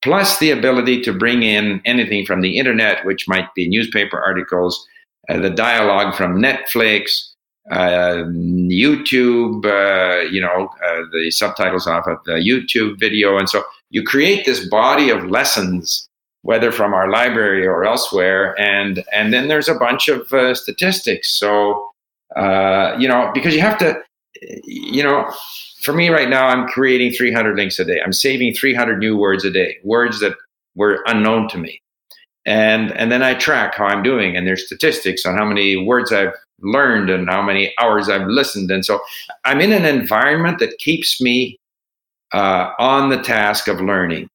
plus 0.02 0.38
the 0.38 0.50
ability 0.50 1.00
to 1.02 1.12
bring 1.12 1.42
in 1.42 1.80
anything 1.84 2.26
from 2.26 2.40
the 2.40 2.58
internet, 2.58 3.04
which 3.04 3.28
might 3.28 3.52
be 3.54 3.68
newspaper 3.68 4.20
articles, 4.20 4.84
uh, 5.28 5.38
the 5.38 5.50
dialogue 5.50 6.14
from 6.14 6.40
Netflix, 6.40 7.28
uh, 7.70 8.24
YouTube, 8.26 9.64
uh, 9.64 10.28
you 10.28 10.40
know, 10.40 10.68
uh, 10.84 11.02
the 11.12 11.30
subtitles 11.30 11.86
off 11.86 12.08
of 12.08 12.18
the 12.24 12.32
YouTube 12.32 12.98
video. 12.98 13.38
And 13.38 13.48
so 13.48 13.62
you 13.90 14.02
create 14.02 14.44
this 14.44 14.68
body 14.68 15.10
of 15.10 15.24
lessons 15.26 16.08
whether 16.42 16.72
from 16.72 16.92
our 16.92 17.08
library 17.08 17.64
or 17.66 17.84
elsewhere. 17.84 18.60
And 18.60 19.04
and 19.12 19.32
then 19.32 19.46
there's 19.46 19.68
a 19.68 19.76
bunch 19.76 20.08
of 20.08 20.32
uh, 20.32 20.54
statistics. 20.54 21.30
So 21.38 21.88
uh, 22.36 22.96
you 22.98 23.08
know, 23.08 23.30
because 23.34 23.54
you 23.54 23.60
have 23.60 23.78
to, 23.78 24.00
you 24.64 25.02
know, 25.02 25.30
for 25.82 25.92
me 25.92 26.08
right 26.08 26.28
now, 26.28 26.46
I'm 26.46 26.66
creating 26.68 27.12
300 27.12 27.56
LingQs 27.56 27.80
a 27.80 27.84
day. 27.84 28.00
I'm 28.04 28.12
saving 28.12 28.54
300 28.54 28.98
new 28.98 29.16
words 29.16 29.44
a 29.44 29.50
day, 29.50 29.78
words 29.84 30.20
that 30.20 30.34
were 30.74 31.02
unknown 31.06 31.48
to 31.48 31.58
me. 31.58 31.80
And 32.44 32.92
and 32.92 33.12
then 33.12 33.22
I 33.22 33.34
track 33.34 33.76
how 33.76 33.86
I'm 33.86 34.02
doing, 34.02 34.36
and 34.36 34.46
there's 34.46 34.66
statistics 34.66 35.24
on 35.24 35.36
how 35.36 35.44
many 35.44 35.76
words 35.76 36.12
I've 36.12 36.34
learned 36.60 37.10
and 37.10 37.28
how 37.28 37.42
many 37.42 37.72
hours 37.80 38.08
I've 38.08 38.26
listened. 38.26 38.70
And 38.70 38.84
so 38.84 39.00
I'm 39.44 39.60
in 39.60 39.72
an 39.72 39.84
environment 39.84 40.58
that 40.58 40.78
keeps 40.78 41.20
me 41.20 41.58
uh, 42.32 42.70
on 42.78 43.10
the 43.10 43.22
task 43.22 43.68
of 43.68 43.80
learning 43.80 44.28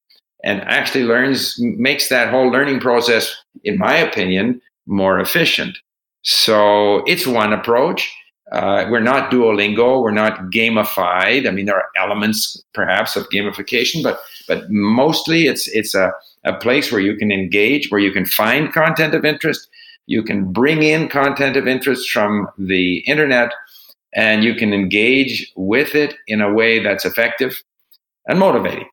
and 0.44 0.60
actually 0.62 1.04
learns 1.04 1.56
makes 1.58 2.08
that 2.08 2.30
whole 2.30 2.48
learning 2.48 2.80
process 2.80 3.34
in 3.64 3.78
my 3.78 3.96
opinion 3.96 4.60
more 4.86 5.18
efficient 5.18 5.76
so 6.22 6.98
it's 7.06 7.26
one 7.26 7.52
approach 7.52 8.12
uh, 8.52 8.86
we're 8.90 9.00
not 9.00 9.30
duolingo 9.30 10.02
we're 10.02 10.10
not 10.10 10.38
gamified 10.50 11.46
i 11.46 11.50
mean 11.50 11.66
there 11.66 11.76
are 11.76 11.88
elements 11.96 12.62
perhaps 12.72 13.16
of 13.16 13.28
gamification 13.30 14.02
but 14.02 14.20
but 14.46 14.70
mostly 14.70 15.46
it's 15.46 15.68
it's 15.68 15.94
a, 15.94 16.12
a 16.44 16.54
place 16.54 16.90
where 16.90 17.00
you 17.00 17.16
can 17.16 17.30
engage 17.30 17.90
where 17.90 18.00
you 18.00 18.12
can 18.12 18.26
find 18.26 18.72
content 18.72 19.14
of 19.14 19.24
interest 19.24 19.68
you 20.06 20.22
can 20.22 20.52
bring 20.52 20.82
in 20.82 21.08
content 21.08 21.56
of 21.56 21.68
interest 21.68 22.10
from 22.10 22.48
the 22.58 22.98
internet 23.00 23.52
and 24.14 24.42
you 24.42 24.54
can 24.54 24.72
engage 24.72 25.52
with 25.56 25.94
it 25.94 26.14
in 26.26 26.40
a 26.40 26.52
way 26.52 26.82
that's 26.82 27.04
effective 27.04 27.62
and 28.26 28.38
motivating 28.38 28.88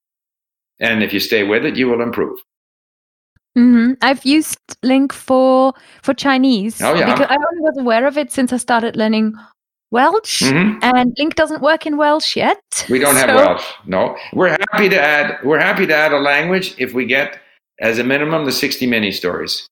and 0.80 1.04
if 1.04 1.14
you 1.14 1.20
stay 1.20 1.44
with 1.44 1.66
it, 1.66 1.78
you 1.78 1.88
will 1.88 2.02
improve. 2.02 2.40
Mm-hmm. 3.58 3.94
I've 4.02 4.26
used 4.26 4.60
LingQ 4.84 5.14
for 5.14 5.74
for 6.04 6.14
Chinese. 6.14 6.82
Oh 6.82 6.94
yeah. 6.94 7.14
Because 7.14 7.28
I 7.30 7.36
only 7.36 7.62
was 7.62 7.78
aware 7.78 8.06
of 8.06 8.18
it 8.18 8.32
since 8.32 8.52
I 8.52 8.58
started 8.58 8.96
learning 8.96 9.34
Welsh, 9.92 10.42
mm-hmm. 10.44 10.80
and 10.82 11.16
LingQ 11.16 11.36
doesn't 11.36 11.62
work 11.62 11.86
in 11.86 11.96
Welsh 11.96 12.36
yet. 12.36 12.60
We 12.90 13.00
don't 13.00 13.16
so. 13.16 13.28
have 13.28 13.36
Welsh. 13.36 13.66
No, 13.86 14.18
we're 14.34 14.58
happy 14.72 14.90
to 14.90 15.02
add. 15.02 15.38
We're 15.44 15.60
happy 15.60 15.86
to 15.86 15.96
add 15.96 16.12
a 16.12 16.20
language 16.20 16.76
if 16.78 16.94
we 16.94 17.06
get 17.06 17.40
as 17.80 17.98
a 17.98 18.04
minimum 18.04 18.46
the 18.46 18.52
sixty 18.52 18.88
mini 18.88 19.12
stories. 19.12 19.68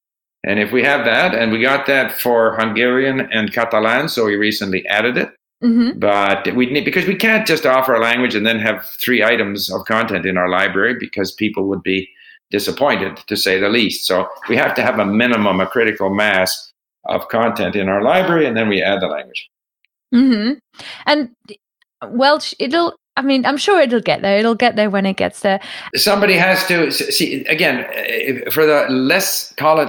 And 0.45 0.59
if 0.59 0.71
we 0.71 0.83
have 0.83 1.05
that, 1.05 1.33
and 1.33 1.51
we 1.51 1.61
got 1.61 1.85
that 1.87 2.19
for 2.19 2.55
Hungarian 2.57 3.21
and 3.31 3.53
Catalan, 3.53 4.09
so 4.09 4.25
we 4.25 4.35
recently 4.35 4.85
added 4.87 5.17
it. 5.17 5.33
Mm-hmm. 5.63 5.99
But 5.99 6.53
we 6.55 6.65
need 6.65 6.83
because 6.83 7.07
we 7.07 7.15
can't 7.15 7.47
just 7.47 7.65
offer 7.65 7.93
a 7.93 8.01
language 8.01 8.35
and 8.35 8.45
then 8.45 8.59
have 8.59 8.85
three 8.99 9.23
items 9.23 9.69
of 9.71 9.85
content 9.85 10.25
in 10.25 10.37
our 10.37 10.49
library 10.49 10.95
because 10.99 11.31
people 11.31 11.65
would 11.67 11.81
be 11.81 12.09
disappointed 12.53 13.17
to 13.27 13.35
say 13.35 13.59
the 13.59 13.67
least. 13.67 14.07
So 14.07 14.29
we 14.47 14.55
have 14.55 14.73
to 14.75 14.81
have 14.81 14.99
a 14.99 15.05
minimum, 15.05 15.59
a 15.59 15.67
critical 15.67 16.09
mass 16.09 16.71
of 17.05 17.27
content 17.27 17.75
in 17.75 17.89
our 17.89 18.01
library, 18.01 18.45
and 18.45 18.55
then 18.55 18.69
we 18.69 18.81
add 18.81 19.01
the 19.01 19.07
language. 19.07 19.49
Mm-hmm. 20.15 20.53
And 21.05 21.29
Welsh, 22.07 22.53
it'll 22.59 22.95
I 23.15 23.21
mean, 23.21 23.45
I'm 23.45 23.57
sure 23.57 23.79
it'll 23.79 24.01
get 24.01 24.23
there. 24.23 24.39
It'll 24.39 24.55
get 24.55 24.75
there 24.75 24.89
when 24.89 25.05
it 25.05 25.17
gets 25.17 25.41
there. 25.41 25.59
Somebody 25.95 26.33
has 26.33 26.65
to 26.65 26.91
see 26.91 27.45
again 27.45 27.85
for 28.49 28.65
the 28.65 28.87
less 28.89 29.53
call 29.53 29.79
it. 29.79 29.87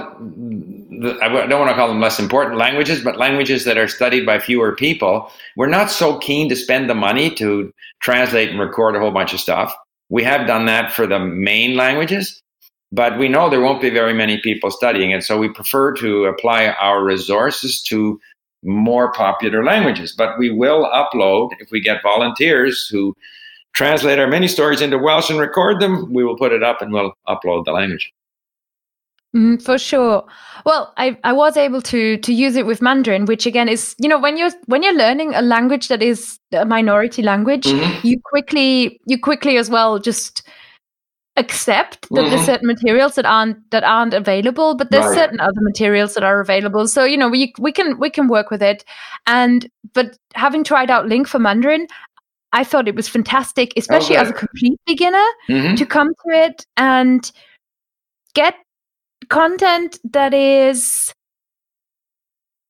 I 1.23 1.47
don't 1.47 1.59
want 1.59 1.69
to 1.69 1.75
call 1.75 1.87
them 1.87 1.99
less 1.99 2.19
important 2.19 2.57
languages, 2.57 3.03
but 3.03 3.17
languages 3.17 3.65
that 3.65 3.79
are 3.79 3.87
studied 3.87 4.27
by 4.27 4.39
fewer 4.39 4.75
people. 4.75 5.31
We're 5.55 5.69
not 5.69 5.89
so 5.89 6.19
keen 6.19 6.49
to 6.49 6.55
spend 6.55 6.87
the 6.87 6.93
money 6.93 7.33
to 7.35 7.71
translate 7.99 8.51
and 8.51 8.59
record 8.59 8.95
a 8.95 8.99
whole 8.99 9.11
bunch 9.11 9.33
of 9.33 9.39
stuff. 9.39 9.75
We 10.09 10.23
have 10.23 10.45
done 10.45 10.67
that 10.67 10.93
for 10.93 11.07
the 11.07 11.19
main 11.19 11.75
languages, 11.75 12.43
but 12.95 13.19
we 13.19 13.27
know 13.27 13.49
there 13.49 13.61
won't 13.61 13.81
be 13.81 13.89
very 13.89 14.13
many 14.13 14.39
people 14.39 14.71
studying 14.71 15.11
it. 15.11 15.23
So 15.23 15.37
we 15.37 15.49
prefer 15.49 15.93
to 15.95 16.25
apply 16.25 16.67
our 16.67 17.03
resources 17.03 17.81
to 17.83 18.19
more 18.63 19.11
popular 19.11 19.63
languages. 19.63 20.13
But 20.17 20.39
we 20.39 20.49
will 20.49 20.85
upload, 20.85 21.51
if 21.59 21.69
we 21.71 21.81
get 21.81 22.01
volunteers 22.01 22.87
who 22.87 23.15
translate 23.73 24.17
our 24.17 24.27
mini 24.27 24.47
stories 24.47 24.79
into 24.79 24.97
Welsh 24.97 25.29
and 25.29 25.37
record 25.37 25.81
them, 25.81 26.11
we 26.13 26.23
will 26.23 26.37
put 26.37 26.53
it 26.53 26.63
up 26.63 26.81
and 26.81 26.93
we'll 26.93 27.13
upload 27.27 27.65
the 27.65 27.73
language. 27.73 28.11
Mm, 29.35 29.61
for 29.61 29.77
sure. 29.77 30.23
Well, 30.65 30.93
I, 30.95 31.17
I 31.25 31.33
was 31.33 31.57
able 31.57 31.81
to 31.81 32.15
to 32.17 32.33
use 32.33 32.55
it 32.55 32.65
with 32.65 32.81
Mandarin, 32.81 33.25
which 33.25 33.45
again 33.45 33.67
is 33.67 33.93
you 33.99 34.07
know 34.07 34.17
when 34.17 34.37
you're 34.37 34.51
when 34.67 34.81
you're 34.81 34.95
learning 34.95 35.35
a 35.35 35.41
language 35.41 35.89
that 35.89 36.01
is 36.01 36.39
a 36.53 36.63
minority 36.63 37.21
language, 37.21 37.65
mm-hmm. 37.65 38.07
you 38.07 38.17
quickly 38.23 38.97
you 39.05 39.19
quickly 39.19 39.57
as 39.57 39.69
well 39.69 39.99
just 39.99 40.47
accept 41.37 42.01
that 42.01 42.21
mm-hmm. 42.21 42.29
there's 42.29 42.45
certain 42.45 42.67
materials 42.67 43.15
that 43.15 43.25
aren't 43.25 43.57
that 43.71 43.83
aren't 43.83 44.13
available 44.13 44.75
but 44.75 44.89
there's 44.89 45.05
right. 45.05 45.15
certain 45.15 45.39
other 45.39 45.59
materials 45.61 46.13
that 46.13 46.23
are 46.23 46.39
available 46.39 46.87
so 46.87 47.03
you 47.03 47.17
know 47.17 47.29
we 47.29 47.53
we 47.59 47.71
can 47.71 47.99
we 47.99 48.09
can 48.09 48.27
work 48.27 48.49
with 48.49 48.63
it 48.63 48.85
and 49.27 49.69
but 49.93 50.17
having 50.33 50.63
tried 50.63 50.89
out 50.89 51.05
LingQ 51.05 51.27
for 51.27 51.39
mandarin 51.39 51.87
i 52.53 52.63
thought 52.63 52.87
it 52.87 52.95
was 52.95 53.09
fantastic 53.09 53.73
especially 53.75 54.15
okay. 54.15 54.23
as 54.23 54.29
a 54.29 54.33
complete 54.33 54.79
beginner 54.85 55.25
mm-hmm. 55.49 55.75
to 55.75 55.85
come 55.85 56.07
to 56.07 56.37
it 56.37 56.65
and 56.77 57.33
get 58.33 58.55
content 59.29 59.99
that 60.05 60.33
is 60.33 61.13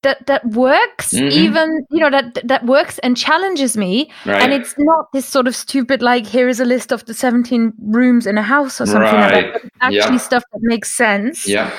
that 0.06 0.26
that 0.28 0.46
works 0.52 1.14
mm-hmm. 1.14 1.28
even 1.28 1.86
you 1.90 2.00
know 2.00 2.12
that 2.12 2.40
that 2.48 2.66
works 2.66 3.00
and 3.00 3.18
challenges 3.18 3.76
me 3.76 4.10
right. 4.26 4.42
and 4.42 4.54
it's 4.54 4.76
not 4.78 5.12
this 5.14 5.26
sort 5.26 5.48
of 5.48 5.56
stupid 5.56 6.02
like 6.02 6.26
here 6.26 6.48
is 6.48 6.60
a 6.60 6.66
list 6.66 6.92
of 6.92 7.04
the 7.06 7.14
17 7.14 7.74
rooms 7.82 8.28
in 8.28 8.38
a 8.38 8.44
house 8.44 8.80
or 8.80 8.86
something 8.86 9.02
right. 9.02 9.34
like 9.34 9.54
that 9.54 9.62
but 9.64 9.72
actually 9.82 10.20
yeah. 10.22 10.30
stuff 10.30 10.44
that 10.54 10.62
makes 10.62 10.96
sense 10.96 11.48
yeah 11.48 11.72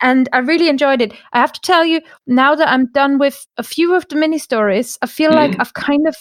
and 0.00 0.28
I 0.32 0.38
really 0.38 0.68
enjoyed 0.68 1.02
it. 1.02 1.12
I 1.32 1.40
have 1.40 1.52
to 1.52 1.60
tell 1.60 1.84
you, 1.84 2.00
now 2.28 2.54
that 2.54 2.68
I'm 2.68 2.86
done 2.92 3.18
with 3.18 3.44
a 3.56 3.64
few 3.64 3.96
of 3.96 4.06
the 4.06 4.14
mini 4.14 4.38
stories, 4.38 4.96
I 5.02 5.06
feel 5.06 5.32
mm-hmm. 5.32 5.50
like 5.50 5.60
I've 5.60 5.74
kind 5.74 6.06
of 6.06 6.14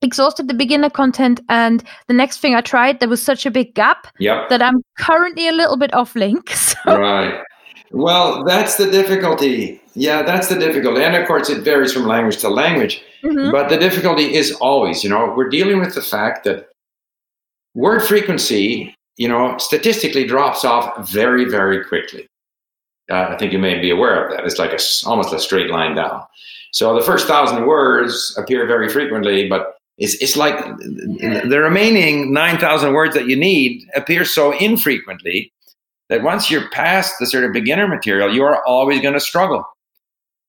exhausted 0.00 0.48
the 0.48 0.54
beginner 0.54 0.88
content 0.88 1.40
and 1.50 1.84
the 2.06 2.14
next 2.14 2.38
thing 2.38 2.54
I 2.54 2.62
tried 2.62 3.00
there 3.00 3.08
was 3.10 3.22
such 3.22 3.44
a 3.44 3.50
big 3.50 3.74
gap 3.74 4.06
yep. 4.18 4.48
that 4.48 4.62
I'm 4.62 4.82
currently 4.98 5.46
a 5.46 5.52
little 5.52 5.76
bit 5.76 5.92
off 5.92 6.14
LingQ. 6.14 6.48
So. 6.86 6.98
Right. 6.98 7.38
Well, 7.90 8.44
that's 8.44 8.76
the 8.76 8.90
difficulty. 8.90 9.80
Yeah, 9.94 10.22
that's 10.22 10.48
the 10.48 10.58
difficulty. 10.58 11.02
And 11.02 11.16
of 11.16 11.26
course, 11.26 11.48
it 11.48 11.62
varies 11.62 11.92
from 11.92 12.06
language 12.06 12.38
to 12.38 12.48
language. 12.48 13.02
Mm-hmm. 13.22 13.50
But 13.50 13.68
the 13.68 13.76
difficulty 13.76 14.34
is 14.34 14.52
always, 14.56 15.02
you 15.02 15.10
know, 15.10 15.32
we're 15.36 15.48
dealing 15.48 15.80
with 15.80 15.94
the 15.94 16.02
fact 16.02 16.44
that 16.44 16.68
word 17.74 18.02
frequency, 18.02 18.94
you 19.16 19.28
know, 19.28 19.56
statistically 19.58 20.26
drops 20.26 20.64
off 20.64 21.08
very, 21.08 21.44
very 21.44 21.84
quickly. 21.84 22.26
Uh, 23.10 23.28
I 23.30 23.36
think 23.36 23.52
you 23.52 23.58
may 23.58 23.80
be 23.80 23.90
aware 23.90 24.24
of 24.24 24.36
that. 24.36 24.44
It's 24.44 24.58
like 24.58 24.72
a, 24.72 25.08
almost 25.08 25.32
a 25.32 25.38
straight 25.38 25.70
line 25.70 25.94
down. 25.94 26.24
So 26.72 26.94
the 26.94 27.04
first 27.04 27.26
thousand 27.26 27.66
words 27.66 28.34
appear 28.36 28.66
very 28.66 28.88
frequently, 28.88 29.48
but 29.48 29.76
it's, 29.98 30.14
it's 30.16 30.36
like 30.36 30.58
the 30.76 31.58
remaining 31.62 32.32
9,000 32.32 32.92
words 32.92 33.14
that 33.14 33.28
you 33.28 33.36
need 33.36 33.88
appear 33.94 34.24
so 34.24 34.52
infrequently 34.58 35.52
that 36.08 36.22
once 36.22 36.50
you're 36.50 36.68
past 36.70 37.14
the 37.18 37.26
sort 37.26 37.44
of 37.44 37.52
beginner 37.52 37.88
material, 37.88 38.32
you 38.32 38.42
are 38.44 38.64
always 38.64 39.00
going 39.00 39.14
to 39.14 39.20
struggle. 39.20 39.64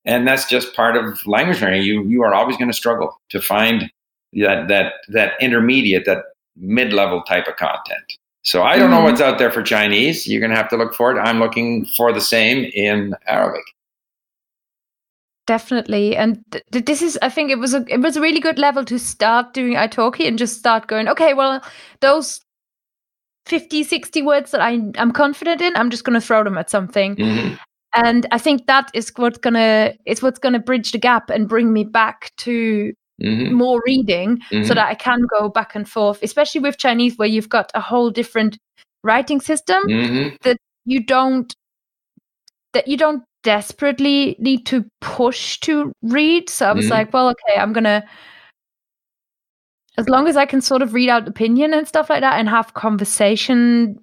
And 0.05 0.27
that's 0.27 0.47
just 0.47 0.73
part 0.73 0.95
of 0.95 1.25
language 1.27 1.61
learning. 1.61 1.83
You 1.83 2.03
you 2.03 2.23
are 2.23 2.33
always 2.33 2.55
going 2.57 2.69
to 2.69 2.73
struggle 2.73 3.19
to 3.29 3.41
find 3.41 3.91
that 4.33 4.67
that 4.69 4.93
that 5.09 5.33
intermediate, 5.41 6.05
that 6.05 6.23
mid-level 6.55 7.23
type 7.23 7.47
of 7.47 7.55
content. 7.57 8.17
So 8.43 8.63
I 8.63 8.77
don't 8.77 8.89
mm-hmm. 8.89 8.99
know 8.99 9.03
what's 9.03 9.19
out 9.19 9.39
there 9.39 9.51
for 9.51 9.61
Chinese. 9.61 10.25
You're 10.25 10.39
going 10.39 10.51
to 10.51 10.55
have 10.55 10.69
to 10.69 10.77
look 10.77 10.93
for 10.93 11.11
it. 11.11 11.19
I'm 11.19 11.39
looking 11.39 11.85
for 11.97 12.13
the 12.13 12.21
same 12.21 12.71
in 12.73 13.13
Arabic. 13.27 13.63
Definitely, 15.47 16.15
and 16.15 16.43
th- 16.51 16.85
this 16.85 17.01
is. 17.01 17.17
I 17.21 17.29
think 17.29 17.51
it 17.51 17.59
was 17.59 17.73
a 17.73 17.85
it 17.89 17.99
was 17.99 18.17
a 18.17 18.21
really 18.21 18.39
good 18.39 18.59
level 18.59 18.85
to 18.85 18.97
start 18.97 19.53
doing 19.53 19.75
italki 19.75 20.27
and 20.27 20.37
just 20.37 20.57
start 20.57 20.87
going. 20.87 21.07
Okay, 21.07 21.33
well, 21.33 21.61
those 22.01 22.41
50, 23.47 23.83
60 23.83 24.21
words 24.21 24.51
that 24.51 24.61
I, 24.61 24.79
I'm 24.97 25.11
confident 25.11 25.61
in, 25.61 25.75
I'm 25.75 25.89
just 25.89 26.03
going 26.03 26.19
to 26.19 26.25
throw 26.25 26.43
them 26.43 26.57
at 26.57 26.69
something. 26.69 27.15
Mm-hmm. 27.15 27.55
And 27.95 28.25
I 28.31 28.37
think 28.37 28.67
that 28.67 28.91
is 28.93 29.11
what's 29.15 29.37
gonna 29.39 29.93
it's 30.05 30.21
what's 30.21 30.37
gonna 30.37 30.59
bridge 30.59 30.91
the 30.91 30.99
gap 30.99 31.29
and 31.29 31.47
bring 31.47 31.73
me 31.73 31.83
back 31.83 32.31
to 32.37 32.93
mm-hmm. 33.21 33.53
more 33.53 33.81
reading 33.85 34.37
mm-hmm. 34.51 34.65
so 34.65 34.73
that 34.73 34.87
I 34.87 34.93
can 34.93 35.21
go 35.39 35.49
back 35.49 35.73
and 35.73 35.89
forth, 35.89 36.21
especially 36.21 36.61
with 36.61 36.77
Chinese 36.77 37.17
where 37.17 37.27
you've 37.27 37.49
got 37.49 37.71
a 37.73 37.81
whole 37.81 38.11
different 38.11 38.59
writing 39.03 39.41
system 39.41 39.83
mm-hmm. 39.87 40.35
that 40.43 40.57
you 40.85 41.03
don't 41.03 41.55
that 42.73 42.87
you 42.87 42.97
don't 42.97 43.23
desperately 43.43 44.35
need 44.37 44.65
to 44.67 44.85
push 45.01 45.59
to 45.61 45.91
read. 46.03 46.49
So 46.49 46.67
I 46.67 46.73
was 46.73 46.85
mm-hmm. 46.85 46.93
like, 46.93 47.13
well, 47.13 47.29
okay, 47.29 47.59
I'm 47.59 47.73
gonna 47.73 48.03
as 49.97 50.07
long 50.07 50.27
as 50.27 50.37
I 50.37 50.45
can 50.45 50.61
sort 50.61 50.81
of 50.81 50.93
read 50.93 51.09
out 51.09 51.27
opinion 51.27 51.73
and 51.73 51.87
stuff 51.87 52.09
like 52.09 52.21
that 52.21 52.39
and 52.39 52.47
have 52.47 52.75
conversation, 52.75 53.97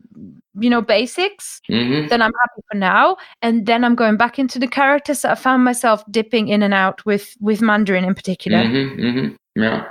you 0.58 0.68
know, 0.68 0.82
basics, 0.82 1.60
mm-hmm. 1.70 2.08
then 2.08 2.20
I'm 2.20 2.32
happy 2.42 2.62
for 2.70 2.76
now. 2.76 3.16
And 3.42 3.66
then 3.66 3.84
I'm 3.84 3.94
going 3.94 4.16
back 4.16 4.38
into 4.38 4.58
the 4.58 4.66
characters. 4.66 5.20
So 5.20 5.30
I 5.30 5.36
found 5.36 5.64
myself 5.64 6.02
dipping 6.10 6.48
in 6.48 6.62
and 6.62 6.74
out 6.74 7.04
with 7.06 7.36
with 7.40 7.62
Mandarin 7.62 8.04
in 8.04 8.14
particular. 8.14 8.58
Mm-hmm, 8.58 9.00
mm-hmm. 9.00 9.62
Yeah. 9.62 9.86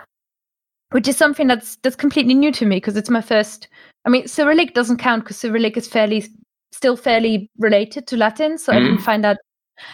Which 0.91 1.07
is 1.07 1.15
something 1.15 1.47
that's 1.47 1.77
that's 1.77 1.95
completely 1.95 2.33
new 2.33 2.51
to 2.51 2.65
me 2.65 2.77
because 2.77 2.97
it's 2.97 3.09
my 3.09 3.21
first. 3.21 3.69
I 4.05 4.09
mean, 4.09 4.27
Cyrillic 4.27 4.73
doesn't 4.73 4.97
count 4.97 5.23
because 5.23 5.37
Cyrillic 5.37 5.77
is 5.77 5.87
fairly 5.87 6.27
still 6.73 6.97
fairly 6.97 7.49
related 7.57 8.07
to 8.07 8.17
Latin, 8.17 8.57
so. 8.57 8.73
I 8.73 8.79
didn't 8.79 8.95
mm-hmm. 8.95 9.03
find 9.03 9.23
that 9.23 9.39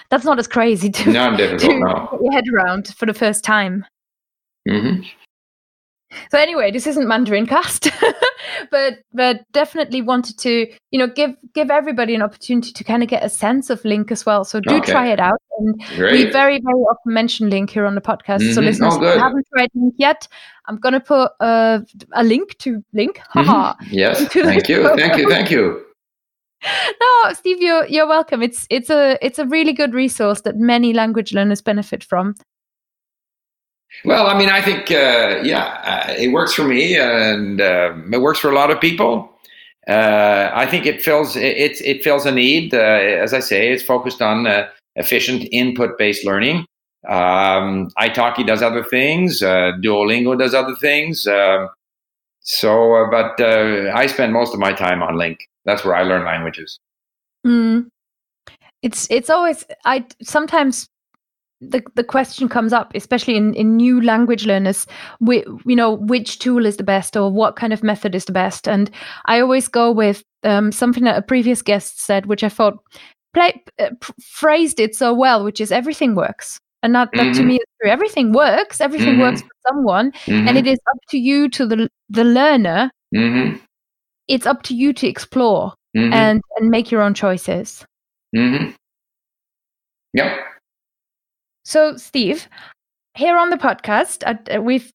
that's 0.09 0.25
not 0.25 0.39
as 0.39 0.47
crazy 0.47 0.89
to, 0.91 1.11
no, 1.11 1.37
to 1.37 1.37
get 1.37 1.61
your 1.63 2.31
head 2.31 2.45
around 2.53 2.87
for 2.95 3.05
the 3.05 3.13
first 3.13 3.43
time. 3.43 3.85
Mm-hmm. 4.67 5.03
So 6.31 6.39
anyway, 6.39 6.71
this 6.71 6.87
isn't 6.87 7.07
Mandarin 7.07 7.45
cast, 7.45 7.89
but 8.71 8.99
but 9.13 9.45
definitely 9.51 10.01
wanted 10.01 10.37
to 10.39 10.71
you 10.91 10.99
know 10.99 11.07
give 11.07 11.35
give 11.53 11.69
everybody 11.69 12.15
an 12.15 12.21
opportunity 12.21 12.71
to 12.71 12.83
kind 12.83 13.03
of 13.03 13.09
get 13.09 13.23
a 13.23 13.29
sense 13.29 13.69
of 13.69 13.81
LingQ 13.83 14.11
as 14.11 14.25
well. 14.25 14.43
So 14.43 14.59
do 14.59 14.75
okay. 14.77 14.91
try 14.91 15.07
it 15.11 15.19
out, 15.19 15.39
and 15.59 15.81
Great. 15.95 16.13
we 16.13 16.31
very 16.31 16.59
very 16.59 16.81
often 16.91 17.13
mention 17.13 17.49
LingQ 17.49 17.69
here 17.69 17.85
on 17.85 17.95
the 17.95 18.01
podcast. 18.01 18.39
Mm-hmm. 18.39 18.53
So 18.53 18.61
listeners, 18.61 18.93
oh, 18.95 19.03
if 19.03 19.15
you 19.15 19.19
haven't 19.19 19.47
tried 19.55 19.69
LingQ 19.77 19.93
yet, 19.97 20.27
I'm 20.67 20.77
gonna 20.77 20.99
put 20.99 21.31
a, 21.39 21.85
a 22.13 22.23
link 22.23 22.57
to 22.59 22.83
LingQ. 22.95 23.17
Mm-hmm. 23.35 23.85
Yes, 23.91 24.25
thank 24.33 24.67
you, 24.67 24.95
thank 24.95 25.17
you, 25.17 25.29
thank 25.29 25.51
you. 25.51 25.85
No, 27.01 27.33
Steve, 27.33 27.61
you're 27.61 27.85
you're 27.85 28.07
welcome. 28.07 28.41
It's 28.41 28.67
it's 28.69 28.89
a 28.89 29.17
it's 29.25 29.39
a 29.39 29.45
really 29.45 29.71
good 29.71 29.93
resource 29.93 30.41
that 30.41 30.57
many 30.57 30.91
language 30.91 31.33
learners 31.33 31.61
benefit 31.61 32.03
from. 32.03 32.35
Well, 34.05 34.27
I 34.27 34.37
mean, 34.37 34.49
I 34.49 34.61
think, 34.61 34.91
uh, 34.91 35.41
yeah, 35.43 36.05
uh, 36.07 36.13
it 36.17 36.31
works 36.31 36.53
for 36.53 36.63
me, 36.63 36.97
and 36.97 37.59
uh, 37.59 37.93
it 38.11 38.21
works 38.21 38.39
for 38.39 38.49
a 38.49 38.55
lot 38.55 38.71
of 38.71 38.79
people. 38.79 39.29
Uh, 39.87 40.51
I 40.53 40.67
think 40.67 40.85
it 40.85 41.01
fills 41.01 41.35
it 41.35 41.81
it 41.81 42.03
fills 42.03 42.25
a 42.25 42.31
need. 42.31 42.73
Uh, 42.73 42.77
as 42.77 43.33
I 43.33 43.39
say, 43.39 43.71
it's 43.71 43.83
focused 43.83 44.21
on 44.21 44.45
uh, 44.45 44.69
efficient 44.95 45.47
input-based 45.51 46.25
learning. 46.25 46.65
Um, 47.07 47.89
Italki 47.97 48.45
does 48.45 48.61
other 48.61 48.83
things. 48.83 49.41
Duolingo 49.41 50.37
does 50.37 50.53
other 50.53 50.75
things. 50.75 51.25
Um, 51.25 51.69
so, 52.41 53.07
but 53.09 53.41
I 53.41 54.05
spend 54.07 54.33
most 54.33 54.53
of 54.53 54.59
my 54.59 54.73
time 54.73 55.01
on 55.01 55.15
LingQ. 55.15 55.37
That's 55.65 55.83
where 55.83 55.95
I 55.95 56.03
learn 56.03 56.23
languages. 56.23 56.79
Mm. 57.45 57.87
It's 58.81 59.07
it's 59.09 59.29
always 59.29 59.65
I 59.85 60.05
sometimes 60.21 60.87
the 61.61 61.83
the 61.95 62.03
question 62.03 62.47
comes 62.47 62.73
up, 62.73 62.91
especially 62.95 63.35
in, 63.35 63.53
in 63.53 63.75
new 63.75 64.01
language 64.01 64.45
learners, 64.45 64.87
we, 65.19 65.43
you 65.65 65.75
know, 65.75 65.91
which 65.91 66.39
tool 66.39 66.65
is 66.65 66.77
the 66.77 66.83
best 66.83 67.17
or 67.17 67.31
what 67.31 67.55
kind 67.55 67.73
of 67.73 67.83
method 67.83 68.15
is 68.15 68.25
the 68.25 68.31
best. 68.31 68.67
And 68.67 68.89
I 69.25 69.39
always 69.39 69.67
go 69.67 69.91
with 69.91 70.23
um, 70.43 70.71
something 70.71 71.03
that 71.03 71.17
a 71.17 71.21
previous 71.21 71.61
guest 71.61 72.01
said, 72.01 72.27
which 72.27 72.43
I 72.43 72.49
thought 72.49 72.77
play, 73.33 73.61
uh, 73.77 73.89
phrased 74.21 74.79
it 74.79 74.95
so 74.95 75.13
well, 75.13 75.43
which 75.43 75.59
is 75.59 75.71
everything 75.71 76.15
works. 76.15 76.59
And 76.81 76.95
that, 76.95 77.09
that 77.13 77.21
mm-hmm. 77.23 77.33
to 77.33 77.43
me 77.43 77.55
is 77.55 77.65
true. 77.81 77.91
Everything 77.91 78.31
works. 78.31 78.79
Everything 78.79 79.15
mm-hmm. 79.15 79.21
works 79.21 79.41
for 79.41 79.49
someone, 79.67 80.13
mm-hmm. 80.25 80.47
and 80.47 80.57
it 80.57 80.65
is 80.65 80.79
up 80.89 80.99
to 81.09 81.17
you, 81.17 81.49
to 81.49 81.67
the 81.67 81.89
the 82.09 82.23
learner. 82.23 82.89
Mm-hmm. 83.13 83.57
It's 84.29 84.45
up 84.45 84.61
to 84.63 84.75
you 84.75 84.93
to 84.93 85.07
explore 85.07 85.73
mm-hmm. 85.97 86.13
and 86.13 86.41
and 86.55 86.69
make 86.69 86.89
your 86.89 87.01
own 87.01 87.13
choices. 87.13 87.85
Mm-hmm. 88.33 88.71
Yep. 90.13 90.48
So, 91.69 91.97
Steve, 91.97 92.47
here 93.13 93.37
on 93.37 93.51
the 93.51 93.55
podcast, 93.55 94.23
uh, 94.25 94.59
we've 94.59 94.91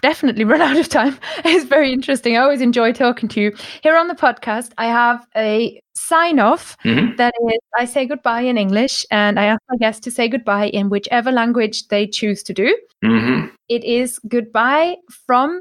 definitely 0.00 0.44
run 0.52 0.62
out 0.62 0.78
of 0.78 0.88
time. 0.88 1.18
It's 1.44 1.66
very 1.66 1.92
interesting. 1.92 2.38
I 2.38 2.40
always 2.40 2.62
enjoy 2.62 2.94
talking 2.94 3.28
to 3.28 3.40
you. 3.42 3.54
Here 3.82 3.94
on 3.98 4.08
the 4.08 4.14
podcast, 4.14 4.72
I 4.78 4.86
have 4.86 5.26
a 5.36 5.78
sign 5.94 6.38
off 6.38 6.78
mm-hmm. 6.86 7.16
that 7.16 7.34
is 7.50 7.58
I 7.78 7.84
say 7.84 8.06
goodbye 8.06 8.40
in 8.40 8.56
English 8.56 9.04
and 9.10 9.38
I 9.38 9.44
ask 9.44 9.60
my 9.68 9.76
guests 9.76 10.00
to 10.04 10.10
say 10.10 10.26
goodbye 10.26 10.68
in 10.68 10.88
whichever 10.88 11.30
language 11.30 11.88
they 11.88 12.06
choose 12.06 12.42
to 12.44 12.54
do. 12.54 12.74
Mm-hmm. 13.04 13.48
It 13.68 13.84
is 13.84 14.18
goodbye 14.26 14.96
from 15.26 15.60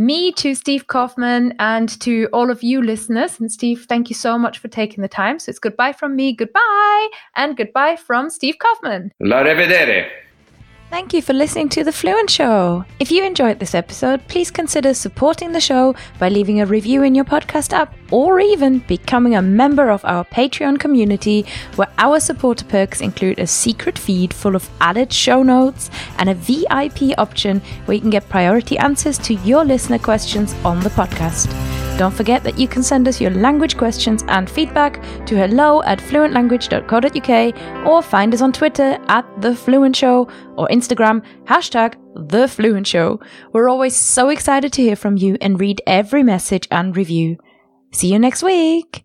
me 0.00 0.32
to 0.32 0.54
Steve 0.54 0.86
Kaufmann 0.86 1.54
and 1.58 2.00
to 2.00 2.28
all 2.32 2.50
of 2.50 2.62
you 2.62 2.82
listeners. 2.82 3.38
And 3.38 3.52
Steve, 3.52 3.84
thank 3.86 4.08
you 4.08 4.14
so 4.14 4.38
much 4.38 4.58
for 4.58 4.68
taking 4.68 5.02
the 5.02 5.08
time. 5.08 5.38
So 5.38 5.50
it's 5.50 5.58
goodbye 5.58 5.92
from 5.92 6.16
me, 6.16 6.32
goodbye, 6.32 7.08
and 7.36 7.56
goodbye 7.56 7.96
from 7.96 8.30
Steve 8.30 8.56
Kaufmann. 8.58 9.12
La 9.20 9.42
rivedere. 9.42 10.06
Thank 10.90 11.14
you 11.14 11.22
for 11.22 11.34
listening 11.34 11.68
to 11.68 11.84
The 11.84 11.92
Fluent 11.92 12.28
Show. 12.28 12.84
If 12.98 13.12
you 13.12 13.24
enjoyed 13.24 13.60
this 13.60 13.76
episode, 13.76 14.26
please 14.26 14.50
consider 14.50 14.92
supporting 14.92 15.52
the 15.52 15.60
show 15.60 15.94
by 16.18 16.28
leaving 16.28 16.60
a 16.60 16.66
review 16.66 17.04
in 17.04 17.14
your 17.14 17.24
podcast 17.24 17.72
app 17.72 17.94
or 18.10 18.40
even 18.40 18.80
becoming 18.80 19.36
a 19.36 19.40
member 19.40 19.88
of 19.88 20.04
our 20.04 20.24
Patreon 20.24 20.80
community, 20.80 21.46
where 21.76 21.86
our 21.98 22.18
supporter 22.18 22.64
perks 22.64 23.00
include 23.00 23.38
a 23.38 23.46
secret 23.46 24.00
feed 24.00 24.34
full 24.34 24.56
of 24.56 24.68
added 24.80 25.12
show 25.12 25.44
notes 25.44 25.90
and 26.18 26.28
a 26.28 26.34
VIP 26.34 27.16
option 27.18 27.60
where 27.84 27.94
you 27.94 28.00
can 28.00 28.10
get 28.10 28.28
priority 28.28 28.76
answers 28.76 29.16
to 29.18 29.34
your 29.34 29.64
listener 29.64 29.98
questions 29.98 30.54
on 30.64 30.80
the 30.80 30.90
podcast. 30.90 31.89
Don't 32.00 32.14
forget 32.14 32.42
that 32.44 32.58
you 32.58 32.66
can 32.66 32.82
send 32.82 33.06
us 33.08 33.20
your 33.20 33.30
language 33.30 33.76
questions 33.76 34.24
and 34.28 34.48
feedback 34.48 35.02
to 35.26 35.36
hello 35.36 35.82
at 35.82 35.98
fluentlanguage.co.uk 35.98 37.86
or 37.86 38.00
find 38.00 38.32
us 38.32 38.40
on 38.40 38.52
Twitter 38.54 38.98
at 39.08 39.26
The 39.42 39.54
Fluent 39.54 39.94
Show 39.94 40.26
or 40.56 40.66
Instagram 40.68 41.22
hashtag 41.44 41.96
The 42.30 42.48
Fluent 42.48 42.86
Show. 42.86 43.20
We're 43.52 43.68
always 43.68 43.96
so 43.96 44.30
excited 44.30 44.72
to 44.72 44.82
hear 44.82 44.96
from 44.96 45.18
you 45.18 45.36
and 45.42 45.60
read 45.60 45.82
every 45.86 46.22
message 46.22 46.66
and 46.70 46.96
review. 46.96 47.36
See 47.92 48.10
you 48.10 48.18
next 48.18 48.42
week! 48.42 49.04